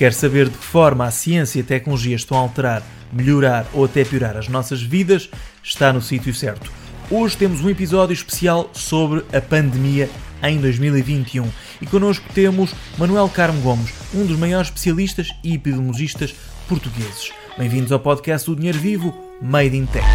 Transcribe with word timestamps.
Quer 0.00 0.14
saber 0.14 0.48
de 0.48 0.56
que 0.56 0.64
forma 0.64 1.04
a 1.04 1.10
ciência 1.10 1.58
e 1.58 1.60
a 1.60 1.64
tecnologia 1.66 2.16
estão 2.16 2.38
a 2.38 2.40
alterar, 2.40 2.82
melhorar 3.12 3.66
ou 3.74 3.84
até 3.84 4.02
piorar 4.02 4.34
as 4.34 4.48
nossas 4.48 4.80
vidas? 4.80 5.28
Está 5.62 5.92
no 5.92 6.00
sítio 6.00 6.32
certo. 6.32 6.72
Hoje 7.10 7.36
temos 7.36 7.60
um 7.60 7.68
episódio 7.68 8.14
especial 8.14 8.70
sobre 8.72 9.22
a 9.30 9.42
pandemia 9.42 10.08
em 10.42 10.58
2021 10.58 11.46
e 11.82 11.86
connosco 11.86 12.24
temos 12.32 12.74
Manuel 12.96 13.28
Carmo 13.28 13.60
Gomes, 13.60 13.92
um 14.14 14.24
dos 14.24 14.38
maiores 14.38 14.68
especialistas 14.68 15.28
e 15.44 15.52
epidemiologistas 15.52 16.34
portugueses. 16.66 17.30
Bem-vindos 17.58 17.92
ao 17.92 18.00
podcast 18.00 18.48
do 18.48 18.56
Dinheiro 18.56 18.78
Vivo, 18.78 19.14
Made 19.42 19.76
in 19.76 19.84
Tech. 19.84 20.06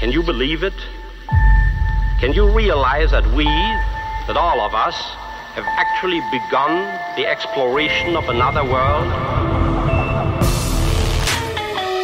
Can 0.00 0.08
you 0.08 0.24
believe 0.24 0.66
it? 0.66 0.74
Can 2.20 2.32
you 2.32 2.52
realize 2.52 3.12
that 3.12 3.28
we, 3.36 3.44
that 4.26 4.36
all 4.36 4.60
of 4.60 4.74
us, 4.74 4.96
have 5.54 5.66
actually 5.78 6.20
begun 6.32 6.72
the 7.16 7.24
exploration 7.26 8.16
of 8.16 8.28
another 8.28 8.64
world? 8.64 9.06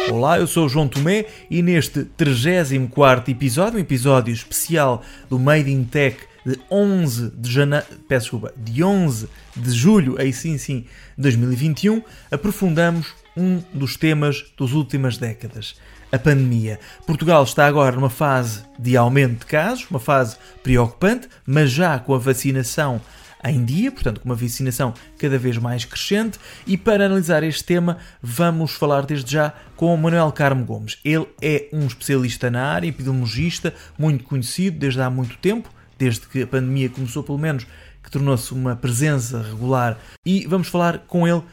Olá, 0.09 0.39
eu 0.39 0.47
sou 0.47 0.65
o 0.65 0.69
João 0.69 0.87
Tomé 0.87 1.25
e 1.49 1.61
neste 1.61 2.03
34 2.05 3.29
episódio, 3.29 3.77
um 3.77 3.81
episódio 3.81 4.33
especial 4.33 5.01
do 5.29 5.37
Made 5.37 5.69
in 5.69 5.83
Tech 5.83 6.17
de 6.45 6.59
11 6.69 7.31
de 7.31 7.51
janeiro, 7.51 7.85
peço 8.07 8.23
desculpa, 8.23 8.53
de 8.57 8.83
11 8.83 9.27
de 9.55 9.71
julho, 9.71 10.15
aí 10.19 10.31
sim 10.31 10.57
sim, 10.57 10.85
2021, 11.17 12.01
aprofundamos 12.31 13.13
um 13.35 13.61
dos 13.73 13.95
temas 13.95 14.45
das 14.57 14.71
últimas 14.71 15.17
décadas, 15.17 15.75
a 16.11 16.17
pandemia. 16.17 16.79
Portugal 17.05 17.43
está 17.43 17.67
agora 17.67 17.95
numa 17.95 18.09
fase 18.09 18.63
de 18.79 18.97
aumento 18.97 19.39
de 19.39 19.45
casos, 19.45 19.89
uma 19.89 19.99
fase 19.99 20.37
preocupante, 20.63 21.27
mas 21.45 21.69
já 21.69 21.99
com 21.99 22.13
a 22.13 22.17
vacinação 22.17 23.01
em 23.43 23.63
dia, 23.63 23.91
portanto, 23.91 24.21
com 24.21 24.29
uma 24.29 24.35
vacinação 24.35 24.93
cada 25.17 25.37
vez 25.37 25.57
mais 25.57 25.85
crescente. 25.85 26.39
E 26.65 26.77
para 26.77 27.05
analisar 27.05 27.43
este 27.43 27.63
tema, 27.63 27.97
vamos 28.21 28.71
falar 28.73 29.05
desde 29.05 29.31
já 29.31 29.53
com 29.75 29.93
o 29.93 29.97
Manuel 29.97 30.31
Carmo 30.31 30.65
Gomes. 30.65 30.99
Ele 31.03 31.27
é 31.41 31.67
um 31.73 31.87
especialista 31.87 32.49
na 32.51 32.65
área, 32.65 32.87
epidemiologista, 32.87 33.73
muito 33.97 34.23
conhecido 34.23 34.77
desde 34.79 35.01
há 35.01 35.09
muito 35.09 35.37
tempo, 35.37 35.69
desde 35.97 36.21
que 36.27 36.43
a 36.43 36.47
pandemia 36.47 36.89
começou, 36.89 37.23
pelo 37.23 37.37
menos, 37.37 37.65
que 38.03 38.11
tornou-se 38.11 38.53
uma 38.53 38.75
presença 38.75 39.41
regular. 39.41 39.97
E 40.25 40.45
vamos 40.47 40.67
falar 40.67 40.99
com 40.99 41.27
ele 41.27 41.43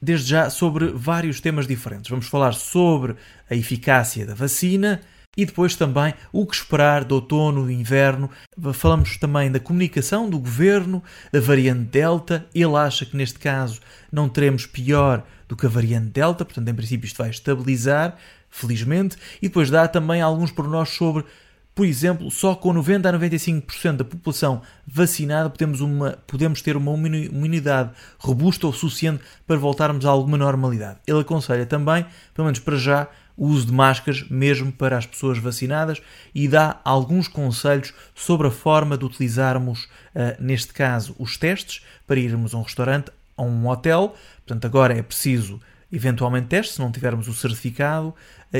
desde 0.00 0.30
já 0.30 0.48
sobre 0.50 0.88
vários 0.88 1.40
temas 1.40 1.66
diferentes. 1.66 2.10
Vamos 2.10 2.26
falar 2.26 2.52
sobre 2.52 3.16
a 3.50 3.54
eficácia 3.54 4.24
da 4.24 4.34
vacina 4.34 5.00
e 5.38 5.46
depois 5.46 5.76
também 5.76 6.12
o 6.32 6.44
que 6.44 6.56
esperar 6.56 7.04
do 7.04 7.14
outono 7.14 7.70
e 7.70 7.74
inverno. 7.74 8.28
Falamos 8.74 9.16
também 9.18 9.52
da 9.52 9.60
comunicação 9.60 10.28
do 10.28 10.36
governo, 10.36 11.00
da 11.32 11.38
variante 11.38 11.84
Delta. 11.84 12.44
Ele 12.52 12.74
acha 12.74 13.06
que 13.06 13.16
neste 13.16 13.38
caso 13.38 13.80
não 14.10 14.28
teremos 14.28 14.66
pior 14.66 15.24
do 15.46 15.56
que 15.56 15.64
a 15.64 15.68
variante 15.68 16.08
Delta, 16.08 16.44
portanto, 16.44 16.68
em 16.68 16.74
princípio, 16.74 17.06
isto 17.06 17.18
vai 17.18 17.30
estabilizar, 17.30 18.16
felizmente. 18.50 19.16
E 19.40 19.46
depois 19.46 19.70
dá 19.70 19.86
também 19.86 20.20
alguns 20.20 20.50
pormenores 20.50 20.90
sobre 20.90 21.24
por 21.72 21.86
exemplo, 21.86 22.28
só 22.28 22.56
com 22.56 22.72
90 22.72 23.08
a 23.08 23.12
95% 23.12 23.98
da 23.98 24.04
população 24.04 24.62
vacinada 24.84 25.48
podemos, 25.48 25.80
uma, 25.80 26.18
podemos 26.26 26.60
ter 26.60 26.76
uma 26.76 26.92
imunidade 27.06 27.92
robusta 28.18 28.66
o 28.66 28.72
suficiente 28.72 29.22
para 29.46 29.56
voltarmos 29.56 30.04
a 30.04 30.10
alguma 30.10 30.36
normalidade. 30.36 30.98
Ele 31.06 31.20
aconselha 31.20 31.64
também, 31.64 32.04
pelo 32.34 32.46
menos 32.46 32.58
para 32.58 32.76
já, 32.76 33.06
o 33.38 33.46
uso 33.46 33.66
de 33.66 33.72
máscaras 33.72 34.28
mesmo 34.28 34.72
para 34.72 34.98
as 34.98 35.06
pessoas 35.06 35.38
vacinadas 35.38 36.02
e 36.34 36.48
dá 36.48 36.80
alguns 36.84 37.28
conselhos 37.28 37.94
sobre 38.14 38.48
a 38.48 38.50
forma 38.50 38.98
de 38.98 39.04
utilizarmos, 39.04 39.84
uh, 39.84 40.40
neste 40.40 40.74
caso, 40.74 41.14
os 41.18 41.36
testes 41.36 41.82
para 42.04 42.18
irmos 42.18 42.52
a 42.52 42.58
um 42.58 42.62
restaurante, 42.62 43.12
a 43.36 43.42
um 43.42 43.68
hotel. 43.68 44.16
Portanto, 44.44 44.64
agora 44.66 44.98
é 44.98 45.02
preciso 45.02 45.60
eventualmente 45.90 46.48
testes, 46.48 46.74
se 46.74 46.80
não 46.80 46.90
tivermos 46.90 47.28
o 47.28 47.32
certificado, 47.32 48.08
uh, 48.08 48.14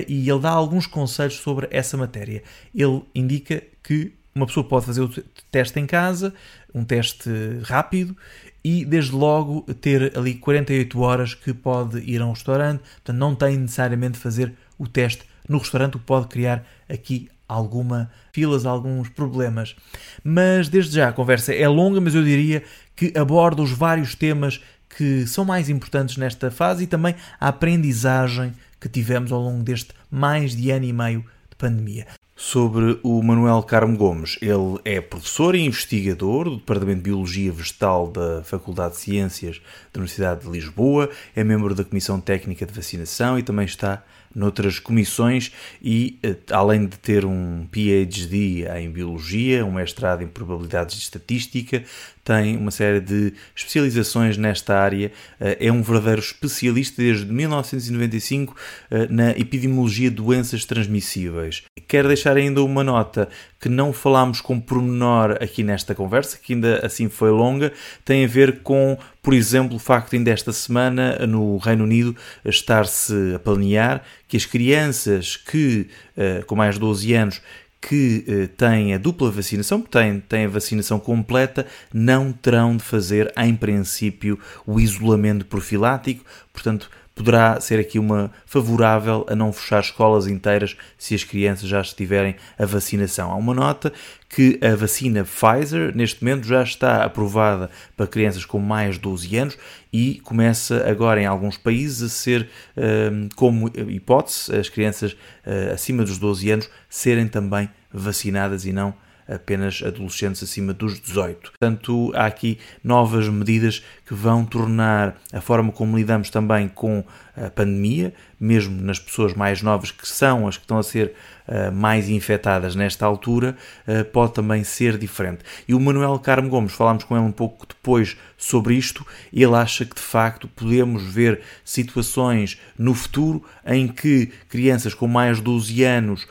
e 0.07 0.31
ele 0.31 0.41
dá 0.41 0.51
alguns 0.51 0.87
conselhos 0.87 1.35
sobre 1.35 1.67
essa 1.73 1.97
matéria. 1.97 2.45
Ele 2.73 3.03
indica 3.13 3.61
que 3.83 4.13
uma 4.33 4.47
pessoa 4.47 4.63
pode 4.63 4.87
fazer 4.87 5.03
o 5.03 5.11
teste 5.51 5.81
em 5.81 5.87
casa, 5.87 6.33
um 6.73 6.85
teste 6.85 7.29
rápido, 7.65 8.17
e 8.63 8.85
desde 8.85 9.13
logo 9.13 9.63
ter 9.75 10.17
ali 10.17 10.35
48 10.35 11.01
horas 11.01 11.35
que 11.35 11.53
pode 11.53 11.99
ir 12.01 12.21
a 12.21 12.27
um 12.27 12.33
restaurante, 12.33 12.81
portanto 12.81 13.17
não 13.17 13.35
tem 13.35 13.57
necessariamente 13.57 14.19
fazer 14.19 14.55
o 14.79 14.87
teste 14.87 15.25
no 15.49 15.59
restaurante, 15.59 15.97
o 15.97 15.99
que 15.99 16.05
pode 16.05 16.29
criar 16.29 16.65
aqui 16.89 17.29
alguma 17.49 18.11
filas, 18.33 18.67
alguns 18.67 19.09
problemas. 19.09 19.75
Mas 20.23 20.69
desde 20.69 20.97
já 20.97 21.09
a 21.09 21.13
conversa 21.13 21.55
é 21.55 21.67
longa, 21.67 22.01
mas 22.01 22.15
eu 22.15 22.23
diria 22.23 22.63
que 22.95 23.13
aborda 23.17 23.63
os 23.63 23.73
vários 23.73 24.15
temas 24.15 24.61
que 24.89 25.27
são 25.27 25.45
mais 25.45 25.69
importantes 25.69 26.17
nesta 26.17 26.51
fase 26.51 26.85
e 26.85 26.87
também 26.87 27.15
a 27.41 27.49
aprendizagem 27.49 28.53
que 28.81 28.89
tivemos 28.89 29.33
ao 29.33 29.41
longo 29.41 29.63
deste 29.63 29.91
mais 30.11 30.55
de 30.55 30.71
ano 30.71 30.85
e 30.85 30.93
meio 30.93 31.25
de 31.51 31.57
pandemia 31.57 32.07
sobre 32.39 33.01
o 33.03 33.21
Manuel 33.21 33.65
Carmo 33.65 33.97
Gomes. 33.97 34.39
Ele 34.41 34.79
é 34.85 35.01
professor 35.01 35.57
e 35.57 35.65
investigador 35.65 36.45
do 36.45 36.59
Departamento 36.59 36.99
de 36.99 37.11
Biologia 37.11 37.51
Vegetal 37.51 38.07
da 38.07 38.45
Faculdade 38.45 38.95
de 38.95 39.01
Ciências 39.01 39.61
da 39.93 39.99
Universidade 39.99 40.43
de 40.43 40.49
Lisboa, 40.49 41.11
é 41.35 41.43
membro 41.43 41.75
da 41.75 41.83
Comissão 41.83 42.21
Técnica 42.21 42.65
de 42.65 42.73
Vacinação 42.73 43.37
e 43.41 43.43
também 43.43 43.67
está 43.67 44.05
noutras 44.33 44.79
comissões 44.79 45.53
e, 45.83 46.17
eh, 46.23 46.37
além 46.53 46.87
de 46.87 46.97
ter 46.99 47.25
um 47.25 47.67
PhD 47.73 48.67
em 48.77 48.89
Biologia, 48.89 49.67
um 49.67 49.73
mestrado 49.73 50.23
em 50.23 50.29
Probabilidades 50.29 50.97
de 50.97 51.03
Estatística, 51.03 51.83
tem 52.29 52.59
uma 52.59 52.71
série 52.71 53.01
de 53.01 53.33
especializações 53.57 54.37
nesta 54.37 54.79
área, 54.79 55.11
eh, 55.41 55.57
é 55.61 55.73
um 55.73 55.83
verdadeiro 55.83 56.21
especialista 56.21 57.01
desde 57.01 57.25
1995 57.25 58.55
eh, 58.91 59.07
na 59.09 59.31
epidemiologia 59.31 60.11
de 60.11 60.17
doenças 60.17 60.67
transmissíveis. 60.67 61.63
Quero 61.89 62.07
deixar 62.07 62.37
ainda 62.37 62.63
uma 62.63 62.85
nota 62.85 63.31
que 63.59 63.71
não 63.71 63.95
falámos 63.95 64.43
com 64.43 64.61
pormenor 64.61 65.39
aqui 65.41 65.63
nesta 65.63 65.95
conversa, 65.95 66.37
que 66.37 66.53
ainda 66.53 66.85
assim 66.85 67.09
foi 67.09 67.31
longa, 67.31 67.73
tem 68.05 68.27
a 68.27 68.29
ver 68.29 68.61
com, 68.61 68.99
por 69.23 69.33
exemplo, 69.33 69.77
o 69.77 69.81
facto 69.81 70.11
de 70.11 70.19
ainda 70.19 70.31
esta 70.31 70.53
semana 70.53 71.27
no 71.27 71.57
Reino 71.57 71.85
Unido 71.85 72.15
estar-se 72.45 73.15
a 73.37 73.39
planear 73.39 74.03
que 74.29 74.37
as 74.37 74.45
crianças 74.45 75.35
que, 75.35 75.89
eh, 76.15 76.45
com 76.47 76.55
mais 76.55 76.75
de 76.75 76.81
12 76.81 77.15
anos, 77.15 77.41
que 77.81 78.25
eh, 78.27 78.47
têm 78.49 78.95
a 78.95 78.99
dupla 78.99 79.31
vacinação, 79.31 79.81
que 79.81 79.89
têm, 79.89 80.21
têm 80.21 80.47
a 80.47 80.49
vacinação 80.49 80.99
completa, 80.99 81.67
não 81.93 82.33
terão 82.33 82.77
de 82.77 82.83
fazer, 82.83 83.33
em 83.37 83.55
princípio, 83.55 84.39
o 84.67 84.81
isolamento 84.81 85.47
profilático. 85.47 86.25
Portanto, 86.53 86.91
poderá 87.19 87.61
ser 87.61 87.81
aqui 87.81 87.99
uma 87.99 88.31
favorável 88.47 89.27
a 89.29 89.35
não 89.35 89.53
fechar 89.53 89.81
escolas 89.81 90.29
inteiras 90.29 90.77
se 90.97 91.17
as 91.17 91.25
crianças 91.25 91.69
já 91.69 91.81
estiverem 91.81 92.37
a 92.57 92.65
vacinação. 92.65 93.33
Há 93.33 93.35
uma 93.35 93.53
nota 93.53 93.93
que 94.29 94.61
a 94.63 94.77
vacina 94.77 95.25
Pfizer 95.25 95.95
neste 95.97 96.23
momento 96.23 96.47
já 96.47 96.63
está 96.63 97.03
aprovada 97.03 97.71
para 97.97 98.07
crianças 98.07 98.45
com 98.45 98.61
mais 98.61 98.95
de 98.95 99.01
12 99.01 99.37
anos 99.37 99.59
e 99.93 100.21
começa 100.23 100.89
agora 100.89 101.21
em 101.21 101.27
alguns 101.27 101.57
países 101.59 102.03
a 102.03 102.09
ser 102.09 102.49
hum, 102.77 103.29
como 103.35 103.69
hipótese 103.69 104.55
as 104.55 104.69
crianças 104.69 105.17
hum, 105.45 105.73
acima 105.75 106.05
dos 106.05 106.19
12 106.19 106.51
anos 106.53 106.71
serem 106.89 107.27
também 107.27 107.69
vacinadas 107.93 108.65
e 108.65 108.73
não 108.73 108.95
apenas 109.29 109.83
adolescentes 109.85 110.43
acima 110.43 110.73
dos 110.73 110.99
18. 110.99 111.53
Portanto, 111.53 112.13
há 112.15 112.27
aqui 112.27 112.59
novas 112.83 113.29
medidas 113.29 113.85
que 114.07 114.15
vão 114.15 114.45
tornar 114.45 115.17
a 115.33 115.41
forma 115.41 115.71
como 115.71 115.97
lidamos 115.97 116.31
também 116.31 116.69
com 116.69 117.05
a 117.37 117.51
pandemia, 117.51 118.13
mesmo 118.41 118.81
nas 118.81 118.99
pessoas 118.99 119.35
mais 119.35 119.63
novas 119.63 119.91
que 119.91 120.09
são 120.09 120.49
as 120.49 120.57
que 120.57 120.65
estão 120.65 120.79
a 120.79 120.83
ser 120.83 121.13
uh, 121.47 121.73
mais 121.73 122.09
infectadas 122.09 122.75
nesta 122.75 123.07
altura, 123.07 123.57
uh, 123.87 124.05
pode 124.07 124.35
também 124.35 124.65
ser 124.65 124.97
diferente. 124.97 125.45
E 125.67 125.75
o 125.75 125.81
Manuel 125.81 126.19
Carmo 126.19 126.49
Gomes, 126.49 126.73
falámos 126.73 127.05
com 127.05 127.17
ele 127.17 127.25
um 127.25 127.33
pouco 127.33 127.67
depois 127.67 128.17
sobre 128.37 128.75
isto, 128.75 129.07
ele 129.33 129.55
acha 129.55 129.85
que 129.85 129.95
de 129.95 130.03
facto 130.03 130.49
podemos 130.49 131.03
ver 131.03 131.41
situações 131.65 132.59
no 132.77 132.95
futuro 132.95 133.45
em 133.65 133.87
que 133.87 134.27
crianças 134.49 134.95
com 134.95 135.07
mais 135.07 135.37
de 135.37 135.43
12 135.43 135.85
anos 135.85 136.27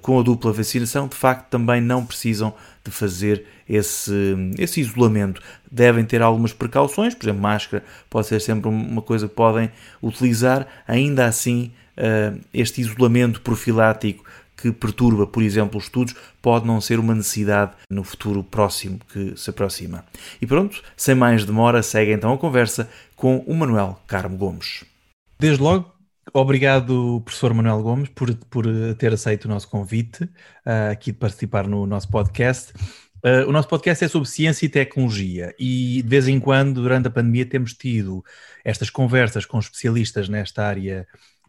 com 0.00 0.18
a 0.18 0.22
dupla 0.22 0.52
vacinação, 0.52 1.06
de 1.06 1.16
facto 1.16 1.48
também 1.48 1.80
não 1.80 2.04
precisam 2.04 2.54
de 2.84 2.90
fazer 2.90 3.44
esse, 3.68 4.12
esse 4.58 4.80
isolamento. 4.80 5.42
Devem 5.70 6.04
ter 6.04 6.22
algumas 6.22 6.52
precauções, 6.52 7.14
por 7.14 7.26
exemplo, 7.26 7.42
máscara 7.42 7.84
pode 8.08 8.26
ser 8.26 8.40
sempre 8.40 8.68
uma 8.68 9.02
coisa 9.02 9.28
que 9.28 9.34
podem 9.34 9.70
utilizar, 10.02 10.66
ainda 10.86 11.26
assim, 11.26 11.72
eh, 11.96 12.32
este 12.54 12.80
isolamento 12.80 13.40
profilático 13.40 14.24
que 14.56 14.72
perturba, 14.72 15.26
por 15.26 15.42
exemplo, 15.42 15.78
os 15.78 15.84
estudos, 15.84 16.14
pode 16.40 16.66
não 16.66 16.80
ser 16.80 16.98
uma 16.98 17.14
necessidade 17.14 17.72
no 17.90 18.02
futuro 18.02 18.42
próximo 18.42 18.98
que 19.12 19.34
se 19.36 19.50
aproxima. 19.50 20.04
E 20.40 20.46
pronto, 20.46 20.82
sem 20.96 21.14
mais 21.14 21.44
demora, 21.44 21.82
segue 21.82 22.12
então 22.12 22.32
a 22.32 22.38
conversa 22.38 22.88
com 23.14 23.38
o 23.46 23.54
Manuel 23.54 24.00
Carmo 24.06 24.36
Gomes. 24.36 24.84
Desde 25.38 25.62
logo, 25.62 25.92
Obrigado, 26.38 27.22
professor 27.24 27.54
Manuel 27.54 27.82
Gomes, 27.82 28.10
por, 28.10 28.34
por 28.50 28.66
ter 28.98 29.10
aceito 29.10 29.46
o 29.46 29.48
nosso 29.48 29.70
convite 29.70 30.24
uh, 30.24 30.92
aqui 30.92 31.10
de 31.10 31.16
participar 31.16 31.66
no 31.66 31.86
nosso 31.86 32.10
podcast. 32.10 32.74
Uh, 33.24 33.48
o 33.48 33.52
nosso 33.52 33.66
podcast 33.68 34.04
é 34.04 34.08
sobre 34.08 34.28
ciência 34.28 34.66
e 34.66 34.68
tecnologia 34.68 35.54
e 35.58 36.02
de 36.02 36.08
vez 36.10 36.28
em 36.28 36.38
quando, 36.38 36.82
durante 36.82 37.08
a 37.08 37.10
pandemia, 37.10 37.46
temos 37.46 37.72
tido 37.72 38.22
estas 38.62 38.90
conversas 38.90 39.46
com 39.46 39.58
especialistas 39.58 40.28
nesta 40.28 40.62
área 40.62 41.08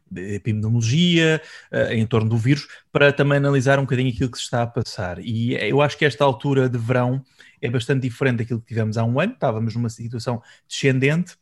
de 0.09 0.35
epidemiologia, 0.35 1.41
uh, 1.69 1.91
em 1.91 2.05
torno 2.05 2.29
do 2.29 2.37
vírus, 2.37 2.65
para 2.89 3.11
também 3.11 3.39
analisar 3.39 3.79
um 3.79 3.83
bocadinho 3.83 4.09
aquilo 4.09 4.31
que 4.31 4.37
se 4.37 4.45
está 4.45 4.63
a 4.63 4.67
passar. 4.67 5.19
E 5.19 5.53
eu 5.69 5.81
acho 5.81 5.97
que 5.97 6.05
esta 6.05 6.23
altura 6.23 6.69
de 6.69 6.77
verão 6.77 7.21
é 7.61 7.69
bastante 7.69 8.03
diferente 8.03 8.37
daquilo 8.37 8.61
que 8.61 8.67
tivemos 8.67 8.97
há 8.97 9.03
um 9.03 9.19
ano, 9.19 9.33
estávamos 9.33 9.75
numa 9.75 9.89
situação 9.89 10.41
descendente 10.65 11.35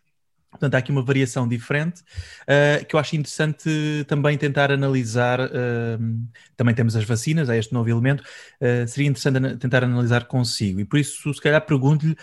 Portanto, 0.56 0.76
há 0.76 0.78
aqui 0.78 0.92
uma 0.92 1.02
variação 1.02 1.48
diferente 1.48 2.02
uh, 2.02 2.86
que 2.86 2.96
eu 2.96 3.00
acho 3.00 3.16
interessante 3.16 4.06
também 4.08 4.38
tentar 4.38 4.72
analisar. 4.72 5.40
Uh, 5.40 6.26
também 6.56 6.74
temos 6.74 6.96
as 6.96 7.04
vacinas, 7.04 7.50
há 7.50 7.58
este 7.58 7.74
novo 7.74 7.90
elemento. 7.90 8.24
Uh, 8.62 8.88
seria 8.88 9.10
interessante 9.10 9.58
tentar 9.58 9.84
analisar 9.84 10.26
consigo. 10.26 10.80
E 10.80 10.86
por 10.86 10.98
isso, 10.98 11.34
se 11.34 11.42
calhar, 11.42 11.62
pergunto-lhe 11.66 12.16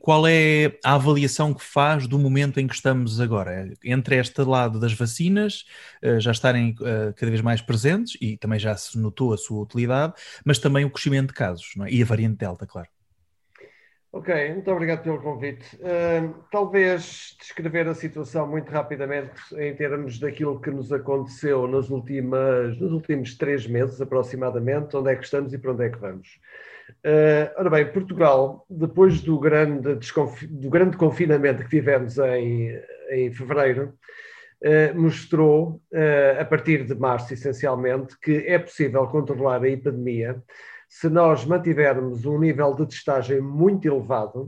qual 0.00 0.26
é 0.26 0.78
a 0.84 0.94
avaliação 0.94 1.52
que 1.52 1.62
faz 1.62 2.06
do 2.06 2.18
momento 2.18 2.58
em 2.58 2.66
que 2.66 2.74
estamos 2.74 3.20
agora. 3.20 3.72
Entre 3.84 4.16
este 4.16 4.42
lado 4.42 4.78
das 4.78 4.92
vacinas, 4.92 5.64
já 6.18 6.32
estarem 6.32 6.74
cada 6.74 7.30
vez 7.30 7.40
mais 7.40 7.60
presentes, 7.60 8.16
e 8.20 8.36
também 8.36 8.58
já 8.58 8.76
se 8.76 8.98
notou 8.98 9.32
a 9.32 9.36
sua 9.36 9.62
utilidade, 9.62 10.14
mas 10.44 10.58
também 10.58 10.84
o 10.84 10.90
crescimento 10.90 11.28
de 11.28 11.34
casos, 11.34 11.66
é? 11.82 11.90
e 11.90 12.02
a 12.02 12.06
variante 12.06 12.38
Delta, 12.38 12.66
claro. 12.66 12.93
Ok, 14.16 14.32
muito 14.52 14.70
obrigado 14.70 15.02
pelo 15.02 15.20
convite. 15.20 15.74
Uh, 15.74 16.32
talvez 16.48 17.36
descrever 17.36 17.88
a 17.88 17.94
situação 17.94 18.46
muito 18.46 18.70
rapidamente 18.70 19.32
em 19.58 19.74
termos 19.74 20.20
daquilo 20.20 20.60
que 20.60 20.70
nos 20.70 20.92
aconteceu 20.92 21.66
nas 21.66 21.90
últimas, 21.90 22.78
nos 22.78 22.92
últimos 22.92 23.36
três 23.36 23.66
meses, 23.66 24.00
aproximadamente, 24.00 24.96
onde 24.96 25.10
é 25.10 25.16
que 25.16 25.24
estamos 25.24 25.52
e 25.52 25.58
para 25.58 25.72
onde 25.72 25.86
é 25.86 25.88
que 25.88 25.98
vamos. 25.98 26.28
Uh, 27.04 27.50
ora 27.56 27.70
bem, 27.70 27.92
Portugal, 27.92 28.64
depois 28.70 29.20
do 29.20 29.36
grande, 29.36 29.98
do 30.48 30.70
grande 30.70 30.96
confinamento 30.96 31.64
que 31.64 31.70
tivemos 31.70 32.16
em, 32.16 32.70
em 33.10 33.32
fevereiro, 33.32 33.94
uh, 34.62 34.94
mostrou, 35.00 35.82
a 36.40 36.44
partir 36.44 36.84
de 36.84 36.94
março 36.94 37.34
essencialmente, 37.34 38.16
que 38.20 38.44
é 38.46 38.60
possível 38.60 39.08
controlar 39.08 39.60
a 39.64 39.68
epidemia 39.68 40.40
se 40.94 41.08
nós 41.08 41.44
mantivermos 41.44 42.24
um 42.24 42.38
nível 42.38 42.72
de 42.72 42.86
testagem 42.86 43.40
muito 43.40 43.84
elevado 43.84 44.42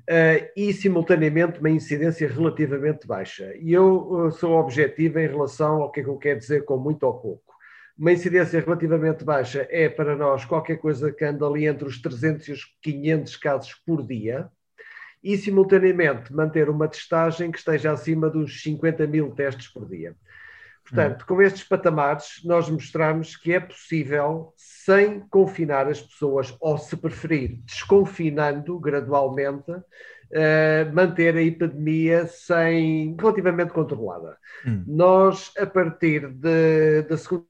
uh, 0.00 0.50
e, 0.54 0.74
simultaneamente, 0.74 1.58
uma 1.58 1.70
incidência 1.70 2.28
relativamente 2.28 3.06
baixa. 3.06 3.54
E 3.56 3.72
eu 3.72 4.26
uh, 4.26 4.30
sou 4.30 4.60
objetivo 4.60 5.18
em 5.18 5.26
relação 5.26 5.80
ao 5.80 5.90
que 5.90 6.00
é 6.00 6.02
que 6.02 6.10
eu 6.10 6.18
quero 6.18 6.38
dizer 6.38 6.66
com 6.66 6.76
muito 6.76 7.04
ou 7.04 7.14
pouco. 7.14 7.54
Uma 7.96 8.12
incidência 8.12 8.60
relativamente 8.60 9.24
baixa 9.24 9.66
é, 9.70 9.88
para 9.88 10.14
nós, 10.14 10.44
qualquer 10.44 10.76
coisa 10.76 11.10
que 11.10 11.24
anda 11.24 11.46
ali 11.46 11.66
entre 11.66 11.88
os 11.88 11.98
300 11.98 12.48
e 12.48 12.52
os 12.52 12.60
500 12.82 13.36
casos 13.36 13.74
por 13.86 14.06
dia, 14.06 14.50
e, 15.24 15.34
simultaneamente, 15.38 16.30
manter 16.30 16.68
uma 16.68 16.88
testagem 16.88 17.50
que 17.50 17.58
esteja 17.58 17.90
acima 17.90 18.28
dos 18.28 18.62
50 18.62 19.06
mil 19.06 19.30
testes 19.30 19.68
por 19.68 19.88
dia. 19.88 20.14
Portanto, 20.90 21.24
com 21.24 21.40
estes 21.40 21.62
patamares, 21.62 22.40
nós 22.44 22.68
mostramos 22.68 23.36
que 23.36 23.52
é 23.52 23.60
possível, 23.60 24.52
sem 24.56 25.20
confinar 25.20 25.86
as 25.86 26.02
pessoas, 26.02 26.54
ou 26.60 26.76
se 26.76 26.96
preferir, 26.96 27.60
desconfinando 27.64 28.78
gradualmente, 28.80 29.70
uh, 29.70 30.92
manter 30.92 31.36
a 31.36 31.42
epidemia 31.42 32.26
sem, 32.26 33.16
relativamente 33.18 33.72
controlada. 33.72 34.36
Hum. 34.66 34.84
Nós, 34.86 35.52
a 35.56 35.66
partir 35.66 36.28
de, 36.28 37.02
da 37.02 37.16
segunda, 37.16 37.46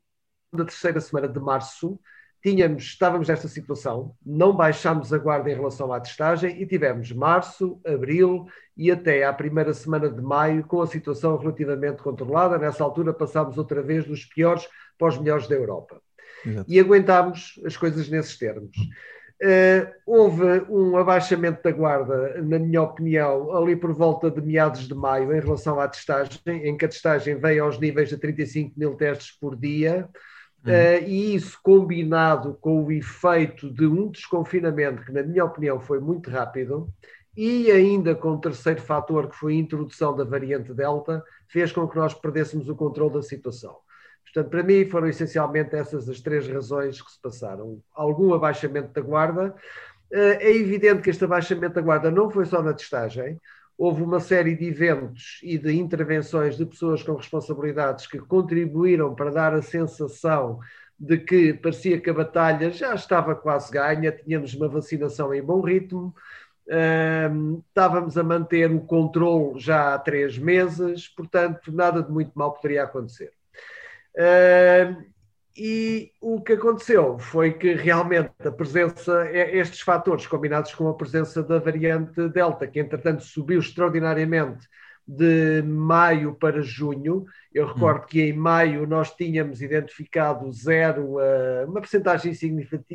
terceira 0.53 1.01
semana 1.01 1.29
de 1.29 1.41
março, 1.41 1.99
tínhamos, 2.43 2.85
estávamos 2.85 3.29
nesta 3.29 3.49
situação, 3.49 4.15
não 4.25 4.55
baixámos 4.55 5.13
a 5.13 5.19
guarda 5.19 5.51
em 5.51 5.55
relação 5.55 5.93
à 5.93 6.01
testagem 6.01 6.61
e 6.61 6.67
tivemos 6.67 7.13
março, 7.13 7.81
abril 7.87 8.47
e 8.77 8.91
até 8.91 9.25
à 9.25 9.33
primeira 9.33 9.75
semana 9.75 10.09
de 10.09 10.23
maio 10.23 10.65
com 10.65 10.81
a 10.81 10.87
situação 10.87 11.37
relativamente 11.37 12.03
controlada. 12.03 12.59
Nessa 12.59 12.83
altura 12.83 13.13
passámos 13.13 13.59
outra 13.59 13.83
vez 13.83 14.05
dos 14.05 14.25
piores 14.25 14.67
para 14.99 15.09
os 15.09 15.19
melhores 15.19 15.47
da 15.47 15.55
Europa. 15.55 16.01
Exato. 16.45 16.71
E 16.71 16.81
aguentámos 16.81 17.61
as 17.65 17.77
coisas 17.77 18.09
nesses 18.09 18.39
termos. 18.39 18.77
Uh, 19.43 19.89
houve 20.05 20.45
um 20.69 20.99
abaixamento 20.99 21.63
da 21.63 21.71
guarda, 21.71 22.43
na 22.43 22.59
minha 22.59 22.83
opinião, 22.83 23.57
ali 23.57 23.75
por 23.75 23.93
volta 23.95 24.31
de 24.31 24.41
meados 24.43 24.87
de 24.87 24.95
maio, 24.95 25.35
em 25.35 25.41
relação 25.41 25.81
à 25.81 25.89
testagem, 25.89 26.39
em 26.47 26.77
que 26.77 26.85
a 26.85 26.89
testagem 26.89 27.37
veio 27.37 27.65
aos 27.65 27.79
níveis 27.79 28.11
de 28.11 28.19
35 28.19 28.79
mil 28.79 28.95
testes 28.97 29.31
por 29.31 29.57
dia, 29.57 30.07
Uhum. 30.65 30.73
Uh, 30.73 31.09
e 31.09 31.35
isso 31.35 31.59
combinado 31.63 32.55
com 32.61 32.85
o 32.85 32.93
efeito 32.93 33.71
de 33.71 33.87
um 33.87 34.11
desconfinamento, 34.11 35.05
que 35.05 35.13
na 35.13 35.23
minha 35.23 35.45
opinião 35.45 35.81
foi 35.81 36.01
muito 36.01 36.31
rápido, 36.31 36.89
e 37.37 37.71
ainda 37.71 38.15
com 38.15 38.33
o 38.33 38.41
terceiro 38.41 38.83
fator, 38.83 39.31
que 39.31 39.37
foi 39.37 39.55
a 39.55 39.59
introdução 39.59 40.15
da 40.15 40.25
variante 40.25 40.75
Delta, 40.75 41.25
fez 41.49 41.73
com 41.73 41.89
que 41.89 41.97
nós 41.97 42.13
perdêssemos 42.13 42.69
o 42.69 42.77
controle 42.77 43.15
da 43.15 43.23
situação. 43.23 43.77
Portanto, 44.25 44.51
para 44.51 44.63
mim 44.63 44.85
foram 44.85 45.09
essencialmente 45.09 45.75
essas 45.75 46.09
as 46.09 46.21
três 46.21 46.47
razões 46.47 47.01
que 47.01 47.11
se 47.11 47.21
passaram. 47.21 47.83
Algum 47.95 48.35
abaixamento 48.35 48.93
da 48.93 49.01
guarda. 49.01 49.55
Uh, 50.13 50.39
é 50.39 50.51
evidente 50.55 51.03
que 51.03 51.11
este 51.11 51.25
abaixamento 51.25 51.75
da 51.75 51.81
guarda 51.81 52.11
não 52.11 52.31
foi 52.31 52.45
só 52.45 52.63
na 52.63 52.75
testagem, 52.75 53.41
houve 53.81 54.03
uma 54.03 54.21
série 54.21 54.55
de 54.55 54.67
eventos 54.67 55.41
e 55.43 55.57
de 55.57 55.73
intervenções 55.73 56.55
de 56.55 56.67
pessoas 56.67 57.03
com 57.03 57.15
responsabilidades 57.15 58.07
que 58.07 58.19
contribuíram 58.19 59.15
para 59.15 59.31
dar 59.31 59.55
a 59.55 59.63
sensação 59.63 60.61
de 60.99 61.17
que 61.17 61.55
parecia 61.55 61.99
que 61.99 62.11
a 62.11 62.13
batalha 62.13 62.71
já 62.71 62.95
estava 62.95 63.35
quase 63.35 63.73
ganha, 63.73 64.13
tínhamos 64.13 64.53
uma 64.53 64.69
vacinação 64.69 65.33
em 65.33 65.43
bom 65.43 65.63
ritmo, 65.63 66.15
estávamos 67.69 68.19
a 68.19 68.23
manter 68.23 68.71
o 68.71 68.81
controle 68.81 69.59
já 69.59 69.95
há 69.95 69.99
três 69.99 70.37
meses, 70.37 71.09
portanto, 71.09 71.73
nada 71.73 72.03
de 72.03 72.13
muito 72.13 72.33
mal 72.35 72.53
poderia 72.53 72.85
acontecer. 72.85 73.33
E 75.57 76.13
o 76.21 76.41
que 76.41 76.53
aconteceu 76.53 77.19
foi 77.19 77.53
que 77.53 77.75
realmente 77.75 78.31
a 78.45 78.53
presença, 78.53 79.27
é, 79.29 79.57
estes 79.57 79.81
fatores 79.81 80.27
combinados 80.27 80.75
com 80.75 80.89
a 80.89 80.95
presença 80.95 81.43
da 81.43 81.59
variante 81.59 82.29
Delta, 82.29 82.67
que 82.67 82.81
entretanto 82.81 83.23
subiu 83.25 83.59
extraordinariamente 83.61 84.67
de 85.07 85.63
maio 85.63 86.35
para 86.35 86.63
junho. 86.63 87.27
Eu 87.53 87.67
recordo 87.67 88.05
hum. 88.05 88.07
que 88.07 88.23
em 88.23 88.33
maio 88.33 88.87
nós 88.87 89.11
tínhamos 89.15 89.61
identificado 89.61 90.51
zero, 90.53 91.17
uh, 91.17 91.69
uma 91.69 91.81
percentagem 91.81 92.33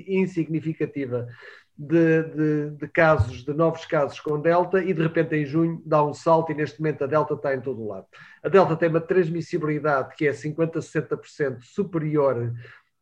insignificativa 0.08 1.28
de, 1.78 2.24
de, 2.24 2.70
de, 2.72 2.88
casos, 2.88 3.44
de 3.44 3.54
novos 3.54 3.86
casos 3.86 4.20
com 4.20 4.40
Delta, 4.40 4.82
e 4.82 4.94
de 4.94 5.02
repente 5.02 5.36
em 5.36 5.46
junho 5.46 5.82
dá 5.86 6.04
um 6.04 6.14
salto 6.14 6.52
e 6.52 6.56
neste 6.56 6.80
momento 6.80 7.04
a 7.04 7.08
Delta 7.08 7.34
está 7.34 7.54
em 7.54 7.62
todo 7.62 7.82
o 7.82 7.88
lado. 7.88 8.06
A 8.44 8.50
Delta 8.50 8.76
tem 8.76 8.90
uma 8.90 9.02
transmissibilidade 9.02 10.16
que 10.16 10.28
é 10.28 10.34
50 10.34 10.80
a 10.80 10.82
60% 10.82 11.58
superior 11.62 12.54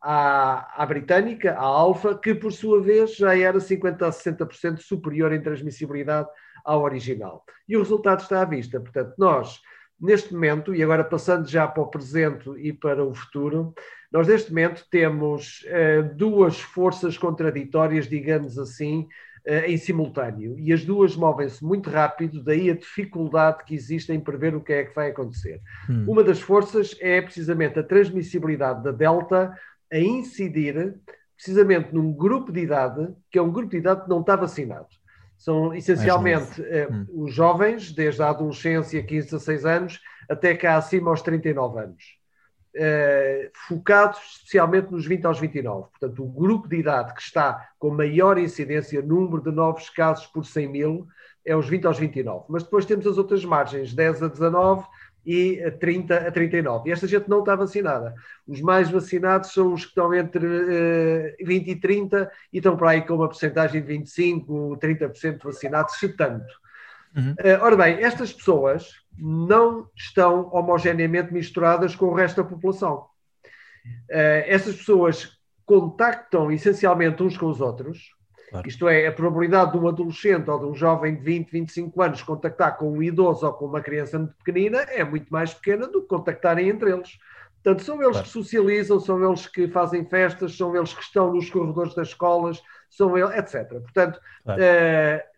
à, 0.02 0.84
à 0.84 0.86
britânica, 0.86 1.54
à 1.54 1.64
Alfa, 1.64 2.18
que 2.18 2.34
por 2.34 2.52
sua 2.52 2.82
vez 2.82 3.16
já 3.16 3.38
era 3.38 3.60
50 3.60 4.08
a 4.08 4.10
60% 4.10 4.80
superior 4.80 5.32
em 5.32 5.42
transmissibilidade 5.42 6.28
ao 6.66 6.82
original. 6.82 7.46
E 7.68 7.78
o 7.78 7.80
resultado 7.80 8.22
está 8.22 8.42
à 8.42 8.46
vista. 8.46 8.80
Portanto, 8.80 9.14
nós, 9.18 9.62
neste 10.00 10.34
momento, 10.34 10.74
e 10.74 10.82
agora 10.82 11.04
passando 11.04 11.48
já 11.48 11.68
para 11.68 11.84
o 11.84 11.88
presente 11.88 12.50
e 12.58 12.74
para 12.74 13.04
o 13.04 13.14
futuro, 13.14 13.74
nós, 14.14 14.28
neste 14.28 14.52
momento, 14.52 14.86
temos 14.92 15.66
uh, 15.66 16.16
duas 16.16 16.60
forças 16.62 17.18
contraditórias, 17.18 18.08
digamos 18.08 18.60
assim, 18.60 19.08
uh, 19.48 19.66
em 19.66 19.76
simultâneo. 19.76 20.56
E 20.60 20.72
as 20.72 20.86
duas 20.86 21.16
movem-se 21.16 21.66
muito 21.66 21.90
rápido, 21.90 22.44
daí 22.44 22.70
a 22.70 22.76
dificuldade 22.76 23.64
que 23.66 23.74
existe 23.74 24.14
em 24.14 24.20
prever 24.20 24.54
o 24.54 24.62
que 24.62 24.72
é 24.72 24.84
que 24.84 24.94
vai 24.94 25.10
acontecer. 25.10 25.60
Hum. 25.90 26.06
Uma 26.08 26.24
das 26.24 26.40
forças 26.40 26.96
é 27.02 27.20
precisamente 27.24 27.80
a 27.80 27.84
transmissibilidade 27.84 28.84
da 28.84 28.92
Delta 28.92 29.52
a 29.92 29.98
incidir 29.98 30.94
precisamente 31.36 31.92
num 31.92 32.14
grupo 32.14 32.52
de 32.52 32.60
idade, 32.60 33.12
que 33.32 33.40
é 33.40 33.42
um 33.42 33.52
grupo 33.52 33.72
de 33.72 33.78
idade 33.78 34.04
que 34.04 34.10
não 34.10 34.22
está 34.22 34.36
vacinado. 34.36 34.90
São 35.40 35.74
essencialmente 35.74 36.62
uh, 36.62 36.94
hum. 36.94 37.24
os 37.24 37.34
jovens, 37.34 37.92
desde 37.92 38.22
a 38.22 38.30
adolescência, 38.30 39.02
15, 39.02 39.32
16 39.32 39.66
anos, 39.66 40.00
até 40.30 40.56
cá 40.56 40.78
acima 40.78 41.10
aos 41.10 41.24
39 41.24 41.80
anos 41.80 42.23
eh, 42.76 43.52
focados 43.68 44.20
especialmente 44.38 44.92
nos 44.92 45.06
20 45.06 45.26
aos 45.26 45.40
29. 45.40 45.90
Portanto, 45.92 46.24
o 46.24 46.28
grupo 46.28 46.68
de 46.68 46.78
idade 46.78 47.14
que 47.14 47.22
está 47.22 47.70
com 47.78 47.92
maior 47.92 48.38
incidência, 48.38 49.02
número 49.02 49.44
de 49.44 49.52
novos 49.52 49.90
casos 49.90 50.26
por 50.28 50.46
100 50.46 50.68
mil, 50.68 51.08
é 51.46 51.56
os 51.56 51.68
20 51.70 51.86
aos 51.86 52.00
29. 52.00 52.46
Mas 52.50 52.64
depois 52.64 52.86
temos 52.86 53.06
as 53.06 53.18
outras 53.18 53.46
margens, 53.46 53.94
10 53.94 54.24
a 54.24 54.28
19 54.28 54.86
e 55.26 55.72
30 55.80 56.28
a 56.28 56.32
39. 56.32 56.90
E 56.90 56.94
esta 56.94 57.08
gente 57.08 57.30
não 57.30 57.40
está 57.40 57.56
vacinada. 57.56 58.14
Os 58.48 58.60
mais 58.60 58.90
vacinados 58.90 59.54
são 59.54 59.74
os 59.74 59.84
que 59.84 59.90
estão 59.90 60.14
entre 60.14 60.46
uh, 60.46 61.46
20 61.46 61.68
e 61.70 61.76
30 61.76 62.32
e 62.52 62.58
estão 62.58 62.76
para 62.76 62.92
aí 62.92 63.02
com 63.02 63.16
uma 63.16 63.28
porcentagem 63.28 63.82
de 63.82 63.88
25, 63.88 64.78
30% 64.78 65.44
vacinados, 65.44 65.96
se 65.96 66.10
tanto. 66.10 66.46
Uhum. 67.16 67.34
Uh, 67.34 67.62
ora 67.62 67.76
bem, 67.76 68.04
estas 68.04 68.34
pessoas 68.34 69.03
não 69.18 69.88
estão 69.96 70.50
homogeneamente 70.52 71.34
misturadas 71.34 71.96
com 71.96 72.08
o 72.08 72.14
resto 72.14 72.42
da 72.42 72.50
população. 72.50 73.06
Uh, 74.10 74.46
essas 74.46 74.76
pessoas 74.76 75.38
contactam 75.66 76.52
essencialmente 76.52 77.22
uns 77.22 77.38
com 77.38 77.48
os 77.48 77.62
outros 77.62 78.14
Claro. 78.54 78.68
Isto 78.68 78.88
é, 78.88 79.08
a 79.08 79.12
probabilidade 79.12 79.72
de 79.72 79.80
um 79.80 79.88
adolescente 79.88 80.48
ou 80.48 80.60
de 80.60 80.66
um 80.66 80.76
jovem 80.76 81.16
de 81.16 81.22
20, 81.24 81.50
25 81.50 82.02
anos 82.04 82.22
contactar 82.22 82.78
com 82.78 82.92
um 82.92 83.02
idoso 83.02 83.48
ou 83.48 83.54
com 83.54 83.66
uma 83.66 83.82
criança 83.82 84.20
muito 84.20 84.36
pequenina 84.36 84.78
é 84.82 85.04
muito 85.04 85.28
mais 85.34 85.56
pequena 85.56 85.88
do 85.88 86.04
que 86.04 86.08
contactarem 86.08 86.70
entre 86.70 86.92
eles. 86.92 87.18
Portanto, 87.64 87.84
são 87.84 87.96
eles 87.96 88.12
claro. 88.12 88.28
que 88.28 88.32
socializam, 88.32 89.00
são 89.00 89.28
eles 89.28 89.48
que 89.48 89.68
fazem 89.70 90.06
festas, 90.06 90.56
são 90.56 90.76
eles 90.76 90.94
que 90.94 91.02
estão 91.02 91.34
nos 91.34 91.50
corredores 91.50 91.96
das 91.96 92.10
escolas, 92.10 92.62
são 92.92 93.18
eles, 93.18 93.36
etc. 93.36 93.70
Portanto, 93.70 94.20
claro. 94.44 94.62
uh, 94.62 95.33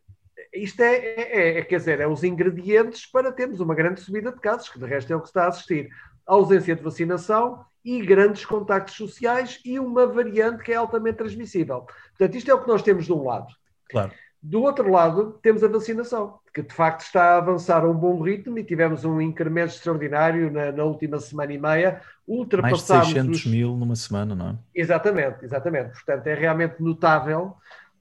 isto 0.55 0.81
é, 0.81 0.95
é, 0.95 1.59
é, 1.59 1.61
quer 1.63 1.77
dizer, 1.77 1.99
é 1.99 2.07
os 2.07 2.23
ingredientes 2.23 3.05
para 3.05 3.31
termos 3.31 3.59
uma 3.59 3.75
grande 3.75 4.01
subida 4.01 4.31
de 4.31 4.39
casos, 4.39 4.69
que 4.69 4.79
de 4.79 4.85
resto 4.85 5.11
é 5.11 5.15
o 5.15 5.21
que 5.21 5.27
está 5.27 5.45
a 5.45 5.47
assistir. 5.49 5.89
A 6.27 6.33
ausência 6.33 6.75
de 6.75 6.81
vacinação 6.81 7.63
e 7.83 8.03
grandes 8.03 8.45
contactos 8.45 8.95
sociais 8.95 9.59
e 9.63 9.79
uma 9.79 10.07
variante 10.07 10.63
que 10.63 10.71
é 10.71 10.75
altamente 10.75 11.17
transmissível. 11.17 11.85
Portanto, 12.17 12.35
isto 12.35 12.49
é 12.49 12.53
o 12.53 12.61
que 12.61 12.67
nós 12.67 12.81
temos 12.81 13.05
de 13.05 13.13
um 13.13 13.23
lado. 13.23 13.53
Claro. 13.89 14.11
Do 14.41 14.61
outro 14.61 14.91
lado, 14.91 15.39
temos 15.41 15.63
a 15.63 15.67
vacinação, 15.67 16.37
que 16.53 16.61
de 16.61 16.71
facto 16.71 17.01
está 17.01 17.33
a 17.33 17.37
avançar 17.37 17.83
a 17.83 17.89
um 17.89 17.95
bom 17.95 18.21
ritmo 18.21 18.59
e 18.59 18.63
tivemos 18.63 19.03
um 19.03 19.19
incremento 19.19 19.73
extraordinário 19.73 20.51
na, 20.51 20.71
na 20.71 20.83
última 20.83 21.19
semana 21.19 21.51
e 21.51 21.57
meia. 21.57 21.99
Ultrapassámos 22.27 22.89
Mais 22.89 23.07
de 23.07 23.13
600 23.13 23.39
os... 23.39 23.51
mil 23.51 23.75
numa 23.75 23.95
semana, 23.95 24.35
não 24.35 24.49
é? 24.49 24.55
Exatamente, 24.75 25.43
exatamente. 25.43 25.93
Portanto, 25.93 26.27
é 26.27 26.35
realmente 26.35 26.75
notável. 26.79 27.55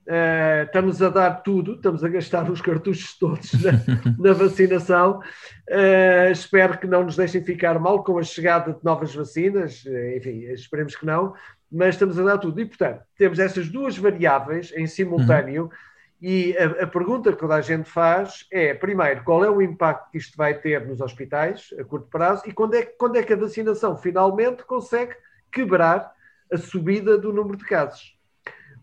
Uh, 0.06 0.64
estamos 0.64 1.00
a 1.00 1.08
dar 1.08 1.42
tudo, 1.42 1.74
estamos 1.74 2.04
a 2.04 2.08
gastar 2.08 2.50
os 2.50 2.60
cartuchos 2.60 3.16
todos 3.18 3.50
na, 3.62 3.72
na 4.18 4.32
vacinação. 4.32 5.20
Uh, 5.68 6.30
espero 6.30 6.78
que 6.78 6.86
não 6.86 7.04
nos 7.04 7.16
deixem 7.16 7.42
ficar 7.42 7.78
mal 7.78 8.04
com 8.04 8.18
a 8.18 8.22
chegada 8.22 8.72
de 8.72 8.84
novas 8.84 9.14
vacinas, 9.14 9.84
uh, 9.84 10.16
enfim, 10.16 10.40
esperemos 10.52 10.94
que 10.94 11.06
não, 11.06 11.34
mas 11.72 11.94
estamos 11.94 12.18
a 12.18 12.22
dar 12.22 12.38
tudo. 12.38 12.60
E, 12.60 12.66
portanto, 12.66 13.02
temos 13.16 13.38
essas 13.38 13.68
duas 13.68 13.96
variáveis 13.96 14.72
em 14.76 14.86
simultâneo. 14.86 15.64
Uhum 15.64 15.94
e 16.26 16.56
a, 16.56 16.84
a, 16.84 16.86
pergunta 16.86 17.30
que 17.30 17.38
toda 17.38 17.54
a 17.54 17.60
gente 17.60 17.90
faz 17.90 18.46
é, 18.50 18.72
primeiro, 18.72 19.22
qual 19.24 19.44
é 19.44 19.50
o 19.50 19.60
impacto 19.60 20.10
que 20.10 20.16
isto 20.16 20.34
vai 20.38 20.54
ter 20.54 20.86
nos 20.86 21.02
hospitais 21.02 21.68
a 21.78 21.84
curto 21.84 22.08
prazo 22.08 22.44
e 22.46 22.52
quando 22.52 22.72
é, 22.72 22.82
quando 22.82 23.16
é 23.16 23.22
que 23.22 23.34
a 23.34 23.36
vacinação 23.36 23.94
finalmente 23.98 24.64
consegue 24.64 25.14
quebrar 25.52 26.10
a 26.50 26.56
subida 26.56 27.18
do 27.18 27.30
número 27.30 27.58
de 27.58 27.66
casos? 27.66 28.18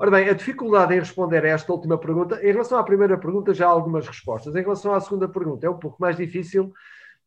Ora 0.02 0.10
bem, 0.10 0.28
a 0.28 0.34
dificuldade 0.34 0.96
em 0.96 1.00
responder 1.00 1.46
a 1.46 1.50
esta 1.50 1.72
última 1.72 1.96
pergunta, 1.96 2.40
em 2.42 2.52
relação 2.52 2.80
à 2.80 2.84
primeira 2.84 3.20
pergunta 3.20 3.54
já 3.54 3.68
há 3.68 3.70
algumas 3.70 4.08
respostas, 4.08 4.56
em 4.56 4.62
relação 4.64 4.96
à 4.96 5.00
segunda 5.00 5.30
pergunta 5.30 5.68
é 5.68 5.70
um 5.70 5.78
pouco 5.78 6.02
mais 6.02 6.18
difícil, 6.18 6.74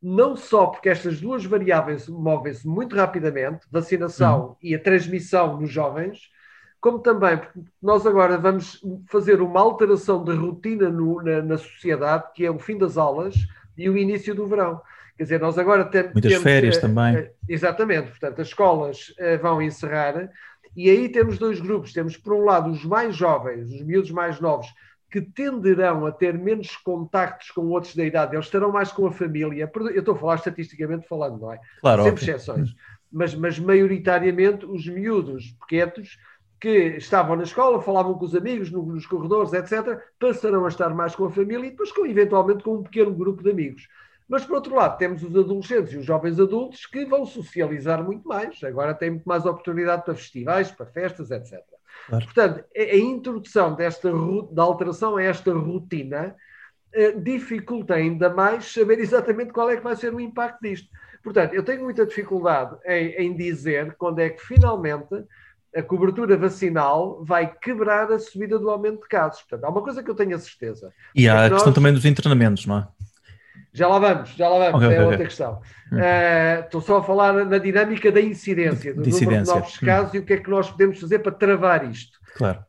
não 0.02 0.34
só 0.34 0.66
porque 0.66 0.88
estas 0.88 1.20
duas 1.20 1.44
variáveis 1.44 2.08
movem-se 2.08 2.66
muito 2.66 2.96
rapidamente, 2.96 3.64
vacinação 3.70 4.46
uhum. 4.46 4.56
e 4.60 4.74
a 4.74 4.78
transmissão 4.80 5.60
nos 5.60 5.70
jovens, 5.70 6.18
como 6.80 6.98
também 6.98 7.38
porque 7.38 7.60
nós 7.80 8.04
agora 8.08 8.36
vamos 8.38 8.84
fazer 9.06 9.40
uma 9.40 9.60
alteração 9.60 10.24
de 10.24 10.34
rotina 10.34 10.90
no, 10.90 11.22
na, 11.22 11.42
na, 11.42 11.56
sociedade, 11.56 12.24
que 12.34 12.44
é 12.44 12.50
o 12.50 12.58
fim 12.58 12.76
das 12.76 12.96
aulas 12.96 13.36
e 13.78 13.88
o 13.88 13.96
início 13.96 14.34
do 14.34 14.48
verão. 14.48 14.82
Quer 15.16 15.22
dizer, 15.22 15.40
nós 15.40 15.56
agora 15.58 15.84
tem, 15.84 16.10
Muitas 16.12 16.28
temos... 16.28 16.42
férias 16.42 16.76
uh, 16.78 16.80
também. 16.80 17.18
Uh, 17.18 17.30
exatamente, 17.48 18.10
portanto, 18.10 18.40
as 18.40 18.48
escolas 18.48 19.10
uh, 19.10 19.40
vão 19.40 19.62
encerrar 19.62 20.28
e 20.76 20.90
aí 20.90 21.08
temos 21.08 21.38
dois 21.38 21.60
grupos. 21.60 21.92
Temos, 21.92 22.16
por 22.16 22.34
um 22.34 22.44
lado, 22.44 22.70
os 22.70 22.84
mais 22.84 23.14
jovens, 23.16 23.70
os 23.70 23.82
miúdos 23.82 24.10
mais 24.10 24.40
novos, 24.40 24.66
que 25.10 25.20
tenderão 25.20 26.06
a 26.06 26.12
ter 26.12 26.36
menos 26.36 26.76
contactos 26.76 27.50
com 27.52 27.66
outros 27.68 27.94
da 27.94 28.04
idade, 28.04 28.34
eles 28.34 28.46
estarão 28.46 28.72
mais 28.72 28.90
com 28.90 29.06
a 29.06 29.12
família. 29.12 29.70
Eu 29.72 29.98
estou 29.98 30.14
a 30.14 30.18
falar 30.18 30.34
estatisticamente 30.34 31.06
falando, 31.06 31.40
não 31.40 31.52
é? 31.52 31.60
Claro. 31.80 32.02
Sempre 32.02 32.22
exceções. 32.22 32.74
Mas, 33.12 33.32
mas 33.34 33.58
maioritariamente 33.58 34.66
os 34.66 34.88
miúdos 34.88 35.52
pequenos 35.60 36.18
que 36.60 36.96
estavam 36.96 37.36
na 37.36 37.44
escola, 37.44 37.80
falavam 37.80 38.14
com 38.14 38.24
os 38.24 38.34
amigos 38.34 38.72
nos 38.72 39.06
corredores, 39.06 39.52
etc., 39.52 40.00
passarão 40.18 40.64
a 40.64 40.68
estar 40.68 40.88
mais 40.94 41.14
com 41.14 41.26
a 41.26 41.30
família 41.30 41.66
e 41.66 41.70
depois, 41.70 41.92
com, 41.92 42.06
eventualmente, 42.06 42.64
com 42.64 42.76
um 42.76 42.82
pequeno 42.82 43.12
grupo 43.12 43.42
de 43.42 43.50
amigos. 43.50 43.86
Mas, 44.34 44.44
por 44.44 44.56
outro 44.56 44.74
lado, 44.74 44.98
temos 44.98 45.22
os 45.22 45.36
adolescentes 45.36 45.92
e 45.92 45.96
os 45.96 46.04
jovens 46.04 46.40
adultos 46.40 46.86
que 46.86 47.04
vão 47.04 47.24
socializar 47.24 48.02
muito 48.02 48.26
mais. 48.26 48.64
Agora 48.64 48.92
têm 48.92 49.10
muito 49.10 49.28
mais 49.28 49.46
oportunidade 49.46 50.04
para 50.04 50.16
festivais, 50.16 50.72
para 50.72 50.86
festas, 50.86 51.30
etc. 51.30 51.62
Claro. 52.08 52.24
Portanto, 52.24 52.64
a, 52.76 52.96
introdução 52.96 53.76
desta 53.76 54.10
da 54.50 54.64
alteração 54.64 55.16
a 55.18 55.22
esta 55.22 55.52
rotina 55.52 56.34
eh, 56.92 57.12
dificulta 57.12 57.94
ainda 57.94 58.28
mais 58.28 58.72
saber 58.72 58.98
exatamente 58.98 59.52
qual 59.52 59.70
é 59.70 59.76
que 59.76 59.84
vai 59.84 59.94
ser 59.94 60.12
o 60.12 60.18
impacto 60.18 60.62
disto. 60.62 60.88
Portanto, 61.22 61.54
eu 61.54 61.62
tenho 61.62 61.84
muita 61.84 62.04
dificuldade 62.04 62.76
em, 62.86 63.10
em 63.10 63.36
dizer 63.36 63.94
quando 63.96 64.18
é 64.18 64.30
que 64.30 64.44
finalmente 64.44 65.14
a 65.76 65.82
cobertura 65.82 66.36
vacinal 66.36 67.24
vai 67.24 67.52
quebrar 67.52 68.10
a 68.12 68.18
subida 68.18 68.58
do 68.58 68.70
aumento 68.70 69.02
de 69.02 69.08
casos. 69.08 69.42
Portanto, 69.42 69.64
há 69.64 69.70
uma 69.70 69.82
coisa 69.82 70.02
que 70.02 70.10
eu 70.10 70.14
tenho 70.14 70.36
a 70.36 70.38
certeza. 70.38 70.92
E 71.14 71.28
há 71.28 71.42
é 71.42 71.46
a 71.46 71.50
questão 71.50 71.72
também 71.72 71.92
dos 71.92 72.04
internamentos, 72.04 72.64
não 72.64 72.78
é? 72.78 72.88
Já 73.74 73.88
lá 73.88 73.98
vamos, 73.98 74.30
já 74.36 74.48
lá 74.48 74.70
vamos, 74.70 74.84
okay, 74.84 74.96
é 74.96 75.00
okay, 75.00 75.04
outra 75.04 75.24
questão. 75.24 75.60
Uh, 75.92 76.64
estou 76.64 76.80
só 76.80 76.98
a 76.98 77.02
falar 77.02 77.44
na 77.44 77.58
dinâmica 77.58 78.12
da 78.12 78.20
incidência, 78.20 78.94
do 78.94 79.02
de 79.02 79.10
número 79.10 79.42
de 79.42 79.50
novos 79.50 79.78
casos 79.78 80.14
e 80.14 80.18
o 80.18 80.22
que 80.22 80.34
é 80.34 80.36
que 80.36 80.48
nós 80.48 80.70
podemos 80.70 81.00
fazer 81.00 81.18
para 81.18 81.32
travar 81.32 81.90
isto. 81.90 82.16
Claro. 82.34 82.64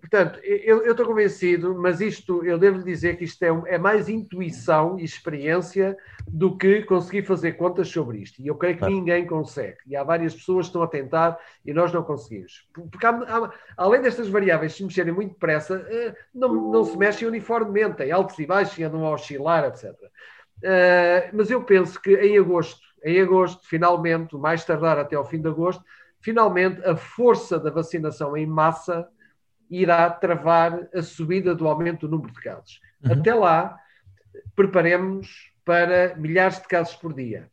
Portanto, 0.00 0.40
eu, 0.42 0.82
eu, 0.82 0.92
estou 0.92 1.04
convencido, 1.04 1.74
mas 1.78 2.00
isto, 2.00 2.42
eu 2.44 2.58
devo 2.58 2.82
dizer 2.82 3.16
que 3.16 3.24
isto 3.24 3.42
é, 3.42 3.74
é, 3.74 3.78
mais 3.78 4.08
intuição 4.08 4.98
e 4.98 5.04
experiência 5.04 5.96
do 6.26 6.56
que 6.56 6.82
conseguir 6.82 7.22
fazer 7.22 7.52
contas 7.52 7.88
sobre 7.88 8.18
isto. 8.18 8.40
E 8.40 8.46
eu 8.46 8.54
creio 8.54 8.76
que 8.76 8.80
claro. 8.80 8.94
ninguém 8.94 9.26
consegue. 9.26 9.76
E 9.86 9.94
há 9.94 10.02
várias 10.02 10.34
pessoas 10.34 10.66
que 10.66 10.70
estão 10.70 10.82
a 10.82 10.86
tentar 10.86 11.38
e 11.64 11.74
nós 11.74 11.92
não 11.92 12.02
conseguimos. 12.02 12.66
Porque 12.72 13.04
há, 13.04 13.10
há, 13.10 13.52
além 13.76 14.00
destas 14.00 14.28
variáveis 14.28 14.74
se 14.74 14.82
mexerem 14.82 15.12
muito 15.12 15.34
depressa, 15.34 15.76
uh, 15.76 16.16
não, 16.34 16.70
não 16.72 16.84
se 16.84 16.96
mexem 16.96 17.28
uniformemente, 17.28 17.98
tem 17.98 18.10
altos 18.10 18.38
e 18.38 18.46
baixos 18.46 18.78
e 18.78 18.82
andam 18.82 19.04
a 19.04 19.10
oscilar, 19.10 19.64
etc. 19.66 19.92
Uh, 19.92 20.00
ah, 20.64 21.30
mas 21.34 21.50
eu 21.50 21.62
penso 21.62 22.00
que 22.00 22.14
em 22.16 22.38
agosto, 22.38 22.80
em 23.04 23.20
agosto, 23.20 23.60
finalmente, 23.66 24.34
mais 24.36 24.64
tardar 24.64 24.98
até 24.98 25.16
ao 25.16 25.24
fim 25.24 25.40
de 25.40 25.48
agosto, 25.48 25.84
finalmente 26.20 26.82
a 26.84 26.94
força 26.96 27.58
da 27.58 27.70
vacinação 27.70 28.36
em 28.36 28.46
massa 28.46 29.08
irá 29.70 30.10
travar 30.10 30.88
a 30.94 31.02
subida 31.02 31.54
do 31.54 31.66
aumento 31.66 32.06
do 32.06 32.16
número 32.16 32.32
de 32.32 32.40
casos. 32.40 32.80
Uhum. 33.04 33.12
Até 33.12 33.34
lá, 33.34 33.76
preparemos 34.54 35.52
para 35.64 36.14
milhares 36.16 36.60
de 36.60 36.66
casos 36.66 36.94
por 36.96 37.14
dia. 37.14 37.48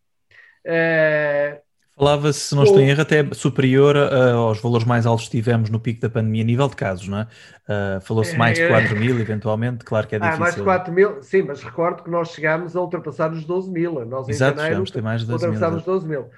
Uh, 0.65 1.61
Falava-se, 1.95 2.39
se 2.39 2.55
não 2.55 2.63
estou 2.63 2.79
em 2.79 2.89
erro, 2.89 3.01
até 3.01 3.27
superior 3.33 3.95
uh, 3.95 4.37
aos 4.37 4.61
valores 4.61 4.85
mais 4.85 5.07
altos 5.07 5.25
que 5.25 5.31
tivemos 5.31 5.69
no 5.71 5.79
pico 5.79 5.99
da 5.99 6.09
pandemia 6.09 6.43
a 6.43 6.45
nível 6.45 6.67
de 6.67 6.75
casos, 6.75 7.07
não 7.07 7.19
é? 7.19 7.27
Uh, 7.67 8.01
Falou-se 8.01 8.37
mais 8.37 8.57
de 8.57 8.67
4 8.67 8.95
mil, 8.95 9.19
eventualmente, 9.19 9.83
claro 9.83 10.07
que 10.07 10.15
é 10.15 10.19
difícil. 10.19 10.37
Ah, 10.37 10.39
mais 10.39 10.55
de 10.55 10.63
4 10.63 10.93
mil, 10.93 11.23
sim, 11.23 11.41
mas 11.41 11.63
recordo 11.63 12.03
que 12.03 12.09
nós 12.09 12.29
chegámos 12.29 12.75
a 12.75 12.81
ultrapassar 12.81 13.31
os 13.31 13.43
12 13.45 13.71
mil. 13.71 14.05
Nós, 14.05 14.29
Exato, 14.29 14.59
em 14.59 14.63
janeiro, 14.63 15.03
mais 15.03 15.21
de 15.21 15.27
12 15.27 15.45
ultrapassámos 15.45 15.79
os 15.79 15.85
12 15.85 16.07
mil 16.07 16.29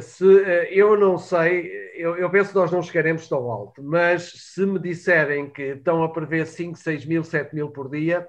se, 0.00 0.42
eh, 0.44 0.68
eu 0.72 0.98
não 0.98 1.18
sei, 1.18 1.70
eu, 1.94 2.16
eu, 2.16 2.30
penso 2.30 2.50
que 2.50 2.56
nós 2.56 2.70
não 2.70 2.82
chegaremos 2.82 3.28
tão 3.28 3.50
alto, 3.50 3.82
mas 3.82 4.32
se 4.32 4.64
me 4.64 4.78
disserem 4.78 5.50
que 5.50 5.62
estão 5.62 6.02
a 6.02 6.08
prever 6.08 6.46
5, 6.46 6.78
6 6.78 7.04
mil, 7.04 7.22
7 7.22 7.54
mil 7.54 7.70
por 7.70 7.90
dia, 7.90 8.28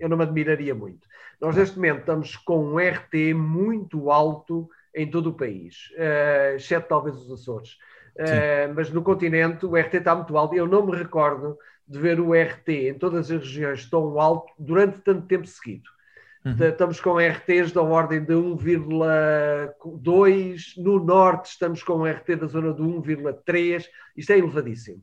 eu 0.00 0.08
não 0.08 0.16
me 0.16 0.22
admiraria 0.22 0.74
muito. 0.74 1.06
Nós, 1.40 1.56
neste 1.56 1.76
momento, 1.76 2.00
estamos 2.00 2.36
com 2.36 2.64
um 2.64 2.78
RT 2.78 3.34
muito 3.34 4.10
alto 4.10 4.68
em 4.94 5.10
todo 5.10 5.30
o 5.30 5.34
país, 5.34 5.90
uh, 5.96 6.56
exceto 6.56 6.88
talvez 6.88 7.16
os 7.16 7.30
Açores. 7.30 7.78
Uh, 8.14 8.72
mas 8.74 8.90
no 8.90 9.02
continente 9.02 9.64
o 9.64 9.74
RT 9.74 9.94
está 9.94 10.14
muito 10.14 10.36
alto. 10.36 10.54
Eu 10.54 10.66
não 10.66 10.86
me 10.86 10.96
recordo 10.96 11.58
de 11.88 11.98
ver 11.98 12.20
o 12.20 12.34
RT 12.34 12.68
em 12.68 12.94
todas 12.94 13.30
as 13.30 13.40
regiões 13.40 13.88
tão 13.88 14.20
alto 14.20 14.52
durante 14.58 14.98
tanto 15.00 15.26
tempo 15.26 15.46
seguido. 15.46 15.90
Uhum. 16.44 16.68
Estamos 16.68 17.00
com 17.00 17.18
RTs 17.18 17.72
da 17.72 17.82
ordem 17.82 18.24
de 18.24 18.34
1,2, 18.34 20.76
no 20.76 21.04
norte 21.04 21.50
estamos 21.50 21.84
com 21.84 21.98
um 21.98 22.04
RT 22.04 22.36
da 22.36 22.46
zona 22.46 22.74
de 22.74 22.82
1,3, 22.82 23.84
isto 24.16 24.32
é 24.32 24.38
elevadíssimo. 24.38 25.00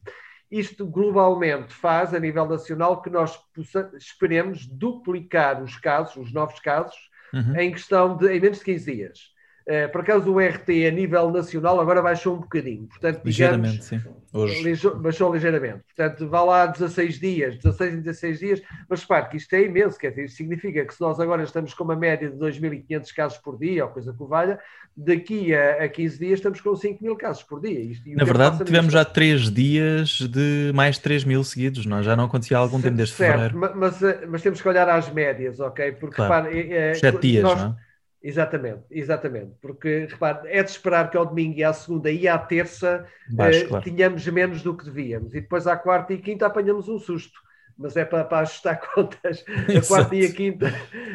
Isto 0.52 0.86
globalmente 0.86 1.74
faz, 1.74 2.14
a 2.14 2.20
nível 2.20 2.46
nacional, 2.46 3.02
que 3.02 3.10
nós 3.10 3.38
possa, 3.56 3.90
esperemos 3.98 4.66
duplicar 4.66 5.64
os 5.64 5.78
casos, 5.78 6.18
os 6.18 6.34
novos 6.34 6.60
casos, 6.60 6.98
uhum. 7.34 7.56
em 7.56 7.72
questão 7.72 8.18
de 8.18 8.36
em 8.36 8.42
menos 8.42 8.60
de 8.60 8.66
15 8.66 8.92
dias. 8.92 9.39
Uh, 9.70 9.88
por 9.92 10.02
acaso 10.02 10.34
o 10.34 10.40
RT 10.40 10.88
a 10.88 10.92
nível 10.92 11.30
nacional 11.30 11.80
agora 11.80 12.02
baixou 12.02 12.36
um 12.36 12.40
bocadinho, 12.40 12.88
portanto, 12.88 13.22
ligeiramente, 13.24 13.82
digamos, 13.82 13.86
sim. 13.86 14.02
Hoje. 14.34 14.82
baixou 14.96 15.32
ligeiramente. 15.32 15.84
Portanto, 15.96 16.28
vá 16.28 16.42
lá 16.42 16.66
16 16.66 17.20
dias, 17.20 17.56
16 17.58 17.94
em 17.94 18.02
16 18.02 18.40
dias, 18.40 18.62
mas 18.90 19.02
repare 19.02 19.30
que 19.30 19.38
isto 19.38 19.54
é 19.54 19.64
imenso, 19.64 20.00
quer 20.00 20.10
dizer, 20.10 20.26
isto 20.26 20.38
significa 20.38 20.84
que 20.84 20.92
se 20.92 21.00
nós 21.00 21.20
agora 21.20 21.44
estamos 21.44 21.72
com 21.76 21.84
uma 21.84 21.96
média 21.96 22.32
de 22.32 22.36
2.500 22.36 23.14
casos 23.16 23.38
por 23.38 23.60
dia, 23.60 23.86
ou 23.86 23.92
coisa 23.92 24.12
que 24.12 24.24
valha, 24.24 24.60
daqui 24.98 25.54
a, 25.54 25.84
a 25.84 25.88
15 25.88 26.18
dias 26.18 26.40
estamos 26.40 26.62
com 26.62 26.76
5 26.76 27.04
mil 27.04 27.16
casos 27.16 27.44
por 27.44 27.62
dia. 27.62 27.80
Isto, 27.80 28.10
Na 28.10 28.24
verdade, 28.24 28.64
tivemos 28.66 28.92
já 28.92 29.06
3 29.06 29.52
dias 29.52 30.20
de 30.22 30.72
mais 30.74 30.98
3 30.98 31.26
mil 31.26 31.44
seguidos, 31.44 31.86
não? 31.86 32.00
É? 32.00 32.04
já 32.04 32.16
não 32.16 32.24
acontecia 32.24 32.58
há 32.58 32.60
algum 32.60 32.82
tempo 32.82 32.98
desde 32.98 33.14
certo, 33.14 33.34
fevereiro. 33.34 33.60
Mas, 33.60 34.02
mas, 34.02 34.28
mas, 34.28 34.42
temos 34.42 34.60
que 34.60 34.68
olhar 34.68 34.90
às 34.90 35.14
médias, 35.14 35.60
ok? 35.60 35.92
Porque 35.92 36.16
claro. 36.16 36.46
repare, 36.46 36.74
é, 36.74 36.94
7 36.96 37.20
dias, 37.20 37.44
nós, 37.44 37.62
não 37.62 37.70
é? 37.70 37.89
Exatamente, 38.22 38.84
exatamente. 38.92 39.54
Porque, 39.62 40.08
repare, 40.10 40.50
é 40.50 40.62
de 40.62 40.70
esperar 40.70 41.10
que 41.10 41.16
ao 41.18 41.26
domingo 41.26 41.58
e 41.58 41.64
à 41.64 41.72
segunda 41.72 42.12
e 42.12 42.28
à 42.28 42.38
terça 42.38 43.06
Baixo, 43.32 43.60
eh, 43.64 43.68
claro. 43.68 43.84
tínhamos 43.84 44.28
menos 44.28 44.62
do 44.62 44.76
que 44.76 44.84
devíamos. 44.86 45.34
E 45.34 45.40
depois 45.42 45.66
à 45.68 45.78
quarta 45.78 46.14
e 46.14 46.18
quinta 46.18 46.46
apanhamos 46.46 46.90
um 46.90 47.00
susto. 47.00 47.40
Mas 47.78 47.96
é 47.96 48.04
para, 48.04 48.26
para 48.26 48.40
ajustar 48.40 48.82
contas. 48.94 49.46
A 49.48 49.88
quarta 49.88 50.14
e 50.16 50.20
a 50.20 50.24
Exato. 50.24 50.36
quinta 50.36 50.66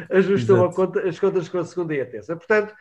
ajustam 0.09 0.55
a 0.55 0.59
Exato. 0.61 0.75
conta- 0.75 1.07
as 1.07 1.19
contas 1.19 1.47
com 1.47 1.59
a 1.59 1.63
segunda 1.65 1.93
e 1.93 2.01
a 2.01 2.05
terça. 2.07 2.35
Portanto, 2.35 2.73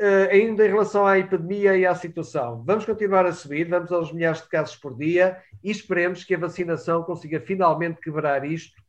eh, 0.00 0.28
ainda 0.30 0.64
em 0.64 0.68
relação 0.68 1.04
à 1.04 1.18
epidemia 1.18 1.76
e 1.76 1.84
à 1.84 1.92
situação, 1.96 2.62
vamos 2.64 2.84
continuar 2.84 3.26
a 3.26 3.32
subir, 3.32 3.68
vamos 3.68 3.90
aos 3.90 4.12
milhares 4.12 4.40
de 4.42 4.48
casos 4.48 4.76
por 4.76 4.96
dia 4.96 5.36
e 5.64 5.70
esperemos 5.72 6.22
que 6.22 6.32
a 6.36 6.38
vacinação 6.38 7.02
consiga 7.02 7.40
finalmente 7.40 8.00
quebrar 8.00 8.44
isto 8.44 8.80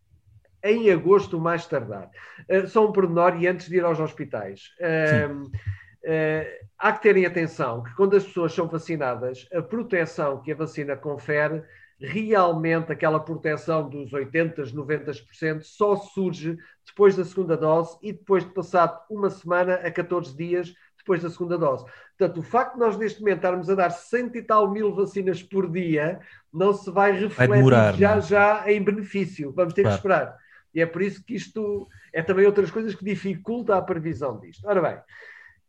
em 0.63 0.91
agosto, 0.91 1.39
mais 1.39 1.65
tardar. 1.65 2.09
Uh, 2.49 2.67
só 2.67 2.87
um 2.87 2.91
pormenor 2.91 3.41
e 3.41 3.47
antes 3.47 3.67
de 3.67 3.77
ir 3.77 3.83
aos 3.83 3.99
hospitais. 3.99 4.69
Uh, 4.79 5.43
uh, 5.43 6.45
há 6.77 6.91
que 6.91 7.01
terem 7.01 7.25
atenção 7.25 7.83
que 7.83 7.93
quando 7.95 8.15
as 8.15 8.23
pessoas 8.23 8.53
são 8.53 8.67
vacinadas, 8.67 9.47
a 9.53 9.61
proteção 9.61 10.41
que 10.41 10.51
a 10.51 10.55
vacina 10.55 10.95
confere, 10.95 11.63
realmente 11.99 12.91
aquela 12.91 13.19
proteção 13.19 13.89
dos 13.89 14.11
80%, 14.11 14.73
90%, 14.73 15.61
só 15.63 15.95
surge 15.97 16.57
depois 16.85 17.15
da 17.15 17.25
segunda 17.25 17.57
dose 17.57 17.97
e 18.01 18.13
depois 18.13 18.43
de 18.43 18.53
passado 18.53 18.99
uma 19.09 19.29
semana 19.29 19.75
a 19.75 19.91
14 19.91 20.35
dias 20.35 20.73
depois 20.97 21.21
da 21.21 21.29
segunda 21.29 21.57
dose. 21.57 21.85
Portanto, 22.17 22.39
o 22.39 22.43
facto 22.43 22.73
de 22.73 22.79
nós 22.79 22.97
neste 22.97 23.19
momento 23.19 23.37
estarmos 23.37 23.69
a 23.69 23.75
dar 23.75 23.89
cento 23.89 24.37
e 24.37 24.43
tal 24.43 24.69
mil 24.69 24.93
vacinas 24.93 25.41
por 25.41 25.69
dia 25.69 26.19
não 26.53 26.73
se 26.73 26.91
vai 26.91 27.11
refletir 27.11 27.47
Vai 27.47 27.57
demorar, 27.57 27.95
já, 27.95 28.11
não 28.11 28.17
é? 28.17 28.21
já 28.21 28.71
em 28.71 28.83
benefício. 28.83 29.51
Vamos 29.53 29.73
ter 29.73 29.81
Claro. 29.81 29.95
que 29.95 30.07
esperar. 30.07 30.37
E 30.73 30.81
é 30.81 30.85
por 30.85 31.01
isso 31.01 31.23
que 31.23 31.35
isto 31.35 31.87
é 32.13 32.21
também 32.21 32.45
outras 32.45 32.69
coisas 32.71 32.95
que 32.95 33.03
dificulta 33.03 33.75
a 33.75 33.81
previsão 33.81 34.39
disto. 34.39 34.67
Ora 34.67 34.81
bem, 34.81 34.97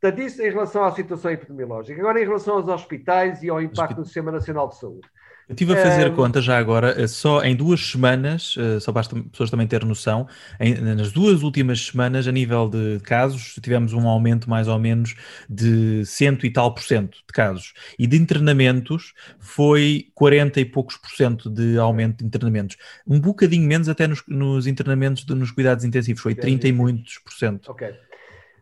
portanto, 0.01 0.23
isso 0.25 0.43
em 0.43 0.51
relação 0.51 0.85
à 0.85 0.93
situação 0.93 1.31
epidemiológica. 1.31 2.01
Agora, 2.01 2.21
em 2.21 2.25
relação 2.25 2.57
aos 2.57 2.69
hospitais 2.69 3.43
e 3.43 3.49
ao 3.49 3.61
impacto 3.63 3.99
no 3.99 4.05
Sistema 4.05 4.33
Nacional 4.33 4.69
de 4.69 4.79
Saúde. 4.79 5.09
Eu 5.51 5.55
estive 5.55 5.73
a 5.73 5.77
fazer 5.77 6.07
Ehm, 6.07 6.15
conta 6.15 6.41
já 6.41 6.57
agora, 6.57 6.95
eh, 6.97 7.09
só 7.09 7.43
em 7.43 7.57
duas 7.57 7.81
semanas, 7.81 8.55
eh, 8.57 8.79
só 8.79 8.93
basta 8.93 9.21
pessoas 9.21 9.51
também 9.51 9.67
ter 9.67 9.85
noção, 9.85 10.29
em- 10.61 10.77
nas 10.77 11.11
duas 11.11 11.43
últimas 11.43 11.85
semanas, 11.87 12.29
a 12.29 12.31
nível 12.33 12.69
de 12.69 13.01
casos, 13.01 13.55
tivemos 13.61 13.93
um 13.93 14.07
aumento 14.09 14.49
mais 14.49 14.69
ou 14.69 14.79
menos 14.79 15.17
de 15.49 16.05
cento 16.07 16.47
e 16.47 16.53
tal 16.53 16.73
por 16.73 16.85
cento 16.85 17.19
de 17.27 17.33
casos. 17.33 17.73
E 17.99 18.07
de 18.07 18.17
internamentos 18.17 19.13
foi 19.41 20.13
40 20.15 20.61
e 20.61 20.65
poucos 20.65 20.97
por 20.97 21.11
cento 21.11 21.51
de 21.51 21.77
aumento 21.79 22.19
de 22.19 22.27
internamentos. 22.27 22.77
Um 23.05 23.19
bocadinho 23.19 23.67
menos 23.67 23.89
até 23.89 24.07
nos, 24.07 24.23
nos 24.29 24.69
internamentos 24.69 25.25
de- 25.25 25.35
nos 25.35 25.51
cuidados 25.51 25.85
intensivos, 25.85 26.23
foi 26.23 26.37
30 26.37 26.69
e 26.69 26.73
muitos 26.73 27.19
por 27.19 27.33
cento. 27.33 27.73
Ok. 27.73 27.93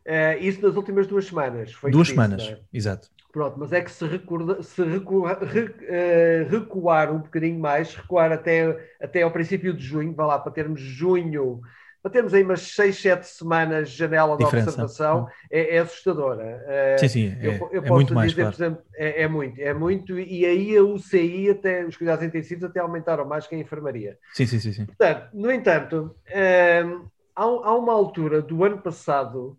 Eh, 0.07 0.38
isso 0.40 0.62
nas 0.62 0.75
últimas 0.75 1.07
duas 1.07 1.26
semanas. 1.26 1.71
Foi 1.75 1.90
Duas 1.90 2.07
disse, 2.07 2.14
semanas, 2.14 2.42
é? 2.45 2.59
exato. 2.73 3.11
Pronto, 3.30 3.58
mas 3.58 3.73
é 3.73 3.82
que 3.82 3.90
se, 3.90 4.06
recorda, 4.06 4.62
se 4.62 4.82
recua- 4.82 5.38
re- 5.44 5.75
eh, 5.82 6.47
recuar 6.49 7.12
um 7.12 7.18
bocadinho 7.18 7.61
mais, 7.61 7.94
recuar 7.94 8.32
até, 8.32 8.64
até 9.00 9.23
ao 9.23 9.30
princípio 9.30 9.75
de 9.75 9.85
junho, 9.85 10.14
vá 10.14 10.25
lá, 10.26 10.38
para 10.38 10.50
termos 10.50 10.80
junho, 10.80 11.61
para 12.02 12.11
termos 12.11 12.32
aí 12.32 12.42
umas 12.42 12.62
6, 12.75 12.97
7 13.00 13.26
semanas 13.26 13.90
de 13.90 13.97
janela 13.99 14.37
de 14.37 14.44
Diferença. 14.44 14.44
observação, 14.44 15.26
é, 15.50 15.76
é 15.76 15.78
assustadora. 15.80 16.64
Eh, 16.66 17.00
Sim, 17.00 17.08
sim, 17.08 17.37
eu, 17.40 17.52
é, 17.52 17.68
eu 17.70 17.82
é 17.82 17.90
posso 17.90 18.06
muito 18.06 18.14
mais, 18.14 18.35
dizer, 18.35 18.35
claro. 18.35 18.49
por 18.49 18.54
exemplo, 18.56 18.82
é, 18.97 19.23
é 19.23 19.28
muito, 19.28 19.61
é 19.61 19.75
muito, 19.75 20.18
e 20.18 20.44
aí 20.47 20.76
a 20.76 20.82
UCI, 20.82 21.50
até, 21.50 21.85
os 21.85 21.97
cuidados 21.99 22.25
intensivos 22.25 22.64
até 22.64 22.80
aumentaram 22.80 23.26
mais 23.26 23.47
que 23.47 23.54
a 23.54 23.58
enfermaria. 23.58 24.18
Sim, 24.32 24.47
sim, 24.47 24.61
sim, 24.61 24.73
sim. 24.73 24.87
Portanto, 24.87 25.30
no 25.35 25.50
entanto, 25.52 26.16
hum, 26.35 27.08
há, 27.37 27.42
há 27.44 27.76
uma 27.76 27.92
altura 27.92 28.42
do 28.42 28.64
ano 28.64 28.80
passado 28.82 29.58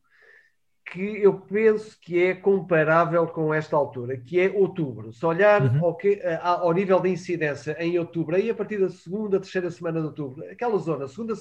que 0.91 1.21
eu 1.21 1.33
penso 1.39 1.97
que 2.01 2.23
é 2.23 2.33
comparável 2.33 3.27
com 3.27 3.53
esta 3.53 3.75
altura, 3.75 4.17
que 4.17 4.39
é 4.39 4.49
outubro. 4.49 5.13
Se 5.13 5.25
olhar 5.25 5.61
Uhum. 5.61 5.85
ao, 5.85 5.95
que- 5.95 6.19
a- 6.23 6.59
ao 6.61 6.73
nível 6.73 6.99
de 6.99 7.09
incidência 7.09 7.75
em 7.79 7.99
outubro, 7.99 8.35
aí 8.35 8.49
a 8.49 8.55
partir 8.55 8.79
da 8.79 8.89
segunda, 8.89 9.39
terceira 9.39 9.69
semana 9.69 9.99
de 9.99 10.07
outubro, 10.07 10.43
aquela 10.49 10.77
zona, 10.79 11.07
segunda, 11.07 11.33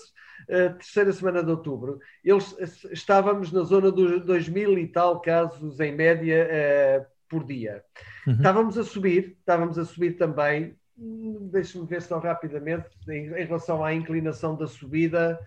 eh, 0.49 0.69
terceira 0.71 1.13
semana 1.13 1.43
de 1.43 1.51
outubro, 1.51 1.99
eles, 2.23 2.55
eh, 2.59 2.93
estávamos 2.93 3.51
na 3.51 3.63
zona 3.63 3.91
dos 3.91 4.25
2 4.27 4.49
mil 4.49 4.79
e 4.79 4.87
tal 4.87 5.21
casos 5.21 5.81
em 5.81 5.93
média 5.95 6.47
eh, 6.51 7.07
por 7.29 7.45
dia. 7.45 7.83
Uhum. 8.27 8.35
Estávamos 8.35 8.77
a 8.79 8.85
subir, 8.85 9.37
estávamos 9.41 9.79
a 9.79 9.85
subir 9.85 10.13
também, 10.17 10.77
deixe-me 11.53 11.87
ver 11.87 12.03
só 12.03 12.19
rapidamente, 12.19 12.87
em, 13.09 13.27
em 13.29 13.45
relação 13.47 13.85
à 13.85 13.95
inclinação 13.95 14.57
da 14.57 14.67
subida, 14.67 15.39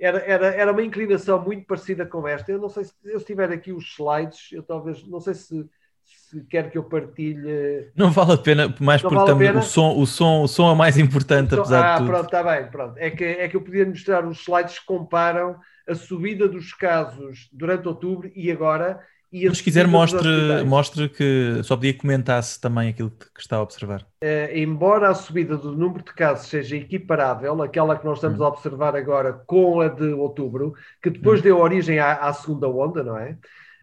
era, 0.00 0.18
era, 0.18 0.46
era 0.54 0.72
uma 0.72 0.82
inclinação 0.82 1.42
muito 1.42 1.66
parecida 1.66 2.06
com 2.06 2.26
esta. 2.26 2.52
Eu 2.52 2.58
não 2.58 2.68
sei 2.68 2.84
se 2.84 2.92
eu 3.04 3.20
tiver 3.20 3.50
aqui 3.50 3.72
os 3.72 3.84
slides, 3.92 4.52
eu 4.52 4.62
talvez, 4.62 5.06
não 5.06 5.20
sei 5.20 5.34
se, 5.34 5.68
se 6.04 6.44
quer 6.44 6.70
que 6.70 6.78
eu 6.78 6.84
partilhe. 6.84 7.90
Não 7.96 8.10
vale 8.10 8.32
a 8.32 8.38
pena, 8.38 8.74
mais 8.80 9.02
Não 9.02 9.10
porque 9.10 9.24
vale 9.24 9.32
também 9.32 9.56
o 9.56 9.62
som, 9.62 9.96
o, 9.98 10.06
som, 10.06 10.42
o 10.42 10.48
som 10.48 10.72
é 10.72 10.74
mais 10.74 10.98
importante, 10.98 11.54
Só- 11.54 11.60
apesar 11.60 11.84
ah, 11.84 11.92
de 11.92 11.98
tudo. 11.98 12.06
pronto, 12.10 12.24
está 12.26 12.42
bem, 12.42 12.70
pronto. 12.70 12.96
É 12.98 13.10
que, 13.10 13.24
é 13.24 13.48
que 13.48 13.56
eu 13.56 13.62
podia 13.62 13.86
mostrar 13.86 14.26
os 14.26 14.40
slides 14.40 14.78
que 14.78 14.86
comparam 14.86 15.56
a 15.88 15.94
subida 15.94 16.48
dos 16.48 16.72
casos 16.74 17.48
durante 17.52 17.88
outubro 17.88 18.30
e 18.34 18.50
agora. 18.50 19.00
E 19.30 19.46
Mas 19.46 19.58
se 19.58 19.64
quiser, 19.64 19.86
mostre, 19.86 20.64
mostre 20.64 21.08
que 21.08 21.60
só 21.62 21.76
podia 21.76 21.92
comentasse 21.92 22.58
também 22.58 22.88
aquilo 22.88 23.10
que 23.10 23.26
está 23.40 23.56
a 23.56 23.62
observar. 23.62 24.06
Eh, 24.22 24.58
embora 24.60 25.10
a 25.10 25.14
subida 25.14 25.56
do 25.56 25.76
número 25.76 26.02
de 26.02 26.14
casos 26.14 26.48
seja 26.48 26.76
equiparável, 26.76 27.60
aquela 27.62 27.96
que 27.98 28.06
nós 28.06 28.18
estamos 28.18 28.40
Hum. 28.40 28.44
a 28.44 28.48
observar 28.48 28.96
agora 28.96 29.34
com 29.46 29.80
a 29.80 29.88
de 29.88 30.12
outubro, 30.14 30.72
que 31.02 31.10
depois 31.10 31.42
deu 31.42 31.58
origem 31.58 31.98
à, 31.98 32.14
à 32.14 32.32
segunda 32.32 32.68
onda, 32.68 33.04
não 33.04 33.18
é? 33.18 33.36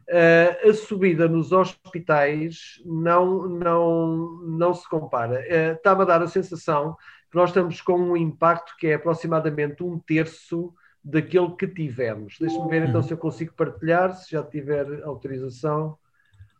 Eh, 0.10 0.69
a 0.69 0.73
subida 0.73 1.27
nos 1.27 1.51
hospitais 1.51 2.81
não, 2.86 3.47
não, 3.47 4.41
não 4.47 4.73
se 4.73 4.88
compara. 4.89 5.43
Eh, 5.47 5.73
Está-me 5.73 6.01
a 6.01 6.05
dar 6.05 6.21
a 6.23 6.27
sensação 6.27 6.95
que 7.29 7.38
nós 7.38 7.49
estamos 7.51 7.81
com 7.81 7.93
um 7.99 8.17
impacto 8.17 8.73
que 8.79 8.88
é 8.88 8.93
aproximadamente 8.95 9.84
um 9.84 9.99
terço 9.99 10.73
daquele 11.06 11.52
que 11.56 11.68
tivemos. 11.68 12.36
Deixa-me 12.39 12.68
ver 12.70 12.82
então 12.89 13.00
Uhum. 13.02 13.08
se 13.08 13.13
eu 13.13 13.18
consigo 13.18 13.54
partilhar, 13.54 14.15
se 14.15 14.32
já 14.32 14.44
tiver 14.44 15.04
autorização. 15.04 15.98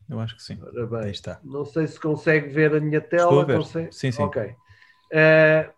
Eu 0.08 0.20
acho 0.20 0.36
que 0.36 0.44
sim. 0.44 0.60
Ora 0.62 0.86
bem. 0.86 1.00
Aí 1.00 1.12
está. 1.12 1.40
Não 1.44 1.66
sei 1.66 1.88
se 1.88 2.00
consegue 2.00 2.50
ver 2.50 2.76
a 2.76 2.80
minha 2.80 3.02
tela. 3.02 3.24
Estou 3.24 3.42
a 3.42 3.44
ver. 3.46 3.58
Consegue? 3.58 3.92
Sim, 3.92 4.12
sim. 4.12 4.22
Ok. 4.22 4.54
Eh, 5.12 5.70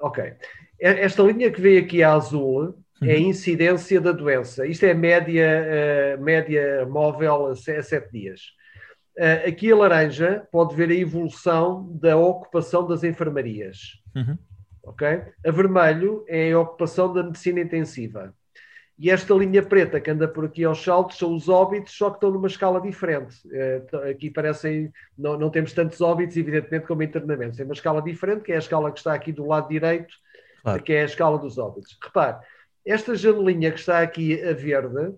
ok. 0.00 0.34
Esta 0.78 1.22
linha 1.22 1.50
que 1.50 1.60
veio 1.60 1.82
aqui 1.84 2.02
a 2.02 2.12
azul 2.14 2.76
é 3.02 3.14
a 3.14 3.18
Uhum. 3.18 3.22
incidência 3.28 4.00
da 4.00 4.12
doença. 4.12 4.66
Isto 4.66 4.84
é 4.86 4.94
média, 4.94 5.42
eh, 5.44 6.16
média 6.18 6.86
móvel 6.86 7.46
a 7.48 7.56
se- 7.56 7.76
a 7.76 7.82
sete 7.82 8.10
dias. 8.12 8.40
Eh, 9.18 9.48
aqui 9.48 9.70
a 9.70 9.76
laranja 9.76 10.46
pode 10.50 10.74
ver 10.74 10.88
a 10.90 10.94
evolução 10.94 11.96
da 12.00 12.16
ocupação 12.16 12.86
das 12.86 13.02
enfermarias. 13.04 14.00
Uhum. 14.14 14.38
Ok? 14.82 15.22
A 15.46 15.50
vermelho 15.50 16.24
é 16.28 16.52
a 16.52 16.60
ocupação 16.60 17.12
da 17.12 17.22
medicina 17.22 17.60
intensiva. 17.60 18.34
E 18.98 19.10
esta 19.10 19.34
linha 19.34 19.62
preta 19.62 20.00
que 20.00 20.10
anda 20.10 20.28
por 20.28 20.44
aqui 20.44 20.64
aos 20.64 20.82
saltos 20.84 21.18
são 21.18 21.34
os 21.34 21.48
óbitos, 21.48 21.96
só 21.96 22.10
que 22.10 22.16
estão 22.16 22.30
numa 22.30 22.46
escala 22.46 22.80
diferente. 22.80 23.36
Eh, 23.50 23.82
aqui 24.10 24.30
parecem, 24.30 24.92
não, 25.18 25.36
não 25.38 25.50
temos 25.50 25.72
tantos 25.72 26.00
óbitos, 26.00 26.36
evidentemente, 26.36 26.86
como 26.86 27.02
internamentos. 27.02 27.56
Tem 27.56 27.64
uma 27.64 27.74
escala 27.74 28.00
diferente, 28.02 28.42
que 28.42 28.52
é 28.52 28.56
a 28.56 28.60
escala 28.60 28.92
que 28.92 28.98
está 28.98 29.14
aqui 29.14 29.32
do 29.32 29.46
lado 29.46 29.68
direito, 29.68 30.14
Claro. 30.62 30.82
que 30.84 30.92
é 30.92 31.02
a 31.02 31.06
escala 31.06 31.38
dos 31.38 31.58
óbitos. 31.58 31.98
Repare, 32.00 32.36
esta 32.86 33.14
janelinha 33.16 33.72
que 33.72 33.80
está 33.80 34.00
aqui 34.00 34.40
a 34.42 34.52
verde 34.52 35.12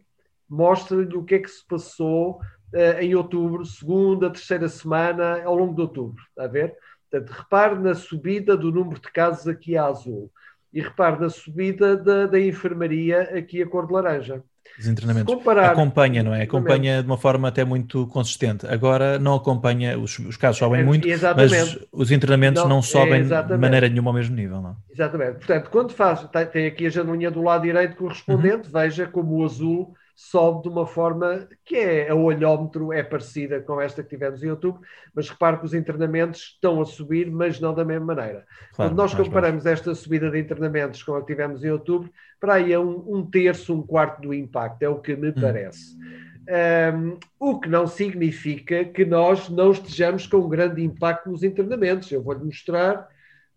mostra-lhe 0.48 1.14
o 1.16 1.22
que 1.24 1.34
é 1.34 1.38
que 1.40 1.50
se 1.50 1.66
passou 1.66 2.40
eh, 2.72 3.04
em 3.04 3.14
outubro, 3.14 3.64
segunda, 3.66 4.30
terceira 4.30 4.68
semana, 4.68 5.42
ao 5.44 5.54
longo 5.54 5.74
de 5.74 5.82
outubro. 5.82 6.22
Está 6.30 6.44
a 6.44 6.48
ver? 6.48 6.74
Portanto, 7.14 7.30
repare 7.38 7.78
na 7.78 7.94
subida 7.94 8.56
do 8.56 8.72
número 8.72 9.00
de 9.00 9.10
casos 9.12 9.46
aqui 9.46 9.76
a 9.76 9.84
azul 9.86 10.30
e 10.72 10.80
repare 10.80 11.20
na 11.20 11.30
subida 11.30 11.96
da, 11.96 12.26
da 12.26 12.40
enfermaria 12.40 13.22
aqui 13.38 13.62
a 13.62 13.66
cor 13.66 13.86
de 13.86 13.92
laranja. 13.92 14.42
Os 14.76 14.88
internamentos. 14.88 15.32
Comparar- 15.32 15.70
Acompanha, 15.70 16.22
não 16.24 16.34
é? 16.34 16.42
Acompanha 16.42 17.00
de 17.02 17.06
uma 17.06 17.16
forma 17.16 17.46
até 17.46 17.64
muito 17.64 18.08
consistente. 18.08 18.66
Agora 18.66 19.18
não 19.20 19.34
acompanha, 19.36 19.96
os, 19.96 20.18
os 20.18 20.36
casos 20.36 20.58
sobem 20.58 20.80
É, 20.80 20.84
muito, 20.84 21.06
exatamente. 21.06 21.52
mas 21.54 21.78
os 21.92 22.10
internamentos 22.10 22.62
Não, 22.62 22.68
não, 22.68 22.82
sobem 22.82 23.22
de 23.22 23.56
maneira 23.56 23.88
nenhuma 23.88 24.10
ao 24.10 24.14
mesmo 24.14 24.34
nível, 24.34 24.60
não? 24.60 24.76
Exatamente. 24.90 25.34
Portanto, 25.36 25.70
quando 25.70 25.92
faz, 25.92 26.24
tem, 26.28 26.46
tem 26.46 26.66
aqui 26.66 26.86
a 26.86 26.90
janelinha 26.90 27.30
do 27.30 27.42
lado 27.42 27.62
direito 27.62 27.94
correspondente, 27.96 28.68
veja 28.72 29.06
como 29.06 29.36
o 29.36 29.44
azul 29.44 29.94
sobe 30.14 30.62
de 30.62 30.68
uma 30.68 30.86
forma 30.86 31.48
que 31.64 31.76
é 31.76 32.08
a 32.08 32.14
olhómetro, 32.14 32.92
é 32.92 33.02
parecida 33.02 33.60
com 33.60 33.80
esta 33.80 34.02
que 34.02 34.10
tivemos 34.10 34.42
em 34.42 34.50
outubro, 34.50 34.80
mas 35.12 35.28
repare 35.28 35.58
que 35.58 35.64
os 35.64 35.74
internamentos 35.74 36.54
estão 36.54 36.80
a 36.80 36.84
subir, 36.84 37.30
mas 37.30 37.58
não 37.58 37.74
da 37.74 37.84
mesma 37.84 38.14
maneira. 38.14 38.46
Claro, 38.74 38.90
Quando 38.90 38.96
nós 38.96 39.14
comparamos 39.14 39.66
esta 39.66 39.94
subida 39.94 40.30
de 40.30 40.38
internamentos 40.38 41.02
com 41.02 41.14
a 41.14 41.20
que 41.20 41.26
tivemos 41.26 41.64
em 41.64 41.70
outubro, 41.70 42.10
para 42.40 42.54
aí 42.54 42.72
é 42.72 42.78
um, 42.78 43.04
um 43.06 43.28
terço, 43.28 43.74
um 43.74 43.82
quarto 43.82 44.22
do 44.22 44.32
impacto, 44.32 44.82
é 44.82 44.88
o 44.88 45.00
que 45.00 45.16
me 45.16 45.32
parece. 45.32 45.96
Um, 46.46 47.18
o 47.38 47.58
que 47.58 47.68
não 47.68 47.86
significa 47.86 48.84
que 48.84 49.04
nós 49.04 49.48
não 49.48 49.72
estejamos 49.72 50.26
com 50.26 50.36
um 50.38 50.48
grande 50.48 50.84
impacto 50.84 51.30
nos 51.30 51.42
internamentos. 51.42 52.12
Eu 52.12 52.22
vou-lhe 52.22 52.44
mostrar 52.44 53.08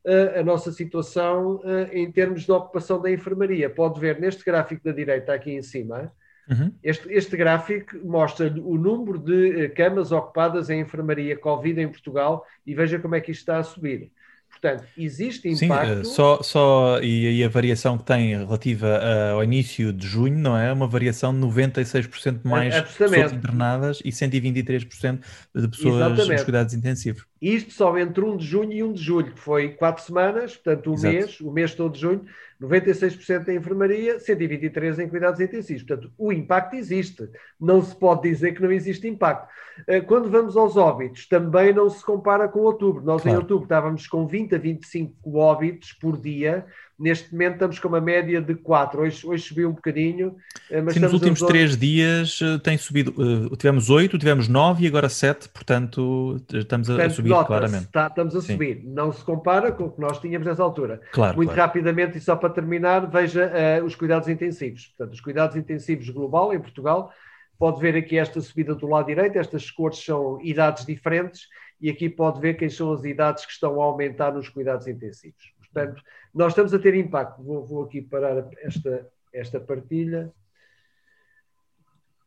uh, 0.05 0.39
a 0.39 0.43
nossa 0.43 0.71
situação 0.71 1.57
uh, 1.57 1.89
em 1.91 2.09
termos 2.11 2.43
de 2.43 2.51
ocupação 2.51 3.01
da 3.01 3.11
enfermaria. 3.11 3.69
Pode 3.69 3.99
ver 3.99 4.19
neste 4.19 4.43
gráfico 4.43 4.83
da 4.85 4.93
direita 4.93 5.33
aqui 5.33 5.51
em 5.51 5.61
cima, 5.61 6.13
Uhum. 6.49 6.71
Este, 6.81 7.11
este 7.11 7.35
gráfico 7.35 7.97
mostra 8.05 8.47
o 8.63 8.77
número 8.77 9.19
de 9.19 9.65
eh, 9.65 9.69
camas 9.69 10.11
ocupadas 10.11 10.69
em 10.69 10.79
enfermaria 10.79 11.37
Covid 11.37 11.79
em 11.81 11.89
Portugal 11.89 12.45
e 12.65 12.73
veja 12.73 12.99
como 12.99 13.15
é 13.15 13.21
que 13.21 13.31
isto 13.31 13.41
está 13.41 13.57
a 13.57 13.63
subir. 13.63 14.11
Portanto, 14.49 14.85
existe 14.97 15.47
impacto. 15.49 16.05
Sim, 16.05 16.13
só, 16.13 16.41
só 16.41 16.99
e 17.01 17.27
aí 17.27 17.43
a 17.43 17.49
variação 17.49 17.97
que 17.97 18.05
tem 18.05 18.35
relativa 18.35 18.99
ao 19.33 19.43
início 19.43 19.93
de 19.93 20.07
junho, 20.07 20.37
não 20.37 20.57
é? 20.57 20.71
Uma 20.73 20.87
variação 20.87 21.31
de 21.31 21.45
96% 21.45 22.39
mais 22.43 22.79
pessoas 22.81 23.33
internadas 23.33 24.01
e 24.03 24.09
123% 24.09 25.19
de 25.53 25.67
pessoas 25.67 25.95
Exatamente. 25.95 26.31
nos 26.31 26.43
cuidados 26.43 26.73
intensivos. 26.73 27.25
Isto 27.41 27.71
só 27.71 27.97
entre 27.97 28.23
1 28.23 28.37
de 28.37 28.45
junho 28.45 28.73
e 28.73 28.83
1 28.83 28.93
de 28.93 29.01
julho, 29.01 29.33
que 29.33 29.39
foi 29.39 29.69
4 29.69 30.03
semanas, 30.03 30.55
portanto, 30.55 30.89
um 30.89 30.93
Exato. 30.93 31.13
mês, 31.13 31.39
o 31.41 31.51
mês 31.51 31.75
todo 31.75 31.93
de 31.93 31.99
junho, 31.99 32.25
96% 32.59 33.47
em 33.49 33.57
enfermaria, 33.57 34.17
123% 34.17 34.99
em 34.99 35.09
cuidados 35.09 35.39
intensivos. 35.39 35.83
Portanto, 35.83 36.11
o 36.17 36.31
impacto 36.33 36.75
existe. 36.75 37.29
Não 37.59 37.81
se 37.81 37.95
pode 37.95 38.23
dizer 38.23 38.53
que 38.53 38.61
não 38.61 38.71
existe 38.71 39.07
impacto. 39.07 39.47
Eh, 39.87 40.01
quando 40.01 40.29
vamos 40.29 40.57
aos 40.57 40.75
óbitos, 40.75 41.27
também 41.27 41.71
não 41.71 41.89
se 41.89 42.03
compara 42.03 42.47
com 42.47 42.61
outubro. 42.61 43.03
Nós 43.03 43.21
claro. 43.21 43.37
em 43.37 43.41
outubro 43.41 43.65
estávamos 43.65 44.07
com 44.07 44.25
20 44.25 44.55
a 44.55 44.57
25 44.57 45.37
óbitos 45.37 45.93
por 45.93 46.19
dia, 46.19 46.65
Neste 46.99 47.31
momento 47.31 47.53
estamos 47.53 47.77
com 47.77 47.87
uma 47.87 48.01
média 48.01 48.41
de 48.41 48.55
4. 48.55 49.01
Hoje, 49.01 49.27
hoje 49.27 49.43
subiu 49.43 49.69
um 49.69 49.73
bocadinho. 49.73 50.35
Eh, 50.71 50.81
mas 50.81 50.95
Sim, 50.95 51.01
nos 51.01 51.13
últimos 51.13 51.39
três 51.41 51.77
dias 51.77 52.39
eh, 52.41 52.57
tem 52.57 52.75
subido. 52.75 53.13
Uh, 53.15 53.55
tivemos 53.55 53.91
8, 53.91 54.17
tivemos 54.17 54.47
9 54.47 54.83
e 54.83 54.87
agora 54.87 55.07
7, 55.07 55.47
portanto 55.49 56.41
estamos 56.51 56.87
portanto, 56.87 57.05
a, 57.05 57.09
subir 57.11 57.45
claramente. 57.45 57.85
Está, 57.85 58.07
estamos 58.07 58.35
a 58.35 58.41
Sim. 58.41 58.53
subir. 58.53 58.81
Não 58.83 59.13
se 59.13 59.23
compara 59.23 59.71
com 59.71 59.85
o 59.85 59.91
que 59.91 60.01
nós 60.01 60.19
tínhamos 60.19 60.47
nessa 60.47 60.63
altura. 60.63 60.99
Claro, 61.11 61.35
Muito 61.35 61.49
claro. 61.53 61.67
rapidamente, 61.67 62.17
e 62.17 62.21
só 62.21 62.35
para 62.35 62.49
terminar, 62.49 63.05
veja 63.07 63.51
uh, 63.81 63.85
os 63.85 63.93
cuidados 63.93 64.27
intensivos. 64.27 64.87
Portanto, 64.87 65.13
os 65.13 65.21
cuidados 65.21 65.55
intensivos 65.55 66.09
global 66.09 66.51
em 66.51 66.59
Portugal. 66.59 67.13
Pode 67.59 67.79
ver 67.79 67.95
aqui 67.95 68.17
esta 68.17 68.41
subida 68.41 68.73
do 68.73 68.87
lado 68.87 69.07
direito, 69.07 69.37
estas 69.37 69.69
cores 69.69 70.03
são 70.03 70.39
idades 70.41 70.85
diferentes, 70.85 71.47
e 71.79 71.89
aqui 71.89 72.09
pode 72.09 72.39
ver 72.39 72.55
quem 72.55 72.69
são 72.69 72.91
as 72.91 73.03
idades 73.03 73.45
que 73.45 73.51
estão 73.51 73.81
a 73.81 73.85
aumentar 73.85 74.31
nos 74.31 74.49
cuidados 74.49 74.87
intensivos. 74.87 75.56
Portanto, 75.77 76.01
nós 76.33 76.53
estamos 76.53 76.73
a 76.73 76.79
ter 76.79 76.95
impacto. 76.95 77.43
Vou, 77.43 77.63
vou 77.63 77.83
aqui 77.83 78.01
parar 78.01 78.47
esta, 78.63 79.07
esta 79.31 79.59
partilha. 79.59 80.33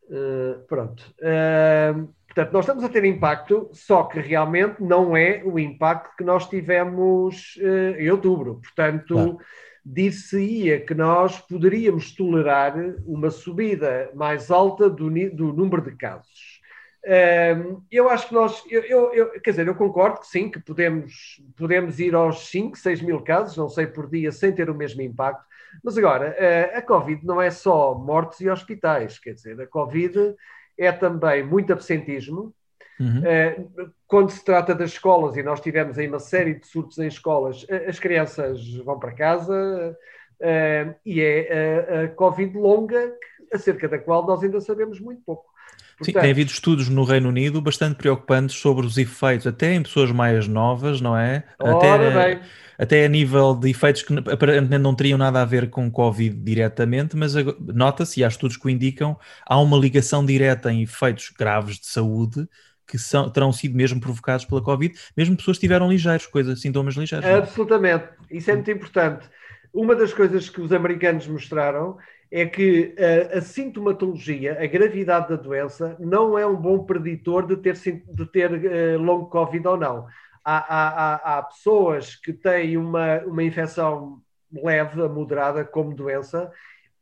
Uh, 0.04 0.60
pronto. 0.68 1.02
Uh, 1.18 2.12
portanto, 2.26 2.52
nós 2.52 2.64
estamos 2.64 2.84
a 2.84 2.88
ter 2.88 3.04
impacto, 3.04 3.68
só 3.72 4.04
que 4.04 4.20
realmente 4.20 4.80
não 4.80 5.16
é 5.16 5.42
o 5.44 5.58
impacto 5.58 6.16
que 6.16 6.24
nós 6.24 6.48
tivemos 6.48 7.56
uh, 7.56 7.98
em 7.98 8.08
outubro. 8.10 8.60
Portanto, 8.60 9.14
claro. 9.14 9.38
dir-se-ia 9.84 10.80
que 10.80 10.94
nós 10.94 11.40
poderíamos 11.40 12.14
tolerar 12.14 12.74
uma 13.04 13.30
subida 13.30 14.10
mais 14.14 14.48
alta 14.50 14.88
do, 14.88 15.10
do 15.10 15.52
número 15.52 15.82
de 15.82 15.96
casos 15.96 16.59
eu 17.90 18.08
acho 18.10 18.28
que 18.28 18.34
nós, 18.34 18.62
eu, 18.68 18.82
eu, 18.82 19.14
eu, 19.14 19.40
quer 19.40 19.50
dizer, 19.50 19.66
eu 19.66 19.74
concordo 19.74 20.20
que 20.20 20.26
sim, 20.26 20.50
que 20.50 20.60
podemos, 20.60 21.42
podemos 21.56 21.98
ir 21.98 22.14
aos 22.14 22.48
5, 22.48 22.76
6 22.76 23.02
mil 23.02 23.20
casos, 23.20 23.56
não 23.56 23.68
sei 23.68 23.86
por 23.86 24.08
dia, 24.08 24.30
sem 24.32 24.52
ter 24.52 24.68
o 24.68 24.74
mesmo 24.74 25.00
impacto. 25.02 25.44
Mas 25.82 25.96
agora, 25.96 26.36
a 26.74 26.82
Covid 26.82 27.24
não 27.24 27.40
é 27.40 27.50
só 27.50 27.94
mortes 27.94 28.40
e 28.40 28.50
hospitais, 28.50 29.18
quer 29.18 29.34
dizer, 29.34 29.60
a 29.60 29.66
Covid 29.66 30.34
é 30.76 30.90
também 30.92 31.44
muito 31.44 31.72
absentismo. 31.72 32.54
Uhum. 32.98 33.22
Quando 34.06 34.30
se 34.30 34.44
trata 34.44 34.74
das 34.74 34.90
escolas, 34.90 35.36
e 35.36 35.42
nós 35.42 35.60
tivemos 35.60 35.98
aí 35.98 36.06
uma 36.06 36.18
série 36.18 36.54
de 36.54 36.66
surtos 36.66 36.98
em 36.98 37.06
escolas, 37.06 37.64
as 37.88 37.98
crianças 37.98 38.74
vão 38.78 38.98
para 38.98 39.12
casa 39.12 39.96
e 41.06 41.20
é 41.20 42.04
a 42.04 42.08
Covid 42.08 42.58
longa, 42.58 43.14
acerca 43.52 43.88
da 43.88 43.98
qual 43.98 44.26
nós 44.26 44.42
ainda 44.42 44.60
sabemos 44.60 45.00
muito 45.00 45.22
pouco. 45.24 45.49
Sim, 46.02 46.12
tem 46.12 46.30
havido 46.30 46.50
estudos 46.50 46.88
no 46.88 47.04
Reino 47.04 47.28
Unido 47.28 47.60
bastante 47.60 47.96
preocupantes 47.96 48.56
sobre 48.56 48.86
os 48.86 48.96
efeitos, 48.96 49.46
até 49.46 49.74
em 49.74 49.82
pessoas 49.82 50.10
mais 50.10 50.48
novas, 50.48 51.00
não 51.00 51.16
é? 51.16 51.44
Até, 51.58 52.40
até 52.78 53.04
a 53.04 53.08
nível 53.08 53.54
de 53.54 53.68
efeitos 53.70 54.02
que 54.02 54.14
aparentemente 54.18 54.78
não 54.78 54.94
teriam 54.94 55.18
nada 55.18 55.42
a 55.42 55.44
ver 55.44 55.68
com 55.68 55.90
Covid 55.90 56.34
diretamente, 56.36 57.16
mas 57.16 57.34
nota-se, 57.60 58.20
e 58.20 58.24
há 58.24 58.28
estudos 58.28 58.56
que 58.56 58.66
o 58.66 58.70
indicam, 58.70 59.18
há 59.46 59.60
uma 59.60 59.76
ligação 59.76 60.24
direta 60.24 60.72
em 60.72 60.82
efeitos 60.82 61.30
graves 61.38 61.78
de 61.78 61.86
saúde 61.86 62.48
que 62.86 62.98
são, 62.98 63.30
terão 63.30 63.52
sido 63.52 63.76
mesmo 63.76 64.00
provocados 64.00 64.44
pela 64.44 64.60
Covid, 64.60 64.98
mesmo 65.16 65.36
pessoas 65.36 65.58
que 65.58 65.60
tiveram 65.60 65.88
ligeiros, 65.88 66.26
coisas, 66.26 66.60
sintomas 66.60 66.94
ligeiros. 66.94 67.24
Absolutamente, 67.24 68.04
isso 68.30 68.50
é 68.50 68.54
muito 68.54 68.70
importante. 68.70 69.28
Uma 69.72 69.94
das 69.94 70.12
coisas 70.12 70.48
que 70.48 70.60
os 70.60 70.72
americanos 70.72 71.28
mostraram 71.28 71.96
é 72.30 72.46
que 72.46 72.94
a, 72.98 73.38
a, 73.38 73.40
sintomatologia, 73.40 74.62
a 74.62 74.66
gravidade 74.66 75.30
da 75.30 75.36
doença, 75.36 75.96
não 75.98 76.38
é 76.38 76.46
um 76.46 76.56
bom 76.56 76.84
preditor 76.84 77.46
de 77.46 77.56
ter, 77.56 77.74
de 77.74 78.26
ter 78.26 78.52
uh, 78.52 79.02
long 79.02 79.24
Covid 79.24 79.66
ou 79.66 79.76
não. 79.76 80.06
Há, 80.44 80.58
há, 80.58 81.38
há, 81.38 81.42
pessoas 81.42 82.14
que 82.16 82.32
têm 82.32 82.76
uma, 82.76 83.18
uma 83.26 83.42
infecção 83.42 84.22
leve 84.52 84.96
moderada 85.08 85.64
como 85.64 85.94
doença 85.94 86.50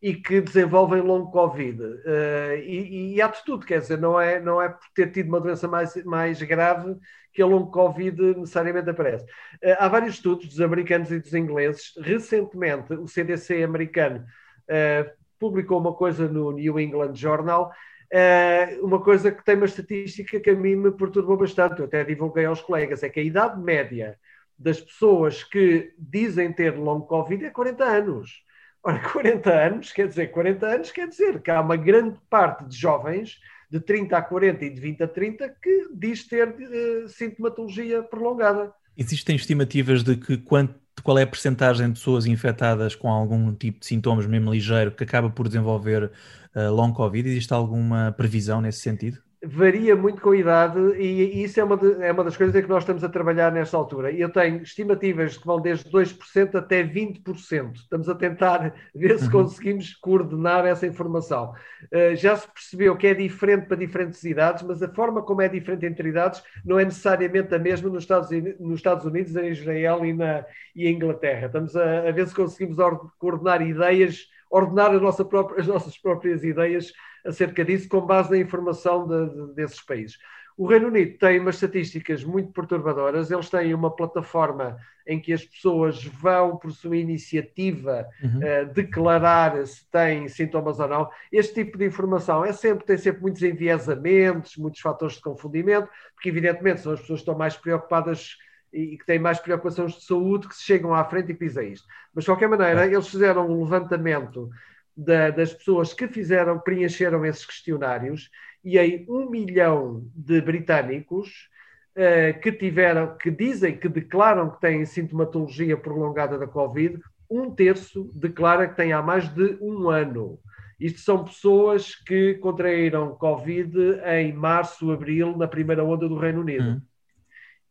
e 0.01 0.15
que 0.15 0.41
desenvolvem 0.41 1.03
long 1.03 1.27
Covid. 1.27 1.83
Uh, 1.83 2.57
e, 2.65 3.15
e 3.15 3.23
há 3.23 3.29
de 3.29 3.45
tudo, 3.45 3.67
quer 3.67 3.81
dizer, 3.81 3.99
não 3.99 4.19
é, 4.19 4.41
não 4.41 4.63
é 4.63 4.69
por 4.69 4.89
ter 4.95 5.11
tido 5.11 5.29
uma 5.29 5.41
doença 5.41 5.69
mais, 5.69 5.95
mais 6.05 6.41
grave 6.43 6.97
que 7.33 7.43
a 7.43 7.47
long 7.47 7.67
Covid 7.67 8.21
necessariamente 8.39 8.89
aparece. 8.89 9.25
Uh, 9.25 9.77
há 9.79 9.89
vários 9.89 10.15
estudos 10.15 10.47
dos 10.49 10.61
americanos 10.61 11.13
e 11.13 11.21
dos 11.21 11.35
ingleses. 11.35 11.93
Recentemente, 12.01 12.95
o 12.95 13.07
CDC 13.07 13.63
americano 13.63 14.25
uh, 14.69 15.18
publicou 15.39 15.79
uma 15.79 15.93
coisa 15.93 16.29
no 16.29 16.53
New 16.53 16.79
England 16.79 17.15
Journal, 17.15 17.71
uh, 18.13 18.85
uma 18.85 19.01
coisa 19.03 19.31
que 19.31 19.45
tem 19.45 19.57
uma 19.57 19.67
estatística 19.67 20.41
que 20.41 20.51
a 20.51 20.57
mim 20.57 20.77
me 20.77 20.91
perturbou 20.93 21.37
bastante, 21.37 21.81
eu 21.81 21.87
até 21.87 22.05
divulguei 22.05 22.45
aos 22.45 22.61
colegas, 22.61 23.03
é 23.03 23.09
que 23.09 23.21
a 23.21 23.23
idade 23.23 23.61
média 23.61 24.19
das 24.59 24.81
pessoas 24.81 25.45
que 25.45 25.93
dizem 25.99 26.53
ter 26.53 26.77
long 26.77 27.01
Covid 27.01 27.45
é 27.45 27.51
40 27.51 27.85
anos. 27.85 28.43
Ora, 28.83 28.99
40 29.13 29.51
anos, 29.51 29.93
quer 29.93 30.09
dizer, 30.09 30.29
40 30.29 30.67
anos 30.67 30.91
quer 30.91 31.09
dizer 31.09 31.41
que 31.41 31.51
há 31.51 31.61
uma 31.61 31.77
grande 31.77 32.19
parte 32.29 32.65
de 32.67 32.77
jovens 32.77 33.39
de 33.71 33.81
30 33.81 34.17
a 34.17 34.23
40 34.23 34.65
e 34.65 34.71
de 34.71 34.81
20 34.81 35.03
a 35.03 35.09
30 35.09 35.49
que 35.63 35.89
diz 35.95 36.27
ter 36.27 36.49
uh, 36.49 37.09
sintomatologia 37.09 38.03
prolongada. 38.03 38.73
Existem 38.97 39.37
estimativas 39.37 40.03
de 40.03 40.17
que 40.17 40.39
quanto 40.39 40.75
qual 41.03 41.19
é 41.19 41.23
a 41.23 41.27
percentagem 41.27 41.89
de 41.89 41.95
pessoas 41.95 42.27
infectadas 42.27 42.95
com 42.95 43.09
algum 43.11 43.55
tipo 43.55 43.81
de 43.81 43.87
sintomas, 43.87 44.27
mesmo 44.27 44.53
ligeiro, 44.53 44.93
que 44.93 45.05
acaba 45.05 45.31
por 45.31 45.49
desenvolver 45.49 46.11
uh, 46.55 46.71
long 46.73 46.93
Covid? 46.93 47.29
Existe 47.29 47.53
alguma 47.53 48.13
previsão 48.13 48.61
nesse 48.61 48.81
sentido? 48.81 49.28
Varia 49.45 49.95
muito 49.95 50.21
com 50.21 50.31
a 50.31 50.37
idade 50.37 50.79
e, 50.99 51.45
isso 51.45 51.61
é 51.61 51.65
uma, 51.65 51.77
de, 51.77 52.03
é 52.03 52.11
uma 52.11 52.25
das 52.25 52.37
coisas 52.37 52.55
em 52.57 52.63
que 52.63 52.69
nós 52.69 52.83
estamos 52.83 53.05
a 53.05 53.09
trabalhar 53.09 53.53
nesta 53.53 53.77
altura. 53.77 54.11
Eu 54.11 54.31
tenho 54.31 54.63
estimativas 54.63 55.37
que 55.37 55.47
vão 55.47 55.61
desde 55.61 55.89
2% 55.91 56.57
até 56.57 56.83
20%. 56.83 57.77
Estamos 57.77 58.09
a 58.09 58.15
tentar 58.15 58.75
ver 58.95 59.19
se 59.19 59.27
uhum. 59.27 59.31
conseguimos 59.31 59.95
coordenar 59.95 60.67
essa 60.67 60.87
informação. 60.87 61.53
Uh, 61.85 62.17
já 62.17 62.35
se 62.37 62.53
percebeu 62.53 62.97
que 62.97 63.07
é 63.07 63.15
diferente 63.15 63.67
para 63.67 63.77
diferentes 63.77 64.25
idades, 64.25 64.65
mas 64.65 64.83
a 64.83 64.89
forma 64.89 65.23
como 65.23 65.41
é 65.41 65.49
diferente 65.49 65.87
entre 65.87 66.09
idades 66.09 66.43
não 66.65 66.79
é 66.79 66.85
necessariamente 66.85 67.55
a 67.55 67.59
mesma 67.59 67.89
nos 67.89 68.03
Estados, 68.03 68.31
nos 68.59 68.77
Estados 68.77 69.05
Unidos, 69.05 69.37
em 69.37 69.51
Israel 69.51 70.05
e, 70.05 70.13
na, 70.13 70.45
e 70.75 70.89
em 70.89 70.95
Inglaterra. 70.95 71.47
Estamos 71.47 71.77
a, 71.77 72.09
a 72.09 72.11
ver 72.11 72.27
se 72.27 72.35
conseguimos 72.35 72.77
coordenar 73.19 73.63
ideias, 73.63 74.27
ordenar 74.51 74.93
nossa 75.01 75.25
própria, 75.25 75.61
as 75.61 75.67
nossas 75.69 75.97
próprias 75.97 76.43
ideias 76.43 76.93
acerca 77.29 77.65
disso 77.65 77.89
com 77.89 78.01
base 78.01 78.31
na 78.31 78.39
informação 78.39 79.07
de, 79.07 79.29
de, 79.29 79.55
desses 79.55 79.81
países. 79.81 80.19
O 80.57 80.67
Reino 80.67 80.89
Unido 80.89 81.17
tem 81.19 81.39
umas 81.39 81.55
estatísticas 81.55 82.25
muito 82.25 82.51
perturbadoras. 82.51 83.31
Eles 83.31 83.49
têm 83.49 83.73
uma 83.73 83.95
plataforma 83.95 84.77
em 85.07 85.21
que 85.21 85.33
as 85.33 85.45
pessoas 85.45 86.05
vão, 86.05 86.57
por 86.57 86.73
sua 86.73 86.97
iniciativa, 86.97 88.05
uhum. 88.21 88.41
uh, 88.41 88.73
declarar 88.75 89.65
se 89.65 89.89
têm 89.89 90.27
sintomas 90.27 90.81
ou 90.81 90.89
não. 90.89 91.09
Este 91.31 91.63
tipo 91.63 91.79
de 91.79 91.87
informação 91.87 92.45
é 92.45 92.53
sempre, 92.53 92.85
tem 92.85 92.99
sempre 92.99 93.23
muitos 93.23 93.43
enviesamentos, 93.43 94.57
muitos 94.57 94.81
fatores 94.81 95.15
de 95.15 95.23
confundimento, 95.23 95.89
porque, 96.13 96.29
evidentemente, 96.29 96.81
são 96.81 96.93
as 96.93 97.01
pessoas 97.01 97.21
que 97.21 97.23
estão 97.23 97.39
mais 97.39 97.57
preocupadas 97.57 98.37
e 98.73 98.99
que 98.99 99.07
têm 99.07 99.19
mais 99.19 99.39
preocupações 99.39 99.93
de 99.95 100.05
saúde 100.05 100.49
que 100.49 100.57
se 100.57 100.65
chegam 100.65 100.93
à 100.93 101.05
frente 101.05 101.31
e 101.31 101.35
pisam 101.35 101.63
isto. 101.63 101.87
Mas, 102.13 102.25
de 102.25 102.31
qualquer 102.31 102.49
maneira, 102.49 102.85
é. 102.85 102.93
eles 102.93 103.09
fizeram 103.09 103.49
um 103.49 103.63
levantamento 103.63 104.51
da, 104.99 105.31
das 105.31 105.55
pessoas 105.55 105.95
que 105.95 106.09
fizeram, 106.09 106.59
preencheram 106.59 107.25
esses 107.25 107.47
questionários, 107.47 108.31
e 108.65 108.77
aí 108.77 109.07
um 109.09 109.31
milhão 109.31 110.05
de 110.13 110.41
britânicos 110.41 111.49
uh, 111.95 112.41
que 112.41 112.51
tiveram, 112.51 113.17
que 113.17 113.31
dizem 113.31 113.77
que 113.77 113.89
declaram 113.89 114.51
que 114.51 114.61
têm 114.61 114.85
sintomatologia 114.85 115.77
prolongada 115.77 116.37
da 116.37 116.49
Covid, 116.49 117.01
um 117.31 117.49
terço 117.55 118.11
declara 118.13 118.67
que 118.67 118.75
tem 118.75 118.93
há 118.93 119.01
mais 119.01 119.29
de 119.29 119.57
um 119.61 119.89
ano. 119.89 120.41
Isto 120.81 121.01
são 121.01 121.25
pessoas 121.25 121.95
que 121.95 122.35
contraíram 122.35 123.15
Covid 123.15 124.01
em 124.05 124.33
março, 124.33 124.91
abril, 124.91 125.37
na 125.37 125.47
primeira 125.47 125.85
onda 125.85 126.09
do 126.09 126.19
Reino 126.19 126.41
Unido. 126.41 126.71
Hum. 126.71 126.81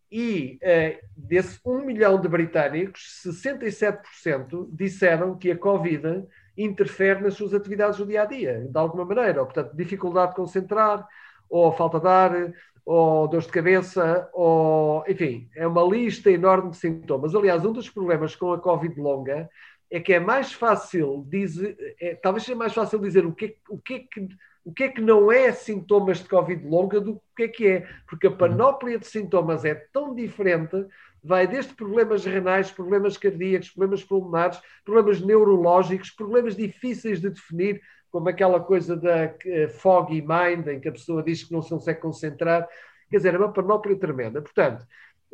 E 0.09 0.59
uh, 0.63 1.05
desse 1.17 1.59
um 1.65 1.85
milhão 1.85 2.21
de 2.21 2.29
britânicos, 2.29 3.21
67% 3.25 4.69
disseram 4.71 5.37
que 5.37 5.51
a 5.51 5.57
Covid 5.57 6.25
interfere 6.57 7.21
nas 7.21 7.35
suas 7.35 7.53
atividades 7.53 7.97
do 7.97 8.05
dia 8.05 8.23
a 8.23 8.25
dia, 8.25 8.67
de 8.69 8.77
alguma 8.77 9.05
maneira. 9.05 9.41
Ou, 9.41 9.45
portanto, 9.45 9.75
dificuldade 9.75 10.31
de 10.31 10.37
concentrar, 10.37 11.07
ou 11.49 11.71
falta 11.71 11.99
de 11.99 12.07
ar, 12.07 12.53
ou 12.85 13.27
dor 13.27 13.41
de 13.41 13.49
cabeça, 13.49 14.29
ou 14.33 15.03
enfim, 15.07 15.49
é 15.55 15.67
uma 15.67 15.83
lista 15.83 16.31
enorme 16.31 16.71
de 16.71 16.77
sintomas. 16.77 17.35
Aliás, 17.35 17.65
um 17.65 17.73
dos 17.73 17.89
problemas 17.89 18.35
com 18.35 18.53
a 18.53 18.59
Covid 18.59 18.99
longa 18.99 19.49
é 19.91 19.99
que 19.99 20.13
é 20.13 20.19
mais 20.19 20.53
fácil 20.53 21.25
dizer, 21.29 21.77
é, 21.99 22.15
talvez 22.15 22.43
seja 22.43 22.57
mais 22.57 22.73
fácil 22.73 22.99
dizer 22.99 23.25
o 23.25 23.33
que, 23.33 23.57
o 23.69 23.77
que 23.77 23.93
é 23.93 23.99
que 23.99 24.27
o 24.67 24.73
que 24.73 24.83
é 24.83 24.89
que 24.89 24.99
não 24.99 25.31
é 25.31 25.49
sintomas 25.53 26.17
de 26.17 26.27
Covid 26.27 26.67
longa 26.67 26.99
do 26.99 27.21
que 27.33 27.43
é 27.43 27.47
que 27.47 27.67
é, 27.67 27.87
porque 28.05 28.27
a 28.27 28.31
panóplia 28.31 28.99
de 28.99 29.07
sintomas 29.07 29.63
é 29.63 29.73
tão 29.73 30.13
diferente, 30.13 30.85
vai 31.27 31.45
desde 31.45 31.73
problemas 31.73 32.25
renais, 32.25 32.71
problemas 32.71 33.17
cardíacos, 33.17 33.69
problemas 33.69 34.03
pulmonares, 34.03 34.59
problemas 34.85 35.19
neurológicos, 35.21 36.09
problemas 36.09 36.55
difíceis 36.55 37.19
de 37.19 37.29
definir, 37.29 37.81
como 38.09 38.29
aquela 38.29 38.59
coisa 38.59 38.95
da 38.95 39.25
uh, 39.25 39.69
foggy 39.69 40.21
mind, 40.21 40.67
em 40.67 40.79
que 40.79 40.87
a 40.87 40.91
pessoa 40.91 41.21
diz 41.21 41.43
que 41.43 41.51
não 41.51 41.61
se 41.61 41.69
consegue 41.69 41.99
concentrar. 41.99 42.67
Quer 43.09 43.17
dizer, 43.17 43.35
é 43.35 43.37
uma 43.37 43.51
panóplia 43.51 43.97
tremenda. 43.97 44.41
Portanto, 44.41 44.83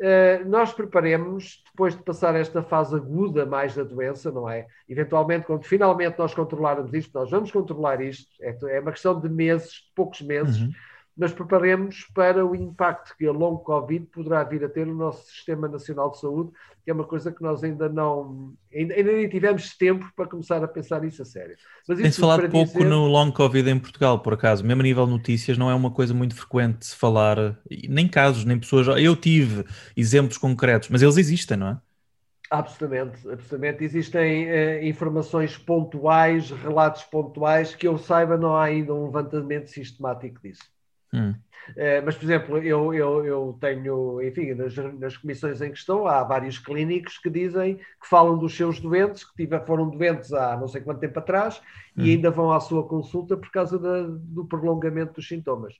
uh, 0.00 0.48
nós 0.48 0.72
preparemos 0.72 1.62
depois 1.70 1.96
de 1.96 2.02
passar 2.02 2.34
esta 2.34 2.62
fase 2.62 2.96
aguda 2.96 3.46
mais 3.46 3.76
da 3.76 3.84
doença, 3.84 4.32
não 4.32 4.50
é? 4.50 4.66
Eventualmente, 4.88 5.46
quando 5.46 5.64
finalmente 5.64 6.18
nós 6.18 6.34
controlarmos 6.34 6.92
isto, 6.92 7.16
nós 7.16 7.30
vamos 7.30 7.52
controlar 7.52 8.00
isto, 8.00 8.28
é, 8.42 8.56
é 8.76 8.80
uma 8.80 8.92
questão 8.92 9.20
de 9.20 9.28
meses, 9.28 9.70
de 9.70 9.92
poucos 9.94 10.20
meses. 10.20 10.60
Uhum 10.60 10.72
mas 11.16 11.32
preparemos 11.32 12.08
para 12.12 12.44
o 12.44 12.54
impacto 12.54 13.16
que 13.16 13.26
a 13.26 13.32
longo 13.32 13.58
Covid 13.58 14.06
poderá 14.06 14.42
vir 14.42 14.64
a 14.64 14.68
ter 14.68 14.86
no 14.86 14.94
nosso 14.94 15.26
Sistema 15.30 15.68
Nacional 15.68 16.10
de 16.10 16.18
Saúde, 16.18 16.50
que 16.84 16.90
é 16.90 16.94
uma 16.94 17.04
coisa 17.04 17.30
que 17.30 17.42
nós 17.42 17.62
ainda 17.62 17.88
não, 17.88 18.52
ainda, 18.74 18.94
ainda 18.94 19.12
nem 19.12 19.28
tivemos 19.28 19.76
tempo 19.76 20.10
para 20.16 20.26
começar 20.26 20.62
a 20.62 20.68
pensar 20.68 21.00
nisso 21.00 21.22
a 21.22 21.24
sério. 21.24 21.56
Tem-se 21.86 22.20
falado 22.20 22.48
pouco 22.50 22.72
dizer... 22.72 22.84
no 22.84 23.06
long 23.06 23.30
Covid 23.30 23.70
em 23.70 23.78
Portugal, 23.78 24.18
por 24.18 24.34
acaso, 24.34 24.64
mesmo 24.64 24.82
a 24.82 24.84
nível 24.84 25.06
de 25.06 25.12
notícias, 25.12 25.56
não 25.56 25.70
é 25.70 25.74
uma 25.74 25.90
coisa 25.90 26.12
muito 26.12 26.34
frequente 26.34 26.78
de 26.78 26.86
se 26.86 26.96
falar, 26.96 27.58
nem 27.88 28.08
casos, 28.08 28.44
nem 28.44 28.58
pessoas. 28.58 28.86
Eu 29.00 29.14
tive 29.14 29.64
exemplos 29.96 30.36
concretos, 30.36 30.88
mas 30.88 31.00
eles 31.00 31.16
existem, 31.16 31.56
não 31.56 31.68
é? 31.68 31.78
Absolutamente, 32.50 33.28
absolutamente. 33.28 33.84
Existem 33.84 34.46
uh, 34.46 34.84
informações 34.84 35.56
pontuais, 35.56 36.50
relatos 36.50 37.02
pontuais, 37.04 37.74
que 37.74 37.88
eu 37.88 37.96
saiba, 37.96 38.36
não 38.36 38.54
há 38.54 38.64
ainda 38.64 38.92
um 38.92 39.06
levantamento 39.06 39.68
sistemático 39.68 40.40
disso. 40.42 40.73
Hum. 41.14 41.34
Uh, 41.70 42.04
mas, 42.04 42.14
por 42.14 42.24
exemplo, 42.24 42.58
eu, 42.58 42.92
eu, 42.92 43.24
eu 43.24 43.58
tenho, 43.58 44.20
enfim, 44.22 44.52
nas, 44.52 44.76
nas, 44.76 45.16
comissões 45.16 45.62
em 45.62 45.70
questão, 45.70 46.06
há 46.06 46.22
vários 46.22 46.58
clínicos 46.58 47.16
que 47.18 47.30
dizem 47.30 47.76
que 47.76 48.06
falam 48.06 48.36
dos 48.36 48.54
seus 48.54 48.78
doentes, 48.78 49.24
que 49.24 49.34
tiver, 49.34 49.64
foram 49.64 49.88
doentes 49.88 50.32
há 50.32 50.56
não 50.58 50.68
sei 50.68 50.82
quanto 50.82 51.00
tempo 51.00 51.18
atrás 51.18 51.62
hum. 51.96 52.04
e 52.04 52.10
ainda 52.10 52.30
vão 52.30 52.52
à 52.52 52.60
sua 52.60 52.86
consulta 52.86 53.36
por 53.36 53.50
causa 53.50 53.78
da, 53.78 54.02
do 54.02 54.44
prolongamento 54.44 55.14
dos 55.14 55.26
sintomas. 55.26 55.74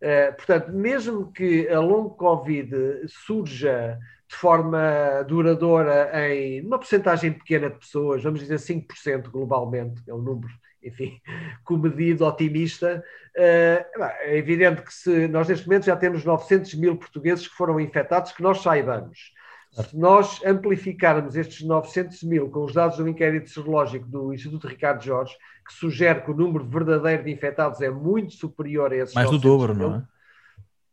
Uh, 0.00 0.34
portanto, 0.34 0.72
mesmo 0.72 1.30
que 1.30 1.68
a 1.68 1.80
longo 1.80 2.10
Covid 2.10 2.74
surja 3.06 3.98
de 4.26 4.36
forma 4.36 5.24
duradoura 5.26 6.10
em 6.30 6.64
uma 6.64 6.78
porcentagem 6.78 7.32
pequena 7.32 7.68
de 7.68 7.78
pessoas, 7.78 8.22
vamos 8.22 8.40
dizer 8.40 8.58
5% 8.58 9.28
globalmente, 9.28 10.02
é 10.08 10.14
um 10.14 10.22
número 10.22 10.48
enfim, 10.82 11.20
comedido, 11.64 12.24
otimista. 12.24 13.02
Eh, 13.36 13.86
é 14.22 14.36
evidente 14.36 14.82
que 14.82 14.92
se 14.92 15.28
nós 15.28 15.48
neste 15.48 15.66
momento 15.66 15.86
já 15.86 15.96
temos 15.96 16.24
900 16.24 16.74
mil 16.74 16.96
portugueses 16.96 17.46
que 17.46 17.54
foram 17.54 17.80
infectados, 17.80 18.32
que 18.32 18.42
nós 18.42 18.62
saibamos. 18.62 19.32
Se 19.72 19.96
nós 19.96 20.44
amplificarmos 20.44 21.36
estes 21.36 21.64
900 21.64 22.24
mil 22.24 22.50
com 22.50 22.64
os 22.64 22.74
dados 22.74 22.96
do 22.96 23.08
inquérito 23.08 23.48
serológico 23.48 24.04
do 24.04 24.34
Instituto 24.34 24.66
Ricardo 24.66 25.02
Jorge, 25.04 25.32
que 25.64 25.72
sugere 25.72 26.22
que 26.22 26.30
o 26.32 26.34
número 26.34 26.64
verdadeiro 26.64 27.22
de 27.22 27.30
infectados 27.30 27.80
é 27.80 27.88
muito 27.88 28.32
superior 28.32 28.92
a 28.92 28.96
esses 28.96 29.14
Mais 29.14 29.30
do 29.30 29.38
dobro, 29.38 29.74
mil, 29.74 29.88
não 29.88 29.96
é? 29.96 30.02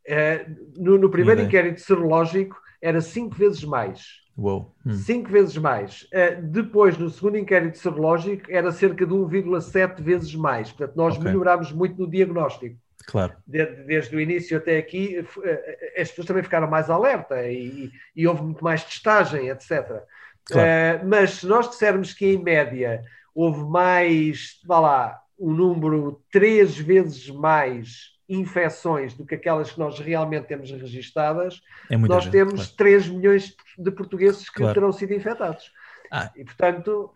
Eh, 0.06 0.48
no, 0.78 0.98
no 0.98 1.10
primeiro 1.10 1.42
inquérito 1.42 1.82
serológico 1.82 2.56
era 2.80 3.02
cinco 3.02 3.36
vezes 3.36 3.64
mais. 3.64 4.22
Uou. 4.38 4.72
Hum. 4.86 4.94
Cinco 4.94 5.32
vezes 5.32 5.58
mais. 5.58 6.04
Uh, 6.04 6.42
depois, 6.44 6.96
no 6.98 7.10
segundo 7.10 7.38
inquérito 7.38 7.80
serológico, 7.80 8.44
era 8.50 8.72
cerca 8.72 9.06
de 9.06 9.12
1,7 9.12 10.02
vezes 10.02 10.36
mais. 10.36 10.72
Portanto, 10.72 10.96
nós 10.96 11.18
okay. 11.18 11.32
melhorámos 11.32 11.72
muito 11.72 12.00
no 12.00 12.10
diagnóstico. 12.10 12.78
Claro. 13.08 13.34
Desde, 13.48 13.84
desde, 13.84 14.16
o 14.16 14.20
início 14.20 14.58
até 14.58 14.78
aqui, 14.78 15.20
uh, 15.20 16.00
as 16.00 16.10
pessoas 16.10 16.28
também 16.28 16.44
ficaram 16.44 16.70
mais 16.70 16.90
alerta 16.90 17.48
e, 17.48 17.92
e 18.16 18.28
houve 18.28 18.44
muito 18.44 18.64
mais 18.64 18.84
testagem, 18.84 19.50
etc. 19.50 20.04
Claro. 20.46 21.04
Uh, 21.04 21.08
mas 21.08 21.32
se 21.32 21.48
nós 21.48 21.68
dissermos 21.70 22.14
que, 22.14 22.28
em 22.28 22.38
média, 22.38 23.04
houve 23.34 23.64
mais, 23.64 24.62
vá 24.66 24.80
lá, 24.80 25.22
um 25.40 25.52
número 25.52 26.22
três 26.32 26.78
vezes 26.78 27.28
mais 27.30 28.17
infecções 28.30 29.14
do 29.14 29.26
que 29.26 29.36
aquelas 29.36 29.72
que 29.72 29.80
nós 29.80 30.00
realmente 30.00 30.46
temos 30.46 30.70
registadas, 30.72 31.62
é 31.90 31.98
nós 31.98 32.26
gente, 32.26 32.34
temos 32.34 32.54
claro. 32.54 32.72
3 32.78 33.08
milhões 33.10 33.56
de 33.78 33.92
portugueses 33.92 34.50
que 34.50 34.58
claro. 34.58 34.74
terão 34.74 34.92
sido 34.92 35.14
infectados. 35.14 35.72
Ah. 36.12 36.32
E, 36.36 36.44
portanto, 36.44 37.12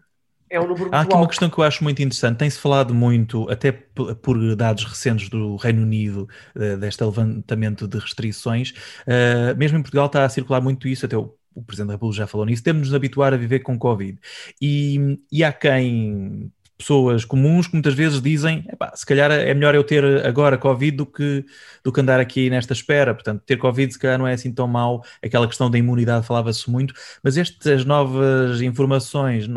é 0.49 0.59
um 0.59 0.67
número 0.67 0.89
Há 0.93 1.01
aqui 1.01 1.15
uma 1.15 1.27
questão 1.27 1.49
que 1.49 1.57
eu 1.57 1.63
acho 1.63 1.83
muito 1.83 2.01
interessante. 2.01 2.37
Tem-se 2.37 2.59
falado 2.59 2.93
muito, 2.93 3.49
até 3.49 3.71
por 3.71 4.55
dados 4.55 4.83
recentes 4.83 5.29
do 5.29 5.55
Reino 5.55 5.81
Unido, 5.81 6.27
eh, 6.55 6.75
deste 6.75 7.03
levantamento 7.03 7.87
de 7.87 7.97
restrições. 7.97 8.71
Uh, 9.01 9.57
mesmo 9.57 9.77
em 9.77 9.81
Portugal 9.81 10.07
está 10.07 10.25
a 10.25 10.29
circular 10.29 10.61
muito 10.61 10.87
isso, 10.87 11.05
até 11.05 11.17
o 11.17 11.33
o 11.53 11.61
Presidente 11.61 11.87
da 11.87 11.93
República 11.93 12.19
já 12.19 12.27
falou 12.27 12.45
nisso, 12.45 12.63
temos 12.63 12.83
de 12.83 12.87
nos 12.87 12.95
habituar 12.95 13.33
a 13.33 13.37
viver 13.37 13.59
com 13.59 13.77
Covid. 13.77 14.17
E, 14.61 15.19
e 15.31 15.43
há 15.43 15.51
quem 15.51 16.51
pessoas 16.81 17.23
comuns 17.23 17.67
que 17.67 17.73
muitas 17.73 17.93
vezes 17.93 18.21
dizem 18.21 18.65
se 18.93 19.05
calhar 19.05 19.31
é 19.31 19.53
melhor 19.53 19.73
eu 19.75 19.83
ter 19.83 20.25
agora 20.25 20.57
Covid 20.57 20.97
do 20.97 21.05
que, 21.05 21.45
do 21.83 21.91
que 21.91 22.01
andar 22.01 22.19
aqui 22.19 22.49
nesta 22.49 22.73
espera. 22.73 23.13
Portanto, 23.13 23.43
ter 23.45 23.57
Covid 23.57 23.93
se 23.93 23.99
calhar 23.99 24.17
não 24.17 24.27
é 24.27 24.33
assim 24.33 24.51
tão 24.51 24.67
mau. 24.67 25.03
Aquela 25.23 25.47
questão 25.47 25.69
da 25.69 25.77
imunidade 25.77 26.25
falava-se 26.25 26.69
muito, 26.69 26.93
mas 27.23 27.37
estas 27.37 27.85
novas 27.85 28.61
informações 28.61 29.47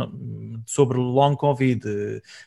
sobre 0.66 0.98
long 0.98 1.34
Covid, 1.34 1.82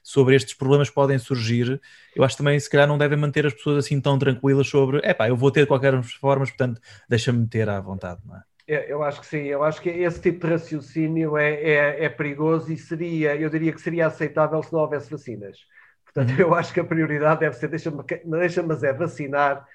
sobre 0.04 0.36
estes 0.36 0.54
problemas 0.54 0.90
podem 0.90 1.18
surgir. 1.20 1.82
Eu 2.16 2.24
acho 2.24 2.38
também 2.38 2.60
se 2.60 2.70
calhar 2.70 2.88
não 2.88 2.98
devem 2.98 3.18
manter 3.18 3.46
as 3.46 3.54
pessoas 3.54 3.86
assim 3.86 4.00
tão 4.00 4.18
tranquilas 4.18 4.68
sobre 4.68 4.98
epá, 5.00 5.28
eu 5.28 5.36
vou 5.36 5.52
ter 5.52 5.62
de 5.62 5.68
qualquer 5.68 6.02
forma, 6.04 6.46
portanto, 6.46 6.80
deixa-me 7.10 7.48
ter 7.48 7.70
à 7.70 7.80
vontade, 7.82 8.22
não 8.26 8.36
é? 8.38 8.57
Eu 8.68 9.02
acho 9.02 9.22
que 9.22 9.28
sim, 9.28 9.44
eu 9.44 9.64
acho 9.64 9.82
que 9.82 9.90
esse 9.90 10.22
tipo 10.22 10.46
de 10.46 10.52
raciocínio 10.52 11.38
é, 11.38 11.54
é, 11.54 12.04
é, 12.04 12.10
perigoso 12.10 12.72
e 12.72 12.78
seria, 12.78 13.34
eu 13.34 13.50
diria 13.50 13.72
que 13.72 13.80
seria 13.80 14.08
aceitável 14.08 14.62
se 14.62 14.74
não 14.74 14.82
houvesse 14.82 15.10
vacinas. 15.10 15.58
Portanto, 16.04 16.32
uhum. 16.32 16.40
eu 16.40 16.54
acho 16.54 16.74
que 16.74 16.80
a 16.82 16.84
prioridade 16.84 17.40
deve 17.40 17.56
ser, 17.56 17.70
deixa-me 17.70 18.04
deixa 18.26 18.62
é 18.62 18.94
vacinar. 18.94 19.66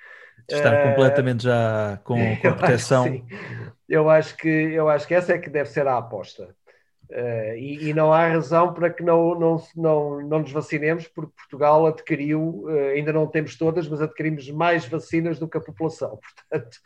Estar 0.50 0.74
uh, 0.74 0.90
completamente 0.90 1.44
já 1.44 1.98
com, 2.04 2.16
com 2.36 2.48
a 2.48 2.52
proteção. 2.52 3.04
Acho 3.04 3.72
eu 3.88 4.10
acho, 4.10 4.36
que, 4.36 4.48
eu 4.48 4.88
acho 4.88 5.06
que 5.06 5.14
essa 5.14 5.32
é 5.32 5.38
que 5.38 5.48
deve 5.48 5.70
ser 5.70 5.86
a 5.86 5.96
aposta. 5.96 6.54
Uh, 7.12 7.54
e, 7.58 7.90
e, 7.90 7.94
não 7.94 8.10
há 8.10 8.26
razão 8.26 8.72
para 8.72 8.88
que 8.88 9.02
não, 9.02 9.38
não, 9.38 9.62
não, 9.76 10.22
não 10.26 10.38
nos 10.38 10.50
vacinemos, 10.50 11.06
porque 11.06 11.30
Portugal 11.36 11.86
adquiriu, 11.86 12.64
uh, 12.64 12.92
ainda 12.94 13.12
não 13.12 13.26
temos 13.26 13.54
todas, 13.54 13.86
mas 13.86 14.00
adquirimos 14.00 14.48
mais 14.48 14.86
vacinas 14.86 15.38
do 15.38 15.46
que 15.46 15.58
a 15.58 15.60
população. 15.60 16.18
Portanto, 16.48 16.78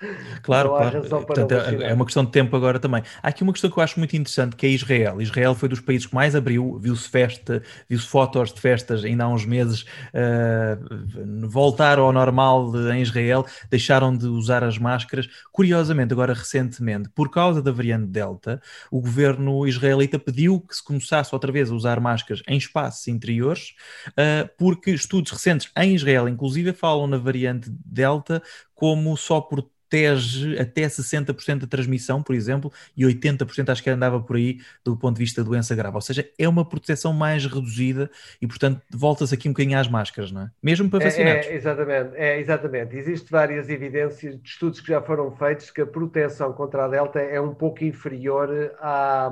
claro, 0.42 0.70
não 0.70 0.74
há 0.74 0.78
claro. 0.80 1.02
razão 1.02 1.22
para 1.22 1.46
Portanto, 1.46 1.82
É 1.82 1.94
uma 1.94 2.04
questão 2.04 2.24
de 2.24 2.32
tempo 2.32 2.56
agora 2.56 2.80
também. 2.80 3.04
Há 3.22 3.28
aqui 3.28 3.44
uma 3.44 3.52
questão 3.52 3.70
que 3.70 3.78
eu 3.78 3.82
acho 3.84 4.00
muito 4.00 4.16
interessante, 4.16 4.56
que 4.56 4.66
é 4.66 4.68
Israel. 4.68 5.20
Israel 5.20 5.54
foi 5.54 5.68
dos 5.68 5.80
países 5.80 6.08
que 6.08 6.14
mais 6.14 6.34
abriu, 6.34 6.76
viu-se 6.76 7.08
festa, 7.08 7.62
viu-se 7.88 8.08
fotos 8.08 8.52
de 8.52 8.60
festas 8.60 9.04
ainda 9.04 9.24
há 9.24 9.28
uns 9.28 9.46
meses, 9.46 9.82
uh, 9.82 11.46
voltar 11.46 12.00
ao 12.00 12.12
normal 12.12 12.72
de, 12.72 12.90
em 12.90 13.00
Israel, 13.00 13.46
deixaram 13.70 14.16
de 14.16 14.26
usar 14.26 14.64
as 14.64 14.76
máscaras. 14.76 15.28
Curiosamente, 15.52 16.12
agora 16.12 16.34
recentemente, 16.34 17.08
por 17.10 17.30
causa 17.30 17.62
da 17.62 17.70
variante 17.70 18.06
Delta, 18.06 18.60
o 18.90 19.00
governo 19.00 19.68
israelita 19.68 20.15
pediu 20.18 20.60
que 20.60 20.74
se 20.74 20.82
começasse 20.82 21.34
outra 21.34 21.52
vez 21.52 21.70
a 21.70 21.74
usar 21.74 22.00
máscaras 22.00 22.42
em 22.46 22.56
espaços 22.56 23.06
interiores, 23.08 23.74
uh, 24.10 24.48
porque 24.58 24.90
estudos 24.90 25.32
recentes 25.32 25.70
em 25.76 25.94
Israel, 25.94 26.28
inclusive, 26.28 26.72
falam 26.72 27.06
na 27.06 27.18
variante 27.18 27.70
Delta 27.70 28.42
como 28.74 29.16
só 29.16 29.40
por 29.40 29.68
protege 29.88 30.58
até 30.58 30.82
60% 30.82 31.60
da 31.60 31.66
transmissão, 31.66 32.22
por 32.22 32.34
exemplo, 32.34 32.72
e 32.96 33.04
80% 33.04 33.70
acho 33.70 33.82
que 33.82 33.90
andava 33.90 34.20
por 34.20 34.36
aí 34.36 34.58
do 34.84 34.96
ponto 34.96 35.16
de 35.16 35.20
vista 35.20 35.42
da 35.42 35.48
doença 35.48 35.74
grave. 35.74 35.94
Ou 35.94 36.00
seja, 36.00 36.28
é 36.38 36.48
uma 36.48 36.64
proteção 36.64 37.12
mais 37.12 37.46
reduzida 37.46 38.10
e, 38.40 38.46
portanto, 38.46 38.82
volta-se 38.90 39.34
aqui 39.34 39.48
um 39.48 39.52
bocadinho 39.52 39.78
às 39.78 39.88
máscaras, 39.88 40.32
não 40.32 40.42
é? 40.42 40.50
Mesmo 40.62 40.90
para 40.90 41.04
vacinados. 41.04 41.46
É, 41.46 41.50
é, 41.50 41.54
exatamente, 41.54 42.16
é, 42.16 42.40
exatamente. 42.40 42.96
Existem 42.96 43.28
várias 43.30 43.68
evidências 43.68 44.40
de 44.40 44.48
estudos 44.48 44.80
que 44.80 44.88
já 44.88 45.00
foram 45.00 45.30
feitos 45.36 45.70
que 45.70 45.80
a 45.80 45.86
proteção 45.86 46.52
contra 46.52 46.84
a 46.84 46.88
Delta 46.88 47.20
é 47.20 47.40
um 47.40 47.54
pouco 47.54 47.84
inferior 47.84 48.74
à, 48.80 49.30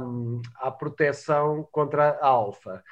à 0.60 0.70
proteção 0.70 1.66
contra 1.70 2.10
a 2.20 2.26
Alfa. 2.26 2.82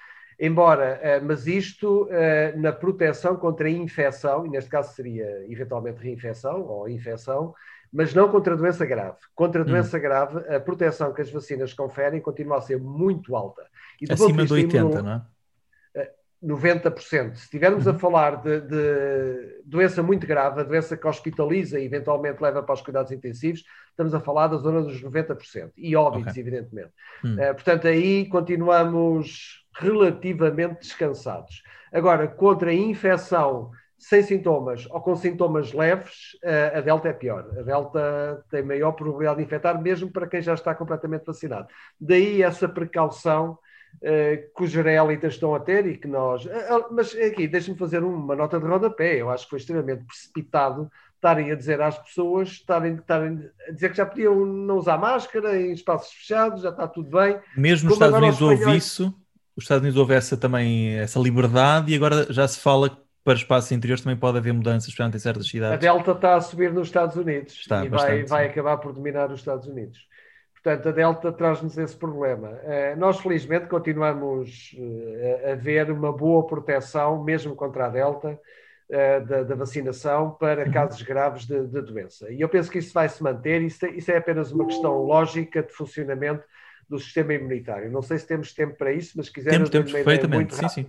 Embora, 0.44 0.98
eh, 1.00 1.20
mas 1.20 1.46
isto 1.46 2.09
eh, 2.11 2.52
na 2.57 2.72
proteção 2.72 3.37
contra 3.37 3.68
a 3.68 3.70
infecção, 3.70 4.44
e 4.44 4.48
neste 4.48 4.68
caso 4.68 4.92
seria 4.92 5.46
eventualmente 5.48 6.02
reinfecção 6.02 6.62
ou 6.62 6.88
infecção, 6.88 7.55
mas 7.92 8.12
não 8.12 8.28
contra 8.28 8.55
a 8.55 8.57
doença 8.57 8.85
grave. 8.85 9.18
Contra 9.37 9.62
a 9.62 9.64
hum. 9.64 9.68
doença 9.68 9.96
hum. 9.96 10.00
grave, 10.00 10.52
a 10.52 10.59
proteção 10.59 11.14
que 11.14 11.22
as 11.22 11.31
vacinas 11.31 11.72
conferem 11.72 12.20
continua 12.20 12.59
a 12.59 12.61
ser 12.61 12.81
muito 12.81 13.37
alta. 13.37 13.62
E 14.00 14.12
Acima 14.12 14.44
de 14.44 14.52
80, 14.52 14.76
imuno... 14.76 15.02
não 15.02 15.12
é? 15.12 15.22
90%. 16.44 17.37
Se 17.37 17.44
estivermos 17.44 17.87
uhum. 17.87 17.92
a 17.92 17.98
falar 18.00 18.42
de, 18.42 18.62
de, 18.62 19.62
doença 19.64 20.02
muito 20.02 20.26
grave, 20.26 20.61
a 20.61 20.64
doença 20.64 20.96
que 20.96 21.07
hospitaliza 21.07 21.78
e 21.78 21.85
eventualmente 21.85 22.42
leva 22.42 22.64
para 22.64 22.74
os 22.74 22.81
cuidados 22.81 23.12
intensivos, 23.12 23.62
estamos 23.90 24.12
a 24.12 24.18
falar 24.18 24.48
da 24.48 24.57
zona 24.57 24.83
dos 24.83 25.00
90%. 25.00 25.70
E 25.76 25.94
óbitos, 25.94 26.33
okay. 26.33 26.42
evidentemente. 26.42 26.90
Uhum. 27.22 27.35
Uh, 27.35 27.55
portanto, 27.55 27.87
aí 27.87 28.26
continuamos 28.28 29.62
relativamente 29.75 30.81
descansados. 30.81 31.63
Agora, 31.93 32.27
contra 32.27 32.71
a 32.71 32.75
infecção 32.75 33.71
sem 33.99 34.21
sintomas 34.23 34.87
ou 34.91 35.01
com 35.01 35.15
sintomas 35.15 35.73
leves, 35.73 36.37
uh, 36.43 36.79
a 36.79 36.81
Delta 36.81 37.09
é 37.09 37.13
pior. 37.13 37.47
A 37.57 37.63
Delta 37.63 38.45
tem 38.51 38.63
maior 38.63 38.93
probabilidade 38.93 39.39
de 39.39 39.45
infectar, 39.45 39.81
mesmo 39.81 40.11
para 40.11 40.27
quem 40.27 40.43
já 40.43 40.55
está 40.55 40.75
completamente 40.75 41.25
vacinado. 41.25 41.69
Daí 42.01 42.43
essa 42.43 42.69
precaução 42.69 43.57
uh, 43.97 44.57
que 44.57 44.65
os 44.65 44.75
israelitas 44.75 45.35
estão 45.35 45.55
a 45.55 45.61
ter 45.61 45.87
e 45.87 45.97
que 45.97 46.09
nós. 46.09 46.45
Uh, 46.45 46.87
mas 46.91 47.15
aqui, 47.15 47.47
deixe-me 47.47 47.79
fazer 47.79 48.03
uma 48.03 48.35
nota 48.35 48.59
de 48.59 48.67
rodapé. 48.67 49.21
Eu 49.21 49.31
acho 49.31 49.45
que 49.45 49.51
foi 49.51 49.59
extremamente 49.61 50.05
precipitado 50.05 50.91
estarem 51.23 51.53
a 51.53 51.55
dizer 51.55 51.81
às 51.81 51.97
pessoas, 51.97 52.49
estarem, 52.49 52.97
estarem 52.97 53.49
a 53.69 53.71
dizer 53.71 53.91
que 53.91 53.97
já 53.97 54.05
podiam 54.05 54.45
não 54.45 54.79
usar 54.79 54.99
máscara 54.99 55.57
em 55.57 55.73
espaços 55.73 56.13
fechados, 56.13 56.63
já 56.63 56.71
está 56.71 56.89
tudo 56.89 57.11
bem. 57.11 57.39
Mesmo 57.57 57.89
nos 57.89 57.95
Estados 57.95 58.19
Unidos 58.19 58.43
houve 58.43 58.77
isso, 58.77 59.15
os 59.57 59.65
Estados 59.65 59.83
Unidos 59.83 59.99
houve 59.99 60.15
essa 60.15 60.37
também, 60.37 60.99
essa 60.99 61.19
liberdade 61.19 61.93
e 61.93 61.97
agora 61.97 62.33
já 62.33 62.47
se 62.49 62.59
fala 62.61 62.99
para 63.25 63.35
espaços 63.35 63.71
interiores 63.71 64.03
também 64.03 64.19
pode 64.19 64.38
haver 64.38 64.53
mudanças, 64.53 64.85
especialmente 64.88 65.17
em 65.17 65.21
certas 65.21 65.47
cidades. 65.47 65.75
A 65.75 65.77
Delta 65.77 66.12
está 66.12 66.35
a 66.35 66.41
subir 66.41 66.73
nos 66.73 66.88
Estados 66.88 67.17
Unidos 67.17 67.55
está, 67.55 67.85
e 67.85 67.88
bastante, 67.88 68.29
vai, 68.29 68.45
vai 68.45 68.47
acabar 68.47 68.79
por 68.79 68.93
dominar 68.93 69.31
os 69.31 69.41
Estados 69.41 69.67
Unidos. 69.67 70.07
Portanto, 70.62 70.88
a 70.88 70.93
Delta 70.93 71.33
traz-nos 71.33 71.77
esse 71.77 71.97
problema. 71.97 72.51
Uh, 72.51 72.97
nós, 72.97 73.19
felizmente, 73.19 73.67
continuamos 73.67 74.77
uh, 74.79 75.53
a 75.53 75.55
ver 75.57 75.91
uma 75.91 76.12
boa 76.12 76.47
proteção, 76.47 77.23
mesmo 77.23 77.57
contra 77.57 77.87
a 77.87 77.88
Delta, 77.88 78.38
uh, 78.88 79.27
da, 79.27 79.43
da, 79.43 79.55
vacinação 79.57 80.31
para 80.31 80.65
uhum. 80.65 80.73
casos 80.73 81.03
graves 81.03 81.47
de, 81.47 81.67
de, 81.67 81.81
doença. 81.83 82.31
E 82.31 82.41
eu 82.41 82.49
penso 82.49 82.71
que 82.71 82.79
isso 82.79 82.95
vai 82.95 83.09
se 83.09 83.21
manter, 83.23 83.61
isso, 83.61 83.85
isso 83.87 84.11
é 84.12 84.17
apenas 84.17 84.53
uma 84.53 84.65
questão 84.67 84.99
lógica 84.99 85.65
de 85.65 85.73
funcionamento 85.73 86.45
do 86.88 86.99
sistema 86.99 87.35
imunitário. 87.35 87.90
Não 87.90 88.03
sei 88.03 88.18
se 88.18 88.27
temos 88.27 88.53
tempo 88.53 88.77
para 88.77 88.92
isso, 88.92 89.12
mas 89.16 89.29
quiser... 89.29 89.51
Temos, 89.51 89.71
temos 89.71 89.92
perfeitamente, 89.92 90.55
sim, 90.55 90.68
sim. 90.68 90.87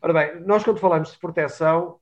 Ora 0.00 0.12
bem, 0.12 0.40
nós 0.40 0.62
quando 0.62 0.78
falamos 0.78 1.12
de 1.12 1.18
proteção, 1.18 1.98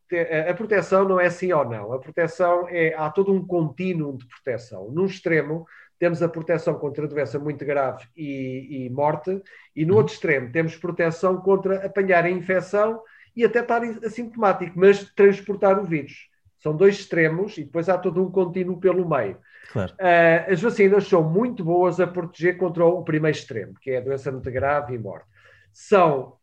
a 0.48 0.52
proteção 0.54 1.08
não 1.08 1.20
é 1.20 1.30
sim 1.30 1.52
ou 1.52 1.64
não. 1.64 1.92
A 1.92 2.00
proteção 2.00 2.66
é, 2.68 2.92
há 2.96 3.08
todo 3.08 3.32
um 3.32 3.46
contínuo 3.46 4.18
de 4.18 4.26
proteção. 4.26 4.90
Num 4.90 5.06
extremo, 5.06 5.64
temos 6.00 6.20
a 6.20 6.28
proteção 6.28 6.74
contra 6.74 7.04
a 7.04 7.08
doença 7.08 7.38
muito 7.38 7.64
grave 7.64 8.04
e, 8.16 8.86
e 8.86 8.90
morte, 8.90 9.40
e 9.74 9.86
no 9.86 9.94
outro 9.94 10.12
extremo 10.12 10.50
temos 10.50 10.76
proteção 10.76 11.40
contra 11.40 11.86
apanhar 11.86 12.24
a 12.24 12.30
infecção 12.30 13.00
e 13.36 13.44
até 13.44 13.60
estar 13.60 13.82
assintomático, 13.84 14.72
mas 14.76 15.04
transportar 15.14 15.78
o 15.78 15.84
vírus. 15.84 16.28
São 16.62 16.76
dois 16.76 16.94
extremos 16.94 17.58
e 17.58 17.64
depois 17.64 17.88
há 17.88 17.98
todo 17.98 18.22
um 18.24 18.30
contínuo 18.30 18.78
pelo 18.78 19.08
meio. 19.08 19.36
Claro. 19.72 19.92
Uh, 19.94 20.52
as 20.52 20.62
vacinas 20.62 21.08
são 21.08 21.22
muito 21.22 21.64
boas 21.64 21.98
a 21.98 22.06
proteger 22.06 22.56
contra 22.56 22.84
o 22.84 23.02
primeiro 23.02 23.36
extremo, 23.36 23.74
que 23.80 23.90
é 23.90 23.98
a 23.98 24.00
doença 24.00 24.30
muito 24.30 24.48
grave 24.50 24.94
e 24.94 24.98
morte. 24.98 25.26
São 25.72 26.36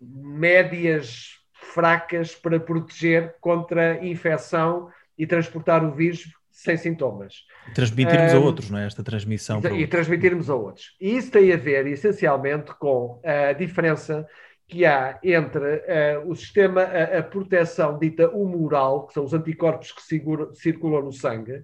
médias 0.00 1.40
fracas 1.52 2.34
para 2.34 2.58
proteger 2.58 3.34
contra 3.38 4.02
infecção 4.04 4.88
e 5.18 5.26
transportar 5.26 5.84
o 5.84 5.92
vírus 5.92 6.24
sem 6.50 6.76
sintomas. 6.78 7.42
Transmitirmos 7.74 8.32
um, 8.32 8.36
a 8.36 8.40
outros, 8.40 8.70
não 8.70 8.78
é? 8.78 8.86
Esta 8.86 9.02
transmissão. 9.02 9.60
E, 9.60 9.82
e 9.82 9.86
transmitirmos 9.86 10.48
a 10.48 10.54
outros. 10.54 10.96
E 10.98 11.16
isso 11.16 11.30
tem 11.30 11.52
a 11.52 11.56
ver, 11.56 11.86
essencialmente, 11.86 12.72
com 12.76 13.20
a 13.24 13.52
diferença 13.52 14.26
que 14.66 14.84
há 14.84 15.18
entre 15.22 15.76
uh, 15.76 16.30
o 16.30 16.34
sistema, 16.34 16.82
a, 16.82 17.18
a, 17.18 17.22
proteção 17.22 17.98
dita 17.98 18.28
humoral, 18.30 19.06
que 19.06 19.14
são 19.14 19.24
os 19.24 19.34
anticorpos 19.34 19.92
que 19.92 20.02
segura, 20.02 20.54
circulam 20.54 21.02
no 21.02 21.12
sangue, 21.12 21.62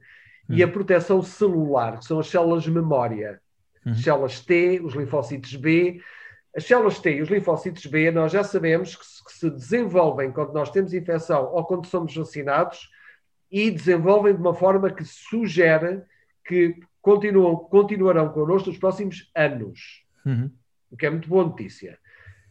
hum. 0.49 0.55
e 0.55 0.63
a 0.63 0.69
proteção 0.69 1.23
celular, 1.23 1.99
que 1.99 2.05
são 2.05 2.19
as 2.19 2.29
células 2.29 2.63
de 2.63 2.71
memória. 2.71 3.41
Hum. 3.87 3.95
Células 3.95 4.41
T, 4.41 4.81
os 4.85 4.95
linfócitos 4.95 5.57
B. 5.57 6.01
As 6.55 6.65
células 6.65 6.99
T 6.99 7.17
e 7.17 7.23
os 7.23 7.31
linfócitos 7.31 7.87
B, 7.87 8.11
nós 8.11 8.33
já 8.33 8.43
sabemos 8.43 8.97
que 8.97 9.07
se, 9.07 9.25
que 9.25 9.33
se 9.33 9.51
desenvolvem 9.51 10.33
quando 10.33 10.53
nós 10.53 10.71
temos 10.71 10.93
infecção 10.93 11.51
ou 11.53 11.65
quando 11.65 11.87
somos 11.87 12.15
vacinados, 12.15 12.91
e 13.51 13.71
desenvolvem 13.71 14.35
de 14.35 14.41
uma 14.41 14.55
forma 14.55 14.91
que 14.91 15.05
sugere 15.05 16.03
que 16.45 16.77
continuam, 17.01 17.57
continuarão 17.57 18.29
connosco 18.31 18.69
nos 18.69 18.79
próximos 18.79 19.31
anos. 19.35 20.05
Uhum. 20.27 20.51
O 20.91 20.97
que 20.97 21.07
é 21.07 21.11
muito 21.11 21.29
boa 21.29 21.45
notícia. 21.45 21.99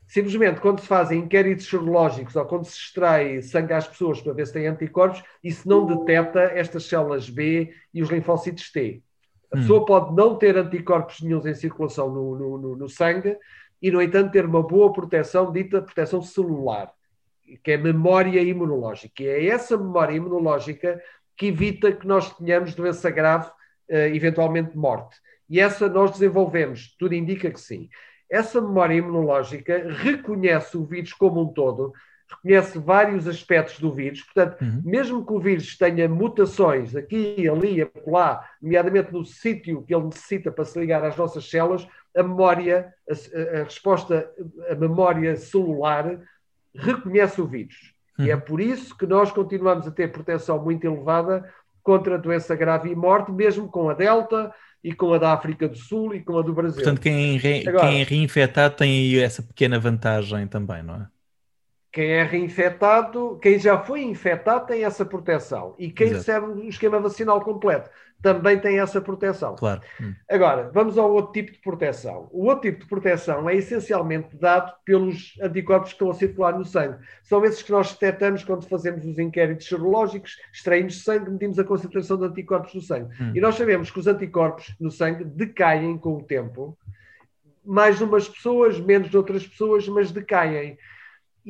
Simplesmente, 0.09 0.59
quando 0.59 0.79
se 0.81 0.87
fazem 0.87 1.19
inquéritos 1.19 1.69
serológicos 1.69 2.35
ou 2.35 2.43
quando 2.43 2.65
se 2.65 2.75
extrai 2.75 3.43
sangue 3.43 3.73
às 3.73 3.87
pessoas 3.87 4.19
para 4.19 4.33
ver 4.33 4.47
se 4.47 4.53
têm 4.53 4.65
anticorpos, 4.65 5.21
isso 5.43 5.69
não 5.69 5.85
detecta 5.85 6.41
estas 6.41 6.85
células 6.85 7.29
B 7.29 7.71
e 7.93 8.01
os 8.01 8.09
linfócitos 8.09 8.71
T. 8.71 9.03
A 9.53 9.55
uhum. 9.55 9.61
pessoa 9.61 9.85
pode 9.85 10.15
não 10.15 10.35
ter 10.35 10.57
anticorpos 10.57 11.21
nenhums 11.21 11.45
em 11.45 11.53
circulação 11.53 12.11
no, 12.11 12.35
no, 12.35 12.57
no, 12.57 12.75
no 12.75 12.89
sangue 12.89 13.37
e, 13.79 13.91
no 13.91 14.01
entanto, 14.01 14.31
ter 14.31 14.45
uma 14.45 14.63
boa 14.63 14.91
proteção, 14.91 15.51
dita 15.51 15.79
proteção 15.79 16.23
celular 16.23 16.91
que 17.63 17.71
é 17.71 17.77
memória 17.77 18.41
imunológica. 18.41 19.21
E 19.21 19.27
é 19.27 19.47
essa 19.47 19.77
memória 19.77 20.15
imunológica 20.15 20.99
que 21.37 21.47
evita 21.47 21.91
que 21.91 22.07
nós 22.07 22.35
tenhamos 22.35 22.73
doença 22.73 23.11
grave, 23.11 23.49
eh, 23.87 24.09
eventualmente 24.15 24.75
morte. 24.75 25.17
E 25.47 25.59
essa 25.59 25.87
nós 25.87 26.11
desenvolvemos, 26.11 26.95
tudo 26.97 27.13
indica 27.13 27.49
que 27.51 27.59
sim. 27.59 27.89
Essa 28.29 28.61
memória 28.61 28.95
imunológica 28.95 29.87
reconhece 29.89 30.77
o 30.77 30.85
vírus 30.85 31.13
como 31.13 31.41
um 31.41 31.47
todo, 31.47 31.93
reconhece 32.29 32.77
vários 32.77 33.27
aspectos 33.27 33.79
do 33.79 33.91
vírus, 33.91 34.21
portanto, 34.21 34.61
uhum. 34.61 34.81
mesmo 34.85 35.25
que 35.25 35.33
o 35.33 35.39
vírus 35.39 35.75
tenha 35.77 36.07
mutações 36.07 36.95
aqui, 36.95 37.49
ali, 37.49 37.81
acolá, 37.81 38.47
nomeadamente 38.61 39.11
no 39.11 39.25
sítio 39.25 39.83
que 39.83 39.93
ele 39.93 40.05
necessita 40.05 40.51
para 40.51 40.63
se 40.63 40.79
ligar 40.79 41.03
às 41.03 41.17
nossas 41.17 41.49
células, 41.49 41.87
a 42.15 42.23
memória, 42.23 42.93
a, 43.09 43.59
a 43.59 43.63
resposta, 43.63 44.29
a 44.69 44.75
memória 44.75 45.35
celular 45.35 46.19
reconhece 46.75 47.41
o 47.41 47.47
vírus. 47.47 47.93
Hum. 48.19 48.25
E 48.25 48.31
é 48.31 48.37
por 48.37 48.59
isso 48.59 48.95
que 48.97 49.07
nós 49.07 49.31
continuamos 49.31 49.87
a 49.87 49.91
ter 49.91 50.11
proteção 50.11 50.61
muito 50.63 50.85
elevada 50.85 51.49
contra 51.83 52.15
a 52.15 52.17
doença 52.17 52.55
grave 52.55 52.89
e 52.89 52.95
morte, 52.95 53.31
mesmo 53.31 53.67
com 53.67 53.89
a 53.89 53.93
Delta 53.93 54.53
e 54.83 54.93
com 54.93 55.13
a 55.13 55.17
da 55.17 55.33
África 55.33 55.67
do 55.67 55.77
Sul 55.77 56.15
e 56.15 56.23
com 56.23 56.37
a 56.37 56.41
do 56.41 56.53
Brasil. 56.53 56.81
Portanto, 56.83 57.01
quem, 57.01 57.37
re... 57.37 57.67
Agora, 57.67 57.87
quem 57.87 58.01
é 58.01 58.03
reinfetado 58.03 58.75
tem 58.75 58.91
aí 58.91 59.19
essa 59.19 59.41
pequena 59.41 59.79
vantagem 59.79 60.47
também, 60.47 60.83
não 60.83 60.95
é? 60.95 61.07
Quem 61.91 62.11
é 62.11 62.23
reinfetado, 62.23 63.39
quem 63.41 63.57
já 63.57 63.79
foi 63.79 64.03
infectado 64.03 64.67
tem 64.67 64.83
essa 64.83 65.03
proteção. 65.03 65.75
E 65.79 65.89
quem 65.91 66.07
Exato. 66.07 66.17
recebe 66.19 66.61
o 66.61 66.69
esquema 66.69 66.99
vacinal 66.99 67.41
completo 67.41 67.89
também 68.21 68.59
tem 68.59 68.79
essa 68.79 68.99
proteção. 68.99 69.55
Claro. 69.55 69.81
Hum. 70.01 70.13
Agora, 70.29 70.69
vamos 70.73 70.97
ao 70.97 71.11
outro 71.11 71.31
tipo 71.31 71.51
de 71.51 71.59
proteção. 71.59 72.27
O 72.31 72.45
outro 72.45 72.69
tipo 72.69 72.81
de 72.81 72.87
proteção 72.87 73.49
é 73.49 73.55
essencialmente 73.55 74.35
dado 74.35 74.73
pelos 74.83 75.37
anticorpos 75.41 75.89
que 75.89 75.95
estão 75.95 76.09
a 76.09 76.13
circular 76.13 76.57
no 76.57 76.65
sangue. 76.65 76.97
São 77.23 77.43
esses 77.45 77.61
que 77.61 77.71
nós 77.71 77.93
detectamos 77.93 78.43
quando 78.43 78.67
fazemos 78.67 79.05
os 79.05 79.17
inquéritos 79.17 79.67
serológicos, 79.67 80.37
extraímos 80.53 81.03
sangue, 81.03 81.31
medimos 81.31 81.57
a 81.59 81.63
concentração 81.63 82.17
de 82.17 82.25
anticorpos 82.25 82.73
no 82.73 82.81
sangue. 82.81 83.09
Hum. 83.21 83.31
E 83.35 83.39
nós 83.39 83.55
sabemos 83.55 83.89
que 83.89 83.99
os 83.99 84.07
anticorpos 84.07 84.75
no 84.79 84.91
sangue 84.91 85.23
decaem 85.23 85.97
com 85.97 86.17
o 86.17 86.23
tempo, 86.23 86.77
mais 87.65 88.01
umas 88.01 88.27
pessoas, 88.27 88.79
menos 88.79 89.09
de 89.09 89.17
outras 89.17 89.47
pessoas, 89.47 89.87
mas 89.87 90.11
decaem. 90.11 90.77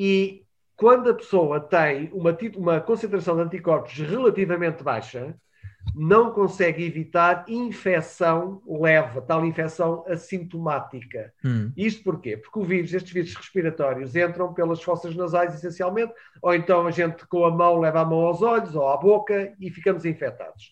E 0.01 0.45
quando 0.77 1.09
a 1.09 1.13
pessoa 1.13 1.59
tem 1.59 2.09
uma, 2.13 2.37
uma 2.55 2.79
concentração 2.79 3.35
de 3.35 3.41
anticorpos 3.41 3.91
relativamente 3.97 4.81
baixa, 4.81 5.35
não 5.93 6.31
consegue 6.31 6.85
evitar 6.85 7.43
infecção 7.49 8.61
leve, 8.65 9.19
tal 9.27 9.45
infecção 9.45 10.05
assintomática. 10.07 11.33
Hum. 11.43 11.73
Isto 11.75 12.01
porquê? 12.05 12.37
Porque 12.37 12.59
o 12.59 12.63
vírus, 12.63 12.93
estes 12.93 13.11
vírus 13.11 13.35
respiratórios 13.35 14.15
entram 14.15 14.53
pelas 14.53 14.81
fossas 14.81 15.13
nasais 15.17 15.53
essencialmente, 15.53 16.13
ou 16.41 16.55
então 16.55 16.87
a 16.87 16.91
gente 16.91 17.27
com 17.27 17.43
a 17.43 17.51
mão 17.51 17.77
leva 17.77 17.99
a 17.99 18.05
mão 18.05 18.19
aos 18.19 18.41
olhos 18.41 18.73
ou 18.75 18.87
à 18.87 18.95
boca 18.95 19.53
e 19.59 19.69
ficamos 19.69 20.05
infectados. 20.05 20.71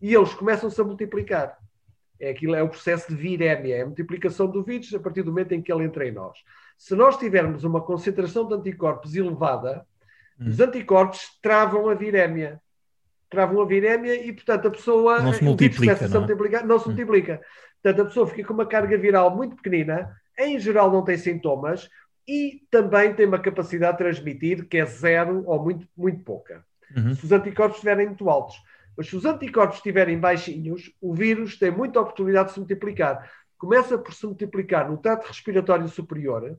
E 0.00 0.14
eles 0.14 0.32
começam-se 0.34 0.80
a 0.80 0.84
multiplicar. 0.84 1.58
É, 2.20 2.30
aquilo, 2.30 2.54
é 2.54 2.62
o 2.62 2.68
processo 2.68 3.08
de 3.08 3.16
virémia, 3.16 3.78
é 3.78 3.82
a 3.82 3.86
multiplicação 3.86 4.48
do 4.48 4.62
vírus 4.62 4.94
a 4.94 5.00
partir 5.00 5.22
do 5.22 5.32
momento 5.32 5.52
em 5.52 5.62
que 5.62 5.72
ele 5.72 5.82
entra 5.82 6.06
em 6.06 6.12
nós. 6.12 6.38
Se 6.78 6.94
nós 6.94 7.18
tivermos 7.18 7.64
uma 7.64 7.82
concentração 7.82 8.48
de 8.48 8.54
anticorpos 8.54 9.14
elevada, 9.14 9.84
hum. 10.40 10.48
os 10.48 10.58
anticorpos 10.60 11.38
travam 11.42 11.90
a 11.90 11.94
virémia 11.94 12.58
travam 13.30 13.60
a 13.60 13.66
virémia 13.66 14.14
e, 14.26 14.32
portanto, 14.32 14.68
a 14.68 14.70
pessoa 14.70 15.20
não 15.20 15.32
se 15.32 15.44
multiplica. 15.44 16.08
Não, 16.08 16.16
é? 16.16 16.18
multiplicar, 16.18 16.66
não 16.66 16.78
se 16.78 16.86
hum. 16.86 16.88
multiplica. 16.88 17.40
Portanto, 17.82 18.02
a 18.02 18.04
pessoa 18.06 18.26
fica 18.26 18.44
com 18.44 18.54
uma 18.54 18.66
carga 18.66 18.96
viral 18.96 19.34
muito 19.34 19.56
pequenina, 19.56 20.16
em 20.38 20.58
geral 20.58 20.90
não 20.90 21.04
tem 21.04 21.16
sintomas 21.16 21.88
e 22.26 22.62
também 22.70 23.14
tem 23.14 23.26
uma 23.26 23.38
capacidade 23.38 23.92
de 23.92 23.98
transmitir 23.98 24.66
que 24.66 24.78
é 24.78 24.84
zero 24.84 25.44
ou 25.46 25.62
muito, 25.62 25.86
muito 25.96 26.22
pouca. 26.24 26.64
Uhum. 26.96 27.14
Se 27.14 27.24
os 27.24 27.32
anticorpos 27.32 27.76
estiverem 27.76 28.06
muito 28.06 28.28
altos. 28.28 28.56
Mas 28.96 29.08
se 29.08 29.16
os 29.16 29.24
anticorpos 29.24 29.76
estiverem 29.76 30.18
baixinhos, 30.18 30.92
o 31.00 31.14
vírus 31.14 31.56
tem 31.56 31.70
muita 31.70 32.00
oportunidade 32.00 32.48
de 32.48 32.54
se 32.54 32.60
multiplicar. 32.60 33.30
Começa 33.56 33.96
por 33.96 34.12
se 34.12 34.26
multiplicar 34.26 34.90
no 34.90 34.96
trato 34.96 35.26
respiratório 35.26 35.88
superior 35.88 36.58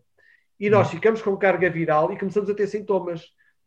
e 0.59 0.69
nós 0.69 0.89
ficamos 0.89 1.21
com 1.21 1.37
carga 1.37 1.69
viral 1.69 2.11
e 2.11 2.17
começamos 2.17 2.49
a 2.49 2.53
ter 2.53 2.67
sintomas, 2.67 3.23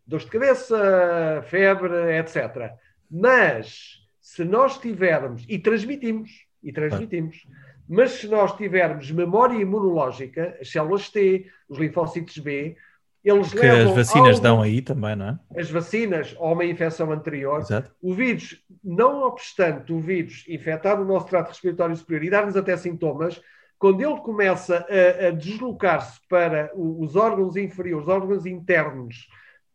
dores 0.07 0.25
de 0.27 0.31
cabeça, 0.33 1.43
febre, 1.49 2.19
etc. 2.19 2.73
Mas 3.11 3.99
se 4.21 4.45
nós 4.45 4.79
tivermos, 4.79 5.45
e 5.49 5.59
transmitimos, 5.59 6.31
e 6.63 6.73
transmitimos, 6.73 7.47
mas 7.89 8.13
se 8.13 8.29
nós 8.29 8.55
tivermos 8.57 9.11
memória 9.11 9.57
imunológica, 9.59 10.57
as 10.61 10.71
células 10.71 11.09
T, 11.11 11.47
os 11.69 11.79
linfócitos 11.79 12.39
B, 12.39 12.77
eles 13.25 13.53
Que 13.53 13.61
levam 13.61 13.91
as 13.91 13.97
vacinas 13.97 14.37
ao- 14.37 14.43
dão 14.43 14.63
aí 14.63 14.83
também, 14.83 15.15
não 15.15 15.29
é? 15.29 15.61
as 15.61 15.71
vacinas 15.71 16.35
ou 16.39 16.53
uma 16.55 16.65
infecção 16.65 17.11
anterior, 17.13 17.61
Exato. 17.61 17.95
o 18.03 18.13
vírus, 18.15 18.61
não 18.83 19.23
obstante 19.23 19.93
o 19.93 20.01
vírus 20.01 20.45
infectar 20.49 21.01
o 21.01 21.05
nosso 21.05 21.27
trato 21.29 21.49
respiratório 21.49 21.95
superior 21.97 22.25
e 22.25 22.31
dar-nos 22.31 22.57
até 22.57 22.77
sintomas, 22.77 23.41
quando 23.83 24.01
ele 24.01 24.21
começa 24.21 24.87
a, 24.89 25.27
a 25.27 25.31
deslocar-se 25.33 26.21
para 26.29 26.71
os 26.77 27.17
órgãos 27.17 27.57
inferiores, 27.57 28.07
os 28.07 28.15
órgãos 28.15 28.47
internos 28.47 29.27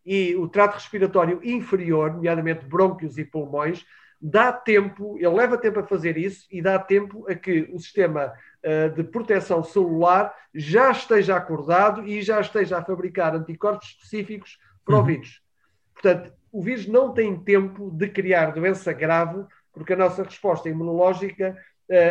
e 0.02 0.34
o 0.34 0.48
trato 0.48 0.76
respiratório 0.76 1.38
inferior, 1.44 2.14
nomeadamente 2.14 2.64
brônquios 2.64 3.18
e 3.18 3.24
pulmões, 3.26 3.84
dá 4.18 4.50
tempo, 4.50 5.18
ele 5.18 5.28
leva 5.28 5.58
tempo 5.58 5.80
a 5.80 5.86
fazer 5.86 6.16
isso 6.16 6.46
e 6.50 6.62
dá 6.62 6.78
tempo 6.78 7.26
a 7.28 7.34
que 7.34 7.68
o 7.70 7.78
sistema 7.78 8.32
eh, 8.62 8.88
de 8.88 9.04
proteção 9.04 9.62
celular 9.62 10.34
já 10.54 10.90
esteja 10.90 11.36
acordado 11.36 12.02
e 12.08 12.22
já 12.22 12.40
esteja 12.40 12.78
a 12.78 12.82
fabricar 12.82 13.36
anticorpos 13.36 13.88
específicos 13.88 14.58
para 14.86 14.96
o 14.96 15.00
Uhum. 15.00 15.04
vírus. 15.04 15.42
Portanto, 15.92 16.32
o 16.50 16.62
vírus 16.62 16.86
não 16.86 17.12
tem 17.12 17.38
tempo 17.38 17.90
de 17.90 18.08
criar 18.08 18.52
doença 18.52 18.90
grave, 18.90 19.44
porque 19.70 19.92
a 19.92 19.96
nossa 19.96 20.22
resposta 20.22 20.66
imunológica, 20.66 21.54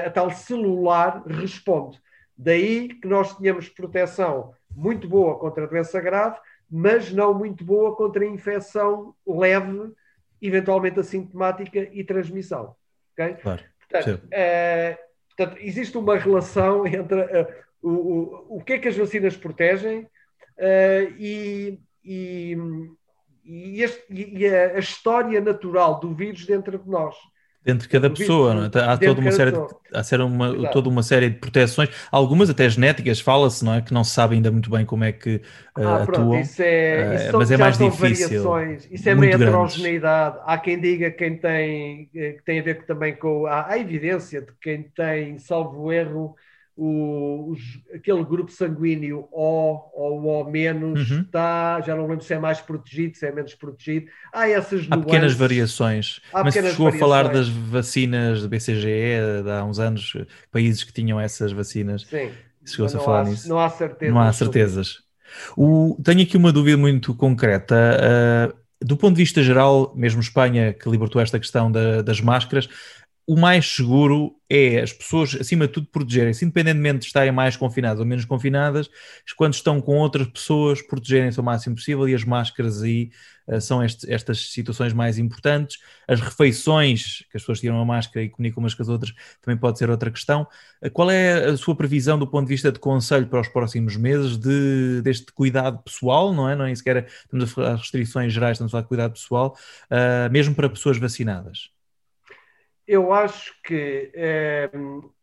a 0.06 0.10
tal 0.10 0.32
celular, 0.32 1.24
responde. 1.28 2.00
Daí 2.36 2.90
que 2.90 3.08
nós 3.08 3.36
tenhamos 3.38 3.70
proteção 3.70 4.54
muito 4.76 5.08
boa 5.08 5.38
contra 5.40 5.64
a 5.64 5.68
doença 5.68 6.00
grave, 6.00 6.38
mas 6.70 7.12
não 7.12 7.34
muito 7.34 7.64
boa 7.64 7.96
contra 7.96 8.24
a 8.24 8.28
infecção 8.28 9.16
leve, 9.26 9.92
eventualmente 10.42 11.00
assintomática 11.00 11.80
e 11.80 12.04
transmissão. 12.04 12.76
ok? 13.14 13.36
Claro. 13.42 13.64
Portanto, 13.90 14.28
eh, 14.32 14.98
portanto, 15.36 15.58
existe 15.62 15.98
uma 15.98 16.18
relação 16.18 16.86
entre 16.86 17.22
eh, 17.22 17.64
o, 17.82 17.90
o, 17.90 18.58
o 18.58 18.64
que 18.64 18.74
é 18.74 18.80
que 18.80 18.88
as 18.90 18.98
vacinas 18.98 19.38
protegem 19.38 20.08
eh, 20.58 21.12
e, 21.18 21.80
e, 22.04 22.58
e, 23.46 23.82
este- 23.82 24.06
e 24.14 24.46
a, 24.48 24.76
a 24.76 24.80
história 24.80 25.40
natural 25.42 26.00
do 26.00 26.14
vírus 26.14 26.46
dentro 26.46 26.78
de 26.78 26.90
nós. 26.90 27.16
Dentro 27.64 27.84
de 27.84 27.90
cada 27.90 28.10
pessoa, 28.10 28.54
não 28.54 28.64
é? 28.66 28.84
Há 28.86 28.96
dentro 28.96 29.16
toda 29.16 29.20
uma 29.22 29.32
série 29.32 29.52
de, 29.52 29.60
há 29.92 30.26
uma, 30.26 30.50
Exato. 30.54 30.72
toda 30.72 30.88
uma 30.90 31.04
série 31.04 31.30
de 31.30 31.38
proteções, 31.38 31.90
algumas 32.12 32.50
até 32.50 32.70
genéticas, 32.70 33.20
fala-se, 33.20 33.64
não 33.66 33.74
é? 33.74 33.82
Que 33.82 33.94
não 33.94 34.04
se 34.06 34.12
sabe 34.14 34.36
ainda 34.36 34.50
muito 34.52 34.70
bem 34.70 34.86
como 34.86 35.04
é 35.04 35.12
que 35.12 35.42
eh, 35.78 35.84
Ah, 35.84 36.00
pronto, 36.00 36.34
atuam. 36.34 36.34
isso 36.36 36.62
é, 36.62 37.14
eh, 37.14 37.16
isso 37.16 37.30
são, 37.30 37.40
mas 37.40 37.52
é 37.52 37.58
mais 37.58 37.78
difícil, 37.78 38.60
variações, 38.60 38.88
isso 38.92 39.08
é 39.10 39.14
meio 39.16 39.36
heterogeneidade. 39.36 40.40
Há 40.46 40.58
quem 40.58 40.80
diga 40.80 41.12
quem 41.12 41.38
tem, 41.40 42.10
eh, 42.16 42.34
que 42.34 42.44
tem 42.44 42.60
a 42.60 42.64
ver 42.64 42.86
também 42.86 43.16
com. 43.16 43.46
Há, 43.46 43.68
há 43.74 43.78
evidência 43.80 44.42
de 44.42 44.52
quem 44.62 44.84
tem, 44.90 45.38
salvo 45.40 45.92
erro, 45.92 46.36
o, 46.78 47.52
os- 47.52 47.82
aquele 47.94 48.24
grupo 48.26 48.52
sanguíneo 48.52 49.28
O 49.32 49.92
ou 49.94 50.22
O 50.46 50.52
menos 50.52 51.02
Uhum. 51.02 51.26
está, 51.26 51.82
já 51.82 51.96
não 51.96 52.08
lembro 52.08 52.24
se 52.26 52.34
é 52.34 52.40
mais 52.40 52.62
protegido, 52.62 53.18
se 53.18 53.26
é 53.28 53.32
menos 53.32 53.56
protegido. 53.56 54.12
Há 54.34 54.50
essas 54.50 54.88
Há 54.90 54.98
pequenas 54.98 55.34
nuances. 55.34 55.36
variações, 55.36 56.22
Há 56.32 56.44
mas 56.44 56.56
pequenas 56.56 56.78
chegou 56.78 56.88
a 56.88 56.92
falar 56.94 57.28
das 57.28 57.48
variações. 57.48 57.50
vacinas 57.50 58.42
de 58.42 58.48
BCGE 58.48 59.44
de 59.44 59.52
há 59.52 59.64
uns 59.66 59.80
anos, 59.80 60.14
países 60.52 60.84
que 60.84 60.94
tinham 60.94 61.20
essas 61.20 61.52
vacinas. 61.52 62.08
Sim, 62.10 62.38
Chegou-se 62.66 62.96
a 62.98 63.00
não 63.00 63.02
falar 63.02 63.24
há, 63.24 63.24
nisso. 63.24 63.48
Não 63.48 63.60
há 63.60 63.70
certeza. 63.70 64.14
Não 64.14 64.20
há 64.22 64.32
certezas. 64.34 65.02
O- 65.58 65.98
tenho 66.04 66.22
aqui 66.24 66.38
uma 66.38 66.52
dúvida 66.54 66.78
muito 66.78 67.16
concreta. 67.16 67.76
ah, 68.52 68.56
do 68.82 68.96
ponto 68.98 69.16
de 69.16 69.24
vista 69.24 69.44
geral, 69.44 69.94
mesmo 69.96 70.22
Espanha, 70.22 70.74
que 70.74 70.90
libertou 70.90 71.22
esta 71.22 71.40
questão 71.40 71.72
da- 71.72 72.02
das 72.04 72.22
máscaras, 72.22 72.70
o 73.28 73.36
mais 73.38 73.68
seguro 73.76 74.36
é 74.50 74.82
as 74.82 74.94
pessoas, 74.94 75.36
acima 75.36 75.68
de 75.68 75.74
tudo, 75.74 75.88
protegerem-se, 75.88 76.46
independentemente 76.46 77.00
de 77.00 77.06
estarem 77.08 77.32
mais 77.32 77.58
confinadas 77.58 78.00
ou 78.00 78.06
menos 78.06 78.24
confinadas, 78.24 78.90
quando 79.36 79.54
estão 79.54 79.82
com 79.82 79.98
outras 79.98 80.28
pessoas, 80.28 80.82
protegerem-se 80.82 81.40
o 81.40 81.44
máximo 81.44 81.76
possível 81.76 82.08
e 82.08 82.16
as 82.16 82.24
máscaras 82.24 82.82
aí 82.82 83.12
ah, 83.48 83.60
são 83.62 83.84
este- 83.84 84.12
estas 84.12 84.52
situações 84.52 84.94
mais 84.94 85.18
importantes. 85.18 85.78
As 86.08 86.20
refeições, 86.22 87.20
que 87.30 87.38
as 87.38 87.42
pessoas 87.44 87.60
tiram 87.60 87.80
a 87.80 87.86
máscara 87.86 88.26
e 88.26 88.30
comunicam 88.30 88.62
umas 88.62 88.74
com 88.74 88.82
as 88.84 88.90
outras, 88.90 89.14
também 89.42 89.58
pode 89.58 89.78
ser 89.80 89.90
outra 89.90 90.12
questão. 90.12 90.48
Uh, 90.82 90.90
Qual 90.92 91.10
é 91.10 91.46
a 91.46 91.58
sua 91.58 91.76
previsão 91.76 92.18
do 92.20 92.28
ponto 92.28 92.48
de 92.48 92.54
vista 92.54 92.72
de 92.72 92.80
conselho 92.80 93.28
para 93.28 93.42
os 93.42 93.48
próximos 93.48 93.96
meses 93.96 94.38
de, 94.38 95.02
deste 95.02 95.32
cuidado 95.34 95.82
pessoal, 95.84 96.34
não 96.34 96.50
é? 96.50 96.56
Não 96.56 96.66
é 96.66 96.76
sequer 96.76 97.08
estamos 97.24 97.46
a 97.52 97.54
falar 97.54 97.74
de 97.76 97.82
restrições 97.82 98.34
gerais, 98.34 98.56
estamos 98.56 98.72
a 98.72 98.74
falar 98.74 98.84
de 98.84 98.88
cuidado 98.88 99.14
pessoal, 99.14 99.58
uh, 99.92 100.32
mesmo 100.32 100.56
para 100.56 100.70
pessoas 100.70 100.98
vacinadas. 100.98 101.77
Eu 102.88 103.12
acho 103.12 103.54
que 103.64 104.12
eh, 104.16 104.70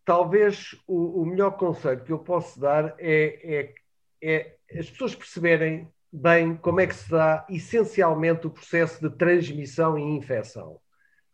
talvez 0.05 0.75
o, 0.87 1.23
o 1.23 1.27
melhor 1.27 1.53
conselho 1.57 2.05
que 2.05 2.13
eu 2.13 2.19
posso 2.19 2.61
dar 2.61 2.95
é, 2.99 3.41
é- 3.43 3.75
é 4.23 4.79
as 4.79 4.91
pessoas 4.91 5.15
perceberem 5.15 5.89
bem 6.13 6.57
como 6.57 6.81
é 6.81 6.87
que 6.87 6.95
se 6.95 7.11
dá 7.11 7.45
essencialmente 7.49 8.47
o 8.47 8.51
processo 8.51 9.01
de 9.01 9.15
transmissão 9.17 9.99
e 9.99 10.03
infecção. 10.03 10.79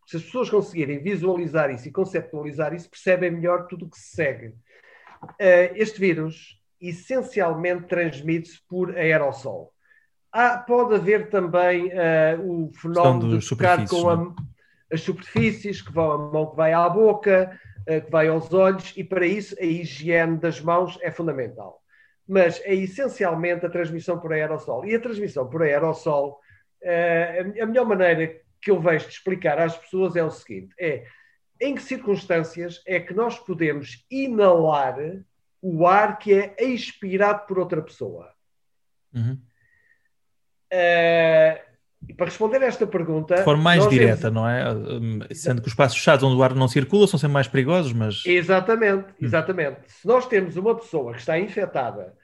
Se 0.07 0.17
as 0.17 0.23
pessoas 0.23 0.49
conseguirem 0.51 0.99
visualizar 1.03 1.71
isso 1.71 1.87
e 1.89 1.93
conceptualizar 1.93 2.73
isso, 2.75 2.89
percebem 2.91 3.31
melhor 3.31 3.67
tudo 3.67 3.87
o 3.87 3.91
que 3.91 3.99
se 3.99 4.15
segue. 4.17 4.55
Eh, 5.39 5.73
este 5.77 6.01
vírus 6.01 6.59
essencialmente 6.81 7.87
transmite-se 7.89 8.59
por 8.69 8.97
aerossol. 8.97 9.73
Há- 10.33 10.59
pode 10.59 10.95
haver 10.95 11.29
também 11.29 11.91
eh, 11.93 12.39
o 12.41 12.71
fenómeno 12.73 13.21
de 13.39 13.49
tocar 13.57 13.77
com 13.91 14.09
a, 14.09 14.35
as 14.93 15.01
superfícies, 15.03 15.81
que 15.81 15.93
vão 15.93 16.11
a 16.11 16.19
mão 16.19 16.51
que 16.51 16.57
vai 16.57 16.73
à 16.73 16.89
boca, 16.89 17.59
eh, 17.87 18.01
que 18.01 18.11
vai 18.11 18.29
aos 18.29 18.53
olhos, 18.53 18.93
e 18.97 19.05
para 19.05 19.27
isso 19.27 19.57
a 19.61 19.65
higiene 19.65 20.39
das 20.39 20.61
mãos 20.61 20.99
é 21.03 21.11
fundamental. 21.11 21.81
Mas 22.27 22.61
é 22.65 22.75
essencialmente 22.75 23.67
a 23.67 23.71
transmissão 23.71 24.19
por 24.19 24.33
aerossol. 24.33 24.85
E 24.85 24.95
a 24.95 25.01
transmissão 25.01 25.49
por 25.49 25.63
aerossol, 25.63 26.41
eh, 26.83 27.45
a 27.61 27.67
melhor 27.67 27.87
maneira 27.87 28.41
que 28.61 28.71
eu 28.71 28.81
vejo 28.81 29.07
de 29.07 29.15
explicar 29.15 29.59
às 29.59 29.77
pessoas 29.77 30.17
é 30.17 30.25
o 30.25 30.31
seguinte: 30.31 30.75
é 30.79 31.05
em 31.61 31.75
que 31.75 31.83
circunstâncias 31.83 32.83
é 32.87 32.99
que 33.01 33.15
nós 33.15 33.39
podemos 33.39 34.07
inalar 34.11 34.97
o 35.61 35.87
ar 35.87 36.19
que 36.19 36.33
é 36.33 36.65
expirado 36.65 37.47
por 37.47 37.59
outra 37.59 37.83
pessoa? 37.83 38.33
Uhum. 39.13 39.39
Eh, 40.71 41.65
e 42.09 42.15
para 42.15 42.27
responder 42.27 42.63
a 42.63 42.67
esta 42.67 42.87
pergunta. 42.87 43.35
De 43.37 43.45
forma 43.45 43.63
mais 43.63 43.87
direta, 43.89 44.23
temos- 44.23 44.35
não 44.35 44.49
é? 44.49 44.73
Um, 44.73 45.21
Sendo 45.33 45.61
que 45.61 45.69
os 45.69 45.73
espaços 45.73 45.99
fechados 45.99 46.23
onde 46.25 46.37
o 46.37 46.43
ar 46.43 46.55
não 46.55 46.67
circula 46.69 47.07
são 47.07 47.19
sempre 47.19 47.35
mais 47.35 47.49
perigosos, 47.49 47.93
mas 47.93 48.23
Exatamente, 48.27 49.07
exatamente. 49.21 49.81
Se 49.87 50.07
nós 50.07 50.27
temos 50.27 50.57
uma 50.57 50.75
pessoa 50.75 51.13
que 51.13 51.21
está 51.21 51.39
infectada 51.39 52.15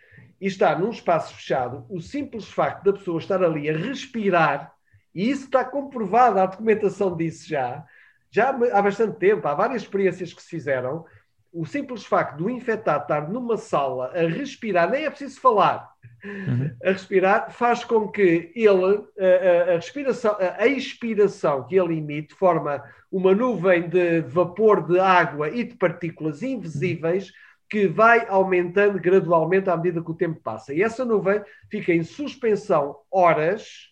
e 0.41 0.47
está 0.47 0.79
num 0.79 0.91
espaço 0.91 1.35
fechado, 1.35 1.85
o 1.89 2.01
simples 2.01 2.49
facto 2.49 2.85
da 2.85 2.93
pessoa 2.93 3.18
estar 3.18 3.43
ali 3.43 3.68
a 3.70 3.77
respirar, 3.77 4.72
e 5.14 5.31
isso 5.31 5.45
está 5.45 5.64
comprovado, 5.64 6.39
a 6.41 6.47
documentação 6.47 7.16
disso 7.16 7.49
já, 7.49 7.85
já 8.31 8.51
há 8.51 8.83
bastante 8.83 9.16
tempo, 9.18 9.47
há 9.49 9.55
várias 9.55 9.83
experiências 9.83 10.33
que 10.33 10.43
se 10.43 10.49
fizeram, 10.49 11.05
o 11.53 11.64
simples 11.64 12.05
facto 12.05 12.37
do 12.37 12.51
infectado 12.51 13.03
estar 13.03 13.31
numa 13.31 13.57
sala 13.57 14.12
a 14.14 14.27
respirar, 14.29 14.91
nem 14.91 15.05
é 15.05 15.11
preciso 15.11 15.41
falar, 15.41 15.89
Uhum. 16.27 16.70
a 16.85 16.91
respirar, 16.91 17.51
faz 17.53 17.85
com 17.85 18.09
que 18.09 18.51
ele, 18.55 19.05
a, 19.18 19.72
a- 19.72 19.77
respiração, 19.77 20.37
a 20.59 20.66
expiração 20.66 21.64
que 21.66 21.77
ele 21.79 21.99
emite, 21.99 22.35
forma 22.35 22.83
uma 23.12 23.35
nuvem 23.35 23.89
de 23.89 24.20
vapor 24.22 24.87
de 24.87 24.99
água 24.99 25.49
e 25.51 25.62
de 25.64 25.77
partículas 25.77 26.43
invisíveis 26.43 27.33
que 27.70 27.87
vai 27.87 28.27
aumentando 28.29 28.99
gradualmente 28.99 29.68
à 29.70 29.77
medida 29.77 30.03
que 30.03 30.11
o 30.11 30.14
tempo 30.14 30.41
passa. 30.41 30.74
E 30.74 30.83
essa 30.83 31.05
nuvem 31.05 31.41
fica 31.70 31.93
em 31.93 32.03
suspensão 32.03 32.97
horas 33.11 33.89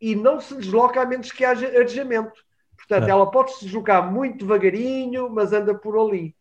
e 0.00 0.14
não 0.14 0.40
se 0.40 0.54
desloca 0.56 1.00
a 1.00 1.06
menos 1.06 1.30
que 1.32 1.44
haja 1.44 1.66
arejamento. 1.66 2.42
Portanto, 2.76 3.06
Claro. 3.06 3.10
ela 3.22 3.30
pode 3.30 3.52
se 3.54 3.64
deslocar 3.64 4.10
muito 4.12 4.38
devagarinho, 4.44 5.30
mas 5.30 5.52
anda 5.52 5.74
por 5.74 5.98
ali. 5.98 6.34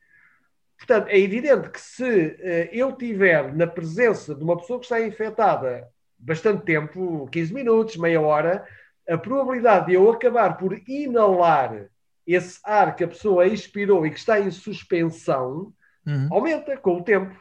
Portanto, 0.86 1.08
é 1.08 1.18
evidente 1.18 1.70
que 1.70 1.80
se 1.80 2.36
eh, 2.40 2.70
eu 2.74 2.92
tiver 2.92 3.56
na 3.56 3.66
presença 3.66 4.36
de 4.36 4.44
uma 4.44 4.58
pessoa 4.58 4.80
que 4.80 4.86
está 4.86 5.00
infectada 5.00 5.88
bastante 6.20 6.66
tempo, 6.66 7.26
15 7.32 7.54
minutos, 7.54 7.96
meia 7.96 8.20
hora, 8.20 8.68
a 9.08 9.18
probabilidade 9.18 9.88
de 9.88 9.94
eu 9.94 10.12
acabar 10.12 10.58
por 10.58 10.78
inalar 10.88 11.86
esse 12.28 12.60
ar 12.66 12.96
que 12.98 13.04
a 13.06 13.08
pessoa 13.08 13.46
expirou 13.48 14.06
e 14.06 14.12
que 14.12 14.20
está 14.20 14.40
em 14.40 14.52
suspensão 14.52 15.74
Uhum. 16.06 16.28
aumenta 16.32 16.76
com 16.76 16.98
o 16.98 17.04
tempo. 17.04 17.34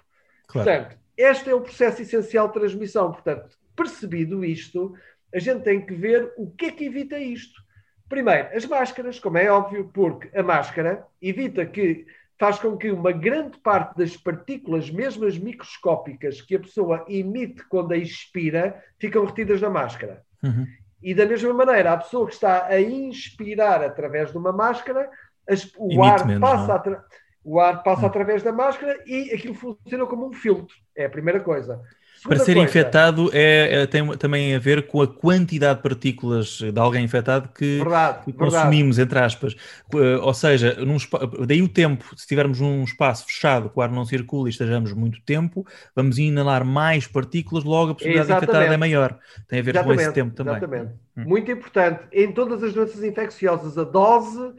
Claro. 0.47 0.71
Portanto, 0.71 0.99
este 1.17 1.51
é 1.51 1.55
o 1.55 1.61
processo 1.61 2.01
essencial 2.01 2.47
de 2.47 2.55
transmissão. 2.55 3.11
Portanto, 3.11 3.59
percebido 3.75 4.45
isto, 4.45 4.95
a 5.35 5.41
gente 5.41 5.65
tem 5.65 5.85
que 5.85 5.93
ver 5.93 6.33
o 6.37 6.49
que 6.49 6.67
é 6.67 6.71
que 6.71 6.85
evita 6.85 7.19
isto. 7.19 7.61
Primeiro, 8.09 8.57
as 8.57 8.65
máscaras, 8.65 9.19
como 9.19 9.37
é 9.37 9.51
óbvio, 9.51 9.91
porque 9.93 10.31
a 10.39 10.45
máscara 10.45 11.05
evita 11.21 11.67
que 11.67 12.07
faz 12.39 12.59
com 12.59 12.77
que 12.77 12.91
uma 12.91 13.13
grande 13.13 13.59
parte 13.59 13.97
das 13.97 14.17
partículas, 14.17 14.91
mesmo 14.91 15.27
as 15.27 15.39
microscópicas, 15.39 16.41
que 16.41 16.57
a 16.57 16.61
pessoa 16.61 17.05
emite 17.09 17.65
quando 17.69 17.93
a 17.93 17.97
expira, 17.97 18.83
ficam 18.99 19.25
retidas 19.25 19.61
na 19.61 19.71
máscara. 19.71 20.23
Uhum. 20.43 20.67
E 21.03 21.15
da 21.15 21.27
mesma 21.27 21.53
maneira, 21.53 21.93
a 21.93 21.97
pessoa 21.97 22.27
que 22.27 22.35
está 22.35 22.67
a 22.67 22.81
inspirar 22.81 23.83
através 23.83 24.31
de 24.31 24.39
uma 24.39 24.53
máscara, 24.53 25.11
as, 25.49 25.71
o, 25.77 26.03
ar 26.03 26.27
menos, 26.27 26.41
passa 26.41 26.75
atra, 26.75 27.05
o 27.45 27.59
ar 27.59 27.83
passa 27.83 28.03
uhum. 28.03 28.07
através 28.07 28.43
da 28.43 28.53
máscara 28.53 29.03
e 29.07 29.33
aquilo 29.33 29.55
funciona 29.55 30.07
como 30.07 30.29
um 30.29 30.33
filtro. 30.33 30.75
É 30.97 31.07
a 31.07 31.11
primeira 31.11 31.41
coisa. 31.41 31.81
Para 32.23 32.39
ser 32.39 32.55
coisa, 32.55 32.61
infectado 32.61 33.31
é, 33.33 33.83
é, 33.83 33.87
tem 33.87 34.07
também 34.17 34.55
a 34.55 34.59
ver 34.59 34.87
com 34.87 35.03
a 35.03 35.09
quantidade 35.09 35.79
de 35.79 35.83
partículas 35.83 36.59
de 36.59 36.79
alguém 36.79 37.05
infectado 37.05 37.49
que, 37.49 37.79
verdade, 37.79 38.25
que 38.25 38.33
consumimos, 38.33 38.97
verdade. 38.97 39.03
entre 39.03 39.19
aspas. 39.19 39.57
Eh, 39.93 40.17
ou 40.19 40.33
seja, 40.33 40.77
num, 40.85 40.97
daí 41.45 41.61
o 41.63 41.69
tempo, 41.69 42.05
se 42.11 42.23
estivermos 42.23 42.61
num 42.61 42.85
espaço 42.85 43.27
fechado, 43.27 43.69
que 43.69 43.79
o 43.79 43.83
ar 43.83 43.91
não 43.91 44.05
circula 44.05 44.49
e 44.49 44.51
estejamos 44.51 44.93
muito 44.93 45.21
tempo, 45.23 45.67
vamos 45.97 46.17
inalar 46.19 46.65
mais 46.65 47.09
partículas, 47.09 47.65
logo 47.65 47.91
a 47.91 47.95
possibilidade 47.95 48.29
Exatamente. 48.29 48.51
de 48.53 48.57
infectar 48.57 48.75
é 48.75 48.77
maior. 48.77 49.19
Tem 49.49 49.59
a 49.59 49.63
ver 49.63 49.75
Exatamente. 49.75 49.97
com 49.97 50.03
esse 50.03 50.13
tempo 50.13 50.35
também. 50.35 50.57
Exatamente. 50.57 50.93
Hum. 51.17 51.25
Muito 51.27 51.51
importante. 51.51 52.05
Em 52.13 52.33
todas 52.33 52.63
as 52.63 52.73
doenças 52.73 53.03
infecciosas, 53.03 53.77
a 53.77 53.85
dose 53.85 54.53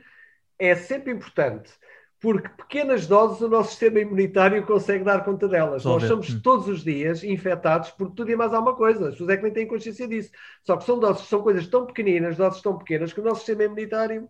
é 0.59 0.75
sempre 0.75 1.13
importante 1.13 1.71
porque 2.23 2.47
pequenas 2.47 3.05
doses 3.05 3.41
o 3.41 3.49
nosso 3.49 3.71
sistema 3.71 3.99
imunitário 3.99 4.65
consegue 4.65 5.03
dar 5.03 5.25
conta 5.25 5.45
delas. 5.45 5.83
Nós 5.83 6.03
somos 6.03 6.41
todos 6.41 6.69
os 6.69 6.81
dias 6.81 7.21
infectados 7.21 7.91
por 7.91 8.11
tudo 8.11 8.31
e 8.31 8.35
mais 8.37 8.53
alguma 8.53 8.77
coisa. 8.77 9.09
As 9.09 9.11
pessoas 9.15 9.29
é 9.31 9.35
que 9.35 9.43
nem 9.43 9.51
têm 9.51 9.67
consciência 9.67 10.07
disso. 10.07 10.31
Só 10.63 10.77
que 10.77 10.85
são 10.85 10.97
doses, 10.97 11.27
são 11.27 11.41
coisas 11.41 11.67
tão 11.67 11.85
pequeninas, 11.85 12.37
doses 12.37 12.61
tão 12.61 12.77
pequenas, 12.77 13.11
que 13.11 13.19
o 13.19 13.23
nosso 13.25 13.39
sistema 13.41 13.65
imunitário. 13.65 14.29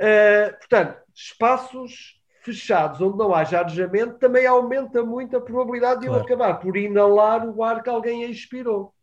Uh, 0.00 0.56
portanto, 0.58 0.96
espaços 1.14 2.18
fechados 2.40 3.02
onde 3.02 3.18
não 3.18 3.34
haja 3.34 3.58
arejamento 3.58 4.14
também 4.14 4.46
aumenta 4.46 5.04
muito 5.04 5.36
a 5.36 5.42
probabilidade 5.42 6.00
de 6.00 6.06
claro. 6.06 6.22
eu 6.22 6.24
acabar 6.24 6.54
por 6.54 6.74
inalar 6.74 7.46
o 7.46 7.62
ar 7.62 7.82
que 7.82 7.90
alguém 7.90 8.30
expirou. 8.30 8.93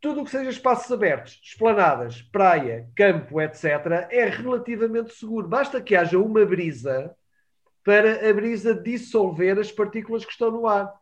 Tudo 0.00 0.20
o 0.20 0.24
que 0.24 0.30
seja 0.30 0.50
espaços 0.50 0.90
abertos, 0.92 1.40
esplanadas, 1.42 2.22
praia, 2.22 2.88
campo, 2.94 3.40
etc., 3.40 3.64
é 4.10 4.28
relativamente 4.28 5.14
seguro. 5.14 5.48
Basta 5.48 5.80
que 5.80 5.96
haja 5.96 6.18
uma 6.18 6.44
brisa 6.44 7.14
para 7.84 8.28
a 8.28 8.32
brisa 8.32 8.74
dissolver 8.74 9.58
as 9.58 9.72
partículas 9.72 10.24
que 10.24 10.32
estão 10.32 10.50
no 10.50 10.66
ar. 10.66 10.92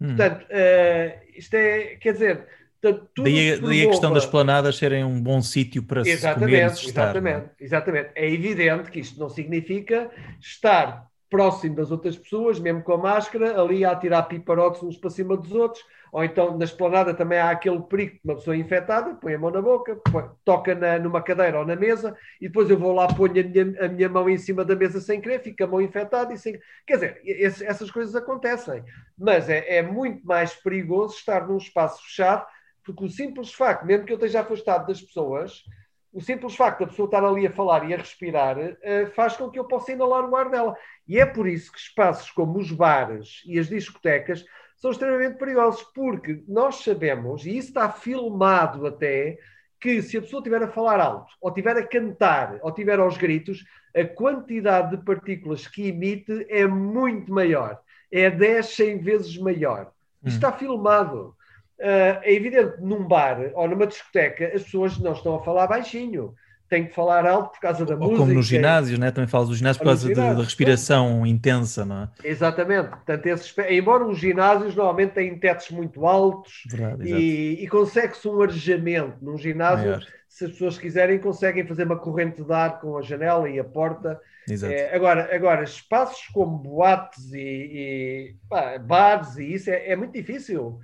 Hum. 0.00 0.08
Portanto, 0.08 0.42
uh, 0.44 1.20
isto 1.36 1.54
é, 1.54 1.96
quer 1.96 2.12
dizer, 2.12 2.46
Portanto, 2.82 3.22
daí, 3.22 3.60
daí 3.60 3.84
a 3.84 3.90
questão 3.90 4.12
das 4.12 4.26
planadas 4.26 4.76
serem 4.76 5.04
um 5.04 5.22
bom 5.22 5.40
sítio 5.40 5.84
para 5.84 6.00
exatamente, 6.00 6.74
se 6.74 6.80
comer 6.80 6.88
estar, 6.88 7.02
Exatamente, 7.02 7.50
é? 7.60 7.64
exatamente. 7.64 8.10
É 8.16 8.28
evidente 8.28 8.90
que 8.90 8.98
isto 8.98 9.20
não 9.20 9.28
significa 9.28 10.10
estar 10.40 11.06
próximo 11.30 11.76
das 11.76 11.92
outras 11.92 12.16
pessoas, 12.16 12.58
mesmo 12.58 12.82
com 12.82 12.94
a 12.94 12.98
máscara, 12.98 13.58
ali 13.58 13.84
a 13.84 13.94
tirar 13.94 14.24
piparotes 14.24 14.82
uns 14.82 14.96
para 14.96 15.10
cima 15.10 15.36
dos 15.36 15.52
outros, 15.52 15.82
ou 16.12 16.22
então 16.22 16.58
na 16.58 16.64
esplanada 16.66 17.14
também 17.14 17.38
há 17.38 17.50
aquele 17.50 17.80
perigo 17.80 18.12
de 18.12 18.20
uma 18.22 18.34
pessoa 18.34 18.54
infectada, 18.54 19.14
põe 19.14 19.32
a 19.32 19.38
mão 19.38 19.50
na 19.50 19.62
boca, 19.62 19.96
põe, 19.96 20.28
toca 20.44 20.74
na, 20.74 20.98
numa 20.98 21.22
cadeira 21.22 21.58
ou 21.58 21.64
na 21.64 21.74
mesa, 21.74 22.14
e 22.38 22.48
depois 22.48 22.68
eu 22.68 22.78
vou 22.78 22.92
lá, 22.92 23.08
ponho 23.08 23.40
a 23.40 23.42
minha, 23.42 23.84
a 23.86 23.88
minha 23.88 24.08
mão 24.10 24.28
em 24.28 24.36
cima 24.36 24.62
da 24.62 24.76
mesa 24.76 25.00
sem 25.00 25.22
querer, 25.22 25.40
fica 25.40 25.64
a 25.64 25.66
mão 25.66 25.80
infectada 25.80 26.34
e 26.34 26.36
sem. 26.36 26.60
Quer 26.86 26.94
dizer, 26.94 27.20
esse, 27.24 27.64
essas 27.64 27.90
coisas 27.90 28.14
acontecem, 28.14 28.84
mas 29.16 29.48
é, 29.48 29.78
é 29.78 29.82
muito 29.82 30.26
mais 30.26 30.54
perigoso 30.54 31.16
estar 31.16 31.48
num 31.48 31.56
espaço 31.56 32.02
fechado, 32.04 32.46
porque 32.84 33.04
o 33.04 33.08
simples 33.08 33.54
facto, 33.54 33.86
mesmo 33.86 34.04
que 34.04 34.12
eu 34.12 34.16
esteja 34.16 34.40
afastado 34.40 34.86
das 34.88 35.00
pessoas, 35.00 35.64
o 36.12 36.20
simples 36.20 36.54
facto 36.54 36.80
da 36.80 36.88
pessoa 36.88 37.06
estar 37.06 37.24
ali 37.24 37.46
a 37.46 37.50
falar 37.50 37.88
e 37.88 37.94
a 37.94 37.96
respirar 37.96 38.58
uh, 38.58 39.10
faz 39.14 39.34
com 39.34 39.50
que 39.50 39.58
eu 39.58 39.64
possa 39.64 39.92
inalar 39.92 40.28
o 40.28 40.36
ar 40.36 40.50
dela. 40.50 40.76
E 41.08 41.18
é 41.18 41.24
por 41.24 41.48
isso 41.48 41.72
que 41.72 41.78
espaços 41.78 42.30
como 42.30 42.58
os 42.58 42.70
bares 42.70 43.40
e 43.46 43.58
as 43.58 43.68
discotecas 43.68 44.44
são 44.82 44.90
extremamente 44.90 45.38
perigosos, 45.38 45.84
porque 45.94 46.42
nós 46.48 46.82
sabemos, 46.82 47.46
e 47.46 47.56
isso 47.56 47.68
está 47.68 47.88
filmado 47.88 48.84
até, 48.84 49.38
que 49.80 50.02
se 50.02 50.18
a 50.18 50.20
pessoa 50.20 50.40
estiver 50.40 50.60
a 50.60 50.68
falar 50.68 50.98
alto, 50.98 51.32
ou 51.40 51.50
estiver 51.50 51.76
a 51.76 51.86
cantar, 51.86 52.58
ou 52.62 52.70
estiver 52.70 52.98
aos 52.98 53.16
gritos, 53.16 53.64
a 53.96 54.04
quantidade 54.04 54.96
de 54.96 55.04
partículas 55.04 55.68
que 55.68 55.86
emite 55.86 56.46
é 56.48 56.66
muito 56.66 57.32
maior. 57.32 57.80
É 58.10 58.28
10, 58.28 58.66
100 58.66 58.98
vezes 58.98 59.38
maior. 59.38 59.92
Isto 60.24 60.34
hum. 60.34 60.48
está 60.48 60.52
filmado. 60.52 61.36
Uh, 61.78 62.18
é 62.22 62.32
evidente, 62.32 62.80
num 62.80 63.04
bar 63.04 63.52
ou 63.54 63.68
numa 63.68 63.86
discoteca, 63.86 64.46
as 64.48 64.64
pessoas 64.64 64.98
não 64.98 65.12
estão 65.12 65.36
a 65.36 65.44
falar 65.44 65.68
baixinho. 65.68 66.34
Têm 66.72 66.86
que 66.86 66.94
falar 66.94 67.26
alto 67.26 67.50
por 67.50 67.60
causa 67.60 67.84
da 67.84 67.92
ou 67.92 68.00
música. 68.00 68.16
Como 68.16 68.32
nos 68.32 68.46
ginásios, 68.46 68.98
né? 68.98 69.10
também 69.10 69.28
falas 69.28 69.50
do 69.50 69.54
ginásio 69.54 69.78
por 69.78 69.88
causa 69.88 70.14
da 70.14 70.42
respiração 70.42 71.26
intensa, 71.26 71.84
não 71.84 72.04
é? 72.04 72.08
Exatamente. 72.24 72.88
Portanto, 72.88 73.26
esses, 73.26 73.54
embora 73.68 74.06
os 74.06 74.16
ginásios 74.16 74.74
normalmente 74.74 75.10
têm 75.10 75.38
tetos 75.38 75.68
muito 75.68 76.06
altos 76.06 76.62
Verdade, 76.70 77.06
e, 77.06 77.62
e 77.62 77.68
consegue-se 77.68 78.26
um 78.26 78.40
arejamento. 78.40 79.18
Num 79.20 79.36
ginásio, 79.36 79.84
Maior. 79.84 80.06
se 80.30 80.46
as 80.46 80.52
pessoas 80.52 80.78
quiserem, 80.78 81.18
conseguem 81.18 81.66
fazer 81.66 81.84
uma 81.84 81.98
corrente 81.98 82.42
de 82.42 82.52
ar 82.54 82.80
com 82.80 82.96
a 82.96 83.02
janela 83.02 83.50
e 83.50 83.60
a 83.60 83.64
porta. 83.64 84.18
É, 84.62 84.96
agora, 84.96 85.28
agora, 85.30 85.64
espaços 85.64 86.26
como 86.28 86.56
boates 86.56 87.34
e, 87.34 87.38
e 87.38 88.36
pá, 88.48 88.78
bares 88.78 89.36
e 89.36 89.52
isso 89.52 89.68
é, 89.68 89.90
é 89.90 89.94
muito 89.94 90.14
difícil. 90.14 90.80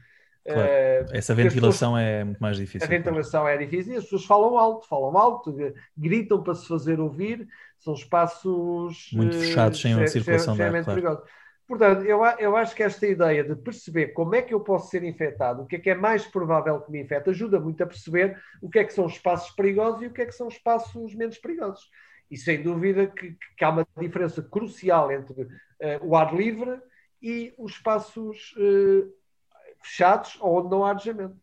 Claro. 0.49 0.69
Uh, 0.69 1.17
Essa 1.17 1.35
ventilação 1.35 1.93
pessoas, 1.93 2.03
é 2.03 2.25
muito 2.25 2.39
mais 2.39 2.57
difícil. 2.57 2.87
A 2.87 2.91
ventilação 2.91 3.49
é 3.49 3.57
difícil 3.57 3.95
e 3.95 3.97
as 3.97 4.05
pessoas 4.05 4.25
falam 4.25 4.59
alto, 4.59 4.89
falam 4.89 5.17
alto, 5.17 5.55
gritam 5.97 6.43
para 6.43 6.55
se 6.55 6.67
fazer 6.67 6.99
ouvir, 7.01 7.47
são 7.79 7.95
espaços 7.95 9.11
muito 9.13 9.37
uh, 9.37 9.41
fechados, 9.41 9.81
sem 9.81 9.95
uma 9.95 10.07
circulação 10.07 10.55
de 10.55 10.63
ar. 10.63 10.85
Claro. 10.85 11.23
Portanto, 11.67 12.03
eu, 12.03 12.25
eu 12.39 12.57
acho 12.57 12.75
que 12.75 12.83
esta 12.83 13.07
ideia 13.07 13.45
de 13.45 13.55
perceber 13.55 14.09
como 14.09 14.35
é 14.35 14.41
que 14.41 14.55
eu 14.55 14.61
posso 14.61 14.89
ser 14.89 15.05
infectado, 15.05 15.63
o 15.63 15.67
que 15.67 15.77
é 15.77 15.79
que 15.79 15.91
é 15.91 15.95
mais 15.95 16.27
provável 16.27 16.81
que 16.81 16.91
me 16.91 17.03
infecte, 17.03 17.29
ajuda 17.29 17.61
muito 17.61 17.83
a 17.83 17.87
perceber 17.87 18.41
o 18.63 18.71
que 18.71 18.79
é 18.79 18.85
que 18.85 18.93
são 18.95 19.07
espaços 19.07 19.55
perigosos 19.55 20.01
e 20.01 20.07
o 20.07 20.11
que 20.11 20.23
é 20.23 20.27
que 20.27 20.33
são 20.33 20.49
espaços 20.49 21.15
menos 21.15 21.37
perigosos. 21.37 21.85
E 22.31 22.39
sem 22.39 22.63
dúvida 22.63 23.07
que, 23.07 23.37
que 23.55 23.65
há 23.65 23.69
uma 23.69 23.87
diferença 23.99 24.43
crucial 24.43 25.13
entre 25.13 25.43
uh, 25.43 25.49
o 26.03 26.17
ar 26.17 26.35
livre 26.35 26.81
e 27.21 27.53
os 27.59 27.73
espaços 27.73 28.55
uh, 28.57 29.13
fechados 29.81 30.37
ou 30.41 30.59
onde 30.59 30.71
não 30.71 30.85
há 30.85 30.91
arejamento. 30.91 31.37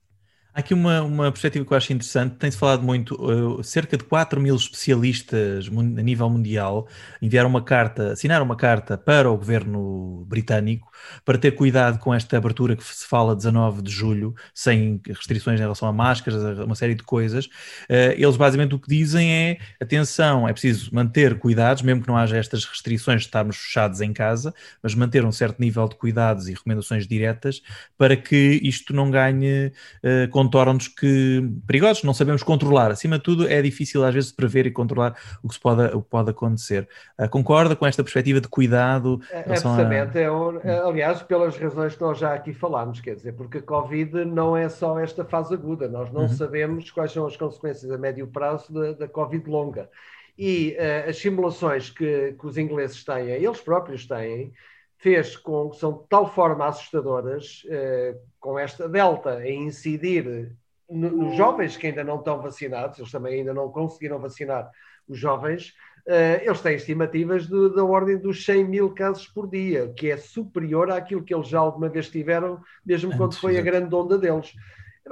Há 0.55 0.61
aqui 0.61 0.73
uma, 0.73 1.01
uma 1.01 1.29
perspectiva 1.33 1.65
que 1.65 1.73
eu 1.73 1.75
acho 1.75 1.91
interessante. 1.91 2.37
Tem-se 2.37 2.57
falado 2.57 2.81
muito, 2.81 3.13
uh, 3.15 3.61
cerca 3.61 3.97
de 3.97 4.05
4 4.05 4.39
mil 4.39 4.55
especialistas 4.55 5.67
a 5.67 6.01
nível 6.01 6.29
mundial 6.29 6.87
enviaram 7.21 7.49
uma 7.49 7.61
carta, 7.61 8.13
assinaram 8.13 8.45
uma 8.45 8.55
carta 8.55 8.97
para 8.97 9.29
o 9.29 9.35
governo 9.35 10.23
britânico 10.25 10.89
para 11.25 11.37
ter 11.37 11.51
cuidado 11.51 11.99
com 11.99 12.13
esta 12.13 12.37
abertura 12.37 12.73
que 12.77 12.83
se 12.85 13.05
fala 13.05 13.35
19 13.35 13.81
de 13.81 13.91
julho, 13.91 14.33
sem 14.53 15.01
restrições 15.05 15.59
em 15.59 15.63
relação 15.63 15.89
a 15.89 15.91
máscaras, 15.91 16.57
uma 16.59 16.75
série 16.75 16.95
de 16.95 17.03
coisas. 17.03 17.47
Uh, 17.89 18.15
eles 18.15 18.37
basicamente 18.37 18.75
o 18.75 18.79
que 18.79 18.87
dizem 18.87 19.29
é: 19.29 19.57
atenção, 19.81 20.47
é 20.47 20.53
preciso 20.53 20.89
manter 20.95 21.37
cuidados, 21.37 21.83
mesmo 21.83 22.01
que 22.01 22.07
não 22.07 22.15
haja 22.15 22.37
estas 22.37 22.63
restrições 22.63 23.23
de 23.23 23.27
estarmos 23.27 23.57
fechados 23.57 23.99
em 23.99 24.13
casa, 24.13 24.53
mas 24.81 24.95
manter 24.95 25.25
um 25.25 25.33
certo 25.33 25.59
nível 25.59 25.85
de 25.89 25.95
cuidados 25.95 26.47
e 26.47 26.53
recomendações 26.53 27.05
diretas 27.05 27.61
para 27.97 28.15
que 28.15 28.57
isto 28.63 28.93
não 28.93 29.11
ganhe. 29.11 29.73
Uh, 30.01 30.29
contornos 30.45 30.87
que 30.87 31.43
perigosos, 31.65 32.03
não 32.03 32.13
sabemos 32.13 32.43
controlar. 32.43 32.91
Acima 32.91 33.17
de 33.17 33.23
tudo, 33.23 33.47
é 33.47 33.61
difícil 33.61 34.03
às 34.03 34.13
vezes 34.13 34.31
prever 34.31 34.67
e 34.67 34.71
controlar 34.71 35.15
o 35.41 35.47
que, 35.47 35.55
se 35.55 35.59
pode, 35.59 35.83
o 35.95 36.01
que 36.01 36.09
pode 36.09 36.29
acontecer. 36.29 36.87
Uh, 37.19 37.27
concorda 37.27 37.75
com 37.75 37.85
esta 37.85 38.03
perspectiva 38.03 38.39
de 38.39 38.47
cuidado? 38.47 39.19
É, 39.31 39.39
absolutamente. 39.39 40.17
A... 40.17 40.21
É, 40.63 40.79
aliás, 40.79 41.23
pelas 41.23 41.57
razões 41.57 41.95
que 41.95 42.01
nós 42.01 42.19
já 42.19 42.33
aqui 42.33 42.53
falámos, 42.53 43.01
quer 43.01 43.15
dizer, 43.15 43.33
porque 43.33 43.57
a 43.57 43.61
Covid 43.61 44.23
não 44.25 44.55
é 44.55 44.69
só 44.69 44.99
esta 44.99 45.25
fase 45.25 45.53
aguda, 45.53 45.87
nós 45.87 46.11
não 46.11 46.21
uhum. 46.21 46.29
sabemos 46.29 46.91
quais 46.91 47.11
são 47.11 47.25
as 47.25 47.35
consequências 47.35 47.91
a 47.91 47.97
médio 47.97 48.27
prazo 48.27 48.71
da, 48.71 48.91
da 48.93 49.07
Covid 49.07 49.49
longa. 49.49 49.89
E 50.37 50.77
uh, 50.77 51.09
as 51.09 51.17
simulações 51.17 51.89
que, 51.89 52.35
que 52.39 52.45
os 52.45 52.57
ingleses 52.57 53.03
têm, 53.03 53.29
eles 53.29 53.61
próprios 53.61 54.05
têm, 54.05 54.53
fez 54.97 55.35
com 55.37 55.69
que 55.69 55.77
são 55.77 55.93
de 55.93 56.07
tal 56.09 56.33
forma 56.33 56.65
assustadoras, 56.67 57.63
eh, 57.69 58.15
com 58.39 58.57
esta 58.57 58.87
delta 58.87 59.37
a 59.37 59.49
incidir 59.49 60.55
no, 60.89 61.11
nos 61.11 61.35
jovens 61.35 61.77
que 61.77 61.87
ainda 61.87 62.03
não 62.03 62.17
estão 62.17 62.41
vacinados, 62.41 62.99
eles 62.99 63.11
também 63.11 63.39
ainda 63.39 63.53
não 63.53 63.69
conseguiram 63.69 64.19
vacinar 64.19 64.69
os 65.07 65.17
jovens, 65.17 65.73
eh, 66.07 66.43
eles 66.45 66.61
têm 66.61 66.75
estimativas 66.75 67.47
de, 67.47 67.75
da 67.75 67.83
ordem 67.83 68.17
dos 68.17 68.45
100 68.45 68.63
mil 68.65 68.93
casos 68.93 69.27
por 69.27 69.49
dia, 69.49 69.91
que 69.95 70.11
é 70.11 70.17
superior 70.17 70.91
àquilo 70.91 71.23
que 71.23 71.33
eles 71.33 71.47
já 71.47 71.59
alguma 71.59 71.89
vez 71.89 72.09
tiveram, 72.09 72.61
mesmo 72.85 73.09
Antes, 73.09 73.17
quando 73.17 73.35
foi 73.37 73.57
a 73.57 73.61
grande 73.61 73.93
onda 73.93 74.17
deles. 74.17 74.53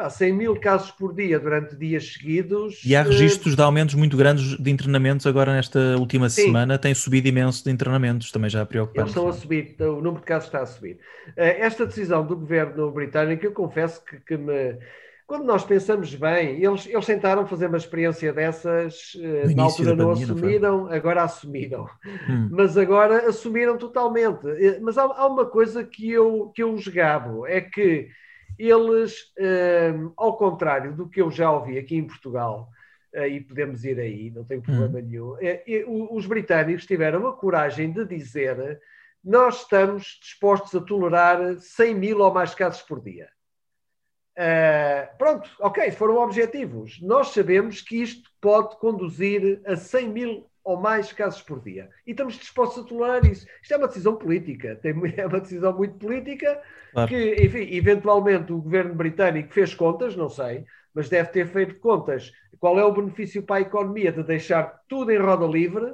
100 0.09 0.33
mil 0.33 0.59
casos 0.59 0.91
por 0.91 1.13
dia 1.13 1.39
durante 1.39 1.75
dias 1.75 2.13
seguidos. 2.13 2.81
E 2.83 2.95
há 2.95 3.01
eh, 3.01 3.03
registros 3.03 3.55
de 3.55 3.61
aumentos 3.61 3.95
muito 3.95 4.17
grandes 4.17 4.57
de 4.57 4.71
internamentos 4.71 5.27
agora 5.27 5.53
nesta 5.53 5.97
última 5.97 6.29
Sim. 6.29 6.45
semana, 6.45 6.77
tem 6.77 6.93
subido 6.93 7.27
imenso 7.27 7.63
de 7.63 7.71
internamentos, 7.71 8.31
também 8.31 8.49
já 8.49 8.65
preocupante. 8.65 9.01
Eles 9.01 9.11
estão 9.11 9.27
a 9.27 9.33
subir, 9.33 9.75
o 9.79 10.01
número 10.01 10.19
de 10.19 10.25
casos 10.25 10.47
está 10.47 10.61
a 10.61 10.65
subir. 10.65 10.97
Eh, 11.37 11.59
esta 11.59 11.85
decisão 11.85 12.25
do 12.25 12.35
governo 12.35 12.91
britânico, 12.91 13.45
eu 13.45 13.51
confesso 13.51 14.03
que, 14.03 14.19
que 14.19 14.37
me 14.37 14.77
quando 15.25 15.45
nós 15.45 15.63
pensamos 15.63 16.13
bem, 16.13 16.63
eles, 16.63 16.85
eles 16.85 17.05
tentaram 17.05 17.47
fazer 17.47 17.67
uma 17.67 17.77
experiência 17.77 18.33
dessas, 18.33 19.15
uh, 19.15 19.55
na 19.55 19.63
altura 19.63 19.95
não 19.95 20.09
pandemia, 20.09 20.25
assumiram, 20.25 20.77
não 20.77 20.91
agora 20.91 21.23
assumiram. 21.23 21.89
Hum. 22.29 22.49
Mas 22.51 22.77
agora 22.77 23.29
assumiram 23.29 23.77
totalmente. 23.77 24.45
Mas 24.81 24.97
há, 24.97 25.03
há, 25.03 25.25
uma 25.25 25.45
coisa 25.45 25.83
que 25.83 26.11
eu, 26.11 26.51
que 26.53 26.61
eu 26.61 26.73
os 26.73 26.87
gabo, 26.87 27.47
é 27.47 27.61
que 27.61 28.09
eles, 28.57 29.33
uh, 29.39 30.13
ao 30.17 30.37
contrário 30.37 30.93
do 30.93 31.07
que 31.07 31.21
eu 31.21 31.31
já 31.31 31.51
ouvi 31.51 31.77
aqui 31.77 31.95
em 31.95 32.07
Portugal, 32.07 32.69
uh, 33.15 33.25
e 33.25 33.41
podemos 33.41 33.83
ir 33.83 33.99
aí, 33.99 34.31
não 34.31 34.43
tem 34.43 34.61
problema 34.61 34.99
hum. 34.99 35.01
nenhum, 35.01 35.35
os 36.11 36.25
britânicos 36.25 36.85
tiveram 36.85 37.27
a 37.27 37.33
coragem 37.33 37.91
de 37.91 38.05
dizer 38.05 38.79
nós 39.23 39.61
estamos 39.61 40.19
dispostos 40.21 40.75
a 40.75 40.83
tolerar 40.83 41.57
100 41.57 41.95
mil 41.95 42.19
ou 42.19 42.33
mais 42.33 42.53
casos 42.53 42.81
por 42.81 42.99
dia. 42.99 43.29
Uh, 44.37 45.17
pronto, 45.17 45.49
ok, 45.59 45.91
foram 45.91 46.17
objetivos. 46.17 46.99
Nós 47.01 47.29
sabemos 47.29 47.81
que 47.81 48.01
isto 48.01 48.29
pode 48.41 48.77
conduzir 48.77 49.61
a 49.65 49.75
100 49.75 50.09
mil 50.09 50.49
ou 50.63 50.77
mais 50.77 51.11
casos 51.11 51.41
por 51.41 51.61
dia. 51.61 51.89
E 52.07 52.11
estamos 52.11 52.35
dispostos 52.35 52.85
a 52.85 52.87
tolerar 52.87 53.25
isso. 53.25 53.45
Isto 53.61 53.73
é 53.73 53.77
uma 53.77 53.87
decisão 53.87 54.15
política, 54.15 54.75
tem, 54.81 54.93
é 55.17 55.27
uma 55.27 55.41
decisão 55.41 55.75
muito 55.75 55.95
política 55.95 56.61
claro. 56.93 57.09
que, 57.09 57.35
enfim, 57.43 57.67
eventualmente 57.75 58.53
o 58.53 58.61
governo 58.61 58.95
britânico 58.95 59.53
fez 59.53 59.75
contas, 59.75 60.15
não 60.15 60.29
sei, 60.29 60.65
mas 60.93 61.09
deve 61.09 61.29
ter 61.29 61.47
feito 61.47 61.79
contas. 61.79 62.31
Qual 62.59 62.79
é 62.79 62.85
o 62.85 62.93
benefício 62.93 63.43
para 63.43 63.57
a 63.57 63.61
economia 63.61 64.11
de 64.11 64.23
deixar 64.23 64.79
tudo 64.87 65.11
em 65.11 65.17
roda 65.17 65.45
livre? 65.45 65.93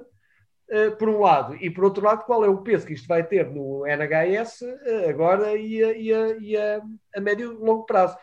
Uh, 0.72 0.96
por 1.00 1.10
um 1.10 1.20
lado, 1.20 1.56
e 1.56 1.68
por 1.68 1.86
outro 1.86 2.06
lado, 2.06 2.26
qual 2.26 2.46
é 2.46 2.48
o 2.48 2.62
peso 2.62 2.86
que 2.86 2.94
isto 2.94 3.08
vai 3.08 3.24
ter 3.24 3.50
no 3.50 3.88
NHS 3.88 4.62
uh, 4.62 5.10
agora 5.10 5.58
e, 5.58 5.84
a, 5.84 5.98
e, 5.98 6.14
a, 6.14 6.38
e 6.38 6.56
a, 6.56 6.82
a 7.16 7.20
médio 7.20 7.54
e 7.54 7.56
longo 7.56 7.88
prazo. 7.88 8.16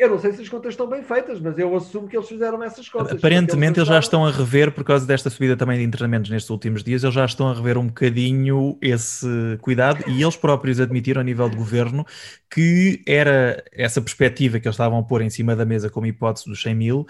Eu 0.00 0.08
não 0.08 0.18
sei 0.18 0.32
se 0.32 0.40
as 0.40 0.48
contas 0.48 0.72
estão 0.72 0.86
bem 0.86 1.02
feitas, 1.02 1.38
mas 1.38 1.58
eu 1.58 1.76
assumo 1.76 2.08
que 2.08 2.16
eles 2.16 2.26
fizeram 2.26 2.62
essas 2.62 2.88
contas. 2.88 3.18
Aparentemente 3.18 3.78
eles, 3.78 3.86
eles 3.86 3.88
já 3.88 3.98
estão 3.98 4.24
a 4.24 4.30
rever, 4.30 4.72
por 4.72 4.82
causa 4.82 5.04
desta 5.04 5.28
subida 5.28 5.58
também 5.58 5.76
de 5.76 5.84
internamentos 5.84 6.30
nestes 6.30 6.48
últimos 6.48 6.82
dias, 6.82 7.02
eles 7.02 7.14
já 7.14 7.26
estão 7.26 7.50
a 7.50 7.54
rever 7.54 7.76
um 7.76 7.86
bocadinho 7.86 8.78
esse 8.80 9.26
cuidado 9.60 10.02
e 10.06 10.22
eles 10.22 10.36
próprios 10.36 10.80
admitiram 10.80 11.20
a 11.20 11.24
nível 11.24 11.50
de 11.50 11.56
governo 11.56 12.06
que 12.50 13.00
era 13.06 13.62
essa 13.72 14.00
perspectiva 14.00 14.58
que 14.58 14.66
eles 14.66 14.74
estavam 14.74 14.98
a 14.98 15.02
pôr 15.04 15.22
em 15.22 15.30
cima 15.30 15.54
da 15.54 15.64
mesa 15.64 15.88
como 15.88 16.06
hipótese 16.06 16.46
dos 16.46 16.60
100 16.60 16.74
mil, 16.74 17.00
uh, 17.00 17.06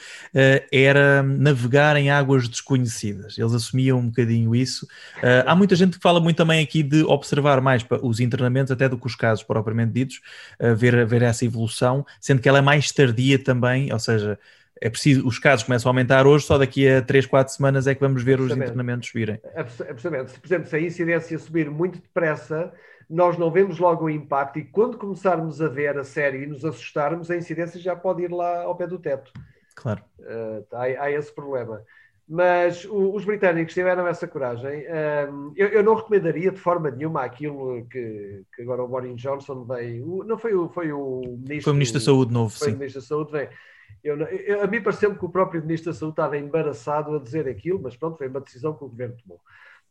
era 0.70 1.22
navegar 1.22 1.97
em 1.97 2.11
águas 2.11 2.47
desconhecidas. 2.47 3.38
Eles 3.38 3.55
assumiam 3.55 3.99
um 3.99 4.09
bocadinho 4.09 4.55
isso. 4.55 4.84
Uh, 5.16 5.47
há 5.47 5.57
muita 5.57 5.74
gente 5.74 5.97
que 5.97 6.03
fala 6.03 6.20
muito 6.20 6.36
também 6.36 6.62
aqui 6.62 6.82
de 6.82 7.03
observar 7.05 7.61
mais 7.62 7.84
os 8.03 8.20
internamentos 8.20 8.70
até 8.70 8.86
do 8.86 8.99
que 8.99 9.07
os 9.07 9.16
casos 9.16 9.43
propriamente 9.43 9.93
ditos, 9.93 10.20
uh, 10.61 10.76
ver, 10.76 11.07
ver 11.07 11.22
essa 11.22 11.45
evolução, 11.45 12.05
sendo 12.20 12.43
que 12.43 12.49
ela 12.49 12.59
é 12.59 12.62
mais 12.62 12.79
tardia 12.88 13.38
também, 13.38 13.92
ou 13.92 13.98
seja, 13.98 14.38
é 14.80 14.88
preciso, 14.88 15.26
os 15.26 15.38
casos 15.38 15.64
começam 15.64 15.88
a 15.88 15.90
aumentar 15.90 16.26
hoje, 16.26 16.46
só 16.46 16.56
daqui 16.56 16.88
a 16.88 17.02
3, 17.02 17.26
4 17.26 17.52
semanas 17.52 17.86
é 17.86 17.94
que 17.94 18.00
vamos 18.00 18.22
ver 18.22 18.40
os 18.40 18.50
internamentos 18.50 19.08
subirem. 19.08 19.38
Absolutamente. 19.54 20.30
Se, 20.30 20.40
por 20.40 20.46
exemplo, 20.46 20.68
se 20.68 20.76
a 20.76 20.80
incidência 20.80 21.38
subir 21.38 21.70
muito 21.70 22.00
depressa, 22.00 22.72
nós 23.08 23.36
não 23.36 23.50
vemos 23.50 23.78
logo 23.78 24.06
o 24.06 24.10
impacto 24.10 24.58
e 24.58 24.64
quando 24.64 24.96
começarmos 24.96 25.60
a 25.60 25.68
ver 25.68 25.98
a 25.98 26.04
série 26.04 26.44
e 26.44 26.46
nos 26.46 26.64
assustarmos, 26.64 27.30
a 27.30 27.36
incidência 27.36 27.78
já 27.78 27.94
pode 27.94 28.22
ir 28.22 28.32
lá 28.32 28.62
ao 28.62 28.74
pé 28.74 28.86
do 28.86 28.98
teto. 28.98 29.32
Claro. 29.74 30.02
Uh, 30.18 30.64
há, 30.72 30.82
há, 30.82 31.10
esse 31.10 31.32
problema. 31.32 31.82
Mas 32.32 32.84
o, 32.84 33.12
os 33.12 33.24
britânicos 33.24 33.74
tiveram 33.74 34.06
essa 34.06 34.28
coragem. 34.28 34.84
Um, 35.28 35.52
eu, 35.56 35.66
eu, 35.66 35.82
não 35.82 35.94
recomendaria 35.94 36.52
de 36.52 36.60
forma 36.60 36.88
nenhuma 36.88 37.24
aquilo 37.24 37.84
que, 37.90 38.44
que 38.54 38.62
agora 38.62 38.84
o 38.84 38.86
Boris 38.86 39.20
Johnson 39.20 39.64
veio. 39.64 40.22
não 40.24 40.38
foi 40.38 40.54
o, 40.54 40.68
foi 40.68 40.92
o 40.92 41.22
ministro. 41.22 41.64
Foi 41.64 41.72
o 41.72 41.74
ministro 41.74 41.98
da 41.98 42.04
Saúde 42.04 42.32
novo, 42.32 42.56
foi 42.56 42.68
sim. 42.68 42.74
o 42.74 42.78
ministro 42.78 43.00
da 43.00 43.06
Saúde 43.08 43.32
veio. 43.32 43.48
Eu, 44.04 44.16
eu, 44.16 44.62
a 44.62 44.68
mim 44.68 44.80
pareceu-me 44.80 45.18
que 45.18 45.24
o 45.24 45.28
próprio 45.28 45.60
ministro 45.60 45.90
da 45.90 45.98
Saúde 45.98 46.12
estava 46.12 46.38
embaraçado 46.38 47.16
a 47.16 47.18
dizer 47.18 47.48
aquilo, 47.48 47.80
mas 47.82 47.96
pronto, 47.96 48.16
foi 48.16 48.28
uma 48.28 48.40
decisão 48.40 48.74
que 48.74 48.84
o 48.84 48.88
governo 48.88 49.16
tomou. 49.20 49.40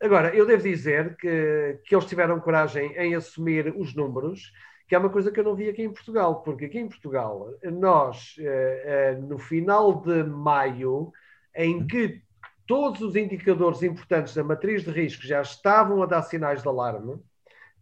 Agora, 0.01 0.33
eu 0.33 0.45
devo 0.45 0.63
dizer 0.63 1.17
que, 1.17 1.77
que 1.83 1.93
eles 1.93 2.05
tiveram 2.05 2.39
coragem 2.39 2.93
em 2.95 3.15
assumir 3.15 3.73
os 3.75 3.93
números, 3.93 4.53
que 4.87 4.95
é 4.95 4.97
uma 4.97 5.09
coisa 5.09 5.29
que 5.29 5.41
eu 5.41 5.43
não 5.43 5.55
vi 5.55 5.67
aqui 5.67 5.83
em 5.83 5.91
Portugal, 5.91 6.41
porque 6.41 6.65
aqui 6.65 6.79
em 6.79 6.87
Portugal, 6.87 7.53
nós, 7.63 8.35
eh, 8.39 8.83
eh, 8.85 9.15
no 9.21 9.37
final 9.37 10.01
de 10.01 10.23
maio, 10.23 11.11
em 11.53 11.85
que 11.85 12.21
todos 12.69 13.01
os 13.01 13.15
indicadores 13.15 13.81
importantes 13.81 14.35
da 14.35 14.43
matriz 14.43 14.83
de 14.83 14.91
risco 14.91 15.25
já 15.25 15.41
estavam 15.41 16.03
a 16.03 16.05
dar 16.05 16.21
sinais 16.21 16.61
de 16.61 16.67
alarme, 16.67 17.19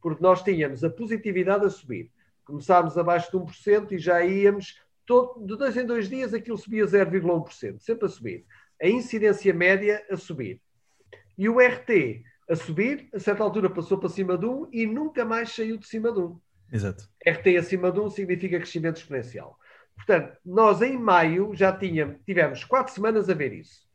porque 0.01 0.23
nós 0.23 0.41
tínhamos 0.41 0.81
a 0.81 0.89
positividade 0.89 1.65
a 1.65 1.69
subir. 1.69 2.09
Começámos 2.45 2.97
abaixo 2.97 3.29
de 3.29 3.37
1% 3.37 3.91
e 3.91 3.97
já 3.97 4.23
íamos, 4.23 4.81
todo, 5.05 5.45
de 5.45 5.57
dois 5.57 5.75
em 5.75 5.85
dois 5.85 6.07
dias, 6.07 6.33
aquilo 6.33 6.57
subia 6.57 6.85
0,1%, 6.85 7.81
sempre 7.81 8.05
a 8.05 8.07
subir. 8.07 8.45
A 8.81 8.87
incidência 8.87 9.53
média 9.53 10.01
a 10.09 10.15
subir. 10.15 10.61
E 11.37 11.49
o 11.49 11.59
RT 11.59 12.23
a 12.49 12.55
subir, 12.55 13.09
a 13.13 13.19
certa 13.19 13.43
altura 13.43 13.69
passou 13.69 13.97
para 13.97 14.07
cima 14.07 14.37
de 14.37 14.45
1 14.45 14.69
e 14.71 14.85
nunca 14.85 15.25
mais 15.25 15.53
saiu 15.53 15.77
de 15.77 15.85
cima 15.85 16.13
de 16.13 16.19
1. 16.21 16.39
Exato. 16.71 17.09
RT 17.27 17.57
acima 17.57 17.91
de 17.91 17.99
1 17.99 18.09
significa 18.11 18.57
crescimento 18.57 19.01
exponencial. 19.01 19.59
Portanto, 19.97 20.37
nós 20.45 20.81
em 20.81 20.97
maio 20.97 21.53
já 21.53 21.77
tínhamos, 21.77 22.21
tivemos 22.25 22.63
quatro 22.63 22.93
semanas 22.93 23.29
a 23.29 23.33
ver 23.33 23.51
isso. 23.51 23.86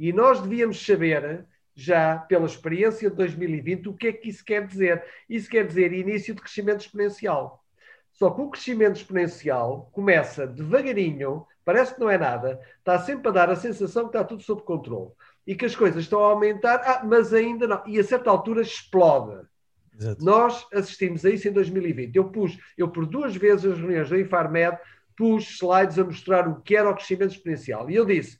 E 0.00 0.14
nós 0.14 0.40
devíamos 0.40 0.82
saber, 0.82 1.44
já 1.74 2.16
pela 2.16 2.46
experiência 2.46 3.10
de 3.10 3.16
2020, 3.16 3.90
o 3.90 3.92
que 3.92 4.06
é 4.06 4.12
que 4.14 4.30
isso 4.30 4.42
quer 4.42 4.66
dizer. 4.66 5.04
Isso 5.28 5.50
quer 5.50 5.66
dizer 5.66 5.92
início 5.92 6.34
de 6.34 6.40
crescimento 6.40 6.80
exponencial. 6.80 7.62
Só 8.10 8.30
que 8.30 8.40
o 8.40 8.48
crescimento 8.48 8.96
exponencial 8.96 9.90
começa 9.92 10.46
devagarinho, 10.46 11.46
parece 11.62 11.94
que 11.94 12.00
não 12.00 12.08
é 12.08 12.16
nada, 12.16 12.58
está 12.78 12.98
sempre 12.98 13.28
a 13.28 13.30
dar 13.30 13.50
a 13.50 13.56
sensação 13.56 14.04
que 14.04 14.16
está 14.16 14.24
tudo 14.24 14.42
sob 14.42 14.62
controle 14.62 15.10
e 15.46 15.54
que 15.54 15.66
as 15.66 15.76
coisas 15.76 16.04
estão 16.04 16.24
a 16.24 16.30
aumentar, 16.30 16.80
ah, 16.82 17.04
mas 17.04 17.34
ainda 17.34 17.66
não. 17.66 17.82
E 17.86 17.98
a 17.98 18.04
certa 18.04 18.30
altura 18.30 18.62
explode. 18.62 19.46
Exato. 19.94 20.24
Nós 20.24 20.66
assistimos 20.72 21.26
a 21.26 21.30
isso 21.30 21.46
em 21.46 21.52
2020. 21.52 22.16
Eu 22.16 22.30
pus, 22.30 22.58
eu 22.76 22.88
por 22.88 23.04
duas 23.04 23.36
vezes 23.36 23.70
as 23.70 23.78
reuniões 23.78 24.08
da 24.08 24.18
Infarmed 24.18 24.78
pus 25.14 25.44
slides 25.56 25.98
a 25.98 26.04
mostrar 26.04 26.48
o 26.48 26.62
que 26.62 26.74
era 26.74 26.88
o 26.88 26.94
crescimento 26.94 27.32
exponencial. 27.32 27.90
E 27.90 27.96
eu 27.96 28.06
disse: 28.06 28.38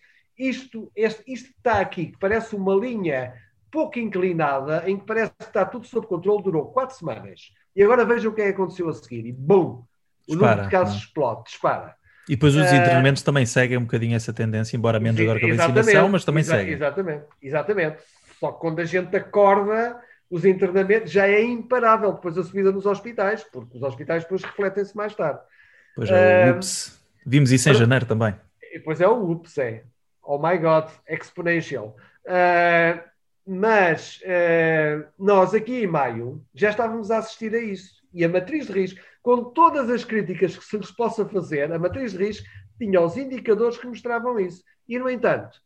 isto, 0.49 0.91
este, 0.97 1.22
isto 1.30 1.49
que 1.49 1.57
está 1.59 1.80
aqui, 1.80 2.07
que 2.07 2.18
parece 2.18 2.57
uma 2.57 2.74
linha 2.74 3.34
pouco 3.70 3.99
inclinada, 3.99 4.82
em 4.86 4.99
que 4.99 5.05
parece 5.05 5.32
que 5.38 5.45
está 5.45 5.64
tudo 5.64 5.86
sob 5.86 6.07
controle, 6.07 6.43
durou 6.43 6.66
quatro 6.72 6.97
semanas. 6.97 7.53
E 7.74 7.82
agora 7.82 8.05
vejam 8.05 8.32
o 8.32 8.34
que 8.34 8.43
é 8.43 8.47
que 8.47 8.55
aconteceu 8.55 8.88
a 8.88 8.93
seguir. 8.93 9.26
E 9.26 9.32
bum! 9.32 9.82
O 10.28 10.34
número 10.34 10.62
de 10.62 10.68
casos 10.68 10.95
não. 10.95 11.01
explode, 11.01 11.45
dispara. 11.45 11.95
E 12.28 12.36
depois 12.36 12.55
os 12.55 12.72
internamentos 12.72 13.22
uh, 13.22 13.24
também 13.24 13.45
seguem 13.45 13.76
um 13.76 13.82
bocadinho 13.82 14.14
essa 14.14 14.32
tendência, 14.32 14.76
embora 14.76 15.01
menos 15.01 15.20
agora 15.20 15.41
com 15.41 15.47
a 15.47 15.55
vacinação, 15.55 16.09
mas 16.09 16.24
também 16.24 16.43
exa 16.43 16.57
seguem. 16.57 16.74
Exatamente, 16.74 17.24
exatamente. 17.43 17.97
Só 18.38 18.53
que 18.53 18.61
quando 18.61 18.78
a 18.80 18.84
gente 18.84 19.16
acorda, 19.16 20.01
os 20.30 20.45
internamentos 20.45 21.11
já 21.11 21.26
é 21.26 21.43
imparável 21.43 22.12
depois 22.12 22.38
a 22.38 22.45
subida 22.45 22.70
nos 22.70 22.86
hospitais, 22.86 23.43
porque 23.43 23.76
os 23.76 23.82
hospitais 23.82 24.22
depois 24.22 24.45
refletem-se 24.45 24.97
mais 24.97 25.14
tarde. 25.14 25.41
Pois 25.97 26.09
é, 26.11 26.53
o 26.53 26.57
UPS. 26.57 27.01
Vimos 27.26 27.51
isso 27.51 27.68
em 27.68 27.74
janeiro 27.74 28.07
também. 28.07 28.34
Pois 28.84 29.01
é, 29.01 29.09
o 29.09 29.30
UPS, 29.30 29.59
é. 29.59 29.82
Oh 30.33 30.39
my 30.39 30.57
God, 30.59 30.89
exponential. 31.09 31.97
Uh, 32.24 33.03
mas 33.45 34.20
uh, 34.22 35.05
nós 35.18 35.53
aqui 35.53 35.83
em 35.83 35.89
maio 35.89 36.41
já 36.55 36.70
estávamos 36.70 37.11
a 37.11 37.18
assistir 37.18 37.53
a 37.53 37.59
isso. 37.59 38.01
E 38.14 38.24
a 38.24 38.28
matriz 38.28 38.68
de 38.68 38.72
risco 38.72 39.01
com 39.24 39.43
todas 39.43 39.91
as 39.91 40.05
críticas 40.05 40.57
que 40.57 40.64
se 40.64 40.76
lhes 40.78 40.93
possa 40.93 41.28
fazer, 41.28 41.72
a 41.72 41.81
matriz 41.81 42.12
de 42.12 42.24
risco 42.24 42.47
tinha 42.78 43.01
os 43.01 43.16
indicadores 43.16 43.76
que 43.76 43.89
mostravam 43.89 44.39
isso. 44.39 44.62
E, 44.87 45.01
no 45.01 45.11
entanto, 45.11 45.61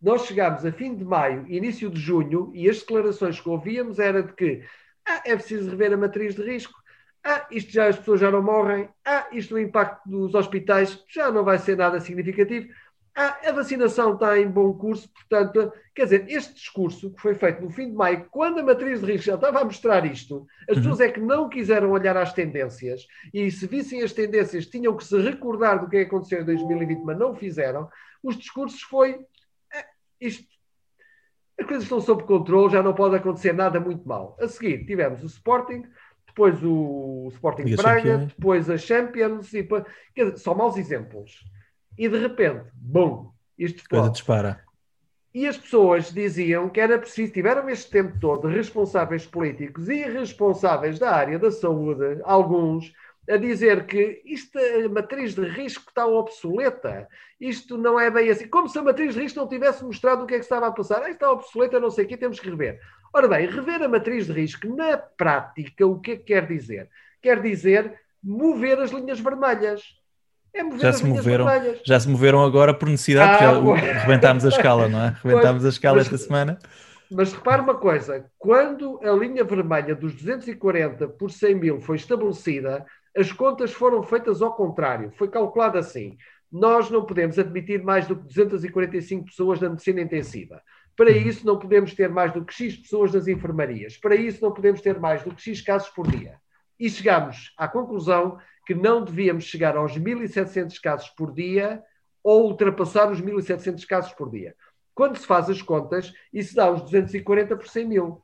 nós 0.00 0.24
chegámos 0.24 0.64
a 0.64 0.70
fim 0.70 0.94
de 0.94 1.04
maio, 1.04 1.44
início 1.48 1.90
de 1.90 1.98
junho, 1.98 2.52
e 2.54 2.70
as 2.70 2.78
declarações 2.78 3.40
que 3.40 3.48
ouvíamos 3.48 3.98
era 3.98 4.22
de 4.22 4.32
que 4.34 4.62
ah, 5.04 5.20
é 5.26 5.34
preciso 5.34 5.68
rever 5.68 5.92
a 5.92 5.96
matriz 5.96 6.36
de 6.36 6.44
risco, 6.44 6.80
ah, 7.24 7.44
isto 7.50 7.72
já 7.72 7.88
as 7.88 7.98
pessoas 7.98 8.20
já 8.20 8.30
não 8.30 8.40
morrem, 8.40 8.88
ah, 9.04 9.26
isto 9.32 9.56
o 9.56 9.58
impacto 9.58 10.08
dos 10.08 10.32
hospitais 10.32 11.04
já 11.08 11.32
não 11.32 11.42
vai 11.42 11.58
ser 11.58 11.76
nada 11.76 11.98
significativo. 11.98 12.68
Ah, 13.16 13.38
a 13.44 13.52
vacinação 13.52 14.14
está 14.14 14.38
em 14.38 14.48
bom 14.48 14.72
curso, 14.72 15.08
portanto, 15.12 15.72
quer 15.94 16.04
dizer, 16.04 16.26
este 16.28 16.54
discurso 16.54 17.12
que 17.12 17.20
foi 17.20 17.34
feito 17.34 17.60
no 17.60 17.70
fim 17.70 17.90
de 17.90 17.94
maio, 17.94 18.26
quando 18.30 18.60
a 18.60 18.62
matriz 18.62 19.00
de 19.00 19.06
risco 19.06 19.26
já 19.26 19.34
estava 19.34 19.60
a 19.60 19.64
mostrar 19.64 20.06
isto, 20.06 20.46
as 20.68 20.76
uhum. 20.76 20.82
pessoas 20.82 21.00
é 21.00 21.10
que 21.10 21.20
não 21.20 21.48
quiseram 21.48 21.90
olhar 21.90 22.16
às 22.16 22.32
tendências 22.32 23.06
e 23.34 23.50
se 23.50 23.66
vissem 23.66 24.02
as 24.02 24.12
tendências 24.12 24.66
tinham 24.66 24.96
que 24.96 25.04
se 25.04 25.20
recordar 25.20 25.80
do 25.80 25.88
que 25.88 25.98
aconteceu 25.98 26.42
em 26.42 26.44
2020, 26.44 27.02
mas 27.02 27.18
não 27.18 27.34
fizeram. 27.34 27.88
Os 28.22 28.36
discursos 28.36 28.80
foi 28.82 29.18
ah, 29.74 29.84
isto. 30.20 30.48
As 31.58 31.66
coisas 31.66 31.82
estão 31.82 32.00
sob 32.00 32.22
controle, 32.22 32.72
já 32.72 32.82
não 32.82 32.94
pode 32.94 33.16
acontecer 33.16 33.52
nada 33.52 33.80
muito 33.80 34.06
mal. 34.08 34.36
A 34.40 34.46
seguir, 34.46 34.86
tivemos 34.86 35.22
o 35.22 35.26
Sporting, 35.26 35.82
depois 36.26 36.62
o 36.62 37.28
Sporting 37.32 37.74
Braga, 37.74 38.18
depois 38.18 38.70
a 38.70 38.78
Champions, 38.78 39.52
e 39.52 39.62
depois, 39.62 39.84
dizer, 40.16 40.38
só 40.38 40.54
maus 40.54 40.76
exemplos 40.76 41.40
e 41.96 42.08
de 42.08 42.18
repente, 42.18 42.70
bum, 42.74 43.30
isto 43.58 43.82
Coisa 43.88 44.10
dispara. 44.10 44.64
E 45.32 45.46
as 45.46 45.56
pessoas 45.56 46.12
diziam 46.12 46.68
que 46.68 46.80
era 46.80 46.98
preciso, 46.98 47.32
tiveram 47.32 47.68
este 47.68 47.88
tempo 47.90 48.18
todo 48.20 48.48
responsáveis 48.48 49.24
políticos 49.24 49.88
e 49.88 50.02
responsáveis 50.02 50.98
da 50.98 51.14
área 51.14 51.38
da 51.38 51.52
saúde, 51.52 52.20
alguns, 52.24 52.92
a 53.28 53.36
dizer 53.36 53.86
que 53.86 54.20
isto, 54.24 54.58
a 54.58 54.88
matriz 54.88 55.34
de 55.34 55.42
risco 55.42 55.88
está 55.88 56.04
obsoleta, 56.04 57.06
isto 57.40 57.78
não 57.78 57.98
é 57.98 58.10
bem 58.10 58.28
assim, 58.28 58.48
como 58.48 58.68
se 58.68 58.78
a 58.78 58.82
matriz 58.82 59.14
de 59.14 59.20
risco 59.20 59.38
não 59.38 59.48
tivesse 59.48 59.84
mostrado 59.84 60.24
o 60.24 60.26
que 60.26 60.34
é 60.34 60.38
que 60.38 60.44
estava 60.44 60.66
a 60.66 60.72
passar. 60.72 61.02
Ah, 61.02 61.10
está 61.10 61.30
obsoleta, 61.30 61.78
não 61.78 61.90
sei 61.90 62.04
o 62.04 62.08
que, 62.08 62.16
temos 62.16 62.40
que 62.40 62.50
rever. 62.50 62.80
Ora 63.12 63.28
bem, 63.28 63.46
rever 63.46 63.82
a 63.82 63.88
matriz 63.88 64.26
de 64.26 64.32
risco 64.32 64.66
na 64.74 64.96
prática, 64.96 65.86
o 65.86 66.00
que 66.00 66.12
é 66.12 66.16
que 66.16 66.24
quer 66.24 66.46
dizer? 66.46 66.90
Quer 67.22 67.40
dizer 67.40 68.00
mover 68.22 68.78
as 68.80 68.90
linhas 68.90 69.20
vermelhas. 69.20 69.99
É 70.52 70.78
já 70.78 70.92
se 70.92 71.04
moveram, 71.04 71.46
já 71.84 72.00
se 72.00 72.08
moveram 72.08 72.44
agora 72.44 72.74
por 72.74 72.88
necessidade, 72.88 73.44
ah, 73.44 73.60
porque 73.60 73.86
rebentámos 73.86 74.44
a 74.44 74.48
escala, 74.48 74.88
não 74.88 75.00
é? 75.00 75.16
Rebentámos 75.22 75.64
a 75.64 75.68
escala 75.68 75.98
mas, 75.98 76.06
esta 76.06 76.18
semana. 76.18 76.58
Mas 77.10 77.32
repare 77.32 77.62
uma 77.62 77.74
coisa: 77.74 78.24
quando 78.38 79.00
a 79.02 79.12
linha 79.12 79.44
vermelha 79.44 79.94
dos 79.94 80.14
240 80.14 81.08
por 81.08 81.30
100 81.30 81.54
mil 81.54 81.80
foi 81.80 81.96
estabelecida, 81.96 82.84
as 83.16 83.32
contas 83.32 83.72
foram 83.72 84.02
feitas 84.02 84.42
ao 84.42 84.54
contrário. 84.54 85.12
Foi 85.16 85.28
calculado 85.28 85.78
assim: 85.78 86.16
nós 86.50 86.90
não 86.90 87.04
podemos 87.04 87.38
admitir 87.38 87.82
mais 87.82 88.06
do 88.06 88.16
que 88.16 88.26
245 88.26 89.26
pessoas 89.26 89.60
na 89.60 89.68
medicina 89.68 90.00
intensiva. 90.00 90.60
Para 90.96 91.10
uhum. 91.10 91.16
isso, 91.16 91.46
não 91.46 91.58
podemos 91.58 91.94
ter 91.94 92.08
mais 92.08 92.32
do 92.32 92.44
que 92.44 92.52
X 92.52 92.76
pessoas 92.76 93.12
nas 93.12 93.28
enfermarias. 93.28 93.96
Para 93.96 94.14
isso, 94.14 94.42
não 94.42 94.52
podemos 94.52 94.80
ter 94.80 94.98
mais 94.98 95.22
do 95.22 95.34
que 95.34 95.42
X 95.42 95.62
casos 95.62 95.88
por 95.90 96.06
dia. 96.06 96.34
E 96.78 96.90
chegamos 96.90 97.52
à 97.56 97.68
conclusão 97.68 98.38
que 98.70 98.74
não 98.74 99.02
devíamos 99.02 99.46
chegar 99.46 99.76
aos 99.76 99.98
1.700 99.98 100.80
casos 100.80 101.08
por 101.08 101.32
dia 101.32 101.82
ou 102.22 102.44
ultrapassar 102.44 103.10
os 103.10 103.20
1.700 103.20 103.84
casos 103.84 104.12
por 104.12 104.30
dia. 104.30 104.54
Quando 104.94 105.18
se 105.18 105.26
faz 105.26 105.50
as 105.50 105.60
contas, 105.60 106.12
isso 106.32 106.54
dá 106.54 106.70
os 106.70 106.82
240 106.82 107.56
por 107.56 107.66
100 107.66 107.88
mil. 107.88 108.22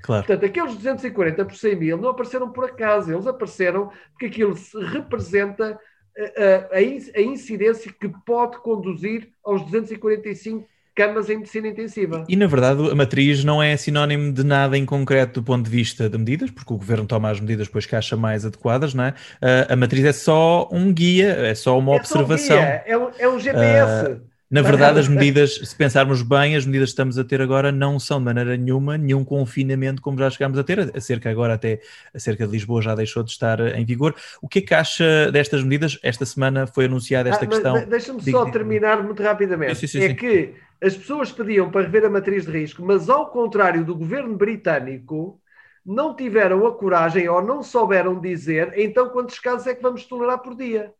Claro. 0.00 0.24
Portanto, 0.24 0.46
aqueles 0.46 0.76
240 0.76 1.44
por 1.44 1.56
100 1.56 1.74
mil 1.74 1.98
não 1.98 2.10
apareceram 2.10 2.52
por 2.52 2.66
acaso, 2.66 3.12
eles 3.12 3.26
apareceram 3.26 3.90
porque 4.12 4.26
aquilo 4.26 4.54
representa 4.92 5.76
a, 6.16 6.76
a, 6.76 7.18
a 7.18 7.20
incidência 7.20 7.92
que 7.92 8.08
pode 8.24 8.58
conduzir 8.58 9.32
aos 9.42 9.62
245 9.62 10.64
camas 10.94 11.30
em 11.30 11.38
medicina 11.38 11.68
intensiva. 11.68 12.24
E, 12.28 12.36
na 12.36 12.46
verdade, 12.46 12.90
a 12.90 12.94
matriz 12.94 13.44
não 13.44 13.62
é 13.62 13.76
sinónimo 13.76 14.32
de 14.32 14.44
nada 14.44 14.76
em 14.76 14.84
concreto 14.84 15.40
do 15.40 15.44
ponto 15.44 15.64
de 15.64 15.70
vista 15.70 16.08
de 16.08 16.18
medidas, 16.18 16.50
porque 16.50 16.72
o 16.72 16.76
governo 16.76 17.06
toma 17.06 17.30
as 17.30 17.40
medidas 17.40 17.66
depois 17.66 17.86
que 17.86 17.96
acha 17.96 18.16
mais 18.16 18.44
adequadas, 18.44 18.94
não 18.94 19.04
é? 19.04 19.10
Uh, 19.10 19.72
a 19.72 19.76
matriz 19.76 20.04
é 20.04 20.12
só 20.12 20.68
um 20.70 20.92
guia, 20.92 21.30
é 21.46 21.54
só 21.54 21.78
uma 21.78 21.94
é 21.94 21.96
observação. 21.96 22.56
Só 22.56 22.62
um 22.62 22.66
é, 22.66 22.98
um, 22.98 23.10
é 23.18 23.28
um 23.28 23.40
GPS. 23.40 24.06
Uh, 24.06 24.20
ah, 24.20 24.31
na 24.52 24.60
verdade, 24.60 25.00
as 25.00 25.08
medidas, 25.08 25.54
se 25.54 25.74
pensarmos 25.74 26.20
bem, 26.20 26.54
as 26.54 26.66
medidas 26.66 26.90
que 26.90 26.92
estamos 26.92 27.18
a 27.18 27.24
ter 27.24 27.40
agora 27.40 27.72
não 27.72 27.98
são 27.98 28.18
de 28.18 28.26
maneira 28.26 28.54
nenhuma 28.54 28.98
nenhum 28.98 29.24
confinamento 29.24 30.02
como 30.02 30.18
já 30.18 30.28
chegámos 30.28 30.58
a 30.58 30.62
ter, 30.62 30.94
acerca 30.94 31.30
agora 31.30 31.54
até 31.54 31.80
acerca 32.12 32.46
de 32.46 32.52
Lisboa 32.52 32.82
já 32.82 32.94
deixou 32.94 33.22
de 33.22 33.30
estar 33.30 33.58
em 33.60 33.82
vigor. 33.86 34.14
O 34.42 34.48
que 34.48 34.58
é 34.58 34.62
que 34.62 34.74
acha 34.74 35.32
destas 35.32 35.64
medidas? 35.64 35.98
Esta 36.02 36.26
semana 36.26 36.66
foi 36.66 36.84
anunciada 36.84 37.30
esta 37.30 37.46
ah, 37.46 37.48
questão. 37.48 37.86
Deixa-me 37.86 38.22
só 38.30 38.44
terminar 38.50 39.02
muito 39.02 39.22
rapidamente. 39.22 39.74
Sim, 39.76 39.86
sim, 39.86 40.00
sim, 40.00 40.04
é 40.04 40.14
que 40.14 40.52
as 40.82 40.94
pessoas 40.94 41.32
pediam 41.32 41.70
para 41.70 41.80
rever 41.80 42.04
a 42.04 42.10
matriz 42.10 42.44
de 42.44 42.52
risco, 42.52 42.84
mas 42.84 43.08
ao 43.08 43.30
contrário 43.30 43.82
do 43.82 43.96
governo 43.96 44.36
britânico, 44.36 45.40
não 45.84 46.14
tiveram 46.14 46.66
a 46.66 46.74
coragem 46.74 47.26
ou 47.26 47.42
não 47.42 47.62
souberam 47.62 48.20
dizer 48.20 48.74
então 48.76 49.08
quantos 49.08 49.38
casos 49.38 49.66
é 49.66 49.74
que 49.74 49.82
vamos 49.82 50.04
tolerar 50.04 50.40
por 50.40 50.54
dia 50.54 50.92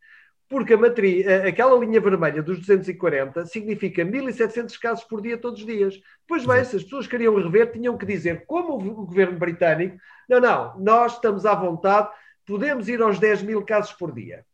porque 0.52 0.74
a 0.74 0.76
matriz, 0.76 1.26
aquela 1.26 1.74
linha 1.78 1.98
vermelha 1.98 2.42
dos 2.42 2.58
240 2.58 3.46
significa 3.46 4.04
1.700 4.04 4.78
casos 4.78 5.02
por 5.02 5.22
dia 5.22 5.38
todos 5.38 5.60
os 5.60 5.66
dias. 5.66 5.98
Pois 6.28 6.44
bem, 6.44 6.62
se 6.62 6.76
as 6.76 6.84
pessoas 6.84 7.06
queriam 7.06 7.34
rever, 7.34 7.72
tinham 7.72 7.96
que 7.96 8.04
dizer, 8.04 8.44
como 8.44 8.74
o 8.74 9.06
governo 9.06 9.38
britânico, 9.38 9.96
não, 10.28 10.40
não, 10.40 10.78
nós 10.78 11.14
estamos 11.14 11.46
à 11.46 11.54
vontade, 11.54 12.10
podemos 12.44 12.86
ir 12.86 13.00
aos 13.00 13.18
10 13.18 13.44
mil 13.44 13.64
casos 13.64 13.94
por 13.94 14.12
dia. 14.12 14.44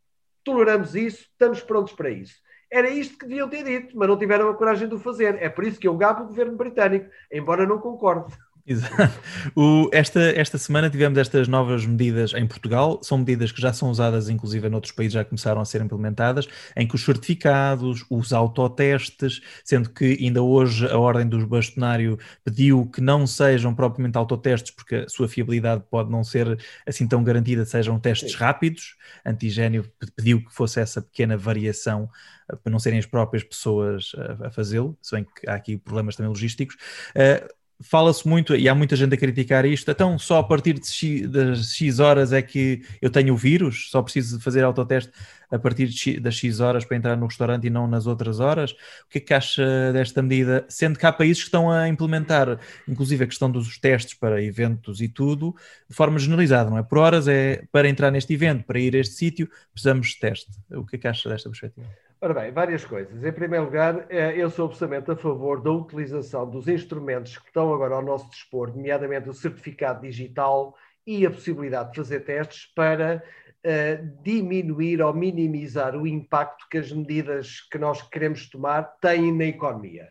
Toleramos 0.44 0.94
isso, 0.94 1.22
estamos 1.22 1.60
prontos 1.62 1.92
para 1.94 2.10
isso. 2.10 2.36
Era 2.70 2.88
isto 2.88 3.18
que 3.18 3.26
deviam 3.26 3.48
ter 3.48 3.64
dito, 3.64 3.98
mas 3.98 4.08
não 4.08 4.16
tiveram 4.16 4.48
a 4.50 4.54
coragem 4.54 4.88
de 4.88 4.94
o 4.94 5.00
fazer. 5.00 5.42
É 5.42 5.48
por 5.48 5.64
isso 5.64 5.80
que 5.80 5.88
eu 5.88 5.96
gabo 5.96 6.22
o 6.22 6.26
governo 6.28 6.56
britânico, 6.56 7.10
embora 7.32 7.66
não 7.66 7.80
concorde. 7.80 8.32
Exato. 8.68 9.18
O, 9.56 9.88
esta, 9.92 10.20
esta 10.20 10.58
semana 10.58 10.90
tivemos 10.90 11.18
estas 11.18 11.48
novas 11.48 11.86
medidas 11.86 12.34
em 12.34 12.46
Portugal, 12.46 13.00
são 13.02 13.16
medidas 13.16 13.50
que 13.50 13.62
já 13.62 13.72
são 13.72 13.88
usadas, 13.88 14.28
inclusive, 14.28 14.68
em 14.68 14.74
outros 14.74 14.92
países, 14.92 15.14
já 15.14 15.24
começaram 15.24 15.62
a 15.62 15.64
ser 15.64 15.80
implementadas, 15.80 16.46
em 16.76 16.86
que 16.86 16.94
os 16.94 17.02
certificados, 17.02 18.04
os 18.10 18.30
autotestes, 18.30 19.40
sendo 19.64 19.88
que 19.88 20.18
ainda 20.20 20.42
hoje 20.42 20.86
a 20.86 20.98
Ordem 20.98 21.26
do 21.26 21.46
Bastonário 21.46 22.18
pediu 22.44 22.84
que 22.90 23.00
não 23.00 23.26
sejam 23.26 23.74
propriamente 23.74 24.18
autotestes, 24.18 24.70
porque 24.70 24.96
a 24.96 25.08
sua 25.08 25.28
fiabilidade 25.28 25.82
pode 25.90 26.10
não 26.10 26.22
ser 26.22 26.58
assim 26.86 27.08
tão 27.08 27.24
garantida, 27.24 27.64
sejam 27.64 27.98
testes 27.98 28.32
Sim. 28.32 28.38
rápidos. 28.38 28.96
Antigênio 29.24 29.90
pediu 30.14 30.44
que 30.44 30.54
fosse 30.54 30.78
essa 30.78 31.00
pequena 31.00 31.38
variação 31.38 32.10
eh, 32.52 32.56
para 32.56 32.70
não 32.70 32.78
serem 32.78 32.98
as 32.98 33.06
próprias 33.06 33.42
pessoas 33.42 34.12
a, 34.14 34.48
a 34.48 34.50
fazê-lo, 34.50 34.94
se 35.00 35.16
bem 35.16 35.24
que 35.24 35.48
há 35.48 35.54
aqui 35.54 35.78
problemas 35.78 36.16
também 36.16 36.28
logísticos. 36.28 36.76
Uh, 37.16 37.57
fala-se 37.80 38.26
muito, 38.26 38.56
e 38.56 38.68
há 38.68 38.74
muita 38.74 38.96
gente 38.96 39.14
a 39.14 39.16
criticar 39.16 39.64
isto, 39.64 39.90
então 39.90 40.18
só 40.18 40.38
a 40.38 40.44
partir 40.44 40.74
de 40.74 40.86
X, 40.86 41.28
das 41.28 41.74
X 41.74 42.00
horas 42.00 42.32
é 42.32 42.42
que 42.42 42.82
eu 43.00 43.08
tenho 43.08 43.34
o 43.34 43.36
vírus, 43.36 43.88
só 43.90 44.02
preciso 44.02 44.40
fazer 44.40 44.64
autoteste 44.64 45.12
a 45.50 45.58
partir 45.58 45.90
X, 45.90 46.20
das 46.20 46.34
X 46.34 46.60
horas 46.60 46.84
para 46.84 46.96
entrar 46.96 47.16
no 47.16 47.26
restaurante 47.26 47.66
e 47.66 47.70
não 47.70 47.86
nas 47.86 48.06
outras 48.06 48.40
horas. 48.40 48.72
O 48.72 49.08
que 49.08 49.18
é 49.18 49.20
que 49.20 49.32
acha 49.32 49.92
desta 49.92 50.20
medida? 50.20 50.66
Sendo 50.68 50.98
que 50.98 51.06
há 51.06 51.12
países 51.12 51.42
que 51.42 51.48
estão 51.48 51.70
a 51.70 51.88
implementar, 51.88 52.58
inclusive 52.86 53.24
a 53.24 53.26
questão 53.26 53.50
dos 53.50 53.78
testes 53.78 54.14
para 54.14 54.42
eventos 54.42 55.00
e 55.00 55.08
tudo, 55.08 55.54
de 55.88 55.94
forma 55.94 56.18
generalizada, 56.18 56.68
não 56.68 56.78
é? 56.78 56.82
Por 56.82 56.98
horas 56.98 57.28
é 57.28 57.64
para 57.72 57.88
entrar 57.88 58.10
neste 58.10 58.34
evento, 58.34 58.64
para 58.64 58.78
ir 58.78 58.94
a 58.94 58.98
este 58.98 59.14
sítio, 59.14 59.48
precisamos 59.72 60.08
de 60.08 60.18
teste. 60.18 60.50
O 60.70 60.84
que 60.84 60.96
é 60.96 60.98
que 60.98 61.08
acha 61.08 61.28
desta 61.28 61.48
perspectiva? 61.48 61.88
Ora 62.20 62.34
bem, 62.34 62.50
várias 62.50 62.84
coisas. 62.84 63.22
Em 63.22 63.32
primeiro 63.32 63.66
lugar, 63.66 64.06
eh, 64.10 64.34
eu 64.36 64.50
sou 64.50 64.66
absolutamente 64.66 65.08
a 65.08 65.16
favor 65.16 65.62
da 65.62 65.70
utilização 65.70 66.50
dos 66.50 66.66
instrumentos 66.66 67.38
que 67.38 67.46
estão 67.46 67.72
agora 67.72 67.94
ao 67.94 68.02
nosso 68.02 68.28
dispor, 68.30 68.74
nomeadamente 68.74 69.28
o 69.28 69.32
certificado 69.32 70.00
digital 70.00 70.76
e 71.06 71.24
a 71.24 71.30
possibilidade 71.30 71.92
de 71.92 71.96
fazer 71.96 72.20
testes 72.24 72.66
para 72.74 73.22
uh, 73.64 74.22
diminuir 74.24 75.00
ou 75.00 75.14
minimizar 75.14 75.94
o 75.94 76.08
impacto 76.08 76.66
que 76.68 76.78
as 76.78 76.90
medidas 76.90 77.60
que 77.70 77.78
nós 77.78 78.02
queremos 78.02 78.50
tomar 78.50 78.82
têm 79.00 79.32
na 79.32 79.44
economia. 79.44 80.08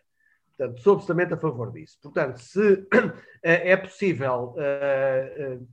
Portanto, 0.58 0.82
sou 0.82 0.94
absolutamente 0.94 1.34
a 1.34 1.38
favor 1.38 1.74
disso. 1.74 2.00
Portanto, 2.02 2.38
se 2.38 2.72
uh, 2.72 2.88
é 3.44 3.76
possível 3.76 4.56
uh, 4.56 5.68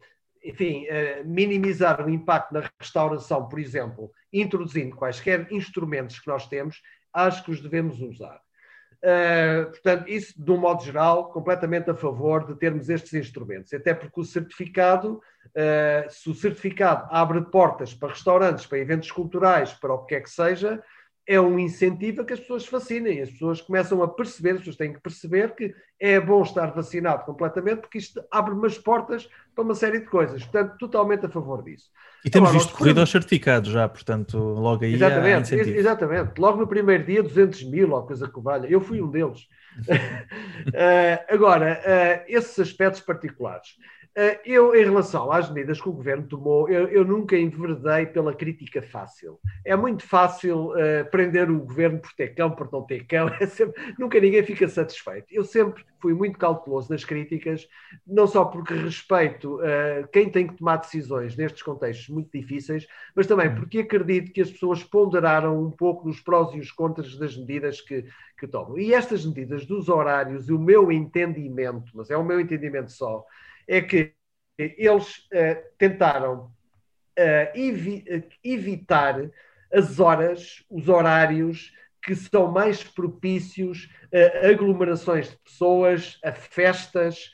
enfim, 0.44 0.86
uh, 0.86 1.26
minimizar 1.26 2.04
o 2.04 2.10
impacto 2.10 2.52
na 2.52 2.70
restauração, 2.78 3.48
por 3.48 3.58
exemplo, 3.58 4.10
introduzindo 4.32 4.94
quaisquer 4.94 5.50
instrumentos 5.50 6.18
que 6.18 6.28
nós 6.28 6.46
temos, 6.46 6.82
acho 7.12 7.44
que 7.44 7.50
os 7.50 7.60
devemos 7.60 8.00
usar. 8.00 8.40
Uh, 9.04 9.70
portanto, 9.70 10.08
isso, 10.08 10.42
de 10.42 10.50
um 10.50 10.56
modo 10.56 10.82
geral, 10.82 11.30
completamente 11.30 11.90
a 11.90 11.94
favor 11.94 12.46
de 12.46 12.54
termos 12.58 12.88
estes 12.88 13.12
instrumentos, 13.14 13.72
até 13.72 13.92
porque 13.92 14.20
o 14.20 14.24
certificado, 14.24 15.20
uh, 15.46 16.10
se 16.10 16.30
o 16.30 16.34
certificado 16.34 17.06
abre 17.10 17.42
portas 17.42 17.92
para 17.92 18.08
restaurantes, 18.10 18.66
para 18.66 18.78
eventos 18.78 19.10
culturais, 19.10 19.72
para 19.74 19.92
o 19.92 20.04
que 20.04 20.14
quer 20.14 20.22
que 20.22 20.30
seja, 20.30 20.82
é 21.26 21.40
um 21.40 21.58
incentivo 21.58 22.22
a 22.22 22.24
que 22.24 22.34
as 22.34 22.40
pessoas 22.40 22.68
vacinem. 22.68 23.20
As 23.20 23.30
pessoas 23.30 23.60
começam 23.60 24.02
a 24.02 24.08
perceber, 24.08 24.52
as 24.52 24.58
pessoas 24.58 24.76
têm 24.76 24.92
que 24.92 25.00
perceber 25.00 25.54
que 25.54 25.74
é 25.98 26.20
bom 26.20 26.42
estar 26.42 26.66
vacinado 26.72 27.24
completamente, 27.24 27.80
porque 27.80 27.98
isto 27.98 28.22
abre 28.30 28.52
umas 28.52 28.78
portas 28.78 29.28
para 29.54 29.64
uma 29.64 29.74
série 29.74 30.00
de 30.00 30.06
coisas. 30.06 30.42
Portanto, 30.42 30.76
totalmente 30.78 31.26
a 31.26 31.28
favor 31.28 31.62
disso. 31.62 31.88
E 32.24 32.30
temos 32.30 32.50
Agora, 32.50 32.64
visto 32.64 32.76
corrida 32.76 33.00
aos 33.00 33.10
certificados 33.10 33.70
já, 33.70 33.88
portanto, 33.88 34.38
logo 34.38 34.84
aí 34.84 34.94
exatamente, 34.94 35.54
Exatamente. 35.54 36.38
Logo 36.38 36.58
no 36.58 36.66
primeiro 36.66 37.04
dia, 37.04 37.22
200 37.22 37.64
mil, 37.64 37.92
ou 37.92 38.02
coisa 38.02 38.28
que 38.28 38.40
valha. 38.40 38.66
Eu 38.66 38.80
fui 38.80 39.00
um 39.02 39.10
deles. 39.10 39.42
uh, 39.80 41.24
agora, 41.28 41.80
uh, 41.80 42.24
esses 42.26 42.58
aspectos 42.58 43.00
particulares. 43.02 43.76
Eh, 44.16 44.40
eu, 44.46 44.76
em 44.76 44.84
relação 44.84 45.32
às 45.32 45.50
medidas 45.50 45.80
que 45.80 45.88
o 45.88 45.92
governo 45.92 46.28
tomou, 46.28 46.68
eu, 46.68 46.86
eu 46.86 47.04
nunca 47.04 47.36
enveredei 47.36 48.06
pela 48.06 48.32
crítica 48.32 48.80
fácil. 48.80 49.40
É 49.64 49.74
muito 49.74 50.06
fácil 50.06 50.68
uh, 50.68 51.10
prender 51.10 51.50
o 51.50 51.58
governo 51.58 51.98
por 51.98 52.12
ter 52.12 52.28
cão, 52.28 52.52
por 52.52 52.70
não 52.70 52.82
ter 52.82 53.04
cão, 53.06 53.28
é 53.40 53.46
sempre, 53.46 53.94
nunca 53.98 54.20
ninguém 54.20 54.44
fica 54.44 54.68
satisfeito. 54.68 55.26
Eu 55.32 55.42
sempre 55.42 55.84
fui 56.00 56.14
muito 56.14 56.38
cauteloso 56.38 56.92
nas 56.92 57.04
críticas, 57.04 57.66
não 58.06 58.28
só 58.28 58.44
porque 58.44 58.74
respeito 58.74 59.56
uh, 59.56 60.06
quem 60.12 60.30
tem 60.30 60.46
que 60.46 60.54
tomar 60.54 60.76
decisões 60.76 61.36
nestes 61.36 61.62
contextos 61.62 62.08
muito 62.08 62.30
difíceis, 62.30 62.86
mas 63.16 63.26
também 63.26 63.48
uhum. 63.48 63.56
porque 63.56 63.80
acredito 63.80 64.32
que 64.32 64.42
as 64.42 64.50
pessoas 64.50 64.84
ponderaram 64.84 65.60
um 65.60 65.72
pouco 65.72 66.06
nos 66.06 66.20
prós 66.20 66.54
e 66.54 66.60
os 66.60 66.70
contras 66.70 67.16
das 67.16 67.36
medidas 67.36 67.80
que, 67.80 68.04
que 68.38 68.46
tomam. 68.46 68.78
E 68.78 68.94
estas 68.94 69.26
medidas 69.26 69.66
dos 69.66 69.88
horários, 69.88 70.48
o 70.48 70.58
meu 70.58 70.92
entendimento, 70.92 71.90
mas 71.94 72.10
é 72.10 72.16
o 72.16 72.24
meu 72.24 72.38
entendimento 72.38 72.92
só, 72.92 73.26
é 73.66 73.80
que 73.80 74.12
eles 74.58 75.18
uh, 75.32 75.62
tentaram 75.78 76.44
uh, 77.18 77.58
evi 77.58 78.04
evitar 78.42 79.30
as 79.72 79.98
horas, 79.98 80.64
os 80.70 80.88
horários 80.88 81.72
que 82.02 82.14
são 82.14 82.52
mais 82.52 82.84
propícios 82.84 83.88
a 84.12 84.48
aglomerações 84.48 85.30
de 85.30 85.38
pessoas, 85.38 86.18
a 86.22 86.32
festas, 86.32 87.32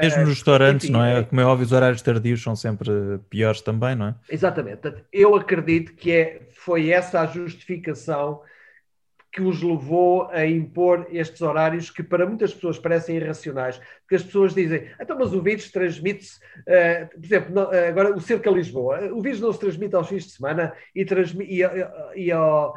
Mesmo 0.00 0.22
nos 0.22 0.30
restaurantes, 0.30 0.86
enfim, 0.86 0.92
não 0.92 1.04
é? 1.04 1.22
Como 1.22 1.40
é 1.40 1.44
óbvio, 1.44 1.64
os 1.64 1.72
horários 1.72 2.02
tardios 2.02 2.42
são 2.42 2.56
sempre 2.56 2.90
piores 3.30 3.60
também, 3.60 3.94
não 3.94 4.08
é? 4.08 4.14
Exatamente. 4.28 4.92
Eu 5.12 5.36
acredito 5.36 5.94
que 5.94 6.10
é, 6.10 6.48
foi 6.52 6.90
essa 6.90 7.20
a 7.20 7.26
justificação 7.26 8.42
que 9.34 9.42
os 9.42 9.60
levou 9.60 10.28
a 10.30 10.46
impor 10.46 11.08
estes 11.10 11.42
horários 11.42 11.90
que 11.90 12.04
para 12.04 12.24
muitas 12.24 12.54
pessoas 12.54 12.78
parecem 12.78 13.16
irracionais, 13.16 13.80
porque 14.02 14.14
as 14.14 14.22
pessoas 14.22 14.54
dizem, 14.54 14.88
então, 15.00 15.18
mas 15.18 15.32
o 15.32 15.42
vírus 15.42 15.72
transmite-se, 15.72 16.38
uh, 16.60 17.08
por 17.08 17.24
exemplo, 17.24 17.52
não, 17.52 17.64
uh, 17.64 17.88
agora 17.88 18.14
o 18.14 18.20
cerca 18.20 18.48
Lisboa, 18.48 19.12
o 19.12 19.20
vírus 19.20 19.40
não 19.40 19.52
se 19.52 19.58
transmite 19.58 19.96
aos 19.96 20.08
fins 20.08 20.26
de 20.26 20.30
semana 20.30 20.72
e, 20.94 21.04
transmite, 21.04 21.52
e, 21.52 21.64
e, 21.64 22.26
e 22.26 22.30
ao, 22.30 22.76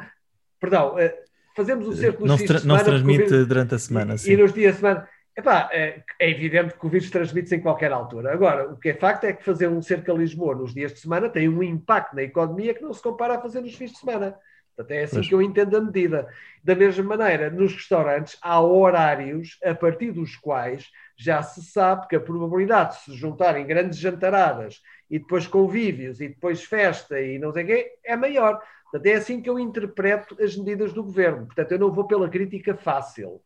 perdão, 0.58 0.96
uh, 0.96 1.12
fazemos 1.54 1.86
o 1.86 1.92
cerco 1.92 2.26
nos 2.26 2.40
fins 2.40 2.50
de 2.50 2.58
semana. 2.58 2.72
Não 2.72 2.78
se 2.84 2.90
transmite 2.90 3.24
vírus, 3.28 3.46
durante 3.46 3.74
a 3.76 3.78
semana, 3.78 4.14
e, 4.16 4.18
sim. 4.18 4.32
E 4.32 4.36
nos 4.36 4.52
dias 4.52 4.74
de 4.74 4.80
semana. 4.80 5.08
Epá, 5.36 5.70
é, 5.70 6.02
é 6.18 6.28
evidente 6.28 6.74
que 6.74 6.84
o 6.84 6.88
vírus 6.88 7.08
transmite-se 7.08 7.54
em 7.54 7.60
qualquer 7.60 7.92
altura. 7.92 8.32
Agora, 8.32 8.68
o 8.68 8.76
que 8.76 8.88
é 8.88 8.94
facto 8.94 9.22
é 9.22 9.32
que 9.32 9.44
fazer 9.44 9.68
um 9.68 9.80
cerco 9.80 10.10
a 10.10 10.14
Lisboa 10.16 10.56
nos 10.56 10.74
dias 10.74 10.92
de 10.92 10.98
semana 10.98 11.28
tem 11.28 11.48
um 11.48 11.62
impacto 11.62 12.16
na 12.16 12.24
economia 12.24 12.74
que 12.74 12.82
não 12.82 12.92
se 12.92 13.00
compara 13.00 13.36
a 13.36 13.40
fazer 13.40 13.60
nos 13.60 13.76
fins 13.76 13.92
de 13.92 13.98
semana. 13.98 14.34
Portanto, 14.78 14.92
é 14.92 15.02
assim 15.02 15.20
que 15.22 15.34
eu 15.34 15.42
entendo 15.42 15.76
a 15.76 15.80
medida. 15.80 16.28
Da 16.62 16.72
mesma 16.76 17.16
maneira, 17.16 17.50
nos 17.50 17.74
restaurantes 17.74 18.38
há 18.40 18.60
horários 18.60 19.58
a 19.64 19.74
partir 19.74 20.12
dos 20.12 20.36
quais 20.36 20.88
já 21.16 21.42
se 21.42 21.64
sabe 21.64 22.06
que 22.06 22.14
a 22.14 22.20
probabilidade 22.20 22.94
de 22.94 23.02
se 23.02 23.12
juntarem 23.16 23.66
grandes 23.66 23.98
jantaradas 23.98 24.80
e 25.10 25.18
depois 25.18 25.48
convívios 25.48 26.20
e 26.20 26.28
depois 26.28 26.62
festa 26.62 27.20
e 27.20 27.40
não 27.40 27.52
sei 27.52 27.64
o 27.64 27.66
quê 27.66 27.92
é 28.04 28.14
maior. 28.14 28.62
Portanto, 28.84 29.06
é 29.06 29.14
assim 29.14 29.42
que 29.42 29.50
eu 29.50 29.58
interpreto 29.58 30.40
as 30.40 30.56
medidas 30.56 30.92
do 30.92 31.02
governo. 31.02 31.46
Portanto, 31.46 31.72
eu 31.72 31.78
não 31.80 31.90
vou 31.90 32.06
pela 32.06 32.28
crítica 32.28 32.76
fácil. 32.76 33.42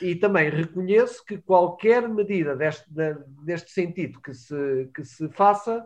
E 0.00 0.14
também 0.14 0.48
reconheço 0.50 1.24
que 1.24 1.38
qualquer 1.38 2.08
medida 2.08 2.54
deste, 2.54 2.86
deste 3.42 3.72
sentido 3.72 4.20
que 4.20 4.32
se, 4.32 4.88
que 4.94 5.04
se 5.04 5.28
faça 5.30 5.84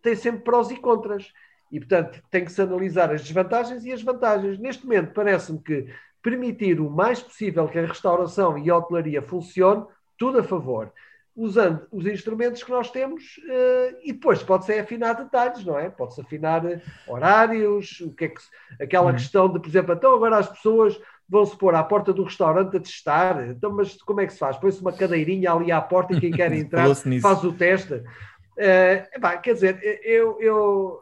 tem 0.00 0.14
sempre 0.14 0.42
prós 0.42 0.70
e 0.70 0.76
contras. 0.76 1.32
E, 1.70 1.78
portanto, 1.80 2.22
tem 2.30 2.44
que 2.44 2.52
se 2.52 2.62
analisar 2.62 3.12
as 3.12 3.22
desvantagens 3.22 3.84
e 3.84 3.92
as 3.92 4.02
vantagens. 4.02 4.58
Neste 4.58 4.84
momento, 4.84 5.12
parece-me 5.12 5.58
que 5.58 5.86
permitir 6.22 6.80
o 6.80 6.90
mais 6.90 7.22
possível 7.22 7.68
que 7.68 7.78
a 7.78 7.86
restauração 7.86 8.58
e 8.58 8.68
a 8.70 8.76
hotelaria 8.76 9.22
funcione, 9.22 9.84
tudo 10.18 10.38
a 10.38 10.42
favor, 10.42 10.92
usando 11.36 11.86
os 11.92 12.06
instrumentos 12.06 12.62
que 12.64 12.70
nós 12.70 12.90
temos 12.90 13.36
uh, 13.38 13.96
e 14.02 14.12
depois 14.12 14.42
pode-se 14.42 14.72
afinar 14.78 15.12
detalhes, 15.12 15.64
não 15.64 15.78
é? 15.78 15.90
Pode-se 15.90 16.20
afinar 16.20 16.64
eh, 16.64 16.80
horários, 17.06 18.00
o 18.00 18.10
que 18.10 18.24
é 18.24 18.28
que, 18.28 18.40
aquela 18.80 19.08
uhum. 19.08 19.12
questão 19.12 19.52
de, 19.52 19.60
por 19.60 19.68
exemplo, 19.68 19.94
então 19.94 20.14
agora 20.14 20.38
as 20.38 20.48
pessoas 20.48 20.98
vão-se 21.28 21.56
pôr 21.56 21.74
à 21.74 21.84
porta 21.84 22.12
do 22.12 22.24
restaurante 22.24 22.76
a 22.76 22.80
testar, 22.80 23.50
então, 23.50 23.70
mas 23.70 24.00
como 24.02 24.20
é 24.20 24.26
que 24.26 24.32
se 24.32 24.38
faz? 24.38 24.56
Põe-se 24.56 24.80
uma 24.80 24.92
cadeirinha 24.92 25.52
ali 25.52 25.70
à 25.70 25.80
porta 25.80 26.14
e 26.14 26.20
quem 26.20 26.30
quer 26.30 26.50
entrar 26.54 26.88
faz 27.20 27.44
o 27.44 27.52
teste. 27.52 27.94
Uh, 27.94 29.04
epá, 29.14 29.36
quer 29.36 29.52
dizer, 29.52 29.78
eu, 30.02 30.40
eu 30.40 31.00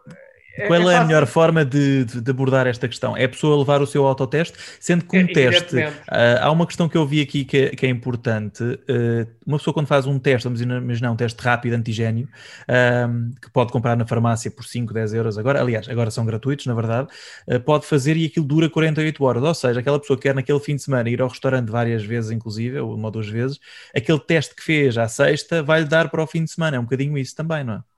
Qual 0.67 0.91
é, 0.91 0.95
é 0.95 0.97
a 0.99 1.05
melhor 1.05 1.27
forma 1.27 1.65
de, 1.65 2.05
de, 2.05 2.31
abordar 2.31 2.67
esta 2.67 2.87
questão? 2.87 3.17
É 3.17 3.25
a 3.25 3.29
pessoa 3.29 3.59
levar 3.59 3.83
o 3.83 3.87
seu 3.87 4.07
autoteste, 4.07 4.57
sendo 4.79 5.05
que 5.05 5.17
um 5.17 5.23
é, 5.23 5.27
teste. 5.27 5.77
Uh, 5.77 5.91
há 6.41 6.51
uma 6.51 6.67
questão 6.67 6.89
que 6.89 6.97
eu 6.97 7.05
vi 7.05 7.21
aqui 7.21 7.45
que 7.45 7.57
é, 7.57 7.69
que 7.71 7.87
é 7.87 7.89
importante. 7.89 8.63
Uh, 8.63 9.27
uma 9.45 9.59
pessoa, 9.59 9.75
quando 9.75 9.89
faz 9.89 10.07
um 10.07 10.19
teste, 10.19 10.45
vamos 10.45 10.61
imaginar 10.61 11.11
um 11.11 11.17
teste 11.17 11.43
rápido 11.43 11.75
antigênio, 11.75 12.29
uh, 12.69 13.35
que 13.41 13.51
pode 13.51 13.73
comprar 13.73 13.97
na 13.97 14.07
farmácia 14.07 14.51
por 14.51 14.65
5, 14.65 14.95
10 14.95 15.15
euros 15.15 15.39
agora, 15.39 15.61
aliás, 15.61 15.89
agora 15.89 16.11
são 16.11 16.25
gratuitos, 16.25 16.67
na 16.67 16.75
verdade, 16.75 17.09
pode 17.65 17.87
fazer 17.87 18.17
e 18.17 18.27
aquilo 18.27 18.47
dura 18.47 18.71
48 18.71 19.25
horas. 19.25 19.43
Ou 19.43 19.55
seja, 19.55 19.81
aquela 19.81 19.99
pessoa 19.99 20.17
que 20.17 20.23
quer 20.23 20.35
naquele 20.35 20.61
fim 20.61 20.77
de 20.77 20.83
semana 20.83 21.09
ir 21.11 21.21
ao 21.21 21.29
restaurante 21.29 21.69
várias 21.69 22.05
vezes, 22.05 22.31
inclusive, 22.31 22.79
ou 22.79 22.95
uma 22.95 23.07
ou 23.07 23.11
duas 23.11 23.29
vezes, 23.29 23.59
aquele 23.95 24.21
teste 24.21 24.55
que 24.55 24.63
fez 24.63 24.97
à 24.97 25.09
sexta 25.09 25.63
vai-lhe 25.63 25.87
dar 25.87 26.09
para 26.11 26.23
o 26.23 26.27
fim 26.27 26.45
de 26.45 26.51
semana. 26.51 26.77
É 26.77 26.81
um 26.81 26.85
bocadinho 26.85 27.19
isso 27.19 27.35
também, 27.35 27.65
não 27.65 27.75
é? 27.75 27.94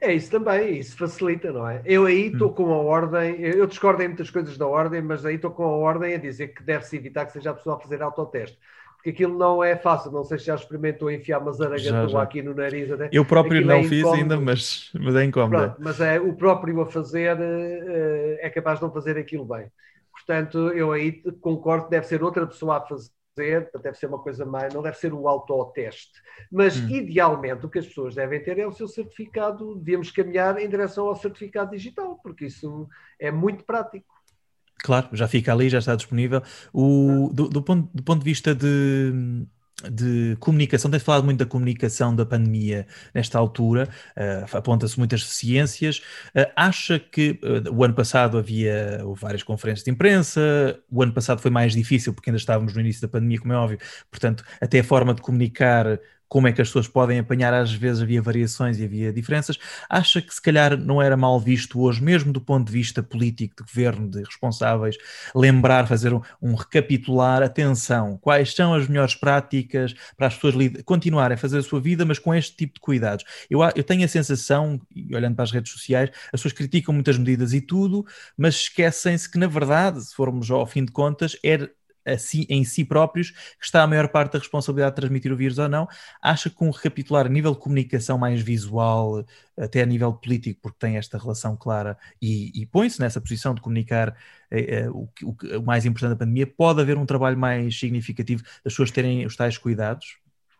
É 0.00 0.12
isso 0.12 0.30
também, 0.30 0.78
isso 0.78 0.96
facilita, 0.96 1.52
não 1.52 1.68
é? 1.68 1.82
Eu 1.84 2.06
aí 2.06 2.26
estou 2.26 2.50
hum. 2.50 2.54
com 2.54 2.72
a 2.72 2.78
ordem, 2.78 3.40
eu 3.40 3.66
discordo 3.66 4.02
em 4.02 4.08
muitas 4.08 4.30
coisas 4.30 4.56
da 4.56 4.66
ordem, 4.66 5.02
mas 5.02 5.24
aí 5.24 5.36
estou 5.36 5.50
com 5.50 5.64
a 5.64 5.76
ordem 5.76 6.14
a 6.14 6.18
dizer 6.18 6.48
que 6.48 6.62
deve-se 6.62 6.96
evitar 6.96 7.26
que 7.26 7.32
seja 7.32 7.50
a 7.50 7.54
pessoa 7.54 7.76
a 7.76 7.80
fazer 7.80 8.02
autoteste. 8.02 8.58
Porque 8.96 9.10
aquilo 9.10 9.38
não 9.38 9.64
é 9.64 9.76
fácil, 9.76 10.12
não 10.12 10.22
sei 10.24 10.38
se 10.38 10.44
já 10.44 10.54
experimentou 10.54 11.10
enfiar 11.10 11.38
uma 11.38 11.52
zaragatua 11.52 12.22
aqui 12.22 12.42
no 12.42 12.54
nariz. 12.54 12.90
Até. 12.92 13.08
Eu 13.10 13.24
próprio 13.24 13.60
aquilo 13.60 13.72
não 13.72 13.80
é 13.80 13.84
fiz 13.84 14.04
ainda, 14.04 14.38
mas, 14.38 14.90
mas 14.92 15.16
é 15.16 15.24
incómodo. 15.24 15.74
Mas 15.78 16.00
é, 16.02 16.20
o 16.20 16.34
próprio 16.34 16.82
a 16.82 16.86
fazer 16.86 17.38
eh, 17.40 18.38
é 18.42 18.50
capaz 18.50 18.78
de 18.78 18.84
não 18.84 18.92
fazer 18.92 19.16
aquilo 19.16 19.46
bem. 19.46 19.72
Portanto, 20.12 20.68
eu 20.68 20.92
aí 20.92 21.22
concordo 21.40 21.86
que 21.86 21.92
deve 21.92 22.06
ser 22.06 22.22
outra 22.22 22.46
pessoa 22.46 22.76
a 22.76 22.80
fazer 22.82 23.08
fazer, 23.34 23.70
deve 23.82 23.96
ser 23.96 24.06
uma 24.06 24.18
coisa 24.18 24.44
mais, 24.44 24.72
não 24.72 24.82
deve 24.82 24.96
ser 24.96 25.12
o 25.12 25.28
autoteste. 25.28 26.20
Mas, 26.50 26.76
hum. 26.76 26.88
idealmente, 26.88 27.66
o 27.66 27.70
que 27.70 27.78
as 27.78 27.86
pessoas 27.86 28.14
devem 28.14 28.42
ter 28.42 28.58
é 28.58 28.66
o 28.66 28.72
seu 28.72 28.88
certificado, 28.88 29.76
devíamos 29.76 30.10
caminhar 30.10 30.58
em 30.58 30.68
direção 30.68 31.06
ao 31.06 31.16
certificado 31.16 31.70
digital, 31.70 32.18
porque 32.22 32.46
isso 32.46 32.88
é 33.18 33.30
muito 33.30 33.64
prático. 33.64 34.06
Claro, 34.82 35.08
já 35.12 35.28
fica 35.28 35.52
ali, 35.52 35.68
já 35.68 35.78
está 35.78 35.94
disponível. 35.94 36.42
O, 36.72 37.30
do, 37.32 37.48
do, 37.48 37.62
ponto, 37.62 37.90
do 37.92 38.02
ponto 38.02 38.20
de 38.20 38.24
vista 38.24 38.54
de 38.54 39.46
de 39.88 40.36
comunicação, 40.40 40.90
tem 40.90 41.00
falado 41.00 41.24
muito 41.24 41.38
da 41.38 41.46
comunicação 41.46 42.14
da 42.14 42.26
pandemia 42.26 42.86
nesta 43.14 43.38
altura, 43.38 43.88
uh, 44.16 44.56
aponta-se 44.56 44.98
muitas 44.98 45.24
ciências. 45.24 45.98
Uh, 46.34 46.50
acha 46.56 46.98
que 46.98 47.38
uh, 47.42 47.74
o 47.74 47.84
ano 47.84 47.94
passado 47.94 48.38
havia 48.38 49.00
várias 49.16 49.42
conferências 49.42 49.84
de 49.84 49.90
imprensa, 49.90 50.78
o 50.90 51.02
ano 51.02 51.12
passado 51.12 51.40
foi 51.40 51.50
mais 51.50 51.72
difícil 51.72 52.12
porque 52.12 52.30
ainda 52.30 52.38
estávamos 52.38 52.74
no 52.74 52.80
início 52.80 53.02
da 53.02 53.08
pandemia, 53.08 53.40
como 53.40 53.52
é 53.52 53.56
óbvio, 53.56 53.78
portanto, 54.10 54.44
até 54.60 54.80
a 54.80 54.84
forma 54.84 55.14
de 55.14 55.22
comunicar 55.22 55.98
como 56.30 56.46
é 56.46 56.52
que 56.52 56.62
as 56.62 56.68
pessoas 56.68 56.86
podem 56.86 57.18
apanhar, 57.18 57.52
às 57.52 57.72
vezes 57.72 58.00
havia 58.00 58.22
variações 58.22 58.78
e 58.78 58.84
havia 58.84 59.12
diferenças. 59.12 59.58
Acha 59.88 60.22
que 60.22 60.32
se 60.32 60.40
calhar 60.40 60.78
não 60.78 61.02
era 61.02 61.16
mal 61.16 61.40
visto 61.40 61.80
hoje, 61.80 62.00
mesmo 62.00 62.32
do 62.32 62.40
ponto 62.40 62.68
de 62.68 62.72
vista 62.72 63.02
político, 63.02 63.56
de 63.56 63.64
governo, 63.64 64.08
de 64.08 64.22
responsáveis, 64.22 64.96
lembrar, 65.34 65.88
fazer 65.88 66.14
um, 66.14 66.20
um 66.40 66.54
recapitular, 66.54 67.42
atenção, 67.42 68.16
quais 68.22 68.54
são 68.54 68.72
as 68.72 68.86
melhores 68.86 69.16
práticas 69.16 69.92
para 70.16 70.28
as 70.28 70.36
pessoas 70.36 70.54
continuarem 70.84 71.34
a 71.34 71.38
fazer 71.38 71.58
a 71.58 71.62
sua 71.62 71.80
vida, 71.80 72.04
mas 72.04 72.20
com 72.20 72.32
este 72.32 72.56
tipo 72.56 72.74
de 72.74 72.80
cuidados. 72.80 73.24
Eu, 73.50 73.60
eu 73.74 73.82
tenho 73.82 74.04
a 74.04 74.08
sensação, 74.08 74.80
olhando 75.12 75.34
para 75.34 75.42
as 75.42 75.50
redes 75.50 75.72
sociais, 75.72 76.10
as 76.26 76.40
pessoas 76.40 76.52
criticam 76.52 76.94
muitas 76.94 77.18
medidas 77.18 77.52
e 77.52 77.60
tudo, 77.60 78.06
mas 78.38 78.54
esquecem-se 78.54 79.28
que, 79.28 79.36
na 79.36 79.48
verdade, 79.48 80.00
se 80.00 80.14
formos 80.14 80.48
ao 80.48 80.64
fim 80.64 80.84
de 80.84 80.92
contas, 80.92 81.36
é 81.44 81.68
si, 82.18 82.46
em 82.48 82.64
si 82.64 82.84
próprios 82.84 83.30
que 83.30 83.64
está 83.64 83.82
a 83.82 83.86
maior 83.86 84.08
parte 84.08 84.32
da 84.32 84.38
responsabilidade 84.38 84.94
de 84.94 85.00
transmitir 85.00 85.32
o 85.32 85.36
vírus 85.36 85.58
ou 85.58 85.68
não. 85.68 85.88
Acha 86.22 86.50
que 86.50 86.64
um 86.64 86.70
recapitular 86.70 87.26
a 87.26 87.28
nível 87.28 87.52
de 87.52 87.60
comunicação 87.60 88.18
mais 88.18 88.40
visual, 88.40 89.24
até 89.58 89.82
a 89.82 89.86
nível 89.86 90.12
político, 90.12 90.60
porque 90.62 90.78
tem 90.78 90.96
esta 90.96 91.18
relação 91.18 91.56
clara 91.56 91.96
e, 92.20 92.50
e 92.60 92.66
põe-se 92.66 93.00
nessa 93.00 93.20
posição 93.20 93.54
de 93.54 93.60
comunicar 93.60 94.16
eh, 94.50 94.82
eh 94.82 94.90
o, 94.90 95.08
o, 95.22 95.58
o, 95.58 95.62
mais 95.62 95.84
importante 95.84 96.10
da 96.10 96.16
pandemia, 96.16 96.46
pode 96.46 96.80
haver 96.80 96.96
um 96.96 97.06
trabalho 97.06 97.36
mais 97.36 97.78
significativo 97.78 98.42
das 98.42 98.72
pessoas 98.72 98.90
terem 98.90 99.26
os 99.26 99.36
tais 99.36 99.58
cuidados? 99.58 100.18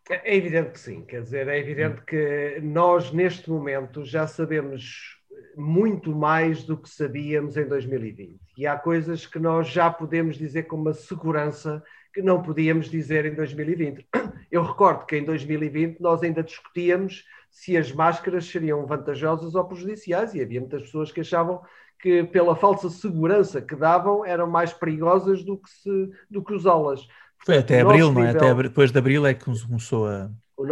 É, 0.09 0.33
é 0.33 0.37
evidente 0.37 0.73
que 0.73 0.81
sim, 0.81 1.03
quer 1.03 1.23
dizer, 1.23 1.49
é 1.49 1.59
evidente 1.59 2.03
que 2.03 2.61
nós 2.63 3.13
neste 3.13 3.49
momento 3.49 4.05
já 4.05 4.27
sabemos 4.27 5.20
muito 5.57 6.15
mais 6.15 6.65
do 6.65 6.77
que 6.77 6.89
sabíamos 6.89 7.57
em 7.57 7.67
2020. 7.67 8.39
E 8.57 8.67
há 8.67 8.77
coisas 8.77 9.27
que 9.27 9.39
nós 9.39 9.69
já 9.69 9.91
podemos 9.91 10.37
dizer 10.37 10.65
com 10.65 10.77
uma 10.77 10.93
segurança 10.93 11.83
que 12.13 12.23
não 12.23 12.43
podíamos 12.43 12.91
dizer 12.91 13.27
em 13.27 13.35
2020. 13.35 14.07
Eu 14.51 14.63
recordo 14.63 15.07
que 15.07 15.17
em 15.17 15.25
2020 15.25 16.01
nós 16.01 16.23
ainda 16.23 16.43
discutíamos 16.43 17.25
se 17.51 17.77
as 17.77 17.93
máscaras 17.93 18.47
seriam 18.47 18.87
vantajosas 18.87 19.55
ou 19.55 19.65
prejudiciais, 19.65 20.35
e 20.35 20.41
havia 20.41 20.61
muitas 20.61 20.83
pessoas 20.83 21.11
que 21.11 21.21
achavam 21.21 21.61
que, 22.01 22.25
pela 22.25 22.57
falsa 22.57 22.89
segurança 22.89 23.61
que 23.61 23.77
davam, 23.77 24.25
eram 24.25 24.49
mais 24.49 24.73
perigosas 24.73 25.45
do 25.45 25.59
que, 25.59 25.71
se, 25.71 26.11
do 26.31 26.43
que 26.43 26.55
usá-las. 26.55 27.07
Foi 27.45 27.59
até 27.59 27.81
abril, 27.81 28.13
não 28.13 28.23
é? 28.23 28.31
Até 28.31 28.55
depois 28.55 28.93
de 28.93 28.99
abril 28.99 29.27
é 29.27 29.35
que 29.35 29.45
começou 29.45 30.07
a 30.07 30.31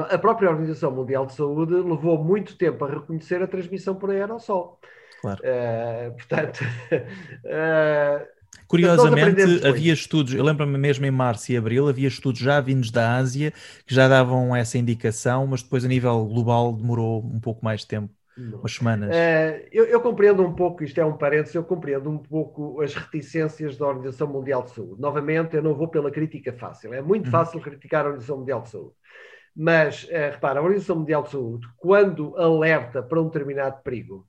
a 0.09 0.19
própria 0.19 0.51
Organização 0.51 0.91
Mundial 0.91 1.27
de 1.27 1.35
Saúde 1.35 1.75
levou 1.75 2.23
muito 2.23 2.57
tempo 2.57 2.85
a 2.85 2.89
reconhecer 2.89 3.43
a 3.43 3.47
transmissão 3.47 3.95
por 3.95 4.11
aerossol. 4.11 4.79
Claro. 5.21 5.41
Uh, 5.43 6.13
portanto. 6.13 6.61
Uh, 7.45 8.39
Curiosamente, 8.69 9.67
havia 9.67 9.95
estudos, 9.95 10.35
eu 10.35 10.45
lembro-me 10.45 10.77
mesmo 10.77 11.07
em 11.07 11.11
março 11.11 11.51
e 11.51 11.57
abril, 11.57 11.89
havia 11.89 12.07
estudos 12.07 12.39
já 12.39 12.61
vindos 12.61 12.91
da 12.91 13.17
Ásia 13.17 13.51
que 13.87 13.95
já 13.95 14.07
davam 14.07 14.55
essa 14.55 14.77
indicação, 14.77 15.47
mas 15.47 15.63
depois 15.63 15.87
a 15.87 15.89
nível 15.89 16.27
global 16.27 16.75
demorou 16.75 17.25
um 17.25 17.41
pouco 17.41 17.65
mais 17.65 17.81
de 17.81 17.87
tempo. 17.87 18.13
Não. 18.37 18.61
Umas 18.61 18.73
semanas. 18.73 19.09
Uh, 19.09 19.67
eu, 19.73 19.87
eu, 19.87 20.01
compreendo 20.01 20.45
um 20.45 20.53
pouco, 20.53 20.85
isto 20.85 21.01
é 21.01 21.05
um 21.05 21.17
parênteses, 21.17 21.57
eu 21.57 21.65
compreendo 21.65 22.09
um 22.09 22.19
pouco 22.19 22.81
as 22.81 22.95
reticências 22.95 23.77
da 23.77 23.87
Organização 23.87 24.29
Mundial 24.29 24.63
de 24.63 24.71
Saúde. 24.71 25.01
Novamente, 25.01 25.57
eu 25.57 25.63
não 25.63 25.75
vou 25.75 25.89
pela 25.89 26.11
crítica 26.11 26.53
fácil. 26.53 26.95
É 26.95 27.03
muito 27.03 27.25
uhum. 27.25 27.33
fácil 27.33 27.61
criticar 27.61 28.03
a 28.05 28.09
Organização 28.11 28.39
Mundial 28.39 28.63
de 28.63 28.69
Saúde. 28.69 28.93
Mas, 29.61 30.05
uh, 30.05 30.31
repara, 30.31 30.61
a 30.61 30.63
Organização 30.63 31.01
Mundial 31.01 31.25
de 31.25 31.31
Saúde, 31.31 31.67
quando 31.77 32.37
alerta 32.37 33.03
para 33.03 33.21
um 33.21 33.25
determinado 33.25 33.83
perigo, 33.83 34.25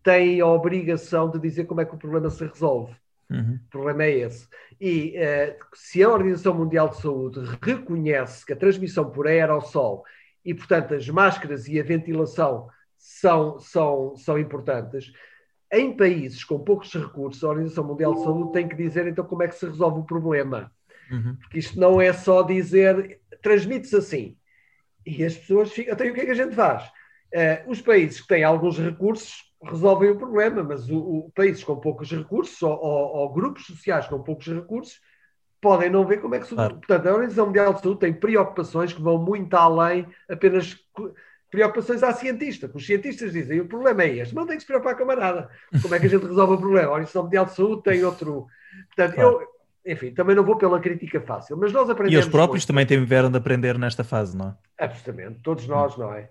tem 0.00 0.40
a 0.40 0.46
obrigação 0.46 1.28
de 1.28 1.40
dizer 1.40 1.64
como 1.64 1.80
é 1.80 1.84
que 1.84 1.92
o 1.92 1.98
problema 1.98 2.30
se 2.30 2.46
resolve. 2.46 2.94
Uhum. 3.28 3.58
O 3.66 3.68
problema 3.68 4.04
é 4.04 4.18
esse. 4.18 4.46
E 4.80 5.16
uh, 5.18 5.56
se 5.74 6.04
a 6.04 6.08
Organização 6.08 6.54
Mundial 6.54 6.88
de 6.88 7.00
Saúde 7.00 7.40
reconhece 7.60 8.46
que 8.46 8.52
a 8.52 8.56
transmissão 8.56 9.10
por 9.10 9.26
aerossol 9.26 10.04
e, 10.44 10.54
portanto, 10.54 10.94
as 10.94 11.08
máscaras 11.08 11.66
e 11.66 11.80
a 11.80 11.82
ventilação 11.82 12.68
são, 12.96 13.58
são, 13.58 14.14
são 14.14 14.38
importantes. 14.38 15.12
Em 15.72 15.96
países 15.96 16.44
com 16.44 16.60
poucos 16.60 16.94
recursos, 16.94 17.42
a 17.42 17.48
Organização 17.48 17.82
Mundial 17.82 18.14
de 18.14 18.22
Saúde 18.22 18.52
tem 18.52 18.68
que 18.68 18.76
dizer 18.76 19.08
então 19.08 19.24
como 19.24 19.42
é 19.42 19.48
que 19.48 19.56
se 19.56 19.66
resolve 19.66 19.98
o 19.98 20.04
problema. 20.04 20.70
Uhum. 21.10 21.34
Porque 21.40 21.58
isto 21.58 21.78
não 21.78 22.00
é 22.00 22.12
só 22.12 22.42
dizer, 22.42 23.20
transmite-se 23.42 23.96
assim. 23.96 24.36
E 25.18 25.24
as 25.24 25.36
pessoas 25.36 25.72
ficam. 25.72 25.94
Então, 25.94 26.06
o 26.06 26.14
que 26.14 26.20
é 26.20 26.24
que 26.24 26.30
a 26.30 26.34
gente 26.34 26.54
faz? 26.54 26.84
Uh, 26.84 27.70
os 27.70 27.80
países 27.80 28.20
que 28.20 28.28
têm 28.28 28.44
alguns 28.44 28.78
recursos 28.78 29.50
resolvem 29.62 30.10
o 30.10 30.16
problema, 30.16 30.62
mas 30.62 30.88
o, 30.88 30.98
o 30.98 31.32
países 31.34 31.62
com 31.62 31.76
poucos 31.76 32.10
recursos 32.10 32.60
ou, 32.62 32.72
ou, 32.72 33.16
ou, 33.16 33.32
grupos 33.32 33.66
sociais 33.66 34.06
com 34.06 34.22
poucos 34.22 34.46
recursos 34.46 35.00
podem 35.60 35.90
não 35.90 36.06
ver 36.06 36.20
como 36.20 36.34
é 36.34 36.38
que 36.38 36.46
se. 36.46 36.54
Claro. 36.54 36.76
Portanto, 36.76 37.06
a 37.06 37.12
Organização 37.12 37.46
Mundial 37.46 37.74
de 37.74 37.82
Saúde 37.82 38.00
tem 38.00 38.12
preocupações 38.12 38.92
que 38.92 39.02
vão 39.02 39.18
muito 39.18 39.54
além 39.54 40.06
apenas 40.28 40.78
preocupações 41.50 42.02
à 42.02 42.12
cientista, 42.12 42.68
que 42.68 42.76
os 42.76 42.86
cientistas 42.86 43.32
dizem 43.32 43.60
o 43.60 43.66
problema 43.66 44.04
é 44.04 44.18
este, 44.18 44.34
mas 44.34 44.42
não 44.42 44.46
tem 44.46 44.56
que 44.56 44.62
se 44.62 44.66
preocupar 44.66 44.96
com 44.96 45.04
nada. 45.04 45.50
Como 45.82 45.94
é 45.94 46.00
que 46.00 46.06
a 46.06 46.08
gente 46.08 46.26
resolve 46.26 46.54
o 46.54 46.58
problema? 46.58 46.88
A 46.88 46.92
Organização 46.92 47.24
Mundial 47.24 47.44
de 47.44 47.54
Saúde 47.54 47.82
tem 47.82 48.04
outro. 48.04 48.46
Portanto, 48.88 49.14
claro. 49.14 49.40
eu. 49.40 49.59
Enfim, 49.86 50.12
também 50.12 50.36
não 50.36 50.44
vou 50.44 50.56
pela 50.56 50.78
crítica 50.78 51.20
fácil, 51.20 51.56
mas 51.56 51.72
nós 51.72 51.88
aprendemos. 51.88 52.24
E 52.24 52.26
os 52.26 52.30
próprios 52.30 52.62
muito. 52.62 52.66
também 52.66 52.84
tiveram 52.84 53.30
de 53.30 53.38
aprender 53.38 53.78
nesta 53.78 54.04
fase, 54.04 54.36
não 54.36 54.48
é? 54.48 54.84
Absolutamente, 54.84 55.40
todos 55.42 55.66
nós, 55.66 55.96
não 55.96 56.12
é? 56.12 56.28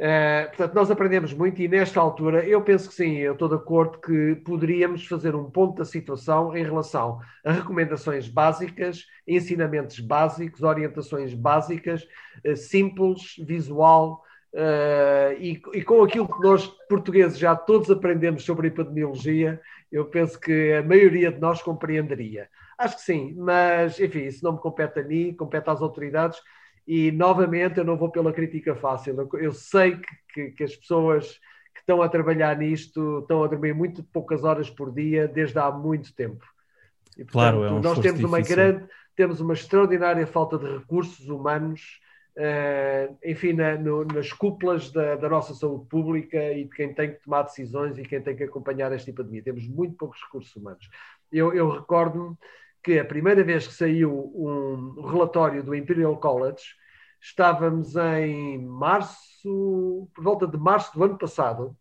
Uh, 0.00 0.48
portanto, 0.48 0.74
nós 0.74 0.90
aprendemos 0.90 1.34
muito 1.34 1.60
e 1.60 1.68
nesta 1.68 2.00
altura 2.00 2.42
eu 2.46 2.62
penso 2.62 2.88
que 2.88 2.94
sim, 2.94 3.18
eu 3.18 3.34
estou 3.34 3.50
de 3.50 3.56
acordo 3.56 3.98
que 3.98 4.34
poderíamos 4.46 5.06
fazer 5.06 5.34
um 5.34 5.50
ponto 5.50 5.76
da 5.76 5.84
situação 5.84 6.56
em 6.56 6.64
relação 6.64 7.20
a 7.44 7.52
recomendações 7.52 8.26
básicas, 8.26 9.04
ensinamentos 9.28 10.00
básicos, 10.00 10.62
orientações 10.62 11.34
básicas, 11.34 12.08
uh, 12.46 12.56
simples, 12.56 13.34
visual, 13.46 14.24
uh, 14.54 15.38
e, 15.38 15.60
e, 15.74 15.82
com 15.82 16.02
aquilo 16.02 16.26
que 16.26 16.42
nós 16.42 16.66
portugueses 16.88 17.38
já 17.38 17.54
todos 17.54 17.90
aprendemos 17.90 18.42
sobre 18.42 18.68
epidemiologia, 18.68 19.60
eu 19.92 20.06
penso 20.06 20.40
que 20.40 20.72
a 20.72 20.82
maioria 20.82 21.30
de 21.30 21.38
nós 21.38 21.60
compreenderia. 21.60 22.48
Acho 22.80 22.96
que 22.96 23.02
sim, 23.02 23.34
mas 23.36 24.00
enfim, 24.00 24.20
isso 24.20 24.42
não 24.42 24.52
me 24.54 24.58
compete 24.58 25.00
a 25.00 25.04
mim, 25.04 25.34
compete 25.34 25.68
às 25.68 25.82
autoridades 25.82 26.40
e 26.88 27.12
novamente 27.12 27.76
eu 27.76 27.84
não 27.84 27.94
vou 27.94 28.10
pela 28.10 28.32
crítica 28.32 28.74
fácil. 28.74 29.28
Eu 29.34 29.52
sei 29.52 29.96
que, 29.98 30.16
que, 30.32 30.50
que, 30.52 30.64
as 30.64 30.74
pessoas 30.74 31.38
que 31.74 31.80
estão 31.80 32.00
a 32.00 32.08
trabalhar 32.08 32.56
nisto 32.56 33.18
estão 33.18 33.44
a 33.44 33.48
dormir 33.48 33.74
muito 33.74 34.02
poucas 34.02 34.44
horas 34.44 34.70
por 34.70 34.94
dia 34.94 35.28
desde 35.28 35.58
há 35.58 35.70
muito 35.70 36.14
tempo. 36.14 36.42
E, 37.18 37.22
portanto, 37.22 37.32
claro, 37.32 37.64
é 37.64 37.70
um 37.70 37.80
nós 37.80 37.98
temos 37.98 38.24
uma 38.24 38.40
grande, 38.40 38.88
temos 39.14 39.42
uma 39.42 39.52
extraordinária 39.52 40.26
falta 40.26 40.56
de 40.56 40.78
recursos 40.78 41.28
humanos, 41.28 42.00
uh, 42.38 43.14
enfim, 43.22 43.52
na, 43.52 43.76
no, 43.76 44.06
nas 44.06 44.32
cúpulas 44.32 44.90
da, 44.90 45.16
da, 45.16 45.28
nossa 45.28 45.52
saúde 45.52 45.86
pública 45.86 46.42
e 46.54 46.64
de 46.64 46.70
quem 46.70 46.94
tem 46.94 47.12
que 47.12 47.22
tomar 47.22 47.42
decisões 47.42 47.98
e 47.98 48.04
quem 48.04 48.22
tem 48.22 48.34
que 48.34 48.44
acompanhar 48.44 48.90
esta 48.90 49.10
epidemia. 49.10 49.42
Temos 49.42 49.68
muito 49.68 49.96
poucos 49.96 50.18
recursos 50.22 50.56
humanos. 50.56 50.88
Eu, 51.30 51.52
eu 51.52 51.68
recordo-me 51.68 52.36
que 52.82 52.98
a 52.98 53.04
primeira 53.04 53.44
vez 53.44 53.66
que 53.66 53.74
saiu 53.74 54.32
um 54.34 55.02
relatório 55.08 55.62
do 55.62 55.74
Imperial 55.74 56.16
College 56.16 56.62
estávamos 57.20 57.94
em 57.96 58.58
março, 58.58 60.08
por 60.14 60.24
volta 60.24 60.46
de 60.46 60.56
março 60.56 60.96
do 60.96 61.04
ano 61.04 61.18
passado, 61.18 61.76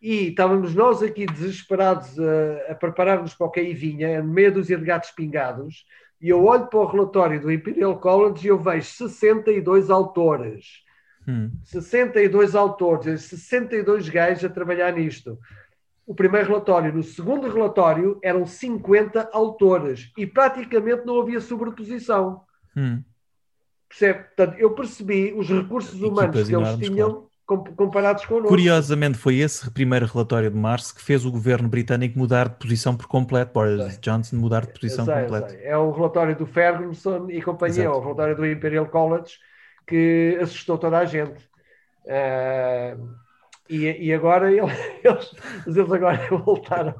e 0.00 0.28
estávamos 0.30 0.74
nós 0.74 1.02
aqui 1.02 1.26
desesperados 1.26 2.18
a, 2.18 2.72
a 2.72 2.74
preparar-nos 2.74 3.34
para 3.34 3.46
o 3.46 3.50
que 3.50 3.60
aí 3.60 3.72
vinha, 3.72 4.22
meia 4.22 4.50
dúzia 4.50 4.76
de 4.76 4.84
gatos 4.84 5.12
pingados, 5.12 5.86
e 6.20 6.28
eu 6.28 6.44
olho 6.44 6.66
para 6.66 6.78
o 6.78 6.86
relatório 6.86 7.40
do 7.40 7.50
Imperial 7.50 7.98
College 7.98 8.46
e 8.46 8.50
eu 8.50 8.58
vejo 8.58 8.86
62 8.86 9.90
autores. 9.90 10.82
Hum. 11.26 11.50
62 11.64 12.54
autores, 12.54 13.22
62 13.22 14.08
gajos 14.08 14.44
a 14.44 14.48
trabalhar 14.48 14.92
nisto. 14.92 15.38
O 16.12 16.14
primeiro 16.14 16.48
relatório. 16.48 16.92
No 16.92 17.02
segundo 17.02 17.50
relatório 17.50 18.18
eram 18.22 18.44
50 18.44 19.30
autores 19.32 20.12
e 20.16 20.26
praticamente 20.26 21.06
não 21.06 21.18
havia 21.18 21.40
sobreposição. 21.40 22.42
Hum. 22.76 23.02
Percebe? 23.88 24.24
Portanto, 24.24 24.58
eu 24.58 24.70
percebi 24.74 25.32
os 25.32 25.48
recursos 25.48 26.02
humanos 26.02 26.46
que 26.46 26.54
eles 26.54 26.78
tinham 26.78 27.28
claro. 27.46 27.64
comparados 27.74 28.26
connosco. 28.26 28.48
Curiosamente, 28.48 29.16
foi 29.16 29.36
esse 29.36 29.70
primeiro 29.70 30.04
relatório 30.06 30.50
de 30.50 30.56
março 30.56 30.94
que 30.94 31.02
fez 31.02 31.24
o 31.24 31.30
governo 31.30 31.68
britânico 31.68 32.18
mudar 32.18 32.48
de 32.48 32.56
posição 32.56 32.94
por 32.94 33.06
completo. 33.06 33.52
Boris 33.54 33.94
sei. 33.94 33.98
Johnson 34.00 34.36
mudar 34.36 34.66
de 34.66 34.72
posição 34.72 35.06
sei, 35.06 35.14
completa. 35.22 35.54
É 35.54 35.76
o 35.76 35.90
relatório 35.90 36.36
do 36.36 36.46
Ferguson 36.46 37.30
e 37.30 37.40
companhia, 37.40 37.84
Exato. 37.84 37.96
o 37.96 38.00
relatório 38.00 38.36
do 38.36 38.46
Imperial 38.46 38.86
College 38.86 39.38
que 39.86 40.38
assustou 40.40 40.78
toda 40.78 40.98
a 40.98 41.04
gente. 41.04 41.50
Uh, 42.04 43.14
e, 43.68 44.06
e 44.06 44.12
agora 44.12 44.50
eles, 44.52 45.34
eles 45.66 45.92
agora 45.92 46.26
voltaram. 46.30 46.94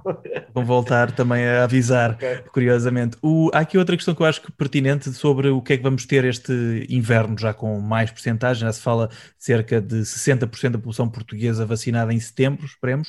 Vão 0.54 0.64
voltar 0.64 1.12
também 1.12 1.46
a 1.46 1.64
avisar, 1.64 2.12
okay. 2.12 2.38
curiosamente. 2.52 3.16
O, 3.22 3.50
há 3.52 3.60
aqui 3.60 3.76
outra 3.76 3.96
questão 3.96 4.14
que 4.14 4.22
eu 4.22 4.26
acho 4.26 4.40
que 4.40 4.52
pertinente 4.52 5.12
sobre 5.12 5.48
o 5.48 5.60
que 5.60 5.74
é 5.74 5.76
que 5.76 5.82
vamos 5.82 6.06
ter 6.06 6.24
este 6.24 6.86
inverno, 6.88 7.36
já 7.38 7.52
com 7.52 7.80
mais 7.80 8.10
porcentagem. 8.10 8.62
Já 8.62 8.72
se 8.72 8.80
fala 8.80 9.08
de 9.08 9.14
cerca 9.38 9.80
de 9.80 9.96
60% 9.96 10.70
da 10.70 10.78
população 10.78 11.08
portuguesa 11.08 11.66
vacinada 11.66 12.12
em 12.12 12.20
setembro, 12.20 12.64
esperemos. 12.64 13.08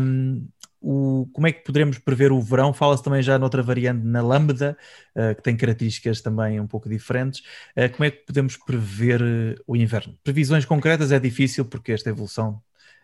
Um, 0.00 0.46
o, 0.86 1.28
como 1.32 1.48
é 1.48 1.52
que 1.52 1.64
poderemos 1.64 1.98
prever 1.98 2.30
o 2.30 2.40
verão? 2.40 2.72
Fala-se 2.72 3.02
também 3.02 3.20
já 3.20 3.36
noutra 3.40 3.60
variante 3.60 4.06
na 4.06 4.22
Lambda, 4.22 4.78
uh, 5.16 5.34
que 5.34 5.42
tem 5.42 5.56
características 5.56 6.20
também 6.20 6.60
um 6.60 6.66
pouco 6.68 6.88
diferentes. 6.88 7.40
Uh, 7.76 7.90
como 7.92 8.04
é 8.04 8.10
que 8.12 8.24
podemos 8.24 8.56
prever 8.56 9.20
uh, 9.20 9.60
o 9.66 9.74
inverno? 9.74 10.14
Previsões 10.22 10.64
concretas 10.64 11.10
é 11.10 11.18
difícil 11.18 11.64
porque 11.64 11.90
esta 11.90 12.08
evolução 12.08 12.62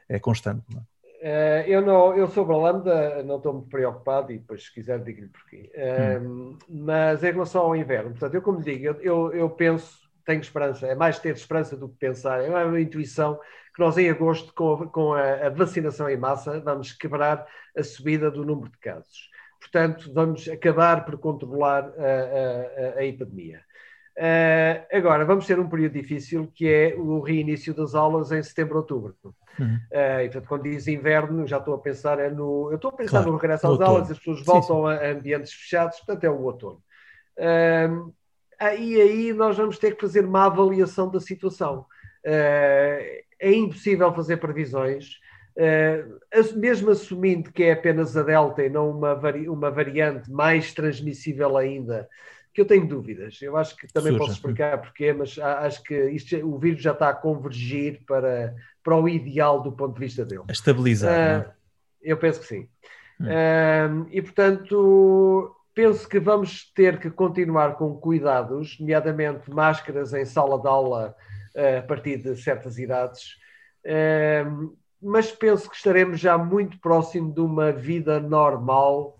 é 0.08 0.20
constante. 0.20 0.62
Não 0.72 0.80
é? 0.80 1.64
eu, 1.66 1.82
não, 1.82 2.16
eu 2.16 2.28
sobre 2.28 2.54
a 2.54 2.56
Lambda 2.56 3.22
não 3.24 3.38
estou 3.38 3.52
muito 3.52 3.68
preocupado 3.68 4.30
e 4.30 4.38
depois 4.38 4.64
se 4.64 4.72
quiser 4.72 5.02
digo-lhe 5.02 5.28
porquê. 5.28 5.70
Hum. 6.20 6.56
mas 6.68 7.22
em 7.24 7.32
relação 7.32 7.62
ao 7.62 7.76
inverno, 7.76 8.10
portanto, 8.10 8.34
eu 8.34 8.42
como 8.42 8.60
digo, 8.60 8.96
eu, 9.00 9.32
eu 9.32 9.50
penso, 9.50 10.00
tenho 10.24 10.40
esperança, 10.40 10.86
é 10.86 10.96
mais 10.96 11.20
ter 11.20 11.34
esperança 11.34 11.76
do 11.76 11.88
que 11.88 11.96
pensar, 11.96 12.42
é 12.42 12.48
uma 12.48 12.80
intuição 12.80 13.38
que 13.74 13.80
nós 13.80 13.96
em 13.96 14.10
agosto, 14.10 14.52
com, 14.54 14.88
com 14.88 15.14
a, 15.14 15.46
a, 15.46 15.50
vacinação 15.50 16.08
em 16.08 16.16
massa, 16.16 16.60
vamos 16.60 16.92
quebrar 16.92 17.46
a 17.76 17.82
subida 17.82 18.30
do 18.30 18.44
número 18.44 18.70
de 18.70 18.78
casos. 18.78 19.30
Portanto, 19.60 20.12
vamos 20.12 20.48
acabar 20.48 21.04
por 21.04 21.18
controlar 21.18 21.84
a, 21.84 22.96
a, 22.96 22.98
a 22.98 23.04
epidemia. 23.04 23.60
Uh, 24.18 24.84
agora, 24.94 25.24
vamos 25.24 25.46
ter 25.46 25.58
um 25.58 25.68
período 25.68 25.94
difícil 25.94 26.50
que 26.54 26.68
é 26.68 26.94
o 26.94 27.20
reinício 27.20 27.72
das 27.72 27.94
aulas 27.94 28.30
em 28.30 28.42
setembro, 28.42 28.76
outubro. 28.76 29.16
Uhum. 29.58 29.78
Uh, 29.90 30.20
e, 30.20 30.24
portanto, 30.24 30.48
quando 30.48 30.62
diz 30.64 30.86
inverno, 30.86 31.46
já 31.46 31.58
estou 31.58 31.74
a 31.74 31.78
pensar 31.78 32.18
é 32.18 32.28
no. 32.28 32.68
Eu 32.70 32.76
estou 32.76 32.90
a 32.90 32.94
pensar 32.94 33.18
claro, 33.18 33.32
no 33.32 33.36
regresso 33.38 33.66
às 33.66 33.80
aulas, 33.80 34.10
as 34.10 34.18
pessoas 34.18 34.44
voltam 34.44 34.86
sim, 34.86 34.98
sim. 34.98 35.04
a 35.04 35.10
ambientes 35.12 35.52
fechados, 35.52 35.98
portanto, 35.98 36.24
é 36.24 36.30
o 36.30 36.42
outono. 36.42 36.82
Uh, 37.38 38.12
e 38.78 39.00
aí 39.00 39.32
nós 39.32 39.56
vamos 39.56 39.78
ter 39.78 39.96
que 39.96 40.02
fazer 40.02 40.24
uma 40.24 40.46
avaliação 40.46 41.10
da 41.10 41.18
situação. 41.18 41.86
Uh, 42.24 43.22
é 43.42 43.52
impossível 43.52 44.14
fazer 44.14 44.36
previsões, 44.36 45.18
uh, 45.58 46.58
mesmo 46.58 46.90
assumindo 46.90 47.52
que 47.52 47.64
é 47.64 47.72
apenas 47.72 48.16
a 48.16 48.22
Delta 48.22 48.62
e 48.62 48.70
não 48.70 48.90
uma, 48.90 49.16
vari 49.16 49.48
uma 49.48 49.68
variante 49.68 50.30
mais 50.30 50.72
transmissível 50.72 51.56
ainda, 51.56 52.08
que 52.54 52.60
eu 52.60 52.64
tenho 52.64 52.86
dúvidas. 52.86 53.42
Eu 53.42 53.56
acho 53.56 53.76
que 53.76 53.92
também 53.92 54.16
posso 54.16 54.32
explicar 54.32 54.80
porquê, 54.80 55.12
mas 55.12 55.36
acho 55.38 55.82
que 55.82 56.10
isto, 56.10 56.36
o 56.46 56.56
vírus 56.56 56.80
já 56.80 56.92
está 56.92 57.08
a 57.08 57.14
convergir 57.14 58.02
para, 58.06 58.54
para 58.84 58.96
o 58.96 59.08
ideal 59.08 59.60
do 59.60 59.72
ponto 59.72 59.94
de 59.94 60.00
vista 60.00 60.24
dele. 60.24 60.44
A 60.48 60.52
estabilizar. 60.52 61.40
Uh, 61.40 61.52
eu 62.00 62.16
penso 62.16 62.40
que 62.40 62.46
sim. 62.46 62.68
Hum. 63.20 63.26
Uh, 63.26 64.06
e 64.12 64.22
portanto, 64.22 65.56
penso 65.74 66.08
que 66.08 66.20
vamos 66.20 66.70
ter 66.74 67.00
que 67.00 67.10
continuar 67.10 67.74
com 67.74 67.96
cuidados, 67.96 68.78
nomeadamente 68.78 69.50
máscaras 69.50 70.12
em 70.12 70.24
sala 70.24 70.60
de 70.60 70.68
aula 70.68 71.16
a 71.54 71.82
partir 71.82 72.18
de 72.18 72.36
certas 72.36 72.78
idades. 72.78 73.36
mas 75.00 75.30
penso 75.32 75.68
que 75.68 75.76
estaremos 75.76 76.20
já 76.20 76.38
muito 76.38 76.78
próximo 76.78 77.32
de 77.32 77.40
uma 77.40 77.72
vida 77.72 78.20
normal 78.20 79.18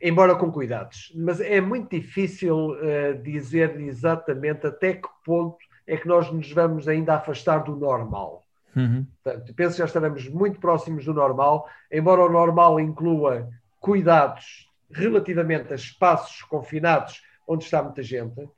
embora 0.00 0.34
com 0.34 0.50
cuidados. 0.50 1.12
Mas 1.14 1.40
é 1.40 1.60
muito 1.60 1.90
difícil 1.90 2.70
uh, 2.70 3.22
dizer 3.22 3.78
exatamente 3.80 4.66
até 4.66 4.94
que 4.94 5.08
ponto 5.24 5.58
é 5.86 5.96
que 5.96 6.08
nós 6.08 6.30
nos 6.30 6.50
vamos 6.52 6.88
ainda 6.88 7.14
afastar 7.14 7.58
do 7.64 7.76
normal. 7.76 8.46
Uhum. 8.74 9.06
Portanto, 9.22 9.54
penso 9.54 9.72
que 9.72 9.78
já 9.78 9.84
estaremos 9.84 10.28
muito 10.28 10.60
próximos 10.60 11.04
do 11.04 11.12
normal, 11.12 11.68
embora 11.90 12.22
o 12.22 12.30
normal 12.30 12.78
inclua 12.78 13.48
cuidados 13.80 14.68
relativamente 14.90 15.72
a 15.72 15.76
espaços 15.76 16.42
confinados 16.42 17.22
onde 17.46 17.64
está 17.64 17.82
muita 17.82 18.02
gente, 18.02 18.48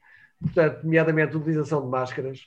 portanto, 0.43 0.83
nomeadamente 0.83 1.35
a 1.35 1.39
utilização 1.39 1.83
de 1.83 1.89
máscaras. 1.89 2.41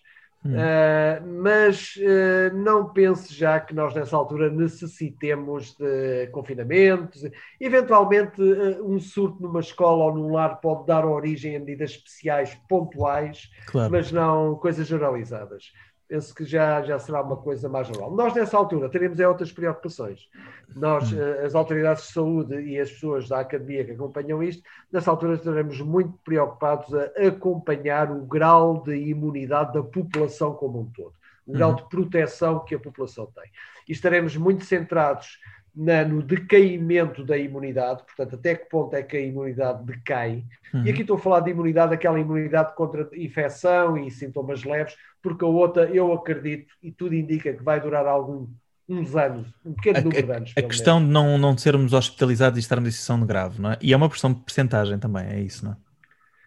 Uh, 0.46 1.26
mas 1.42 1.96
uh, 1.96 2.56
não 2.56 2.94
pense 2.94 3.34
já 3.34 3.60
que 3.60 3.74
nós 3.74 3.96
nessa 3.96 4.16
altura 4.16 4.48
necessitemos 4.48 5.76
de 5.76 6.28
confinamentos. 6.28 7.24
Eventualmente, 7.60 8.40
uh, 8.40 8.88
um 8.88 9.00
surto 9.00 9.42
numa 9.42 9.60
escola 9.60 10.04
ou 10.04 10.14
num 10.14 10.32
lar 10.32 10.62
pode 10.62 10.86
dar 10.86 11.04
origem 11.04 11.56
a 11.56 11.60
medidas 11.60 11.92
especiais 11.92 12.56
pontuais, 12.70 13.50
claro. 13.66 13.92
mas 13.92 14.12
não 14.12 14.54
coisas 14.56 14.86
generalizadas 14.86 15.72
penso 16.08 16.34
que 16.34 16.46
já, 16.46 16.82
já 16.82 16.98
será 17.00 17.22
uma 17.22 17.38
coisa 17.38 17.68
mais 17.68 17.90
normal. 17.90 18.12
Nós, 18.12 18.34
nessa 18.34 18.58
altura, 18.58 18.90
teremos 18.90 19.20
é 19.20 19.28
outras 19.28 19.52
preocupações. 19.52 20.30
Nós, 20.76 21.12
hum. 21.12 21.20
Eh, 21.20 21.46
as 21.46 21.56
autoridades 21.56 22.08
de 22.08 22.14
saúde 22.14 22.62
e 22.62 22.80
as 22.80 22.92
pessoas 22.92 23.28
da 23.28 23.40
academia 23.40 23.84
que 23.84 23.92
acompanham 23.92 24.42
isto, 24.44 24.64
nessa 24.92 25.12
altura 25.12 25.36
estaremos 25.36 25.80
muito 25.82 26.18
preocupados 26.24 26.94
a 26.94 27.28
acompanhar 27.28 28.12
o 28.12 28.26
grau 28.26 28.84
de 28.84 28.96
imunidade 28.96 29.74
da 29.74 29.84
população 29.84 30.54
como 30.54 30.82
um 30.82 30.86
todo, 30.92 31.14
o 31.46 31.54
grau 31.54 31.72
uhum. 31.72 31.76
de 31.76 31.90
proteção 31.90 32.60
que 32.64 32.76
a 32.76 32.80
população 32.80 33.26
tem. 33.28 33.50
E 33.88 33.92
estaremos 33.92 34.36
muito 34.38 34.64
centrados 34.64 35.40
na, 35.76 36.06
no 36.06 36.22
decaimento 36.22 37.24
da 37.26 37.38
imunidade, 37.38 38.04
portanto, 38.04 38.36
até 38.36 38.56
que 38.56 38.70
ponto 38.70 38.96
é 38.96 39.04
que 39.04 39.18
a 39.18 39.22
imunidade 39.22 39.84
decai. 39.84 40.44
Uhum. 40.74 40.86
E 40.86 40.90
aqui 40.90 41.02
estou 41.02 41.18
a 41.18 41.20
falar 41.20 41.42
de 41.42 41.52
imunidade, 41.52 41.94
aquela 41.94 42.20
imunidade 42.20 42.74
contra 42.76 43.10
infecção 43.14 43.98
e 43.98 44.10
sintomas 44.10 44.64
leves, 44.64 44.96
porque 45.22 45.44
a 45.44 45.48
outra, 45.48 45.86
eu 45.90 46.14
acredito, 46.14 46.74
e 46.82 46.92
tudo 46.92 47.14
indica 47.14 47.54
que 47.54 47.62
vai 47.62 47.82
durar 47.82 48.08
algum, 48.08 48.48
uns 48.88 49.16
anos, 49.16 49.54
um 49.66 49.74
pequeno 49.74 50.02
número 50.02 50.26
de 50.26 50.32
anos. 50.32 50.54
A 50.58 50.62
questão 50.62 51.00
menos. 51.00 51.10
de 51.10 51.14
não, 51.14 51.38
não 51.38 51.58
sermos 51.58 51.92
hospitalizados 51.92 52.58
e 52.58 52.62
estarmos 52.62 52.88
em 52.88 52.92
situação 52.92 53.20
de 53.20 53.26
grave, 53.26 53.62
não 53.62 53.72
é? 53.72 53.78
E 53.82 53.92
é 53.92 53.98
uma 53.98 54.10
questão 54.10 54.32
de 54.32 54.40
percentagem 54.40 54.98
também, 54.98 55.26
é 55.28 55.42
isso, 55.42 55.66
não 55.66 55.74
é? 55.74 55.78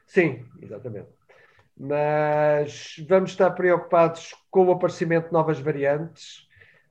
Sim, 0.06 0.44
exatamente. 0.62 1.08
Mas 1.78 2.96
vamos 3.06 3.30
estar 3.30 3.50
preocupados 3.50 4.34
com 4.50 4.66
o 4.66 4.72
aparecimento 4.72 5.26
de 5.26 5.32
novas 5.32 5.60
variantes 5.60 6.47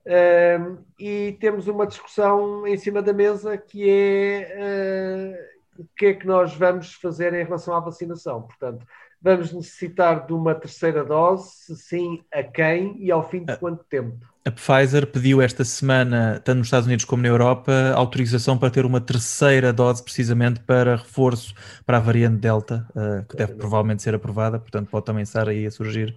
Uh, 0.08 0.78
e 0.98 1.36
temos 1.38 1.68
uma 1.68 1.86
discussão 1.86 2.66
em 2.66 2.78
cima 2.78 3.02
da 3.02 3.12
mesa 3.12 3.58
que 3.58 3.86
é 3.86 5.36
uh, 5.76 5.82
o 5.82 5.86
que 5.94 6.06
é 6.06 6.14
que 6.14 6.26
nós 6.26 6.54
vamos 6.54 6.94
fazer 6.94 7.34
em 7.34 7.44
relação 7.44 7.74
à 7.74 7.80
vacinação. 7.80 8.40
Portanto, 8.40 8.86
vamos 9.20 9.52
necessitar 9.52 10.26
de 10.26 10.32
uma 10.32 10.54
terceira 10.54 11.04
dose, 11.04 11.50
se 11.50 11.76
sim, 11.76 12.22
a 12.32 12.42
quem 12.42 12.96
e 12.98 13.10
ao 13.10 13.28
fim 13.28 13.44
de 13.44 13.54
quanto 13.58 13.84
tempo? 13.84 14.16
A 14.46 14.50
Pfizer 14.50 15.06
pediu 15.08 15.42
esta 15.42 15.62
semana, 15.62 16.40
tanto 16.42 16.56
nos 16.56 16.68
Estados 16.68 16.86
Unidos 16.86 17.04
como 17.04 17.22
na 17.22 17.28
Europa, 17.28 17.92
autorização 17.94 18.56
para 18.56 18.70
ter 18.70 18.86
uma 18.86 19.02
terceira 19.02 19.74
dose, 19.74 20.02
precisamente 20.02 20.60
para 20.60 20.96
reforço 20.96 21.52
para 21.84 21.98
a 21.98 22.00
variante 22.00 22.38
Delta, 22.38 22.88
uh, 22.96 23.28
que 23.28 23.36
deve 23.36 23.56
provavelmente 23.56 24.02
ser 24.02 24.14
aprovada, 24.14 24.58
portanto, 24.58 24.88
pode 24.88 25.04
também 25.04 25.22
estar 25.22 25.46
aí 25.50 25.66
a 25.66 25.70
surgir. 25.70 26.16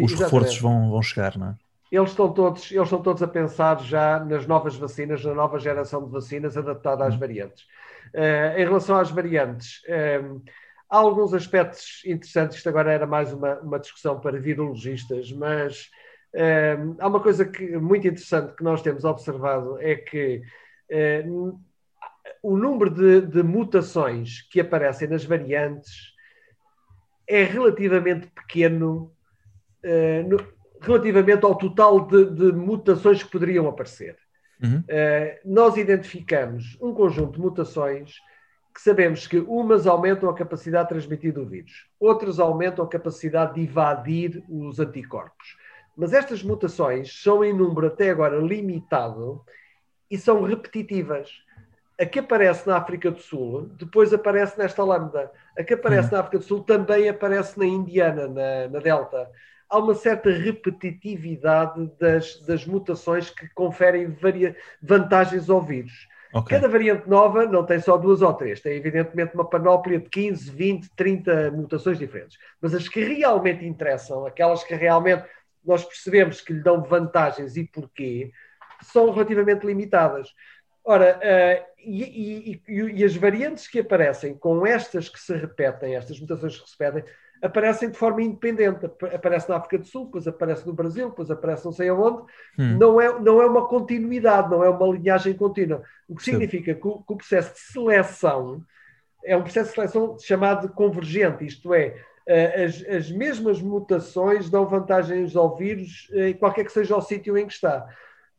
Os 0.00 0.14
reforços 0.14 0.58
vão, 0.58 0.90
vão 0.90 1.02
chegar, 1.02 1.36
não 1.36 1.48
é? 1.48 1.69
Eles 1.90 2.10
estão 2.10 2.32
todos, 2.32 2.70
eles 2.70 2.84
estão 2.84 3.02
todos 3.02 3.22
a 3.22 3.26
pensar 3.26 3.80
já 3.80 4.20
nas 4.20 4.46
novas 4.46 4.76
vacinas, 4.76 5.24
na 5.24 5.34
nova 5.34 5.58
geração 5.58 6.04
de 6.04 6.10
vacinas 6.10 6.56
adaptada 6.56 7.04
às 7.04 7.14
uhum. 7.14 7.20
variantes. 7.20 7.64
Uh, 8.14 8.58
em 8.58 8.64
relação 8.64 8.96
às 8.96 9.10
variantes, 9.10 9.82
um, 9.88 9.92
ehm, 9.92 10.42
há 10.88 10.96
alguns 10.98 11.34
aspectos 11.34 12.02
interessantes. 12.04 12.58
Isto 12.58 12.68
agora 12.68 12.92
era 12.92 13.06
mais 13.06 13.32
uma, 13.32 13.58
uma 13.60 13.78
discussão 13.78 14.20
para 14.20 14.38
virologistas, 14.38 15.32
mas 15.32 15.90
um, 16.34 16.38
ehm, 16.38 16.96
há 17.00 17.08
uma 17.08 17.20
coisa 17.20 17.44
que, 17.44 17.76
muito 17.76 18.06
interessante 18.06 18.54
que 18.54 18.62
nós 18.62 18.82
temos 18.82 19.04
observado 19.04 19.76
é 19.80 19.96
que 19.96 20.42
uh, 20.92 21.60
o 22.42 22.56
número 22.56 22.90
de, 22.90 23.20
de 23.22 23.42
mutações 23.42 24.42
que 24.50 24.60
aparecem 24.60 25.08
nas 25.08 25.24
variantes 25.24 26.14
é 27.26 27.42
relativamente 27.42 28.28
pequeno. 28.28 29.12
Uh, 29.84 30.28
no, 30.28 30.59
relativamente 30.80 31.44
ao 31.44 31.54
total 31.54 32.00
de, 32.06 32.24
de 32.30 32.52
mutações 32.52 33.22
que 33.22 33.30
poderiam 33.30 33.68
aparecer. 33.68 34.16
Uhum. 34.62 34.78
Uh, 34.78 35.38
nós 35.44 35.76
identificamos 35.76 36.76
um 36.80 36.92
conjunto 36.92 37.32
de 37.32 37.40
mutações 37.40 38.14
que 38.74 38.80
sabemos 38.80 39.26
que 39.26 39.38
umas 39.38 39.86
aumentam 39.86 40.28
a 40.28 40.34
capacidade 40.34 40.84
de 40.84 40.94
transmitir 40.94 41.38
o 41.38 41.44
vírus, 41.44 41.86
outras 41.98 42.38
aumentam 42.38 42.84
a 42.84 42.88
capacidade 42.88 43.54
de 43.54 43.62
invadir 43.62 44.44
os 44.48 44.78
anticorpos. 44.78 45.56
Mas 45.96 46.12
estas 46.12 46.42
mutações 46.42 47.20
são 47.22 47.44
em 47.44 47.52
número 47.52 47.88
até 47.88 48.10
agora 48.10 48.38
limitado 48.38 49.42
e 50.10 50.16
são 50.16 50.42
repetitivas. 50.42 51.30
A 51.98 52.06
que 52.06 52.20
aparece 52.20 52.66
na 52.66 52.78
África 52.78 53.10
do 53.10 53.20
Sul, 53.20 53.68
depois 53.76 54.14
aparece 54.14 54.58
nesta 54.58 54.82
lambda. 54.82 55.30
A 55.58 55.62
que 55.62 55.74
aparece 55.74 56.08
uhum. 56.08 56.14
na 56.14 56.20
África 56.20 56.38
do 56.38 56.44
Sul 56.44 56.62
também 56.62 57.08
aparece 57.08 57.58
na 57.58 57.66
Indiana, 57.66 58.26
na, 58.26 58.68
na 58.68 58.78
Delta 58.78 59.28
há 59.70 59.78
uma 59.78 59.94
certa 59.94 60.30
repetitividade 60.30 61.90
das, 61.98 62.40
das 62.40 62.66
mutações 62.66 63.30
que 63.30 63.48
conferem 63.54 64.16
vantagens 64.82 65.48
ao 65.48 65.62
vírus. 65.62 66.08
Okay. 66.32 66.58
Cada 66.58 66.68
variante 66.68 67.08
nova 67.08 67.46
não 67.46 67.64
tem 67.64 67.80
só 67.80 67.96
duas 67.96 68.22
ou 68.22 68.32
três, 68.34 68.60
tem 68.60 68.76
evidentemente 68.76 69.34
uma 69.34 69.48
panóplia 69.48 69.98
de 69.98 70.08
15, 70.08 70.50
20, 70.50 70.90
30 70.94 71.50
mutações 71.52 71.98
diferentes. 71.98 72.38
Mas 72.60 72.74
as 72.74 72.88
que 72.88 73.00
realmente 73.00 73.64
interessam, 73.64 74.26
aquelas 74.26 74.62
que 74.62 74.74
realmente 74.74 75.24
nós 75.64 75.84
percebemos 75.84 76.40
que 76.40 76.52
lhe 76.52 76.62
dão 76.62 76.82
vantagens 76.82 77.56
e 77.56 77.64
porquê, 77.64 78.30
são 78.82 79.10
relativamente 79.10 79.66
limitadas. 79.66 80.28
Ora, 80.84 81.18
uh, 81.18 81.70
e, 81.78 82.02
e, 82.02 82.62
e, 82.68 83.00
e, 83.00 83.04
as 83.04 83.14
variantes 83.14 83.68
que 83.68 83.80
aparecem 83.80 84.34
com 84.34 84.66
estas 84.66 85.08
que 85.08 85.20
se 85.20 85.34
repetem, 85.34 85.94
estas 85.94 86.18
mutações 86.18 86.58
que 86.58 86.68
se 86.68 86.76
repetem, 86.78 87.12
aparecem 87.42 87.90
de 87.90 87.96
forma 87.96 88.22
independente. 88.22 88.86
Aparece 88.86 89.48
na 89.48 89.56
África 89.56 89.78
do 89.78 89.86
Sul, 89.86 90.06
depois 90.06 90.26
aparece 90.26 90.66
no 90.66 90.72
Brasil, 90.72 91.08
depois 91.08 91.30
aparece 91.30 91.64
não 91.64 91.72
sei 91.72 91.88
aonde. 91.88 92.22
Hum. 92.58 92.78
Não, 92.78 93.00
é, 93.00 93.18
não 93.20 93.40
é 93.40 93.46
uma 93.46 93.66
continuidade, 93.66 94.50
não 94.50 94.62
é 94.62 94.68
uma 94.68 94.86
linhagem 94.86 95.34
contínua. 95.34 95.82
O 96.08 96.14
que 96.14 96.22
significa 96.22 96.74
que 96.74 96.86
o, 96.86 96.98
que 96.98 97.12
o, 97.12 97.16
processo 97.16 97.54
de 97.54 97.60
seleção 97.60 98.62
é 99.24 99.36
um 99.36 99.42
processo 99.42 99.70
de 99.70 99.74
seleção 99.74 100.18
chamado 100.18 100.68
convergente, 100.70 101.44
isto 101.44 101.74
é, 101.74 101.94
eh, 102.26 102.64
as, 102.64 102.82
as 102.86 103.10
mesmas 103.10 103.60
mutações 103.60 104.48
dão 104.48 104.66
vantagens 104.66 105.36
ao 105.36 105.56
vírus 105.56 106.10
em 106.12 106.32
qualquer 106.34 106.64
que 106.64 106.72
seja 106.72 106.96
o 106.96 107.02
sítio 107.02 107.36
em 107.36 107.46
que 107.46 107.52
está. 107.52 107.86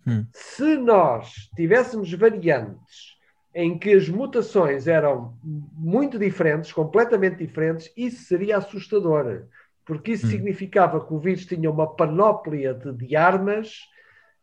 Hum. 0.07 0.25
Se 0.33 0.77
nós 0.77 1.49
tivéssemos 1.55 2.11
variantes 2.13 3.20
em 3.53 3.77
que 3.77 3.91
as 3.91 4.07
mutações 4.07 4.87
eram 4.87 5.33
muito 5.43 6.17
diferentes, 6.17 6.71
completamente 6.71 7.37
diferentes, 7.37 7.91
isso 7.97 8.23
seria 8.23 8.57
assustador, 8.57 9.43
porque 9.85 10.13
isso 10.13 10.25
hum. 10.25 10.29
significava 10.29 11.05
que 11.05 11.13
o 11.13 11.19
vírus 11.19 11.45
tinha 11.45 11.69
uma 11.69 11.95
panóplia 11.95 12.73
de, 12.73 12.93
de, 12.93 13.15
armas 13.15 13.79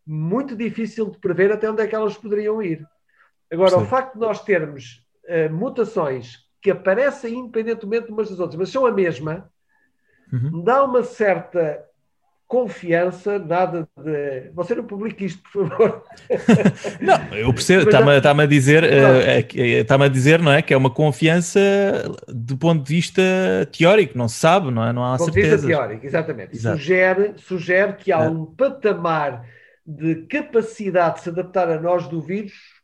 muito 0.07 0.55
difícil 0.55 1.11
de 1.11 1.19
prever 1.19 1.53
até 1.53 1.71
onde 1.71 1.83
é 1.83 1.87
que 1.87 1.95
elas 1.95 2.17
poderiam 2.17 2.63
ir. 2.63 2.87
Agora, 3.51 3.71
Sim. 3.71 3.83
o 3.83 3.87
facto 3.87 4.15
de 4.15 4.21
nós 4.21 4.43
termos 4.43 5.07
uh, 5.25 5.53
mutações 5.53 6.47
que 6.61 6.71
aparecem 6.71 7.35
independentemente 7.35 8.11
umas 8.11 8.29
das 8.29 8.39
outras, 8.39 8.59
mas 8.59 8.69
são 8.71 8.85
a 8.85 8.93
mesma, 8.93 9.51
uhum. 10.33 10.63
dá 10.63 10.85
uma 10.85 11.03
certa 11.03 11.88
confiança, 12.49 13.39
nada 13.39 13.87
de. 13.95 14.51
Você 14.55 14.75
não 14.75 14.85
publique 14.85 15.27
isto, 15.27 15.43
por 15.53 15.69
favor. 15.69 16.03
não, 16.99 17.37
eu 17.37 17.53
percebo, 17.53 17.83
está-me 17.83 18.17
está 18.17 18.31
a 18.31 18.47
dizer, 18.47 18.85
está-me 19.55 20.05
a 20.07 20.09
dizer, 20.09 20.41
não 20.41 20.51
é? 20.51 20.63
Que 20.63 20.73
é 20.73 20.77
uma 20.77 20.91
confiança 20.91 21.61
do 22.27 22.57
ponto 22.57 22.83
de 22.83 22.95
vista 22.95 23.23
teórico, 23.71 24.17
não 24.17 24.29
se 24.29 24.37
sabe, 24.37 24.71
não 24.71 24.85
é? 24.85 24.93
Não 24.95 25.05
há 25.05 25.19
certeza. 25.19 25.27
Do 25.27 25.35
ponto 25.35 25.45
de 25.45 25.51
vista 25.51 25.67
teórico, 25.67 26.07
exatamente. 26.07 26.59
Sugere, 26.59 27.35
sugere 27.37 27.93
que 27.93 28.11
há 28.11 28.25
é. 28.25 28.29
um 28.29 28.47
patamar 28.47 29.45
de 29.87 30.17
capacidade 30.27 31.17
de 31.17 31.21
se 31.23 31.29
adaptar 31.29 31.71
a 31.71 31.79
nós 31.79 32.09
do 32.09 32.21
vírus 32.21 32.78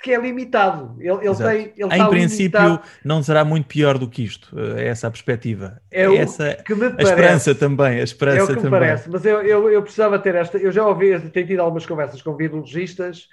que 0.00 0.12
é 0.14 0.18
limitado. 0.18 0.96
Ele, 0.98 1.26
ele 1.26 1.36
tem, 1.36 1.72
ele 1.76 1.94
em 1.94 2.08
princípio, 2.08 2.58
limitado. 2.58 2.88
não 3.04 3.22
será 3.22 3.44
muito 3.44 3.66
pior 3.66 3.98
do 3.98 4.08
que 4.08 4.24
isto. 4.24 4.58
É 4.58 4.88
essa 4.88 5.08
a 5.08 5.10
perspectiva. 5.10 5.80
É, 5.90 6.04
é 6.04 6.16
essa 6.16 6.54
que 6.54 6.74
me 6.74 6.90
parece. 6.90 7.00
a 7.00 7.10
esperança 7.10 7.54
também. 7.54 8.00
A 8.00 8.02
esperança 8.02 8.40
é 8.40 8.42
o 8.44 8.46
que 8.46 8.54
também. 8.54 8.70
me 8.70 8.70
parece. 8.70 9.10
Mas 9.10 9.24
eu, 9.26 9.42
eu, 9.42 9.70
eu, 9.70 9.82
precisava 9.82 10.18
ter 10.18 10.34
esta. 10.34 10.56
Eu 10.56 10.72
já 10.72 10.86
ouvi, 10.86 11.20
tenho 11.30 11.46
tido 11.46 11.60
algumas 11.60 11.84
conversas 11.84 12.22
com 12.22 12.34
virologistas 12.34 13.28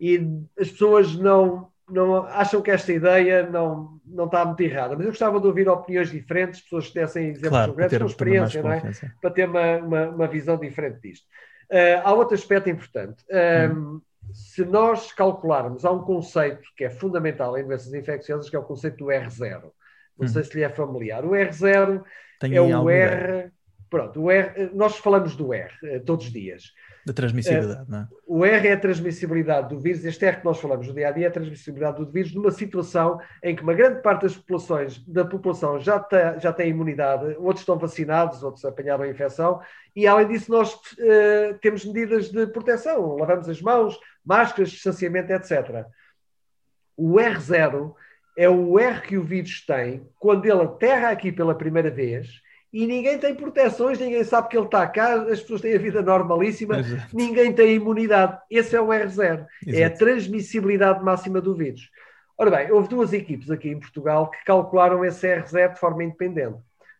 e 0.00 0.24
as 0.58 0.70
pessoas 0.70 1.16
não, 1.16 1.68
não 1.90 2.24
acham 2.26 2.62
que 2.62 2.70
esta 2.70 2.92
ideia 2.92 3.48
não, 3.50 3.98
não 4.06 4.26
está 4.26 4.44
muito 4.44 4.60
errada. 4.60 4.94
Mas 4.94 5.06
eu 5.06 5.10
gostava 5.10 5.40
de 5.40 5.46
ouvir 5.48 5.68
opiniões 5.68 6.12
diferentes, 6.12 6.60
pessoas 6.60 6.86
que 6.86 6.94
dessem 6.94 7.30
exemplos 7.30 7.48
claro, 7.48 7.72
concretos 7.72 7.98
com 7.98 8.06
experiência, 8.06 8.62
não 8.62 8.70
é? 8.70 8.92
para 9.20 9.30
ter 9.30 9.48
uma, 9.48 9.76
uma, 9.78 10.08
uma, 10.10 10.28
visão 10.28 10.56
diferente 10.56 11.00
disto. 11.00 11.24
Uh, 11.68 12.00
há 12.04 12.12
outro 12.14 12.36
aspecto 12.36 12.70
importante. 12.70 13.24
hum 13.74 14.00
se 14.32 14.64
nós 14.64 15.12
calcularmos, 15.12 15.84
há 15.84 15.90
um 15.90 16.02
conceito 16.02 16.68
que 16.76 16.84
é 16.84 16.90
fundamental 16.90 17.56
em 17.56 17.64
doenças 17.64 17.92
infecciosas, 17.92 18.50
que 18.50 18.56
é 18.56 18.58
o 18.58 18.64
conceito 18.64 18.98
do 18.98 19.06
R0. 19.06 19.62
Não 20.18 20.24
hum. 20.24 20.28
sei 20.28 20.44
se 20.44 20.56
lhe 20.56 20.64
é 20.64 20.68
familiar. 20.68 21.24
O 21.24 21.30
R0 21.30 22.02
Tenho 22.40 22.56
é 22.56 22.78
o 22.78 22.90
R. 22.90 23.52
Pronto, 23.88 24.20
o 24.20 24.30
R, 24.30 24.70
nós 24.74 24.96
falamos 24.96 25.36
do 25.36 25.54
R 25.54 25.72
eh, 25.84 26.00
todos 26.00 26.26
os 26.26 26.32
dias. 26.32 26.72
Da 27.06 27.12
transmissibilidade, 27.12 27.88
não 27.88 28.00
é? 28.00 28.08
O 28.26 28.44
R 28.44 28.66
é 28.66 28.72
a 28.72 28.80
transmissibilidade 28.80 29.68
do 29.68 29.78
vírus, 29.78 30.04
este 30.04 30.24
R 30.24 30.38
que 30.38 30.44
nós 30.44 30.58
falamos 30.58 30.88
no 30.88 30.92
dia 30.92 31.08
a 31.08 31.12
dia 31.12 31.26
é 31.26 31.28
a 31.28 31.32
transmissibilidade 31.32 31.98
do 31.98 32.10
vírus 32.10 32.34
numa 32.34 32.50
situação 32.50 33.20
em 33.44 33.54
que 33.54 33.62
uma 33.62 33.74
grande 33.74 34.02
parte 34.02 34.22
das 34.22 34.36
populações, 34.36 34.98
da 35.06 35.24
população 35.24 35.78
já, 35.78 36.00
tá, 36.00 36.36
já 36.36 36.52
tem 36.52 36.70
imunidade, 36.70 37.36
outros 37.38 37.60
estão 37.60 37.78
vacinados, 37.78 38.42
outros 38.42 38.64
apanharam 38.64 39.04
a 39.04 39.08
infecção, 39.08 39.60
e 39.94 40.04
além 40.04 40.26
disso 40.26 40.50
nós 40.50 40.74
uh, 40.74 41.56
temos 41.62 41.84
medidas 41.84 42.28
de 42.28 42.44
proteção, 42.48 43.14
lavamos 43.14 43.48
as 43.48 43.62
mãos, 43.62 43.96
máscaras, 44.24 44.70
distanciamento, 44.70 45.32
etc. 45.32 45.86
O 46.96 47.14
R0 47.14 47.94
é 48.36 48.48
o 48.48 48.80
R 48.80 49.00
que 49.02 49.16
o 49.16 49.22
vírus 49.22 49.64
tem 49.64 50.08
quando 50.18 50.44
ele 50.44 50.62
aterra 50.62 51.10
aqui 51.10 51.30
pela 51.30 51.54
primeira 51.54 51.88
vez 51.88 52.44
e 52.76 52.86
ninguém 52.86 53.18
tem 53.18 53.34
proteções, 53.34 53.98
ninguém 53.98 54.22
sabe 54.22 54.48
que 54.50 54.56
ele 54.58 54.66
está 54.66 54.86
cá, 54.86 55.22
as 55.22 55.40
pessoas 55.40 55.62
têm 55.62 55.74
a 55.74 55.78
vida 55.78 56.02
normalíssima, 56.02 56.80
Exato. 56.80 57.16
ninguém 57.16 57.50
tem 57.50 57.76
imunidade. 57.76 58.38
Esse 58.50 58.76
é 58.76 58.80
o 58.82 58.88
R0, 58.88 59.16
Exato. 59.16 59.48
é 59.64 59.84
a 59.84 59.90
transmissibilidade 59.90 61.02
máxima 61.02 61.40
do 61.40 61.54
vírus. 61.54 61.90
Ora 62.36 62.50
bem, 62.50 62.70
houve 62.70 62.86
duas 62.90 63.14
equipes 63.14 63.50
aqui 63.50 63.70
em 63.70 63.80
Portugal 63.80 64.30
que 64.30 64.44
calcularam 64.44 65.02
esse 65.02 65.26
R0 65.26 65.72
de 65.72 65.80
forma 65.80 66.04
independente. 66.04 66.58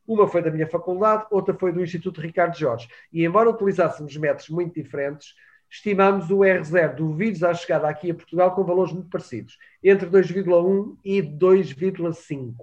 Uma 0.09 0.27
foi 0.27 0.41
da 0.41 0.51
minha 0.51 0.67
faculdade, 0.67 1.27
outra 1.31 1.53
foi 1.53 1.71
do 1.73 1.83
Instituto 1.83 2.23
Ricardo 2.23 2.57
Jorge. 2.57 2.89
E 3.13 3.23
embora 3.23 3.51
utilizássemos 3.51 4.17
métodos 4.17 4.49
muito 4.49 4.83
diferentes, 4.83 5.35
estimamos 5.69 6.31
o 6.31 6.39
R0 6.39 6.95
do 6.95 7.13
vírus 7.13 7.45
à 7.45 7.53
chegada 7.53 7.87
aqui 7.87 8.11
a 8.11 8.15
Portugal 8.15 8.55
com 8.55 8.65
valores 8.65 8.95
muito 8.95 9.11
parecidos, 9.11 9.59
entre 9.85 10.09
2,1 10.09 10.97
e 11.05 11.21
2,5. 11.21 12.55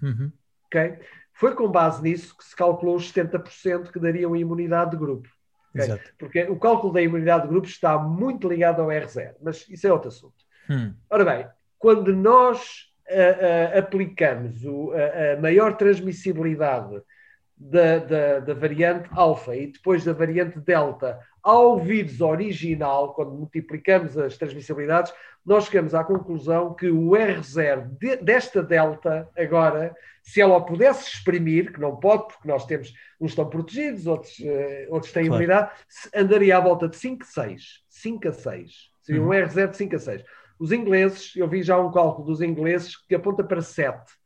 Uhum. 0.00 0.30
Okay? 0.66 1.00
Foi 1.40 1.54
com 1.54 1.66
base 1.70 2.02
nisso 2.02 2.36
que 2.36 2.44
se 2.44 2.54
calculou 2.54 2.96
os 2.96 3.10
70% 3.10 3.90
que 3.90 3.98
dariam 3.98 4.36
imunidade 4.36 4.90
de 4.90 4.98
grupo. 4.98 5.26
Okay? 5.74 5.98
Porque 6.18 6.42
o 6.42 6.58
cálculo 6.58 6.92
da 6.92 7.00
imunidade 7.00 7.44
de 7.44 7.48
grupo 7.48 7.66
está 7.66 7.96
muito 7.96 8.46
ligado 8.46 8.82
ao 8.82 8.88
R0, 8.88 9.36
mas 9.40 9.66
isso 9.70 9.86
é 9.86 9.90
outro 9.90 10.08
assunto. 10.08 10.34
Hum. 10.68 10.92
Ora 11.08 11.24
bem, 11.24 11.46
quando 11.78 12.14
nós 12.14 12.90
uh, 13.08 13.74
uh, 13.74 13.78
aplicamos 13.78 14.62
o, 14.66 14.92
a, 14.92 15.32
a 15.32 15.40
maior 15.40 15.78
transmissibilidade 15.78 17.00
da, 17.60 17.98
da, 17.98 18.40
da, 18.40 18.54
variante 18.54 19.06
alfa 19.12 19.54
e 19.54 19.66
depois 19.66 20.02
da 20.02 20.14
variante 20.14 20.58
delta 20.58 21.20
ao 21.42 21.78
vírus 21.78 22.22
original, 22.22 23.12
quando 23.12 23.32
multiplicamos 23.32 24.16
as 24.16 24.38
transmissibilidades, 24.38 25.12
nós 25.44 25.66
chegamos 25.66 25.94
à 25.94 26.02
conclusão 26.02 26.72
que 26.74 26.88
o 26.88 27.10
R0 27.10 27.98
de, 27.98 28.16
desta 28.16 28.62
delta, 28.62 29.28
agora, 29.36 29.94
se 30.22 30.40
ela 30.40 30.56
o 30.56 30.64
pudesse 30.64 31.08
exprimir, 31.08 31.72
que 31.72 31.80
não 31.80 31.96
pode, 31.96 32.28
porque 32.28 32.48
nós 32.48 32.64
temos, 32.64 32.92
uns 33.20 33.32
estão 33.32 33.48
protegidos, 33.48 34.06
outros, 34.06 34.38
uh, 34.38 34.86
outros 34.88 35.12
têm 35.12 35.26
claro. 35.26 35.42
imunidade, 35.42 35.70
andaria 36.14 36.56
à 36.56 36.60
volta 36.60 36.88
de 36.88 36.96
5, 36.96 37.26
6. 37.26 37.62
5 37.88 38.28
a 38.28 38.32
6. 38.32 38.72
Seria 39.02 39.20
uhum. 39.20 39.28
um 39.28 39.32
R0 39.32 39.68
de 39.68 39.76
5 39.76 39.96
a 39.96 39.98
6. 39.98 40.24
Os 40.58 40.72
ingleses, 40.72 41.34
eu 41.36 41.48
vi 41.48 41.62
já 41.62 41.78
um 41.78 41.90
cálculo 41.90 42.26
dos 42.26 42.40
ingleses 42.40 42.96
que 42.96 43.14
aponta 43.14 43.44
para 43.44 43.62
7 43.62 44.19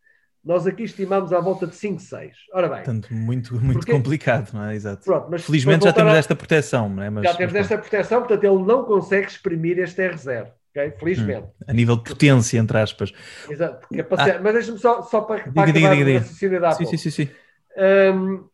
nós 0.44 0.66
aqui 0.66 0.82
estimamos 0.82 1.32
à 1.32 1.40
volta 1.40 1.66
de 1.66 1.74
5, 1.74 2.00
6. 2.00 2.36
Ora 2.52 2.68
bem. 2.68 2.76
Portanto, 2.78 3.08
muito, 3.12 3.54
muito 3.54 3.78
porque... 3.78 3.92
complicado, 3.92 4.52
não 4.52 4.64
é? 4.66 4.74
Exato. 4.74 5.04
Pronto, 5.04 5.28
mas 5.30 5.44
Felizmente 5.44 5.84
já 5.84 5.92
temos 5.92 6.12
a... 6.12 6.16
esta 6.16 6.36
proteção, 6.36 6.88
não 6.88 7.02
é? 7.02 7.08
Mas, 7.08 7.24
já 7.24 7.34
temos 7.34 7.52
mas, 7.54 7.62
esta 7.62 7.78
proteção, 7.78 8.20
portanto, 8.20 8.44
ele 8.44 8.62
não 8.62 8.84
consegue 8.84 9.26
exprimir 9.26 9.78
este 9.78 10.02
R0. 10.02 10.48
Okay? 10.70 10.90
Felizmente. 10.98 11.46
Hum, 11.46 11.64
a 11.68 11.72
nível 11.72 11.96
de 11.96 12.02
potência, 12.02 12.58
entre 12.58 12.76
aspas. 12.76 13.12
Exato. 13.48 13.86
Ah. 13.90 14.40
Mas 14.42 14.52
deixa-me 14.52 14.78
só, 14.78 15.02
só 15.02 15.22
para, 15.22 15.44
para 15.44 15.66
diga, 15.66 15.78
acabar 15.78 15.94
diga, 15.94 16.20
diga, 16.20 16.20
diga. 16.20 16.72
Sim, 16.74 16.86
sim, 16.86 16.96
sim, 16.96 17.10
sim. 17.10 17.30
Um, 17.76 18.34
uh, 18.34 18.48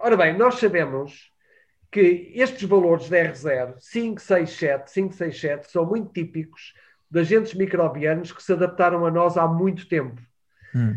ora 0.00 0.16
bem, 0.16 0.38
nós 0.38 0.54
sabemos 0.54 1.30
que 1.90 2.32
estes 2.34 2.62
valores 2.62 3.08
de 3.08 3.16
R0, 3.16 3.74
5, 3.78 4.20
6, 4.20 4.50
7, 4.50 4.90
5, 4.90 5.14
6, 5.14 5.40
7, 5.40 5.70
são 5.70 5.84
muito 5.84 6.12
típicos 6.12 6.72
de 7.10 7.20
agentes 7.20 7.54
microbianos 7.54 8.32
que 8.32 8.42
se 8.42 8.52
adaptaram 8.52 9.04
a 9.04 9.10
nós 9.10 9.36
há 9.36 9.46
muito 9.46 9.86
tempo. 9.88 10.20
Hum. 10.74 10.96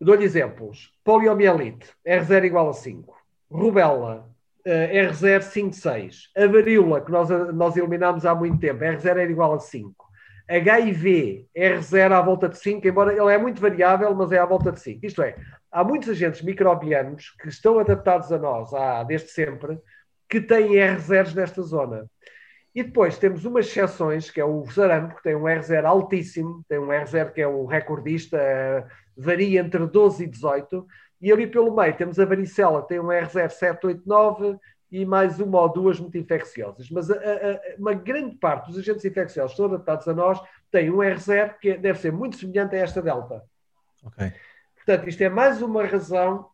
Dou-lhe 0.00 0.24
exemplos. 0.24 0.92
Poliomielite, 1.04 1.88
R0 2.06 2.44
igual 2.44 2.70
a 2.70 2.72
5. 2.72 3.16
Rubella, 3.50 4.28
uh, 4.66 5.10
R0 5.10 5.42
5, 5.42 5.74
6. 5.74 6.30
A 6.36 6.46
varíola, 6.46 7.00
que 7.00 7.10
nós, 7.12 7.28
nós 7.54 7.76
eliminámos 7.76 8.26
há 8.26 8.34
muito 8.34 8.58
tempo, 8.58 8.82
R0 8.82 9.06
era 9.06 9.30
igual 9.30 9.54
a 9.54 9.60
5. 9.60 9.94
HIV, 10.48 11.46
R0 11.56 12.12
à 12.12 12.20
volta 12.20 12.48
de 12.48 12.58
5, 12.58 12.86
embora 12.86 13.12
ele 13.12 13.32
é 13.32 13.38
muito 13.38 13.60
variável, 13.60 14.14
mas 14.14 14.32
é 14.32 14.38
à 14.38 14.44
volta 14.44 14.72
de 14.72 14.80
5. 14.80 15.06
Isto 15.06 15.22
é, 15.22 15.36
há 15.70 15.84
muitos 15.84 16.08
agentes 16.08 16.42
microbianos 16.42 17.30
que 17.40 17.48
estão 17.48 17.78
adaptados 17.78 18.30
a 18.32 18.38
nós, 18.38 18.74
há, 18.74 19.02
desde 19.04 19.28
sempre, 19.28 19.78
que 20.28 20.40
têm 20.40 20.72
R0s 20.72 21.34
nesta 21.34 21.62
zona. 21.62 22.06
E 22.74 22.82
depois 22.82 23.18
temos 23.18 23.44
umas 23.44 23.66
exceções, 23.66 24.30
que 24.30 24.40
é 24.40 24.44
o 24.44 24.64
sarampo, 24.66 25.16
que 25.16 25.22
tem 25.22 25.36
um 25.36 25.42
R0 25.42 25.84
altíssimo, 25.84 26.64
tem 26.68 26.78
um 26.78 26.88
R0 26.88 27.32
que 27.32 27.42
é 27.42 27.46
o 27.46 27.66
recordista, 27.66 28.38
varia 29.16 29.60
entre 29.60 29.86
12 29.86 30.24
e 30.24 30.26
18, 30.26 30.86
e 31.20 31.30
ali 31.30 31.46
pelo 31.46 31.74
meio 31.74 31.96
temos 31.96 32.18
a 32.18 32.24
varicela, 32.24 32.82
tem 32.82 32.98
um 32.98 33.08
R0 33.08 33.50
789 33.50 34.58
e 34.90 35.04
mais 35.04 35.38
uma 35.38 35.60
ou 35.60 35.68
duas 35.72 36.00
muito 36.00 36.16
infecciosas. 36.16 36.90
Mas 36.90 37.10
a, 37.10 37.14
a, 37.14 37.78
uma 37.78 37.94
grande 37.94 38.36
parte 38.36 38.70
dos 38.70 38.78
agentes 38.78 39.04
infecciosos 39.04 39.52
estão 39.52 39.66
adaptados 39.66 40.08
a 40.08 40.14
nós, 40.14 40.40
tem 40.70 40.90
um 40.90 40.98
R0 40.98 41.54
que 41.60 41.76
deve 41.76 41.98
ser 41.98 42.12
muito 42.12 42.36
semelhante 42.36 42.74
a 42.74 42.78
esta 42.78 43.02
delta. 43.02 43.44
Okay. 44.04 44.32
Portanto, 44.76 45.08
isto 45.08 45.22
é 45.22 45.28
mais 45.28 45.62
uma 45.62 45.84
razão 45.84 46.48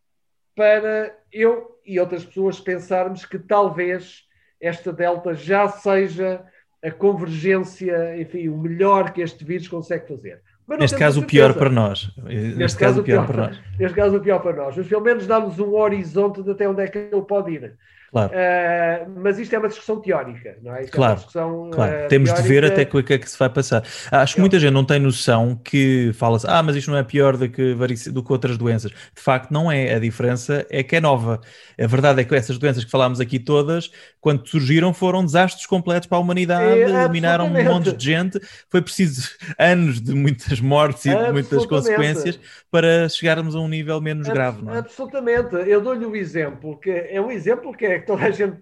para 0.55 1.17
eu 1.33 1.81
e 1.85 1.99
outras 1.99 2.25
pessoas 2.25 2.61
pensarmos 2.61 3.25
que 3.25 3.39
talvez 3.39 4.28
esta 4.61 4.93
delta 4.93 5.35
já 5.35 5.69
seja 5.69 6.43
a 6.83 6.91
convergência, 6.91 8.21
enfim, 8.21 8.49
o 8.49 8.57
melhor 8.57 9.13
que 9.13 9.21
este 9.21 9.45
vírus 9.45 9.69
consegue 9.69 10.07
fazer. 10.07 10.41
Neste 10.79 10.99
caso, 10.99 11.21
o 11.21 11.25
pior 11.25 11.55
para 11.55 11.71
nós. 11.71 12.11
Neste, 12.19 12.59
Neste 12.59 12.79
caso, 12.79 13.01
o 13.01 13.05
pior, 13.05 13.25
pior 13.25 13.27
para 13.27 13.47
nós. 13.49 13.61
Neste 13.79 13.97
caso, 13.97 14.17
o 14.17 14.21
pior 14.21 14.39
para 14.41 14.57
nós. 14.57 14.77
Mas 14.77 14.87
pelo 14.87 15.01
menos 15.01 15.27
dá-nos 15.27 15.59
um 15.59 15.75
horizonte 15.75 16.43
de 16.43 16.51
até 16.51 16.69
onde 16.69 16.83
é 16.83 16.87
que 16.87 16.99
ele 16.99 17.23
pode 17.23 17.53
ir. 17.53 17.75
Claro. 18.11 18.33
Uh, 18.33 19.21
mas 19.21 19.39
isto 19.39 19.55
é 19.55 19.59
uma 19.59 19.69
discussão 19.69 20.01
teórica, 20.01 20.57
não 20.63 20.75
é? 20.75 20.85
Isto 20.85 20.93
claro, 20.93 21.13
é 21.13 21.17
discussão, 21.17 21.71
claro. 21.71 22.05
Uh, 22.05 22.09
Temos 22.09 22.31
teórica... 22.31 22.43
de 22.43 22.55
ver 22.55 22.65
até 22.65 22.83
o 22.83 23.03
que 23.03 23.13
é 23.13 23.19
que 23.19 23.31
se 23.31 23.39
vai 23.39 23.51
passar. 23.51 23.83
Acho 24.11 24.35
que 24.35 24.41
muita 24.41 24.59
gente 24.59 24.73
não 24.73 24.85
tem 24.85 24.99
noção 24.99 25.55
que 25.63 26.11
fala-se, 26.15 26.47
ah, 26.49 26.63
mas 26.63 26.77
isto 26.77 26.91
não 26.91 26.97
é 26.97 27.03
pior 27.03 27.37
do 27.37 27.49
que, 27.49 27.75
do 28.11 28.23
que 28.23 28.33
outras 28.33 28.57
doenças. 28.57 28.91
De 28.91 29.21
facto, 29.21 29.51
não 29.51 29.71
é. 29.71 29.95
A 29.95 29.99
diferença 29.99 30.67
é 30.71 30.83
que 30.83 30.97
é 30.97 31.01
nova. 31.01 31.41
A 31.79 31.87
verdade 31.87 32.21
é 32.21 32.25
que 32.25 32.35
essas 32.35 32.57
doenças 32.59 32.85
que 32.85 32.91
falámos 32.91 33.21
aqui 33.21 33.39
todas, 33.39 33.91
quando 34.21 34.47
surgiram, 34.47 34.95
foram 34.95 35.25
desastres 35.25 35.67
completos 35.67 36.09
para 36.09 36.19
a 36.19 36.21
humanidade, 36.21 36.81
é, 36.81 37.05
eliminaram 37.05 37.47
um 37.47 37.65
monte 37.65 37.93
de 37.93 38.05
gente. 38.05 38.41
Foi 38.71 38.81
preciso 38.81 39.29
anos 39.59 40.01
de 40.01 40.15
muitas 40.15 40.61
mortes 40.61 41.05
e 41.05 41.15
de 41.15 41.33
muitas 41.33 41.67
consequências 41.67 42.41
para 42.71 43.09
chegarmos 43.09 43.55
a 43.55 43.61
um 43.61 43.69
nível 43.69 44.01
menos 44.01 44.29
grave. 44.29 44.63
Não 44.63 44.75
é? 44.75 44.79
Absolutamente. 44.79 45.55
Eu 45.55 45.81
dou-lhe 45.81 46.07
um 46.07 46.17
exemplo, 46.17 46.79
que 46.79 46.91
é 46.91 47.21
um 47.21 47.31
exemplo 47.31 47.73
que 47.73 47.85
é 47.85 47.98
que 47.99 48.07
toda 48.07 48.25
a 48.25 48.31
gente, 48.31 48.59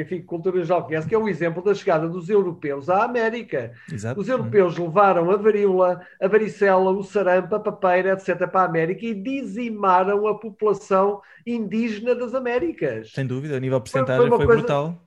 enfim, 0.00 0.22
cultura 0.22 0.64
já 0.64 0.80
conhece, 0.80 1.08
que 1.08 1.14
é 1.14 1.18
o 1.18 1.28
exemplo 1.28 1.62
da 1.62 1.74
chegada 1.74 2.08
dos 2.08 2.28
europeus 2.28 2.88
à 2.88 3.04
América. 3.04 3.72
Exato. 3.90 4.20
Os 4.20 4.28
europeus 4.28 4.76
levaram 4.76 5.30
a 5.30 5.36
varíola, 5.36 6.00
a 6.20 6.28
varicela, 6.28 6.90
o 6.90 7.02
sarampo, 7.02 7.54
a 7.54 7.60
papeira, 7.60 8.12
etc., 8.12 8.48
para 8.48 8.62
a 8.62 8.64
América 8.64 9.06
e 9.06 9.14
dizimaram 9.14 10.26
a 10.26 10.38
população 10.38 11.20
indígena 11.46 12.14
das 12.14 12.34
Américas. 12.34 13.12
Sem 13.12 13.26
dúvida, 13.26 13.56
a 13.56 13.60
nível 13.60 13.80
porcentagem 13.80 14.28
foi, 14.28 14.36
foi, 14.36 14.46
foi 14.46 14.56
brutal. 14.56 14.98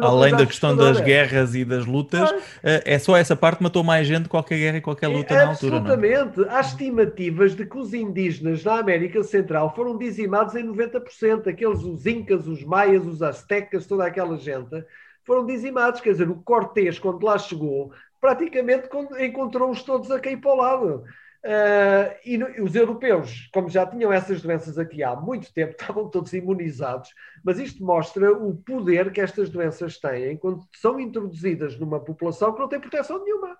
Além 0.00 0.36
da 0.36 0.46
questão 0.46 0.76
das 0.76 1.00
guerras 1.00 1.54
e 1.54 1.64
das 1.64 1.84
lutas, 1.86 2.30
ah. 2.30 2.36
é 2.62 2.98
só 2.98 3.16
essa 3.16 3.34
parte 3.34 3.62
matou 3.62 3.82
mais 3.82 4.06
gente 4.06 4.28
qualquer 4.28 4.58
guerra 4.58 4.78
e 4.78 4.80
qualquer 4.80 5.08
luta 5.08 5.34
é, 5.34 5.36
na 5.36 5.50
altura. 5.50 5.74
É? 5.74 5.78
Absolutamente. 5.78 6.40
Não? 6.40 6.50
Há 6.50 6.60
estimativas 6.60 7.56
de 7.56 7.66
que 7.66 7.78
os 7.78 7.92
indígenas 7.92 8.62
na 8.64 8.78
América 8.78 9.22
Central 9.22 9.74
foram 9.74 9.98
dizimados 9.98 10.54
em 10.54 10.64
90%. 10.64 11.48
Aqueles, 11.48 11.82
os 11.82 12.06
incas, 12.06 12.46
os 12.46 12.62
maias, 12.64 13.06
os 13.06 13.22
aztecas, 13.22 13.86
toda 13.86 14.04
aquela 14.04 14.36
gente, 14.36 14.84
foram 15.24 15.46
dizimados. 15.46 16.00
Quer 16.00 16.12
dizer, 16.12 16.28
o 16.28 16.36
Cortés, 16.36 16.98
quando 16.98 17.24
lá 17.24 17.38
chegou, 17.38 17.92
praticamente 18.20 18.88
encontrou-os 19.18 19.82
todos 19.82 20.10
a 20.10 20.20
cair 20.20 20.40
para 20.40 20.52
o 20.52 20.56
lado. 20.56 21.04
Uh, 21.42 22.12
e, 22.22 22.36
no, 22.36 22.46
os 22.62 22.74
europeus, 22.74 23.48
como 23.52 23.70
já 23.70 23.86
tinham 23.86 24.12
essas 24.12 24.42
doenças 24.42 24.78
aqui 24.78 25.02
há 25.02 25.16
muito 25.16 25.52
tempo, 25.52 25.72
estavam 25.80 26.08
todos 26.08 26.32
imunizados, 26.32 27.10
mas 27.42 27.58
isto 27.58 27.82
mostra 27.82 28.30
o 28.32 28.54
poder 28.54 29.10
que 29.10 29.20
estas 29.20 29.48
doenças 29.48 29.98
têm 29.98 30.36
quando 30.36 30.62
são 30.76 31.00
introduzidas 31.00 31.78
numa 31.78 31.98
população 31.98 32.52
que 32.52 32.60
não 32.60 32.68
tem 32.68 32.80
proteção 32.80 33.24
nenhuma. 33.24 33.56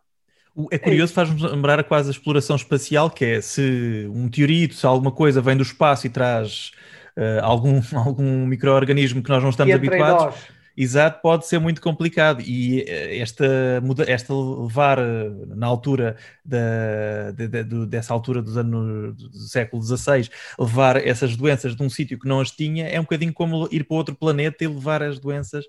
É 0.71 0.79
curioso, 0.79 1.13
é 1.13 1.15
faz-nos 1.15 1.43
lembrar 1.43 1.83
quase 1.85 2.09
a 2.09 2.13
exploração 2.13 2.57
espacial, 2.57 3.09
que 3.09 3.25
é 3.25 3.41
se 3.41 4.07
um 4.13 4.25
meteorito, 4.25 4.75
se 4.75 4.85
alguma 4.85 5.13
coisa 5.13 5.41
vem 5.41 5.57
do 5.57 5.63
espaço 5.63 6.07
e 6.07 6.11
traz 6.11 6.73
uh, 7.17 7.43
algum, 7.43 7.81
algum 7.97 8.47
micro-organismo 8.47 9.23
que 9.23 9.31
nós 9.31 9.43
não 9.43 9.51
estamos 9.51 9.75
habituados 9.75 10.60
exato, 10.83 11.21
pode 11.23 11.47
ser 11.47 11.59
muito 11.59 11.81
complicado. 11.81 12.41
E 12.43 12.83
eh, 12.83 13.19
esta, 13.19 13.47
esta 14.07 14.35
levar 14.35 14.99
eh, 14.99 15.31
na 15.49 15.67
altura 15.67 16.17
da, 16.45 17.31
de, 17.33 17.49
de, 17.49 17.87
dessa 17.87 18.13
altura 18.13 18.41
dos 18.43 18.57
anos 18.57 19.15
do 19.17 19.39
século 19.49 19.83
XVI, 19.83 20.29
levar 20.59 20.97
essas 20.97 21.37
doenças 21.37 21.77
de 21.77 21.83
um 21.83 21.91
sítio 21.91 22.19
que 22.19 22.29
não 22.29 22.41
as 22.41 22.51
tinha, 22.51 22.89
é 22.89 22.99
um 22.99 23.05
bocadinho 23.05 23.33
como 23.33 23.69
ir 23.71 23.85
para 23.85 23.97
outro 23.97 24.15
planeta 24.15 24.65
e 24.65 24.69
levar 24.69 25.03
as 25.03 25.19
doenças 25.19 25.65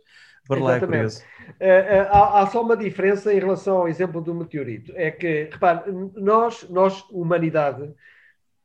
para 0.47 0.59
lá. 0.59 0.73
É 0.73 0.77
Exatamente. 0.77 1.23
É 1.59 1.99
há, 2.09 2.41
há, 2.41 2.47
só 2.47 2.61
uma 2.61 2.77
diferença 2.77 3.33
em 3.33 3.39
relação 3.39 3.77
ao 3.77 3.88
exemplo 3.88 4.21
do 4.21 4.33
meteorito. 4.33 4.93
É 4.95 5.11
que, 5.11 5.49
repare, 5.51 5.91
nós, 6.15 6.65
nós 6.69 7.03
humanidade, 7.11 7.93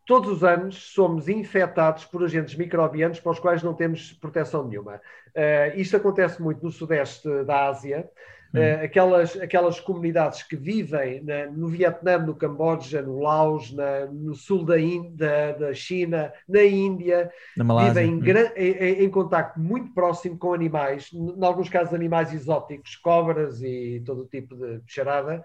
todos 0.06 0.30
os 0.30 0.44
anos 0.44 0.92
somos 0.92 1.28
infectados 1.28 2.04
por 2.04 2.22
agentes 2.22 2.54
microbianos 2.54 3.18
para 3.18 3.32
os 3.32 3.40
quais 3.40 3.62
não 3.62 3.74
temos 3.74 4.12
proteção 4.12 4.66
nenhuma. 4.66 5.00
Uh, 5.34 5.76
isto 5.76 5.96
acontece 5.96 6.40
muito 6.40 6.64
no 6.64 6.70
sudeste 6.70 7.28
da 7.44 7.66
Ásia, 7.66 8.08
uh, 8.54 8.84
aquelas, 8.84 9.36
aquelas 9.40 9.80
comunidades 9.80 10.44
que 10.44 10.54
vivem 10.54 11.22
na, 11.24 11.46
no 11.46 11.66
Vietnã, 11.66 12.18
no 12.18 12.36
Camboja, 12.36 13.02
no 13.02 13.18
Laos, 13.18 13.72
na, 13.72 14.06
no 14.06 14.34
sul 14.36 14.64
da, 14.64 14.76
da, 15.10 15.52
da, 15.52 15.74
China, 15.74 16.32
na 16.48 16.62
Índia, 16.62 17.28
na 17.56 17.88
vivem 17.88 18.10
em, 18.10 18.14
hum. 18.14 18.52
em, 18.56 19.04
em 19.04 19.10
contacto 19.10 19.58
muito 19.58 19.92
próximo 19.92 20.38
com 20.38 20.54
animais, 20.54 21.10
em 21.12 21.44
alguns 21.44 21.68
casos 21.68 21.92
animais 21.92 22.32
exóticos, 22.32 22.94
cobras 22.94 23.60
e 23.60 24.00
todo 24.06 24.22
o 24.22 24.26
tipo 24.26 24.54
de 24.54 24.80
charada. 24.86 25.44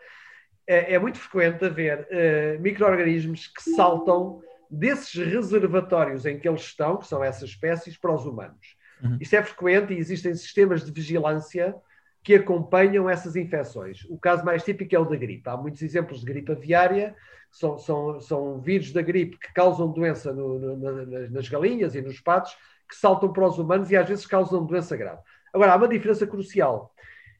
É, 0.68 0.94
é 0.94 1.00
muito 1.00 1.18
frequente 1.18 1.66
haver 1.66 2.08
uh, 2.12 2.62
micro-organismos 2.62 3.48
que 3.48 3.72
saltam 3.72 4.40
desses 4.72 5.14
reservatórios 5.14 6.26
em 6.26 6.40
que 6.40 6.48
eles 6.48 6.62
estão, 6.62 6.98
que 6.98 7.06
são 7.06 7.22
essas 7.22 7.50
espécies, 7.50 7.98
para 7.98 8.14
os 8.14 8.26
humanos. 8.26 8.78
Uhum. 9.04 9.18
Isto 9.20 9.36
é 9.36 9.44
frequente 9.44 9.94
e 9.94 9.98
existem 9.98 10.34
sistemas 10.34 10.86
de 10.86 10.92
vigilância 10.92 11.76
que 12.24 12.36
acompanham 12.36 13.10
essas 13.10 13.36
infecções. 13.36 14.06
O 14.10 14.18
caso 14.18 14.46
mais 14.46 14.64
típico 14.64 14.96
é 14.96 15.00
o 15.00 15.06
da 15.06 15.16
gripe. 15.16 15.50
Há 15.50 15.58
muitos 15.58 15.82
exemplos 15.82 16.22
de 16.22 16.26
gripe 16.26 16.52
aviária, 16.52 17.16
são, 17.50 17.78
são, 17.78 18.22
são 18.22 18.62
vírus 18.62 18.94
da 18.94 19.02
gripe 19.02 19.38
que 19.38 19.52
causam 19.54 19.92
doença 19.92 20.32
no, 20.32 20.58
no, 20.58 21.30
nas 21.30 21.50
galinhas 21.50 21.96
e 21.96 22.02
nos 22.02 22.22
patos, 22.22 22.56
que 22.88 22.96
saltam 22.96 23.34
para 23.34 23.48
os 23.48 23.58
humanos 23.58 23.92
e 23.92 23.98
às 23.98 24.08
vezes 24.08 24.26
causam 24.26 24.66
doença 24.66 24.96
grave. 24.96 25.22
Agora, 25.54 25.74
há 25.74 25.76
uma 25.76 25.88
diferença 25.88 26.26
crucial. 26.26 26.94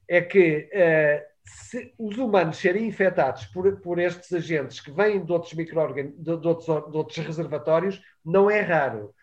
É 0.08 0.20
que 0.20 0.70
uh, 0.74 1.31
se 1.54 1.94
os 1.98 2.18
humanos 2.18 2.58
serem 2.58 2.88
infectados 2.88 3.46
por, 3.46 3.80
por 3.82 4.00
estes 4.00 4.32
agentes 4.34 4.80
que 4.80 4.92
vêm 4.92 5.24
de 5.24 5.32
outros 5.32 5.54
de, 5.54 5.66
de, 5.66 6.48
outros, 6.48 6.66
de 6.66 6.98
outros 6.98 7.18
reservatórios, 7.18 8.02
não 8.24 8.50
é 8.50 8.62
raro. 8.62 9.14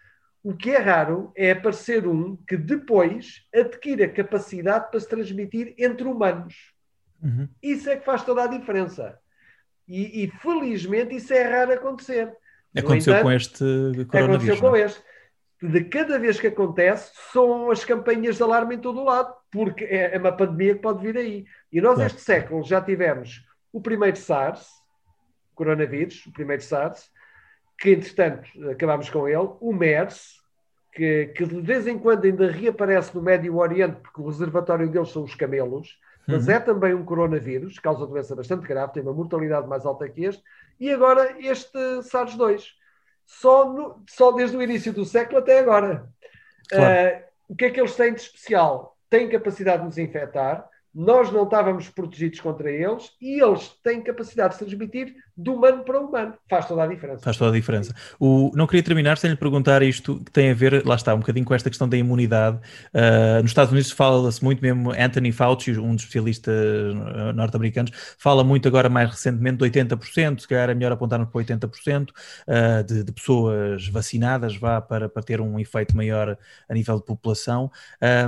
O 0.42 0.54
que 0.54 0.70
é 0.70 0.78
raro 0.78 1.32
é 1.36 1.50
aparecer 1.50 2.06
um 2.06 2.36
que 2.36 2.56
depois 2.56 3.46
adquire 3.54 4.04
a 4.04 4.12
capacidade 4.12 4.90
para 4.90 5.00
se 5.00 5.08
transmitir 5.08 5.74
entre 5.78 6.06
humanos. 6.06 6.72
Uhum. 7.22 7.48
Isso 7.62 7.90
é 7.90 7.96
que 7.96 8.04
faz 8.04 8.24
toda 8.24 8.44
a 8.44 8.46
diferença. 8.46 9.18
E, 9.86 10.24
e 10.24 10.30
felizmente 10.30 11.16
isso 11.16 11.32
é 11.32 11.42
raro 11.42 11.72
acontecer. 11.72 12.32
Aconteceu 12.76 13.14
entanto, 13.14 13.24
com 13.24 13.32
este 13.32 13.64
coronavírus. 14.06 14.14
Aconteceu 14.14 14.56
com 14.58 14.76
é? 14.76 14.80
este 14.82 15.07
de 15.60 15.84
cada 15.84 16.18
vez 16.18 16.38
que 16.38 16.46
acontece, 16.46 17.10
são 17.32 17.70
as 17.70 17.84
campanhas 17.84 18.36
de 18.36 18.42
alarme 18.42 18.76
em 18.76 18.78
todo 18.78 19.00
o 19.00 19.04
lado, 19.04 19.34
porque 19.50 19.84
é, 19.84 20.14
é 20.14 20.18
uma 20.18 20.32
pandemia 20.32 20.74
que 20.74 20.80
pode 20.80 21.04
vir 21.04 21.16
aí. 21.16 21.46
E 21.72 21.80
nós, 21.80 21.98
este 21.98 22.20
século, 22.20 22.62
já 22.62 22.80
tivemos 22.80 23.44
o 23.72 23.80
primeiro 23.80 24.16
SARS, 24.16 24.68
coronavírus, 25.54 26.24
o 26.26 26.32
primeiro 26.32 26.62
SARS, 26.62 27.10
que 27.76 27.90
entretanto 27.90 28.48
acabámos 28.70 29.10
com 29.10 29.28
ele, 29.28 29.48
o 29.60 29.72
MERS, 29.72 30.38
que, 30.92 31.26
que, 31.36 31.44
de 31.44 31.60
vez 31.60 31.86
em 31.86 31.98
quando 31.98 32.24
ainda 32.24 32.50
reaparece 32.50 33.14
no 33.14 33.22
Médio 33.22 33.56
Oriente, 33.56 34.00
porque 34.00 34.20
o 34.20 34.26
reservatório 34.26 34.88
deles 34.88 35.10
são 35.10 35.24
os 35.24 35.34
camelos, 35.34 35.98
mas 36.26 36.46
uhum. 36.46 36.52
é 36.52 36.60
também 36.60 36.94
um 36.94 37.04
coronavírus, 37.04 37.78
causa 37.78 38.06
doença 38.06 38.36
bastante 38.36 38.66
grave, 38.66 38.92
tem 38.92 39.02
uma 39.02 39.12
mortalidade 39.12 39.66
mais 39.66 39.84
alta 39.84 40.08
que 40.08 40.24
este, 40.24 40.42
e 40.78 40.90
agora 40.90 41.36
este 41.40 41.78
SARS-2 42.02 42.77
só, 43.28 43.70
no, 43.70 44.02
só 44.08 44.32
desde 44.32 44.56
o 44.56 44.62
início 44.62 44.90
do 44.90 45.04
século 45.04 45.38
até 45.38 45.58
agora. 45.58 46.08
Claro. 46.68 47.18
Uh, 47.18 47.22
o 47.50 47.54
que 47.54 47.66
é 47.66 47.70
que 47.70 47.78
eles 47.78 47.94
têm 47.94 48.14
de 48.14 48.22
especial? 48.22 48.96
Têm 49.10 49.28
capacidade 49.28 49.80
de 49.80 49.84
nos 49.84 49.98
infectar, 49.98 50.66
nós 50.94 51.30
não 51.30 51.44
estávamos 51.44 51.88
protegidos 51.90 52.40
contra 52.40 52.70
eles 52.70 53.12
e 53.20 53.40
eles 53.40 53.68
têm 53.82 54.02
capacidade 54.02 54.54
de 54.54 54.58
transmitir 54.58 55.14
de 55.38 55.50
humano 55.50 55.84
para 55.84 56.00
humano. 56.00 56.34
Faz 56.50 56.66
toda 56.66 56.82
a 56.82 56.86
diferença. 56.88 57.20
Faz 57.22 57.36
toda 57.36 57.52
a 57.52 57.54
diferença. 57.54 57.94
O, 58.18 58.50
não 58.56 58.66
queria 58.66 58.82
terminar 58.82 59.16
sem 59.18 59.30
lhe 59.30 59.36
perguntar 59.36 59.82
isto 59.82 60.18
que 60.24 60.32
tem 60.32 60.50
a 60.50 60.54
ver, 60.54 60.84
lá 60.84 60.96
está, 60.96 61.14
um 61.14 61.20
bocadinho 61.20 61.46
com 61.46 61.54
esta 61.54 61.70
questão 61.70 61.88
da 61.88 61.96
imunidade. 61.96 62.58
Uh, 62.92 63.40
nos 63.40 63.52
Estados 63.52 63.70
Unidos 63.70 63.92
fala-se 63.92 64.42
muito 64.42 64.60
mesmo, 64.60 64.90
Anthony 64.90 65.30
Fauci, 65.30 65.78
um 65.78 65.94
dos 65.94 66.02
especialistas 66.02 66.52
ah, 66.96 67.32
norte-americanos, 67.32 67.92
fala 68.18 68.42
muito 68.42 68.66
agora 68.66 68.88
mais 68.88 69.10
recentemente 69.10 69.58
de 69.58 69.70
80%, 69.70 70.40
se 70.40 70.48
calhar 70.48 70.70
é 70.70 70.74
melhor 70.74 70.90
apontarmos 70.90 71.28
para 71.30 71.40
80% 71.40 72.08
uh, 72.10 72.84
de, 72.84 73.04
de, 73.04 73.12
pessoas 73.12 73.86
vacinadas, 73.86 74.56
vá 74.56 74.80
para, 74.80 75.08
para 75.08 75.22
ter 75.22 75.40
um 75.40 75.60
efeito 75.60 75.96
maior 75.96 76.36
a 76.68 76.74
nível 76.74 76.96
de 76.96 77.04
população. 77.04 77.70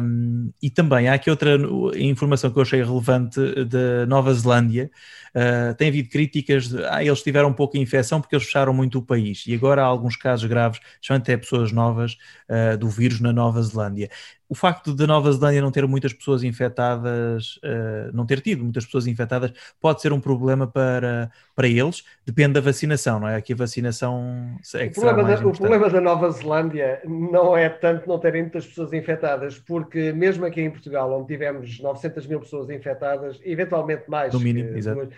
Um, 0.00 0.52
e 0.62 0.70
também 0.70 1.08
há 1.08 1.14
aqui 1.14 1.28
outra 1.28 1.56
informação 1.96 2.50
que 2.52 2.58
eu 2.58 2.62
achei 2.62 2.82
relevante 2.82 3.40
da 3.64 4.06
Nova 4.06 4.32
Zelândia. 4.32 4.90
Uh, 5.34 5.74
tem 5.74 5.88
havido 5.88 6.08
críticas 6.08 6.68
de 6.68 6.84
eles 7.06 7.22
tiveram 7.22 7.52
pouca 7.52 7.78
infecção 7.78 8.20
porque 8.20 8.34
eles 8.34 8.46
fecharam 8.46 8.72
muito 8.72 8.98
o 8.98 9.02
país 9.02 9.44
e 9.46 9.54
agora 9.54 9.82
há 9.82 9.86
alguns 9.86 10.16
casos 10.16 10.48
graves, 10.48 10.80
especialmente 10.94 11.22
até 11.24 11.36
pessoas 11.36 11.72
novas 11.72 12.16
uh, 12.48 12.76
do 12.76 12.88
vírus 12.88 13.20
na 13.20 13.32
Nova 13.32 13.62
Zelândia 13.62 14.10
o 14.50 14.54
facto 14.54 14.92
de 14.92 15.06
Nova 15.06 15.30
Zelândia 15.32 15.62
não 15.62 15.70
ter 15.70 15.86
muitas 15.86 16.12
pessoas 16.12 16.42
infectadas, 16.42 17.56
uh, 17.58 18.10
não 18.12 18.26
ter 18.26 18.40
tido 18.40 18.64
muitas 18.64 18.84
pessoas 18.84 19.06
infectadas, 19.06 19.52
pode 19.80 20.02
ser 20.02 20.12
um 20.12 20.20
problema 20.20 20.66
para, 20.66 21.30
para 21.54 21.68
eles, 21.68 22.02
depende 22.26 22.54
da 22.54 22.60
vacinação, 22.60 23.20
não 23.20 23.28
é? 23.28 23.36
Aqui 23.36 23.52
a 23.52 23.56
vacinação 23.56 24.56
é 24.74 24.88
que 24.88 24.98
o, 24.98 25.02
problema 25.02 25.36
da, 25.36 25.46
o 25.46 25.52
problema 25.52 25.88
da 25.88 26.00
Nova 26.00 26.28
Zelândia 26.32 27.00
não 27.04 27.56
é 27.56 27.68
tanto 27.68 28.08
não 28.08 28.18
terem 28.18 28.42
muitas 28.42 28.66
pessoas 28.66 28.92
infectadas, 28.92 29.56
porque 29.56 30.12
mesmo 30.12 30.44
aqui 30.44 30.60
em 30.60 30.70
Portugal, 30.70 31.16
onde 31.16 31.28
tivemos 31.28 31.78
900 31.78 32.26
mil 32.26 32.40
pessoas 32.40 32.68
infectadas, 32.70 33.38
eventualmente 33.44 34.02
mais, 34.08 34.34
no 34.34 34.40
mínimo, 34.40 34.76
exato. 34.76 35.10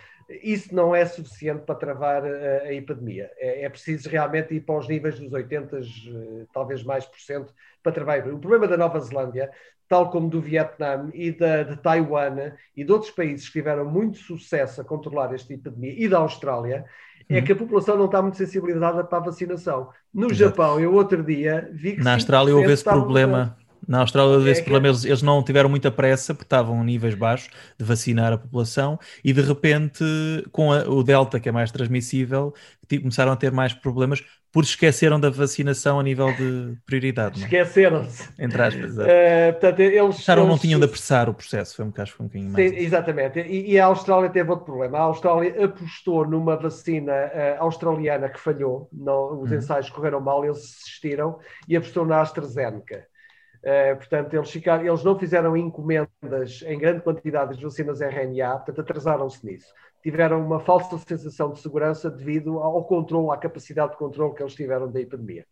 Isso 0.42 0.74
não 0.74 0.94
é 0.94 1.04
suficiente 1.04 1.62
para 1.62 1.74
travar 1.74 2.24
a, 2.24 2.62
a 2.64 2.72
epidemia. 2.72 3.30
É, 3.36 3.64
é, 3.64 3.68
preciso 3.68 4.08
realmente 4.08 4.54
ir 4.54 4.60
para 4.60 4.78
os 4.78 4.88
níveis 4.88 5.18
dos 5.18 5.32
80, 5.32 5.78
eh, 5.78 5.80
talvez 6.52 6.82
mais 6.82 7.04
por 7.04 7.18
cento, 7.20 7.52
para 7.82 7.92
trabalhar. 7.92 8.28
O 8.28 8.38
problema 8.38 8.68
da 8.68 8.76
Nova 8.76 9.00
Zelândia, 9.00 9.50
tal 9.88 10.10
como 10.10 10.28
do 10.28 10.40
Vietnã 10.40 11.10
e 11.12 11.32
da, 11.32 11.62
de 11.62 11.76
Taiwan 11.76 12.52
e 12.76 12.84
de 12.84 12.92
outros 12.92 13.10
países 13.10 13.46
que 13.46 13.54
tiveram 13.54 13.84
muito 13.84 14.18
sucesso 14.18 14.80
a 14.80 14.84
controlar 14.84 15.34
esta 15.34 15.52
epidemia, 15.52 15.94
e 15.96 16.08
da 16.08 16.18
Austrália, 16.18 16.84
é 17.28 17.38
uhum. 17.38 17.44
que 17.44 17.52
a 17.52 17.56
população 17.56 17.96
não 17.96 18.06
está 18.06 18.20
muito 18.20 18.36
sensibilizada 18.36 19.04
para 19.04 19.18
a 19.18 19.22
vacinação. 19.22 19.90
No 20.12 20.26
Exato. 20.26 20.34
Japão, 20.34 20.80
eu 20.80 20.92
outro 20.94 21.22
dia 21.22 21.70
vi 21.72 21.96
que. 21.96 22.02
Na 22.02 22.14
Austrália 22.14 22.54
houve 22.54 22.72
esse 22.72 22.84
problema. 22.84 23.56
Na 23.86 24.00
Austrália, 24.00 24.50
esse 24.50 24.60
é 24.60 24.64
problema, 24.64 24.88
eles, 24.88 25.04
eles, 25.04 25.22
não 25.22 25.42
tiveram 25.42 25.68
muita 25.68 25.90
pressa, 25.90 26.34
porque 26.34 26.46
estavam 26.46 26.80
a 26.80 26.84
níveis 26.84 27.14
baixos 27.14 27.50
de 27.78 27.84
vacinar 27.84 28.32
a 28.32 28.38
população, 28.38 28.98
e 29.24 29.32
de 29.32 29.40
repente, 29.40 30.04
com 30.50 30.72
a, 30.72 30.88
o 30.88 31.02
Delta, 31.02 31.40
que 31.40 31.48
é 31.48 31.52
mais 31.52 31.70
transmissível, 31.70 32.54
começaram 32.88 33.32
a 33.32 33.36
ter 33.36 33.50
mais 33.50 33.72
problemas, 33.72 34.22
por 34.52 34.64
esqueceram 34.64 35.18
da 35.18 35.30
vacinação 35.30 35.98
a 35.98 36.02
nível 36.02 36.30
de 36.34 36.76
prioridade. 36.84 37.40
É? 37.40 37.44
Esqueceram-se. 37.44 38.28
Entre 38.38 38.62
aspas. 38.62 38.98
Uh, 38.98 39.52
portanto, 39.52 39.80
eles, 39.80 40.16
Acharam 40.16 40.42
eles... 40.42 40.50
não 40.50 40.58
tinham 40.58 40.78
de 40.78 40.84
apressar 40.84 41.28
o 41.30 41.34
processo, 41.34 41.74
foi 41.74 41.84
um, 41.86 41.90
caso, 41.90 42.12
foi 42.12 42.26
um 42.26 42.28
bocadinho 42.28 42.52
mais. 42.52 42.70
Sim, 42.70 42.76
exatamente. 42.76 43.40
E, 43.40 43.72
e, 43.72 43.80
a 43.80 43.86
Austrália 43.86 44.28
teve 44.28 44.50
outro 44.50 44.66
problema. 44.66 44.98
A 44.98 45.02
Austrália 45.02 45.64
apostou 45.64 46.26
numa 46.28 46.54
vacina 46.56 47.12
uh, 47.12 47.62
australiana 47.62 48.28
que 48.28 48.38
falhou, 48.38 48.90
não, 48.92 49.40
os 49.40 49.50
uhum. 49.50 49.56
ensaios 49.56 49.88
correram 49.88 50.20
mal, 50.20 50.44
eles 50.44 50.58
desistiram 50.58 51.38
e 51.66 51.74
apostou 51.74 52.04
na 52.04 52.20
AstraZeneca. 52.20 53.06
Uh, 53.62 53.96
portanto, 53.96 54.34
eles, 54.34 54.50
ficaram, 54.50 54.84
eles 54.84 55.04
não 55.04 55.16
fizeram 55.18 55.56
encomendas 55.56 56.62
em 56.66 56.78
grande 56.78 57.00
quantidade 57.00 57.56
de 57.56 57.62
vacinas 57.62 58.00
RNA, 58.00 58.56
portanto, 58.56 58.80
atrasaram-se 58.80 59.46
nisso 59.46 59.72
tiveram 60.02 60.44
uma 60.44 60.60
falsa 60.60 60.98
sensação 60.98 61.52
de 61.52 61.60
segurança 61.60 62.10
devido 62.10 62.58
ao 62.58 62.84
controle, 62.84 63.30
à 63.30 63.36
capacidade 63.36 63.92
de 63.92 63.98
controle 63.98 64.34
que 64.34 64.42
eles 64.42 64.54
tiveram 64.54 64.90
da 64.90 65.00
epidemia. 65.00 65.46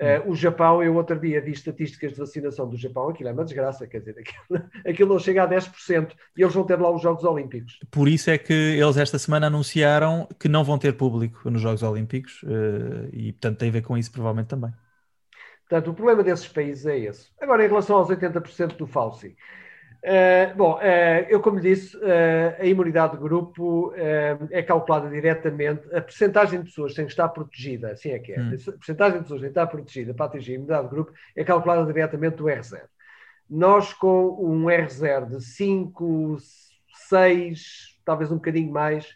Uh, 0.00 0.30
o 0.30 0.34
Japão, 0.34 0.82
eu 0.82 0.96
outro 0.96 1.20
dia 1.20 1.40
vi 1.40 1.52
estatísticas 1.52 2.12
de 2.12 2.18
vacinação 2.18 2.68
do 2.68 2.76
Japão, 2.76 3.10
aquilo 3.10 3.28
é 3.28 3.32
uma 3.32 3.44
desgraça, 3.44 3.86
quer 3.86 3.98
dizer, 3.98 4.16
aquilo, 4.18 4.70
aquilo 4.84 5.08
não 5.10 5.18
chega 5.18 5.44
a 5.44 5.48
10% 5.48 6.12
e 6.36 6.42
eles 6.42 6.54
vão 6.54 6.64
ter 6.64 6.80
lá 6.80 6.90
os 6.90 7.02
Jogos 7.02 7.22
Olímpicos. 7.22 7.78
Por 7.90 8.08
isso 8.08 8.30
é 8.30 8.38
que 8.38 8.52
eles 8.52 8.96
esta 8.96 9.18
semana 9.18 9.46
anunciaram 9.46 10.26
que 10.40 10.48
não 10.48 10.64
vão 10.64 10.78
ter 10.78 10.94
público 10.94 11.48
nos 11.50 11.60
Jogos 11.60 11.82
Olímpicos 11.82 12.42
uh, 12.42 13.08
e, 13.12 13.32
portanto, 13.32 13.58
tem 13.58 13.68
a 13.68 13.72
ver 13.72 13.82
com 13.82 13.96
isso 13.96 14.10
provavelmente 14.10 14.48
também. 14.48 14.72
Portanto, 15.72 15.90
o 15.90 15.94
problema 15.94 16.22
desses 16.22 16.46
países 16.46 16.84
é 16.84 16.98
esse. 16.98 17.30
Agora, 17.40 17.64
em 17.64 17.68
relação 17.68 17.96
aos 17.96 18.10
80% 18.10 18.76
do 18.76 18.86
Fauci, 18.86 19.34
Uh, 20.04 20.56
bom, 20.56 20.78
uh, 20.78 21.26
eu 21.28 21.40
como 21.40 21.60
disse, 21.60 21.96
uh, 21.96 22.56
a 22.58 22.66
imunidade 22.66 23.12
de 23.12 23.22
grupo 23.22 23.94
é 24.50 24.60
calculada 24.60 25.08
diretamente, 25.08 25.86
a 25.94 26.00
percentagem 26.00 26.58
de 26.58 26.64
pessoas 26.64 26.92
sem 26.92 27.06
estar 27.06 27.28
protegida, 27.28 27.92
assim 27.92 28.10
é 28.10 28.18
que 28.18 28.32
é, 28.32 28.40
hum. 28.40 28.48
a 28.48 28.72
percentagem 28.72 29.18
de 29.18 29.22
pessoas 29.22 29.40
sem 29.42 29.48
estar 29.48 29.68
protegida 29.68 30.12
para 30.12 30.26
atingir 30.26 30.50
a 30.50 30.54
imunidade 30.56 30.88
de 30.88 30.90
grupo 30.90 31.12
é 31.36 31.44
calculada 31.44 31.86
diretamente 31.86 32.34
do 32.34 32.46
R0. 32.46 32.80
nós 33.48 33.94
com 33.94 34.36
um 34.44 34.64
R0 34.64 35.36
de 35.36 35.40
5, 35.40 36.36
6, 37.08 38.00
talvez 38.04 38.32
um 38.32 38.36
bocadinho 38.36 38.72
mais, 38.72 39.14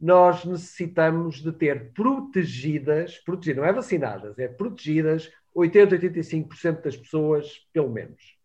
nós 0.00 0.44
necessitamos 0.44 1.42
de 1.42 1.50
ter 1.50 1.92
protegidas, 1.92 3.18
protegidas, 3.18 3.60
não 3.60 3.68
é 3.68 3.72
vacinadas, 3.72 4.38
é 4.38 4.46
protegidas 4.46 5.32
80, 5.58 5.96
85% 5.98 6.82
das 6.82 6.96
pessoas, 6.96 7.52
pelo 7.72 7.90
menos. 7.90 8.36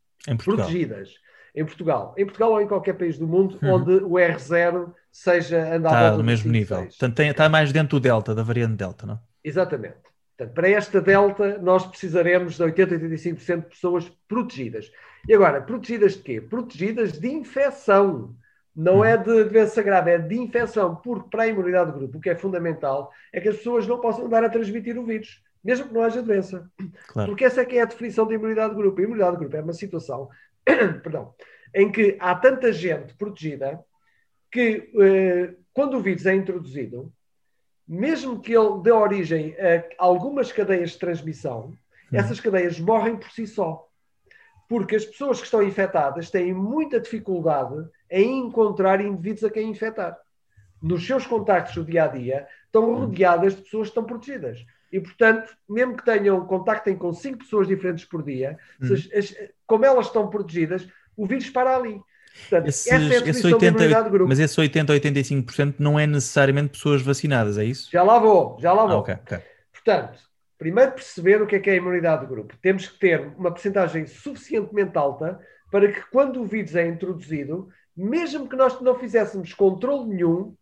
Protegidas. 0.44 1.14
Em 1.56 1.64
Portugal. 1.64 2.16
Em 2.18 2.26
Portugal 2.26 2.52
ou 2.52 2.62
em 2.62 2.68
qualquer 2.68 2.94
país 2.94 3.18
do 3.18 3.28
mundo 3.28 3.60
uhum. 3.62 3.74
onde 3.74 3.92
o 3.92 4.14
R0 4.14 4.92
seja 5.12 5.76
andado 5.76 5.94
Está 5.94 6.18
no 6.18 6.24
mesmo 6.24 6.52
nível. 6.52 6.78
Portanto, 6.78 7.16
tem, 7.16 7.30
está 7.30 7.48
mais 7.48 7.72
dentro 7.72 8.00
do 8.00 8.02
Delta, 8.02 8.34
da 8.34 8.42
variante 8.42 8.76
Delta, 8.76 9.06
não? 9.06 9.20
Exatamente. 9.44 9.98
Portanto, 10.36 10.56
para 10.56 10.70
esta 10.70 11.00
Delta, 11.00 11.60
nós 11.60 11.86
precisaremos 11.86 12.56
de 12.56 12.64
80, 12.64 12.96
85% 12.96 13.56
de 13.62 13.70
pessoas 13.70 14.12
protegidas. 14.28 14.92
E 15.28 15.34
agora, 15.34 15.62
protegidas 15.62 16.14
de 16.14 16.24
quê? 16.24 16.42
Protegidas 16.42 17.20
de 17.20 17.30
infecção. 17.30 18.36
Não 18.76 19.00
hum. 19.00 19.06
é 19.06 19.16
de 19.16 19.44
doença 19.44 19.84
grave, 19.84 20.10
é 20.10 20.18
de 20.18 20.36
infecção, 20.36 20.96
porque 20.96 21.30
para 21.30 21.44
a 21.44 21.48
imunidade 21.48 21.92
do 21.92 22.00
grupo, 22.00 22.18
o 22.18 22.22
que 22.22 22.32
é 22.32 22.36
fundamental 22.36 23.12
é 23.32 23.40
que 23.40 23.50
as 23.50 23.58
pessoas 23.58 23.86
não 23.86 24.02
possam 24.02 24.26
andar 24.26 24.44
a 24.44 24.50
transmitir 24.50 24.98
o 24.98 25.06
vírus, 25.06 25.44
mesmo 25.64 25.88
que 25.88 25.94
não 25.94 26.02
haja 26.02 26.22
doença. 26.22 26.70
Claro. 27.08 27.30
Porque 27.30 27.46
essa 27.46 27.62
é 27.62 27.66
que 27.66 27.78
é 27.78 27.82
a 27.82 27.86
definição 27.86 28.28
de 28.28 28.34
imunidade 28.34 28.74
do 28.74 28.80
grupo. 28.80 29.00
A 29.00 29.04
imunidade 29.04 29.32
do 29.34 29.40
grupo 29.40 29.56
é 29.56 29.62
uma 29.62 29.74
situação 29.74 30.30
perdão, 31.04 31.34
em 31.74 31.92
que 31.92 32.18
há 32.20 32.36
tanta 32.36 32.72
gente 32.72 33.14
protegida 33.16 33.84
que, 34.52 34.92
eh, 35.00 35.56
quando 35.74 35.98
o 35.98 36.02
vírus 36.02 36.26
é 36.26 36.36
introduzido, 36.36 37.12
mesmo 37.88 38.40
que 38.40 38.56
ele 38.56 38.82
dê 38.82 38.92
origem 38.92 39.56
a 39.98 40.06
algumas 40.06 40.52
cadeias 40.52 40.92
de 40.92 41.00
transmissão, 41.00 41.70
hum. 41.70 41.76
essas 42.14 42.40
cadeias 42.40 42.80
morrem 42.80 43.18
por 43.18 43.30
si 43.32 43.46
só. 43.46 43.88
Porque 44.70 44.96
as 44.96 45.06
pessoas 45.06 45.40
que 45.40 45.46
estão 45.46 45.62
infectadas 45.62 46.30
têm 46.32 46.54
muita 46.54 47.00
dificuldade 47.00 47.76
em 48.10 48.40
encontrar 48.40 49.02
indivíduos 49.02 49.44
a 49.44 49.50
quem 49.50 49.70
infectar. 49.70 50.18
Nos 50.82 51.06
seus 51.06 51.26
contactos 51.26 51.76
do 51.76 51.86
dia 51.86 52.06
a 52.06 52.08
dia, 52.08 52.48
estão 52.66 52.90
hum. 52.90 52.96
rodeadas 53.00 53.56
de 53.56 53.62
pessoas 53.64 53.88
que 53.88 53.92
estão 53.92 54.06
protegidas. 54.06 54.66
E, 54.94 55.00
portanto, 55.02 55.52
mesmo 55.68 55.98
que 55.98 56.06
tenham, 56.06 56.46
contactem 56.46 56.96
com 56.96 57.12
cinco 57.12 57.40
pessoas 57.40 57.68
diferentes 57.68 58.06
por 58.06 58.22
dia, 58.22 58.60
hum. 58.80 58.94
as, 58.94 59.10
as, 59.12 59.36
como 59.66 59.84
elas 59.84 60.06
estão 60.06 60.30
protegidas, 60.30 60.88
o 61.18 61.26
vírus 61.26 61.50
para 61.50 61.76
ali. 61.76 62.00
Portanto, 62.42 62.68
Esses, 62.68 62.88
essa 62.88 63.14
é 63.14 63.18
a 63.18 63.30
esse 63.30 63.48
80, 63.48 64.10
grupo. 64.10 64.30
Mas 64.30 64.40
esse 64.40 64.60
80 64.60 64.94
ou 64.94 65.00
85% 65.00 65.76
não 65.80 66.00
é 66.00 66.06
necessariamente 66.06 66.74
pessoas 66.74 67.02
vacinadas, 67.02 67.58
é 67.58 67.66
isso? 67.66 67.90
Já 67.92 68.04
lá 68.04 68.20
vou, 68.20 68.56
já 68.60 68.72
lá 68.72 68.86
vou. 68.86 68.98
Ah, 68.98 69.00
okay, 69.00 69.16
okay. 69.16 69.40
Portanto, 69.72 70.20
primeiro 70.60 70.92
perceber 70.92 71.42
o 71.42 71.48
que 71.48 71.56
é 71.56 71.60
que 71.60 71.72
é 71.72 71.74
a 71.74 71.78
imunidade 71.78 72.22
de 72.22 72.28
grupo. 72.28 72.56
Temos 72.62 72.88
que 72.88 73.00
ter 73.00 73.34
uma 73.36 73.52
percentagem 73.52 74.06
suficientemente 74.06 74.96
alta 74.96 75.40
para 75.72 75.92
que 75.92 76.02
quando 76.12 76.40
o 76.40 76.46
vírus 76.46 76.76
é 76.76 76.88
introduzido, 76.88 77.68
mesmo 77.98 78.48
que 78.48 78.56
nós 78.56 78.80
não 78.80 78.94
fizéssemos 79.00 79.56
controle 79.56 80.10
nenhum, 80.10 80.56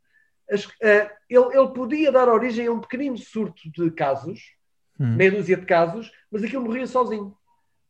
as, 0.51 0.65
uh, 0.65 1.09
ele, 1.29 1.57
ele, 1.57 1.67
podia 1.73 2.11
dar 2.11 2.27
origem 2.27 2.67
a 2.67 2.71
um 2.71 2.81
pequenino 2.81 3.17
surto 3.17 3.71
de 3.71 3.89
casos, 3.91 4.53
hum. 4.99 5.15
meia 5.15 5.31
dúzia 5.31 5.55
de 5.55 5.65
casos, 5.65 6.11
mas 6.29 6.43
aquilo 6.43 6.65
morria 6.65 6.85
sozinho. 6.85 7.35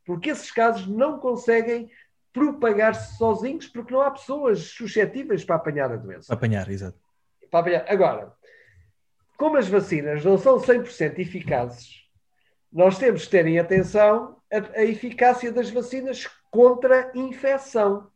Porque 0.05 0.29
esses 0.29 0.51
casos 0.51 0.87
não 0.87 1.19
conseguem 1.19 1.89
propagar-se 2.31 3.17
sozinhos 3.17 3.67
porque 3.67 3.93
não 3.93 4.01
há 4.01 4.11
pessoas 4.11 4.59
suscetíveis 4.59 5.43
para 5.43 5.55
apanhar 5.55 5.91
a 5.91 5.95
doença. 5.95 6.27
Para 6.27 6.35
apanhar, 6.35 6.69
exato. 6.69 6.97
Para 7.49 7.59
apanhar. 7.59 7.85
Agora, 7.89 8.33
como 9.37 9.57
as 9.57 9.67
vacinas 9.67 10.23
não 10.23 10.37
são 10.37 10.59
100% 10.59 11.19
eficazes, 11.19 12.01
nós 12.71 12.97
temos 12.97 13.25
que 13.25 13.31
ter 13.31 13.45
em 13.47 13.59
atenção 13.59 14.37
a, 14.51 14.79
a 14.79 14.83
eficácia 14.83 15.51
das 15.51 15.69
vacinas 15.69 16.29
contra 16.49 17.11
infecção. 17.15 18.09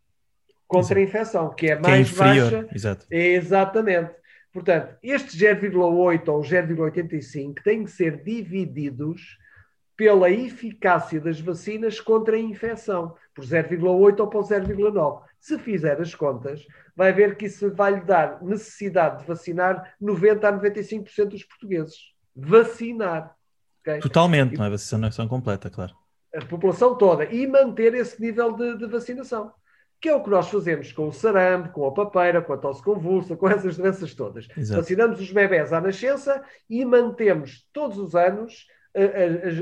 Contra 0.68 1.00
a 1.00 1.04
infecção, 1.04 1.54
que 1.54 1.72
é 1.72 1.80
mais 1.80 2.12
que 2.12 2.22
é 2.22 2.28
inferior, 2.28 2.52
baixa. 2.52 2.76
Exato. 2.76 3.08
Exatamente. 3.12 4.16
Portanto, 4.56 4.96
estes 5.04 5.36
0,8 5.36 6.30
ou 6.30 6.40
0,85 6.40 7.62
têm 7.62 7.84
que 7.84 7.92
ser 7.92 8.24
divididos 8.24 9.38
pela 9.98 10.30
eficácia 10.30 11.20
das 11.20 11.42
vacinas 11.42 12.00
contra 12.00 12.38
a 12.38 12.40
infecção, 12.40 13.18
por 13.34 13.44
0,8 13.44 14.18
ou 14.18 14.28
por 14.30 14.46
0,9. 14.46 15.24
Se 15.42 15.60
fizer 15.60 16.00
as 16.00 16.16
contas, 16.16 16.66
vai 16.96 17.12
ver 17.12 17.36
que 17.36 17.48
isso 17.48 17.70
vai 17.76 17.96
lhe 17.96 18.06
dar 18.06 18.42
necessidade 18.42 19.20
de 19.20 19.28
vacinar 19.28 19.94
90 20.00 20.48
a 20.48 20.54
95% 20.54 21.26
dos 21.26 21.44
portugueses. 21.44 21.98
Vacinar. 22.34 23.36
Okay? 23.82 24.00
Totalmente, 24.00 24.58
não 24.58 24.64
é 24.64 24.70
vacinação 24.70 25.28
completa, 25.28 25.70
claro. 25.70 25.94
A 26.34 26.46
população 26.46 26.98
toda. 26.98 27.26
E 27.26 27.46
manter 27.46 27.94
esse 27.94 28.22
nível 28.22 28.54
de, 28.54 28.78
de 28.78 28.86
vacinação 28.86 29.52
que 30.06 30.10
é 30.10 30.16
o 30.16 30.22
que 30.22 30.30
nós 30.30 30.52
fazemos 30.52 30.92
com 30.92 31.08
o 31.08 31.12
sarampo, 31.12 31.70
com 31.70 31.88
a 31.88 31.92
papeira, 31.92 32.40
com 32.40 32.54
a 32.54 32.58
tosse 32.58 32.84
convulsa, 32.84 33.36
com 33.36 33.50
essas 33.50 33.76
doenças 33.76 34.14
todas. 34.14 34.48
Exato. 34.56 34.80
Vacinamos 34.80 35.20
os 35.20 35.32
bebés 35.32 35.74
à 35.74 35.82
nascença 35.82 36.44
e 36.70 36.86
mantemos 36.86 37.68
todos 37.74 37.98
os 37.98 38.14
anos 38.14 38.68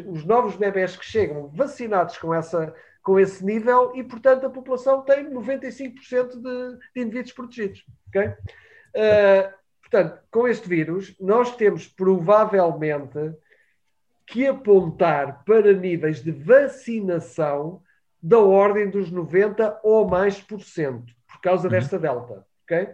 os 0.05 0.25
novos 0.25 0.57
bebés 0.57 0.97
que 0.97 1.05
chegam 1.05 1.47
vacinados 1.47 2.17
com, 2.17 2.33
essa, 2.33 2.75
com 3.01 3.17
esse 3.17 3.43
nível 3.43 3.93
e, 3.95 4.03
portanto, 4.03 4.45
a 4.45 4.49
população 4.49 5.01
tem 5.01 5.31
95% 5.31 6.31
de, 6.33 6.77
de 6.93 7.01
indivíduos 7.01 7.31
protegidos. 7.31 7.85
Okay? 8.09 8.27
Uh, 8.27 9.53
portanto, 9.81 10.21
com 10.29 10.45
este 10.45 10.67
vírus, 10.67 11.15
nós 11.21 11.55
temos 11.55 11.87
provavelmente 11.87 13.33
que 14.27 14.45
apontar 14.45 15.45
para 15.45 15.71
níveis 15.71 16.21
de 16.21 16.31
vacinação 16.31 17.81
da 18.23 18.39
ordem 18.39 18.89
dos 18.89 19.11
90 19.11 19.81
ou 19.83 20.07
mais 20.07 20.39
por 20.39 20.61
cento, 20.61 21.13
por 21.27 21.41
causa 21.41 21.65
uhum. 21.65 21.71
desta 21.71 21.99
delta. 21.99 22.45
Okay? 22.63 22.85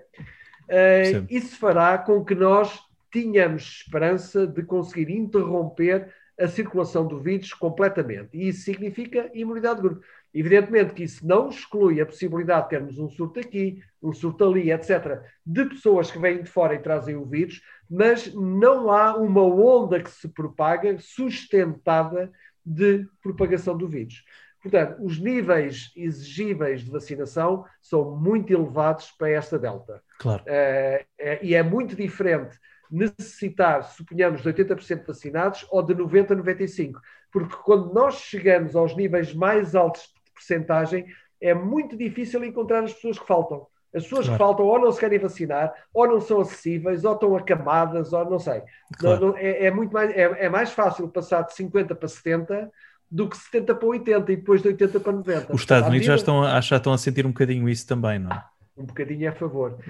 Uh, 0.68 1.26
isso 1.30 1.56
fará 1.60 1.99
com 1.99 2.26
que 2.26 2.34
nós 2.34 2.80
tenhamos 3.11 3.84
esperança 3.84 4.47
de 4.47 4.64
conseguir 4.64 5.11
interromper 5.11 6.11
a 6.39 6.47
circulação 6.47 7.06
do 7.06 7.19
vírus 7.19 7.53
completamente. 7.53 8.30
E 8.34 8.47
isso 8.47 8.64
significa 8.64 9.30
imunidade 9.34 9.76
de 9.76 9.88
grupo. 9.88 10.01
Evidentemente 10.34 10.93
que 10.93 11.03
isso 11.03 11.26
não 11.27 11.49
exclui 11.49 11.99
a 11.99 12.06
possibilidade 12.06 12.64
de 12.64 12.69
termos 12.69 12.97
um 12.97 13.10
surto 13.10 13.39
aqui, 13.39 13.81
um 14.01 14.14
surto 14.14 14.45
ali, 14.45 14.72
etc., 14.72 15.22
de 15.45 15.65
pessoas 15.65 16.10
que 16.10 16.19
vêm 16.19 16.41
de 16.41 16.49
fora 16.49 16.76
e 16.76 16.80
trazem 16.80 17.15
o 17.15 17.26
vírus, 17.26 17.61
mas 17.89 18.34
não 18.34 18.91
há 18.91 19.15
uma 19.18 19.43
onda 19.43 20.01
que 20.01 20.10
se 20.10 20.27
propaga 20.30 20.97
sustentada 20.99 22.31
de 22.65 23.07
propagação 23.22 23.76
do 23.76 23.88
vírus. 23.88 24.23
Portanto, 24.61 25.03
os 25.03 25.19
níveis 25.19 25.91
exigíveis 25.95 26.81
de 26.81 26.91
vacinação 26.91 27.65
são 27.81 28.18
muito 28.18 28.52
elevados 28.52 29.11
para 29.11 29.30
esta 29.30 29.57
Delta. 29.57 30.02
Claro. 30.19 30.44
É, 30.45 31.06
e 31.41 31.56
é 31.56 31.64
muito 31.64 31.95
diferente 31.95 32.57
necessitar, 32.91 33.84
suponhamos, 33.84 34.41
de 34.41 34.52
80% 34.52 35.06
vacinados 35.06 35.65
ou 35.69 35.84
de 35.84 35.94
90% 35.94 36.31
a 36.31 36.36
95%. 36.36 36.94
Porque 37.31 37.56
quando 37.64 37.94
nós 37.94 38.15
chegamos 38.15 38.76
aos 38.76 38.95
níveis 38.95 39.34
mais 39.34 39.76
altos 39.76 40.02
de 40.02 40.34
percentagem, 40.34 41.06
é 41.40 41.53
muito 41.53 41.95
difícil 41.95 42.44
encontrar 42.44 42.84
as 42.84 42.94
pessoas 42.94 43.19
que 43.19 43.27
faltam. 43.27 43.68
As 43.94 44.03
pessoas 44.03 44.26
claro. 44.26 44.31
que 44.31 44.38
faltam 44.38 44.65
ou 44.65 44.80
não 44.80 44.91
se 44.91 44.99
querem 44.99 45.18
vacinar, 45.18 45.73
ou 45.94 46.07
não 46.07 46.19
são 46.19 46.41
acessíveis, 46.41 47.03
ou 47.03 47.14
estão 47.14 47.36
acamadas, 47.36 48.14
ou 48.14 48.30
não 48.30 48.40
sei. 48.40 48.61
Claro. 48.99 49.19
Não, 49.19 49.27
não, 49.30 49.38
é, 49.38 49.65
é, 49.65 49.72
muito 49.72 49.91
mais, 49.91 50.11
é, 50.11 50.45
é, 50.45 50.49
mais 50.49 50.72
fácil 50.72 51.07
passar 51.10 51.44
de 51.44 51.53
50 51.53 51.95
para 51.95 52.07
70 52.07 52.72
do 53.11 53.27
que 53.27 53.38
70 53.38 53.76
para 53.76 53.88
80 53.88 54.31
e 54.31 54.36
depois 54.36 54.61
de 54.61 54.68
80 54.69 54.99
para 54.99 55.11
90. 55.14 55.53
Os 55.53 55.61
Estados 55.61 55.90
Unidos 55.90 56.06
já 56.06 56.15
estão, 56.15 56.44
a, 56.44 56.61
já 56.61 56.77
estão 56.77 56.94
a 56.94 56.98
sentir 56.98 57.26
um 57.26 57.30
bocadinho 57.30 57.68
isso 57.68 57.88
também, 57.88 58.19
não 58.19 58.31
é? 58.31 58.44
um 58.80 58.86
bocadinho 58.86 59.30
a 59.30 59.34
favor. 59.34 59.77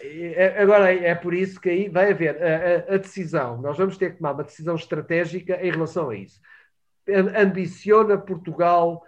É, 0.00 0.54
é 0.56 0.62
agora, 0.62 0.92
é 0.92 1.14
por 1.14 1.34
isso 1.34 1.60
que 1.60 1.68
aí 1.68 1.88
vai 1.88 2.10
haver 2.10 2.42
a, 2.42 2.92
a, 2.92 2.94
a, 2.94 2.98
decisão. 2.98 3.60
Nós 3.60 3.76
vamos 3.76 3.98
ter 3.98 4.12
que 4.12 4.16
tomar 4.18 4.32
uma 4.32 4.42
decisão 4.42 4.74
estratégica 4.74 5.60
em 5.62 5.70
relação 5.70 6.08
a 6.08 6.16
isso. 6.16 6.40
Ambiciona 7.36 8.16
Portugal 8.16 9.02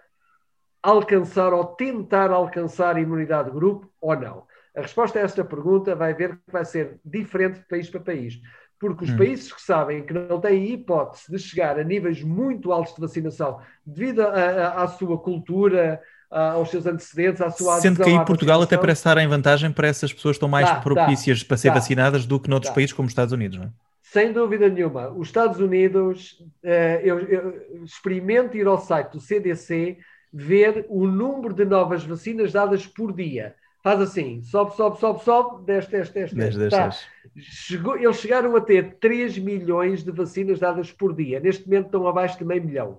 alcançar 0.82 1.52
ou 1.52 1.64
tentar 1.64 2.30
alcançar 2.30 2.96
a 2.96 3.00
imunidade 3.00 3.48
de 3.48 3.54
grupo 3.54 3.90
ou 4.00 4.14
não? 4.14 4.46
A 4.76 4.82
resposta 4.82 5.18
a 5.18 5.22
esta 5.22 5.44
pergunta 5.44 5.94
vai 5.94 6.14
ver 6.14 6.36
que 6.36 6.52
vai 6.52 6.64
ser 6.64 7.00
diferente 7.04 7.60
de 7.60 7.66
país 7.66 7.88
para 7.90 8.00
país. 8.00 8.40
Porque 8.78 9.04
os 9.04 9.10
hum. 9.10 9.16
países 9.16 9.52
que 9.52 9.60
sabem 9.60 10.04
que 10.04 10.12
não 10.12 10.40
têm 10.40 10.72
hipótese 10.72 11.30
de 11.30 11.38
chegar 11.38 11.78
a 11.78 11.82
níveis 11.82 12.22
muito 12.22 12.72
altos 12.72 12.94
de 12.94 13.00
vacinação 13.00 13.58
devido 13.84 14.22
à 14.22 14.86
sua 14.86 15.18
cultura, 15.18 16.00
aos 16.30 16.70
seus 16.70 16.86
antecedentes, 16.86 17.40
à 17.40 17.50
sua 17.50 17.80
Sendo 17.80 18.02
que 18.02 18.08
aí 18.08 18.24
Portugal 18.24 18.62
até 18.62 18.76
parece 18.76 19.00
estar 19.00 19.18
em 19.18 19.26
vantagem 19.26 19.72
para 19.72 19.88
essas 19.88 20.12
pessoas 20.12 20.34
que 20.34 20.36
estão 20.36 20.48
mais 20.48 20.68
tá, 20.68 20.80
propícias 20.80 21.42
tá, 21.42 21.48
para 21.48 21.56
ser 21.56 21.68
tá, 21.68 21.74
vacinadas 21.74 22.26
do 22.26 22.38
que 22.38 22.50
noutros 22.50 22.72
países 22.72 22.92
como 22.92 23.06
os 23.06 23.12
Estados 23.12 23.32
Unidos, 23.32 23.58
não 23.58 23.66
é? 23.66 23.70
Sem 24.02 24.32
dúvida 24.32 24.68
nenhuma. 24.70 25.10
Os 25.10 25.28
Estados 25.28 25.60
Unidos, 25.60 26.38
uh, 26.64 27.00
eu, 27.02 27.18
eu 27.20 27.84
experimento 27.84 28.56
ir 28.56 28.66
ao 28.66 28.78
site 28.78 29.12
do 29.12 29.20
CDC, 29.20 29.98
ver 30.32 30.86
o 30.88 31.06
número 31.06 31.52
de 31.52 31.64
novas 31.66 32.04
vacinas 32.04 32.52
dadas 32.52 32.86
por 32.86 33.12
dia. 33.12 33.54
Faz 33.82 34.00
assim, 34.00 34.42
sobe, 34.42 34.74
sobe, 34.76 34.98
sobe, 34.98 35.24
sobe, 35.24 35.64
desce, 35.64 35.90
desce, 35.90 36.12
desce. 36.12 36.34
10, 36.34 36.56
desce. 36.56 36.58
10, 36.58 36.70
Tá. 36.70 36.88
10. 36.88 37.06
Chegou, 37.40 37.96
eles 37.96 38.16
chegaram 38.16 38.54
a 38.56 38.60
ter 38.60 38.94
3 39.00 39.38
milhões 39.38 40.02
de 40.02 40.10
vacinas 40.10 40.58
dadas 40.58 40.90
por 40.90 41.14
dia. 41.14 41.38
Neste 41.38 41.66
momento 41.66 41.86
estão 41.86 42.06
abaixo 42.08 42.36
de 42.38 42.44
meio 42.44 42.64
milhão. 42.64 42.98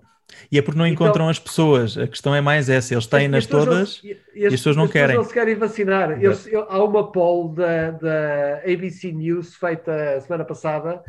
E 0.52 0.58
é 0.60 0.62
porque 0.62 0.78
não 0.78 0.86
Então- 0.86 1.06
encontram 1.08 1.28
as 1.28 1.40
pessoas. 1.40 1.98
A 1.98 2.08
questão 2.08 2.34
é 2.36 2.40
mais 2.40 2.70
essa. 2.70 2.94
Eles 2.94 3.08
têm 3.08 3.24
E 3.24 3.26
as 3.26 3.32
nas 3.32 3.46
pessoas 3.48 3.66
não- 3.66 3.74
todas. 3.74 4.02
e 4.36 4.46
as 4.46 4.52
pessoas 4.54 4.76
não 4.78 4.88
querem. 4.88 5.16
não 5.18 5.24
se 5.24 5.34
querem 5.34 5.56
vacinar. 5.56 6.12
Eles- 6.24 6.46
eu- 6.48 6.68
há 6.70 6.84
uma 6.84 7.12
poll 7.12 7.50
da, 7.50 7.92
da 7.92 8.58
ABC 8.60 9.12
News 9.12 9.56
feita 9.56 10.20
semana 10.22 10.46
passada, 10.46 11.04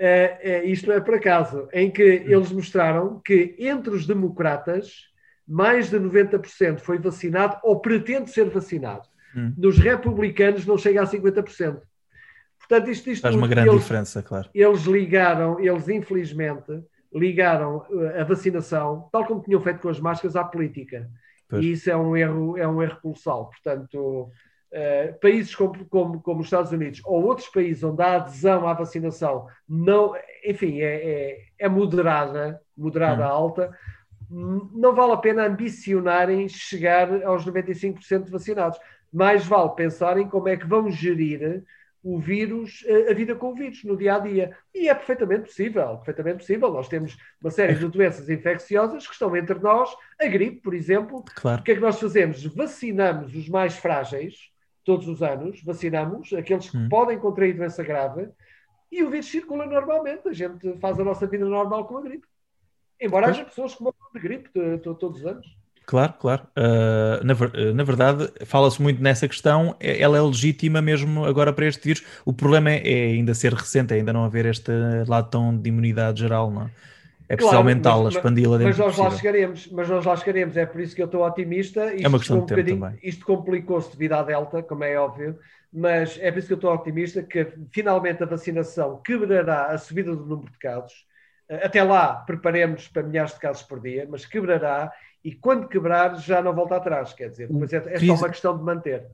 eh, 0.00 0.38
eh, 0.40 0.64
isto 0.64 0.88
não 0.88 0.94
é 0.96 1.00
por 1.00 1.14
acaso, 1.14 1.68
em 1.72 1.90
que 1.90 2.02
Hum. 2.02 2.30
eles 2.30 2.50
mostraram 2.50 3.20
que 3.24 3.54
entre 3.58 3.90
os 3.94 4.06
democratas, 4.06 5.08
mais 5.48 5.88
de 5.90 5.98
90% 5.98 6.78
foi 6.80 6.98
vacinado 6.98 7.56
ou 7.62 7.80
pretende 7.80 8.30
ser 8.30 8.48
vacinado. 8.50 9.08
Hum. 9.34 9.52
Nos 9.56 9.78
republicanos 9.78 10.66
não 10.66 10.76
chega 10.76 11.02
a 11.02 11.06
50%. 11.06 11.80
Portanto, 12.58 12.90
isto, 12.90 13.08
isto 13.10 13.22
Faz 13.22 13.34
uma 13.34 13.48
grande 13.48 13.70
eles- 13.70 13.80
diferença, 13.82 14.22
claro. 14.22 14.50
eles 14.54 14.82
ligaram, 14.82 15.58
eles 15.58 15.88
infelizmente 15.88 16.82
ligaram 17.12 17.86
eh, 17.90 18.20
a 18.20 18.24
vacinação, 18.24 19.08
tal 19.10 19.24
como 19.24 19.40
tinham 19.42 19.60
feito 19.62 19.80
com 19.80 19.88
as 19.88 19.98
máscaras, 19.98 20.36
à 20.36 20.44
política. 20.44 21.08
Pois. 21.48 21.64
E 21.64 21.72
isso 21.72 21.90
é 21.90 21.96
um 21.96 22.14
erro, 22.14 22.58
é 22.58 22.68
um 22.68 22.82
erro 22.82 22.98
colossal. 23.00 23.48
Portanto, 23.48 24.30
eh, 24.70 25.14
países 25.18 25.54
como, 25.54 25.82
como, 25.86 26.20
como 26.20 26.40
os 26.40 26.46
Estados 26.46 26.70
Unidos 26.72 27.00
ou 27.06 27.24
outros 27.24 27.48
países 27.48 27.82
onde 27.82 28.02
a 28.02 28.16
adesão 28.16 28.68
à 28.68 28.74
vacinação 28.74 29.46
não, 29.66 30.14
enfim, 30.44 30.80
é, 30.80 30.94
é, 30.94 31.38
é 31.60 31.68
moderada, 31.70 32.60
moderada 32.76 33.26
Hum. 33.26 33.30
alta, 33.30 33.70
não 34.30 34.94
vale 34.94 35.12
a 35.12 35.16
pena 35.16 35.46
ambicionarem 35.46 36.48
chegar 36.48 37.22
aos 37.24 37.44
95% 37.46 38.30
vacinados. 38.30 38.78
Mais 39.12 39.46
vale 39.46 39.70
pensarem 39.74 40.28
como 40.28 40.48
é 40.48 40.56
que 40.56 40.66
vão 40.66 40.90
gerir 40.90 41.64
o 42.02 42.18
vírus, 42.18 42.84
eh, 42.86 43.10
a 43.10 43.14
vida 43.14 43.34
com 43.34 43.50
o 43.50 43.54
vírus 43.54 43.82
no 43.84 43.96
dia 43.96 44.16
a 44.16 44.18
dia. 44.18 44.56
E 44.74 44.88
é 44.88 44.94
perfeitamente 44.94 45.42
possível, 45.46 45.96
perfeitamente 45.96 46.38
possível. 46.38 46.72
Nós 46.72 46.88
temos 46.88 47.16
uma 47.40 47.50
série 47.50 47.74
de 47.74 47.88
doenças 47.88 48.28
infecciosas 48.28 49.06
que 49.06 49.12
estão 49.12 49.34
entre 49.36 49.58
nós, 49.58 49.90
a 50.20 50.26
gripe, 50.26 50.60
por 50.60 50.74
exemplo. 50.74 51.24
Claro. 51.34 51.60
O 51.60 51.64
que 51.64 51.72
é 51.72 51.74
que 51.74 51.80
nós 51.80 51.98
fazemos? 51.98 52.44
Vacinamos 52.44 53.34
os 53.34 53.48
mais 53.48 53.76
frágeis, 53.76 54.50
todos 54.84 55.08
os 55.08 55.22
anos, 55.22 55.62
vacinamos 55.64 56.32
aqueles 56.32 56.70
que 56.70 56.76
Hum. 56.76 56.88
podem 56.88 57.18
contrair 57.18 57.54
doença 57.54 57.82
grave 57.82 58.28
e 58.92 59.02
o 59.02 59.10
vírus 59.10 59.26
circula 59.26 59.66
normalmente. 59.66 60.28
A 60.28 60.32
gente 60.32 60.78
faz 60.78 60.98
a 61.00 61.04
nossa 61.04 61.26
vida 61.26 61.44
normal 61.44 61.86
com 61.86 61.98
a 61.98 62.02
gripe. 62.02 62.26
Embora 63.00 63.26
Pois. 63.26 63.36
haja 63.36 63.44
pessoas 63.44 63.74
que 63.74 63.82
morram 63.82 63.97
de 64.14 64.20
gripe 64.20 64.48
to- 64.50 64.78
to- 64.78 64.94
todos 64.94 65.20
os 65.20 65.26
anos. 65.26 65.46
Claro, 65.86 66.12
claro. 66.20 66.42
Uh, 66.54 67.24
na, 67.24 67.32
uh, 67.32 67.74
na 67.74 67.82
verdade, 67.82 68.30
fala-se 68.44 68.80
muito 68.82 69.02
nessa 69.02 69.26
questão. 69.26 69.74
É- 69.80 70.00
Ela 70.02 70.18
é 70.18 70.20
legítima 70.20 70.82
mesmo 70.82 71.24
agora 71.24 71.50
para 71.52 71.64
este 71.66 71.82
vírus. 71.82 72.04
O 72.26 72.32
problema 72.32 72.70
é, 72.70 72.82
é 72.86 73.04
ainda 73.12 73.32
ser 73.34 73.54
recente, 73.54 73.94
ainda 73.94 74.12
não 74.12 74.22
haver 74.24 74.44
este 74.46 74.70
lado 75.06 75.30
tão 75.30 75.56
de 75.56 75.68
imunidade 75.68 76.20
geral, 76.20 76.50
não 76.50 76.62
é? 76.62 76.70
É 77.30 77.36
preciso 77.36 77.50
Claro, 77.52 77.58
aumentá-la, 77.68 78.04
mas- 78.04 78.14
expandi-la 78.16 78.58
Mas 78.58 78.66
dentro 78.76 78.82
do 78.82 78.86
nós 78.86 78.96
lá 78.98 79.10
chegaremos, 79.10 79.68
mas 79.72 79.88
nós 79.88 80.04
lá 80.04 80.16
chegaremos, 80.16 80.56
é 80.56 80.66
por 80.66 80.80
isso 80.80 80.94
que 80.94 81.00
eu 81.02 81.06
estou 81.06 81.26
otimista. 81.26 81.94
Isto, 81.94 82.08
uma 82.08 82.18
questão 82.18 82.36
de 82.40 82.46
tempo 82.46 82.60
bocadinho- 82.60 82.80
também. 82.86 82.98
Isto 83.02 83.24
complicou-se 83.26 83.90
devido 83.92 84.12
à 84.14 84.22
Delta, 84.22 84.62
como 84.62 84.84
é 84.84 84.98
óbvio, 84.98 85.38
mas 85.72 86.18
é 86.20 86.30
por 86.30 86.38
isso 86.38 86.48
que 86.48 86.54
eu 86.54 86.56
estou 86.56 86.72
otimista 86.74 87.22
que 87.22 87.46
finalmente 87.70 88.22
a 88.22 88.26
vacinação 88.26 89.00
quebrará 89.04 89.66
a 89.66 89.78
subida 89.78 90.14
do 90.14 90.24
número 90.24 90.50
de 90.52 90.58
casos. 90.58 91.06
Eh, 91.48 91.66
Até 91.66 91.82
lá, 91.82 92.16
preparemos 92.24 92.88
para 92.88 93.02
milhares 93.02 93.34
de 93.34 93.40
casos 93.40 93.62
por 93.62 93.80
dia, 93.80 94.06
mas 94.08 94.26
quebrará 94.26 94.92
e 95.24 95.34
quando 95.34 95.68
quebrar 95.68 96.14
já 96.16 96.42
não 96.42 96.54
volta 96.54 96.76
atrás, 96.76 97.12
quer 97.12 97.30
dizer, 97.30 97.48
depois 97.48 97.72
é, 97.72 97.96
é 97.96 98.00
só 98.00 98.14
uma 98.14 98.28
questão 98.28 98.56
de 98.56 98.62
manter. 98.64 99.06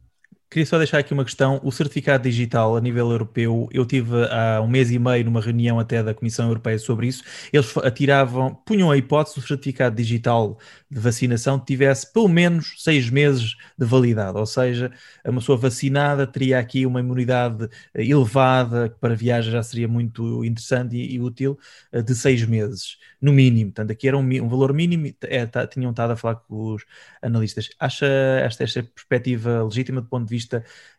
Queria 0.55 0.67
só 0.67 0.79
deixar 0.79 0.99
aqui 0.99 1.13
uma 1.13 1.25
questão. 1.25 1.61
O 1.65 1.73
certificado 1.73 2.23
digital 2.23 2.77
a 2.77 2.81
nível 2.81 3.11
europeu, 3.11 3.69
eu 3.73 3.85
tive 3.85 4.15
há 4.31 4.61
um 4.63 4.69
mês 4.69 4.89
e 4.93 5.01
meio 5.01 5.25
numa 5.25 5.41
reunião 5.41 5.81
até 5.81 6.01
da 6.01 6.15
Comissão 6.15 6.47
Europeia 6.47 6.79
sobre 6.79 7.09
isso. 7.09 7.25
Eles 7.53 7.77
atiravam, 7.79 8.55
punham 8.65 8.89
a 8.89 8.97
hipótese 8.97 9.35
do 9.35 9.45
certificado 9.45 9.97
digital 9.97 10.57
de 10.89 11.01
vacinação 11.01 11.59
tivesse 11.59 12.13
pelo 12.13 12.29
menos 12.29 12.75
seis 12.79 13.11
meses 13.11 13.57
de 13.77 13.85
validade, 13.85 14.39
ou 14.39 14.47
seja, 14.47 14.93
uma 15.27 15.41
pessoa 15.41 15.59
vacinada 15.59 16.25
teria 16.25 16.57
aqui 16.61 16.87
uma 16.87 17.01
imunidade 17.01 17.69
eh, 17.93 18.05
elevada, 18.05 18.89
que 18.89 18.97
para 19.01 19.17
viagem 19.17 19.51
já 19.51 19.61
seria 19.63 19.89
muito 19.89 20.45
interessante 20.45 20.95
e, 20.97 21.15
e 21.17 21.21
útil, 21.21 21.59
eh, 21.91 22.01
de 22.01 22.15
seis 22.15 22.45
meses, 22.47 22.97
no 23.21 23.33
mínimo. 23.33 23.73
Portanto, 23.73 23.91
aqui 23.91 24.07
era 24.07 24.17
um, 24.17 24.21
um 24.23 24.49
valor 24.49 24.73
mínimo, 24.73 25.13
é, 25.23 25.47
tá- 25.47 25.67
tinham 25.67 25.91
estado 25.91 26.13
a 26.13 26.17
falar 26.17 26.37
com 26.37 26.75
os 26.75 26.85
analistas. 27.23 27.71
Acha 27.79 28.07
esta, 28.07 28.65
esta 28.65 28.83
perspectiva 28.83 29.63
legítima 29.65 30.01
do 30.01 30.09
ponto 30.09 30.27
de 30.27 30.31
vista, 30.31 30.44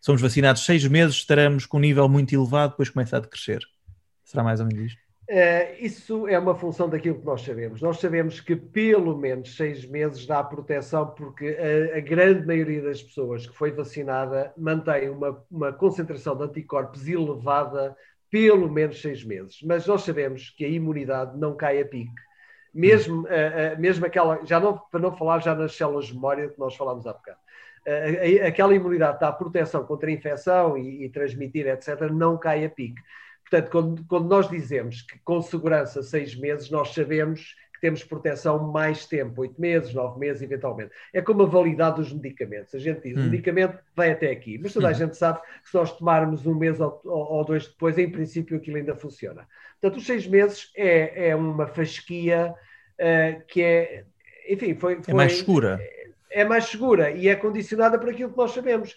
somos 0.01 0.21
vacinados 0.21 0.65
seis 0.65 0.87
meses, 0.87 1.15
estaremos 1.15 1.65
com 1.65 1.77
um 1.77 1.81
nível 1.81 2.07
muito 2.07 2.33
elevado, 2.33 2.71
depois 2.71 2.89
começa 2.89 3.17
a 3.17 3.19
decrescer? 3.19 3.61
Será 4.23 4.43
mais 4.43 4.59
ou 4.59 4.65
menos 4.65 4.91
isto? 4.91 5.05
Eh, 5.27 5.77
isso 5.79 6.27
é 6.27 6.37
uma 6.37 6.53
função 6.53 6.87
daquilo 6.87 7.19
que 7.19 7.25
nós 7.25 7.41
sabemos. 7.41 7.81
Nós 7.81 7.99
sabemos 7.99 8.39
que 8.39 8.55
pelo 8.55 9.17
menos 9.17 9.55
seis 9.55 9.83
meses 9.85 10.25
dá 10.27 10.43
proteção, 10.43 11.07
porque 11.07 11.57
a, 11.93 11.97
a 11.97 11.99
grande 11.99 12.45
maioria 12.45 12.83
das 12.83 13.01
pessoas 13.01 13.47
que 13.47 13.55
foi 13.55 13.71
vacinada 13.71 14.53
mantém 14.55 15.09
uma, 15.09 15.43
uma 15.49 15.73
concentração 15.73 16.37
de 16.37 16.43
anticorpos 16.43 17.07
elevada 17.07 17.95
pelo 18.29 18.69
menos 18.69 19.01
seis 19.01 19.23
meses. 19.23 19.59
Mas 19.63 19.87
nós 19.87 20.03
sabemos 20.03 20.51
que 20.51 20.63
a 20.65 20.69
imunidade 20.69 21.37
não 21.37 21.55
cai 21.55 21.81
a 21.81 21.85
pique. 21.85 22.21
Mesmo, 22.73 23.25
eh, 23.27 23.73
eh, 23.73 23.75
mesmo 23.77 24.05
aquela, 24.05 24.45
já 24.45 24.59
não, 24.59 24.77
para 24.77 24.99
não 24.99 25.15
falar 25.15 25.39
já 25.39 25.55
nas 25.55 25.75
células 25.75 26.05
de 26.07 26.13
memória 26.13 26.49
que 26.49 26.59
nós 26.59 26.75
falámos 26.75 27.07
há 27.07 27.13
bocado. 27.13 27.39
Aquela 28.47 28.73
imunidade 28.75 29.19
dá 29.19 29.31
proteção 29.31 29.85
contra 29.85 30.09
a 30.09 30.13
infecção 30.13 30.77
e, 30.77 31.05
e 31.05 31.09
transmitir, 31.09 31.67
etc., 31.67 32.09
não 32.11 32.37
cai 32.37 32.65
a 32.65 32.69
pique. 32.69 33.01
Portanto, 33.49 33.69
quando, 33.71 34.05
quando 34.07 34.27
nós 34.27 34.49
dizemos 34.49 35.03
que 35.03 35.19
com 35.23 35.41
segurança 35.41 36.01
seis 36.01 36.35
meses, 36.35 36.69
nós 36.71 36.93
sabemos 36.93 37.53
que 37.75 37.81
temos 37.81 38.03
proteção 38.03 38.71
mais 38.71 39.05
tempo, 39.05 39.41
oito 39.41 39.59
meses, 39.61 39.93
nove 39.93 40.17
meses, 40.19 40.41
eventualmente. 40.41 40.91
É 41.13 41.21
como 41.21 41.43
a 41.43 41.45
validade 41.45 41.97
dos 41.97 42.11
medicamentos. 42.11 42.73
A 42.73 42.79
gente 42.79 43.01
diz, 43.01 43.17
Hum. 43.17 43.27
o 43.27 43.29
medicamento 43.29 43.77
vai 43.95 44.11
até 44.11 44.31
aqui, 44.31 44.57
mas 44.57 44.73
toda 44.73 44.87
a 44.87 44.91
Hum. 44.91 44.95
gente 44.95 45.15
sabe 45.17 45.39
que 45.41 45.69
se 45.69 45.75
nós 45.75 45.91
tomarmos 45.95 46.47
um 46.47 46.55
mês 46.55 46.79
ou, 46.79 46.99
ou- 47.03 47.45
dois 47.45 47.67
depois, 47.67 47.97
em 47.99 48.09
princípio 48.09 48.57
aquilo 48.57 48.77
ainda 48.77 48.95
funciona. 48.95 49.47
Portanto, 49.79 49.99
os 49.99 50.05
seis 50.07 50.25
meses 50.25 50.71
é, 50.75 51.29
é 51.29 51.35
uma 51.35 51.67
fasquia 51.67 52.55
eh, 52.97 53.41
que 53.49 53.61
é, 53.61 54.05
enfim, 54.49 54.73
foi, 54.73 54.93
É 54.93 55.03
foi- 55.03 55.13
mais 55.13 55.33
segura. 55.37 55.77
é 55.81 56.04
mais 56.43 56.65
segura 56.65 57.11
e 57.11 57.27
é 57.27 57.35
condicionada 57.35 57.97
por 57.97 58.09
aquilo 58.09 58.31
que 58.31 58.37
nós 58.37 58.51
sabemos. 58.51 58.95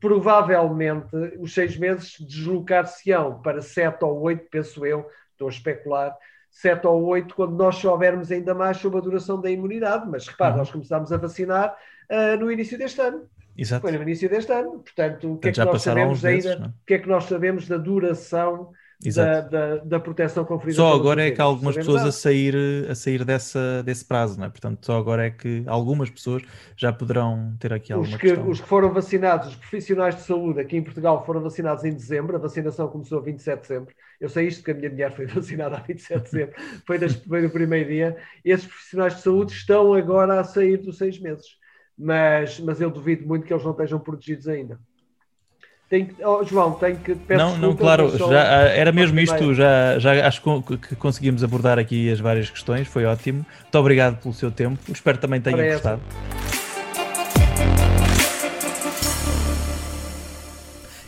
Provavelmente, 0.00 1.14
os 1.40 1.52
seis 1.54 1.76
meses 1.76 2.16
deslocar-se-ão 2.20 3.40
para 3.42 3.60
sete 3.62 4.04
ou 4.04 4.20
oito, 4.22 4.46
penso 4.50 4.84
eu, 4.86 5.06
estou 5.32 5.48
a 5.48 5.50
especular, 5.50 6.16
sete 6.50 6.86
ou 6.86 7.04
oito, 7.06 7.34
quando 7.34 7.56
nós 7.56 7.76
soubermos 7.76 8.30
ainda 8.30 8.54
mais 8.54 8.76
sobre 8.78 8.98
a 8.98 9.02
duração 9.02 9.40
da 9.40 9.50
imunidade. 9.50 10.08
Mas 10.08 10.26
repare, 10.28 10.52
Uhum. 10.52 10.58
nós 10.58 10.70
começámos 10.70 11.12
a 11.12 11.16
vacinar 11.16 11.76
ah, 12.10 12.36
no 12.36 12.50
início 12.50 12.78
deste 12.78 13.00
ano. 13.00 13.28
Exato. 13.56 13.82
Foi 13.82 13.92
no 13.92 14.02
início 14.02 14.28
deste 14.28 14.52
ano. 14.52 14.80
Portanto, 14.82 15.32
o 15.34 15.38
que 15.38 15.48
Portanto, 15.48 15.48
é 15.48 15.50
que 15.52 15.56
já 15.56 15.64
nós 15.64 15.82
sabemos 15.82 16.22
meses, 16.22 16.46
ainda? 16.46 16.56
não 16.58 16.66
é? 16.66 16.68
O 16.68 16.74
que 16.86 16.94
é 16.94 16.98
que 16.98 17.08
nós 17.08 17.24
sabemos 17.24 17.68
da 17.68 17.76
duração 17.76 18.72
da, 19.00 19.40
da, 19.42 19.76
da 19.78 20.00
proteção 20.00 20.44
conferida? 20.44 20.76
Só 20.76 20.92
agora 20.94 21.26
é 21.26 21.30
que 21.30 21.40
há 21.40 21.44
algumas 21.44 21.76
pessoas 21.76 22.04
a 22.04 22.12
sair, 22.12 22.54
a 22.90 22.94
sair 22.94 23.24
dessa, 23.24 23.82
desse 23.82 24.04
prazo, 24.04 24.38
não 24.38 24.46
é? 24.46 24.50
Portanto, 24.50 24.84
só 24.84 24.98
agora 24.98 25.26
é 25.26 25.30
que 25.30 25.62
algumas 25.66 26.10
pessoas 26.10 26.42
já 26.76 26.92
poderão 26.92 27.56
ter 27.58 27.72
aqui 27.72 27.92
Os 27.92 27.96
alguma 27.96 28.18
que, 28.18 28.26
questão. 28.26 28.48
os 28.48 28.60
que 28.60 28.68
foram 28.68 28.92
vacinados, 28.92 29.48
os 29.48 29.56
profissionais 29.56 30.14
de 30.16 30.22
saúde 30.22 30.60
aqui 30.60 30.76
em 30.76 30.82
Portugal 30.84 31.24
foram 31.24 31.40
vacinados 31.42 31.84
em 31.84 31.92
dezembro, 31.92 32.36
a 32.36 32.38
vacinação 32.38 32.88
começou 32.88 33.18
a 33.18 33.22
27 33.22 33.62
de 33.62 33.68
dezembro. 33.68 33.94
Eu 34.20 34.28
sei 34.28 34.46
isto 34.46 34.58
porque 34.58 34.72
a 34.72 34.74
minha 34.74 34.90
mulher 34.90 35.12
foi 35.16 35.26
vacinada 35.26 35.76
a 35.78 35.80
27 35.80 36.24
de 36.24 36.30
dezembro, 36.30 36.54
foi, 36.86 36.98
das, 36.98 37.14
foi 37.14 37.42
no 37.42 37.50
primeiro 37.50 37.88
dia. 37.88 38.16
Esses 38.44 38.66
profissionais 38.66 39.16
de 39.16 39.22
saúde 39.22 39.52
estão 39.52 39.94
agora 39.94 40.38
a 40.40 40.44
sair 40.44 40.76
dos 40.76 40.98
seis 40.98 41.18
meses, 41.18 41.46
mas, 41.96 42.60
mas 42.60 42.80
eu 42.80 42.90
duvido 42.90 43.26
muito 43.26 43.46
que 43.46 43.52
eles 43.52 43.64
não 43.64 43.72
estejam 43.72 43.98
protegidos 43.98 44.46
ainda. 44.48 44.78
Tem 45.88 46.04
que, 46.04 46.22
oh, 46.22 46.44
João, 46.44 46.72
tenho 46.72 46.98
que. 46.98 47.14
peço 47.14 47.42
Não, 47.42 47.56
não, 47.56 47.74
claro, 47.74 48.10
só- 48.18 48.30
já, 48.30 48.42
ah, 48.42 48.68
era 48.68 48.92
mesmo 48.92 49.18
isto, 49.20 49.54
já, 49.54 49.98
já 49.98 50.26
acho 50.26 50.42
que- 50.42 50.96
conseguimos 50.96 51.42
abordar 51.42 51.78
aqui 51.78 52.10
as 52.10 52.20
várias 52.20 52.50
questões, 52.50 52.86
foi 52.86 53.06
ótimo. 53.06 53.46
Muito 53.62 53.78
obrigado 53.78 54.20
pelo 54.20 54.34
seu 54.34 54.50
tempo, 54.50 54.78
espero 54.92 55.16
que 55.16 55.22
também 55.22 55.40
tenham 55.40 55.66
gostado. 55.72 56.02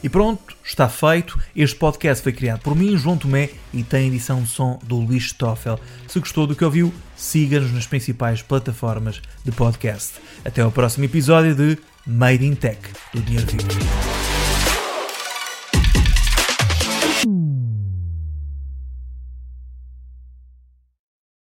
E 0.02 0.08
pronto, 0.08 0.56
está 0.64 0.88
feito. 0.88 1.38
Este 1.54 1.76
podcast 1.76 2.22
foi 2.22 2.32
criado 2.32 2.60
por 2.60 2.74
mim, 2.74 2.96
João 2.96 3.18
Tomé, 3.18 3.50
e 3.72 3.82
tem 3.82 4.08
edição 4.08 4.42
de 4.42 4.48
som 4.48 4.78
do 4.82 4.96
Luís 4.96 5.24
Stoffel. 5.24 5.78
Se 6.08 6.18
gostou 6.18 6.46
do 6.46 6.56
que 6.56 6.64
ouviu, 6.64 6.92
siga-nos 7.14 7.70
nas 7.72 7.86
principais 7.86 8.40
plataformas 8.40 9.20
de 9.44 9.52
podcast. 9.52 10.14
Até 10.42 10.62
ao 10.62 10.70
próximo 10.72 11.04
episódio 11.04 11.54
de 11.54 11.78
Made 12.06 12.46
in 12.46 12.54
Tech, 12.54 12.78
do 13.12 13.20
Dinheiro 13.20 13.46
Vivo. 13.46 14.09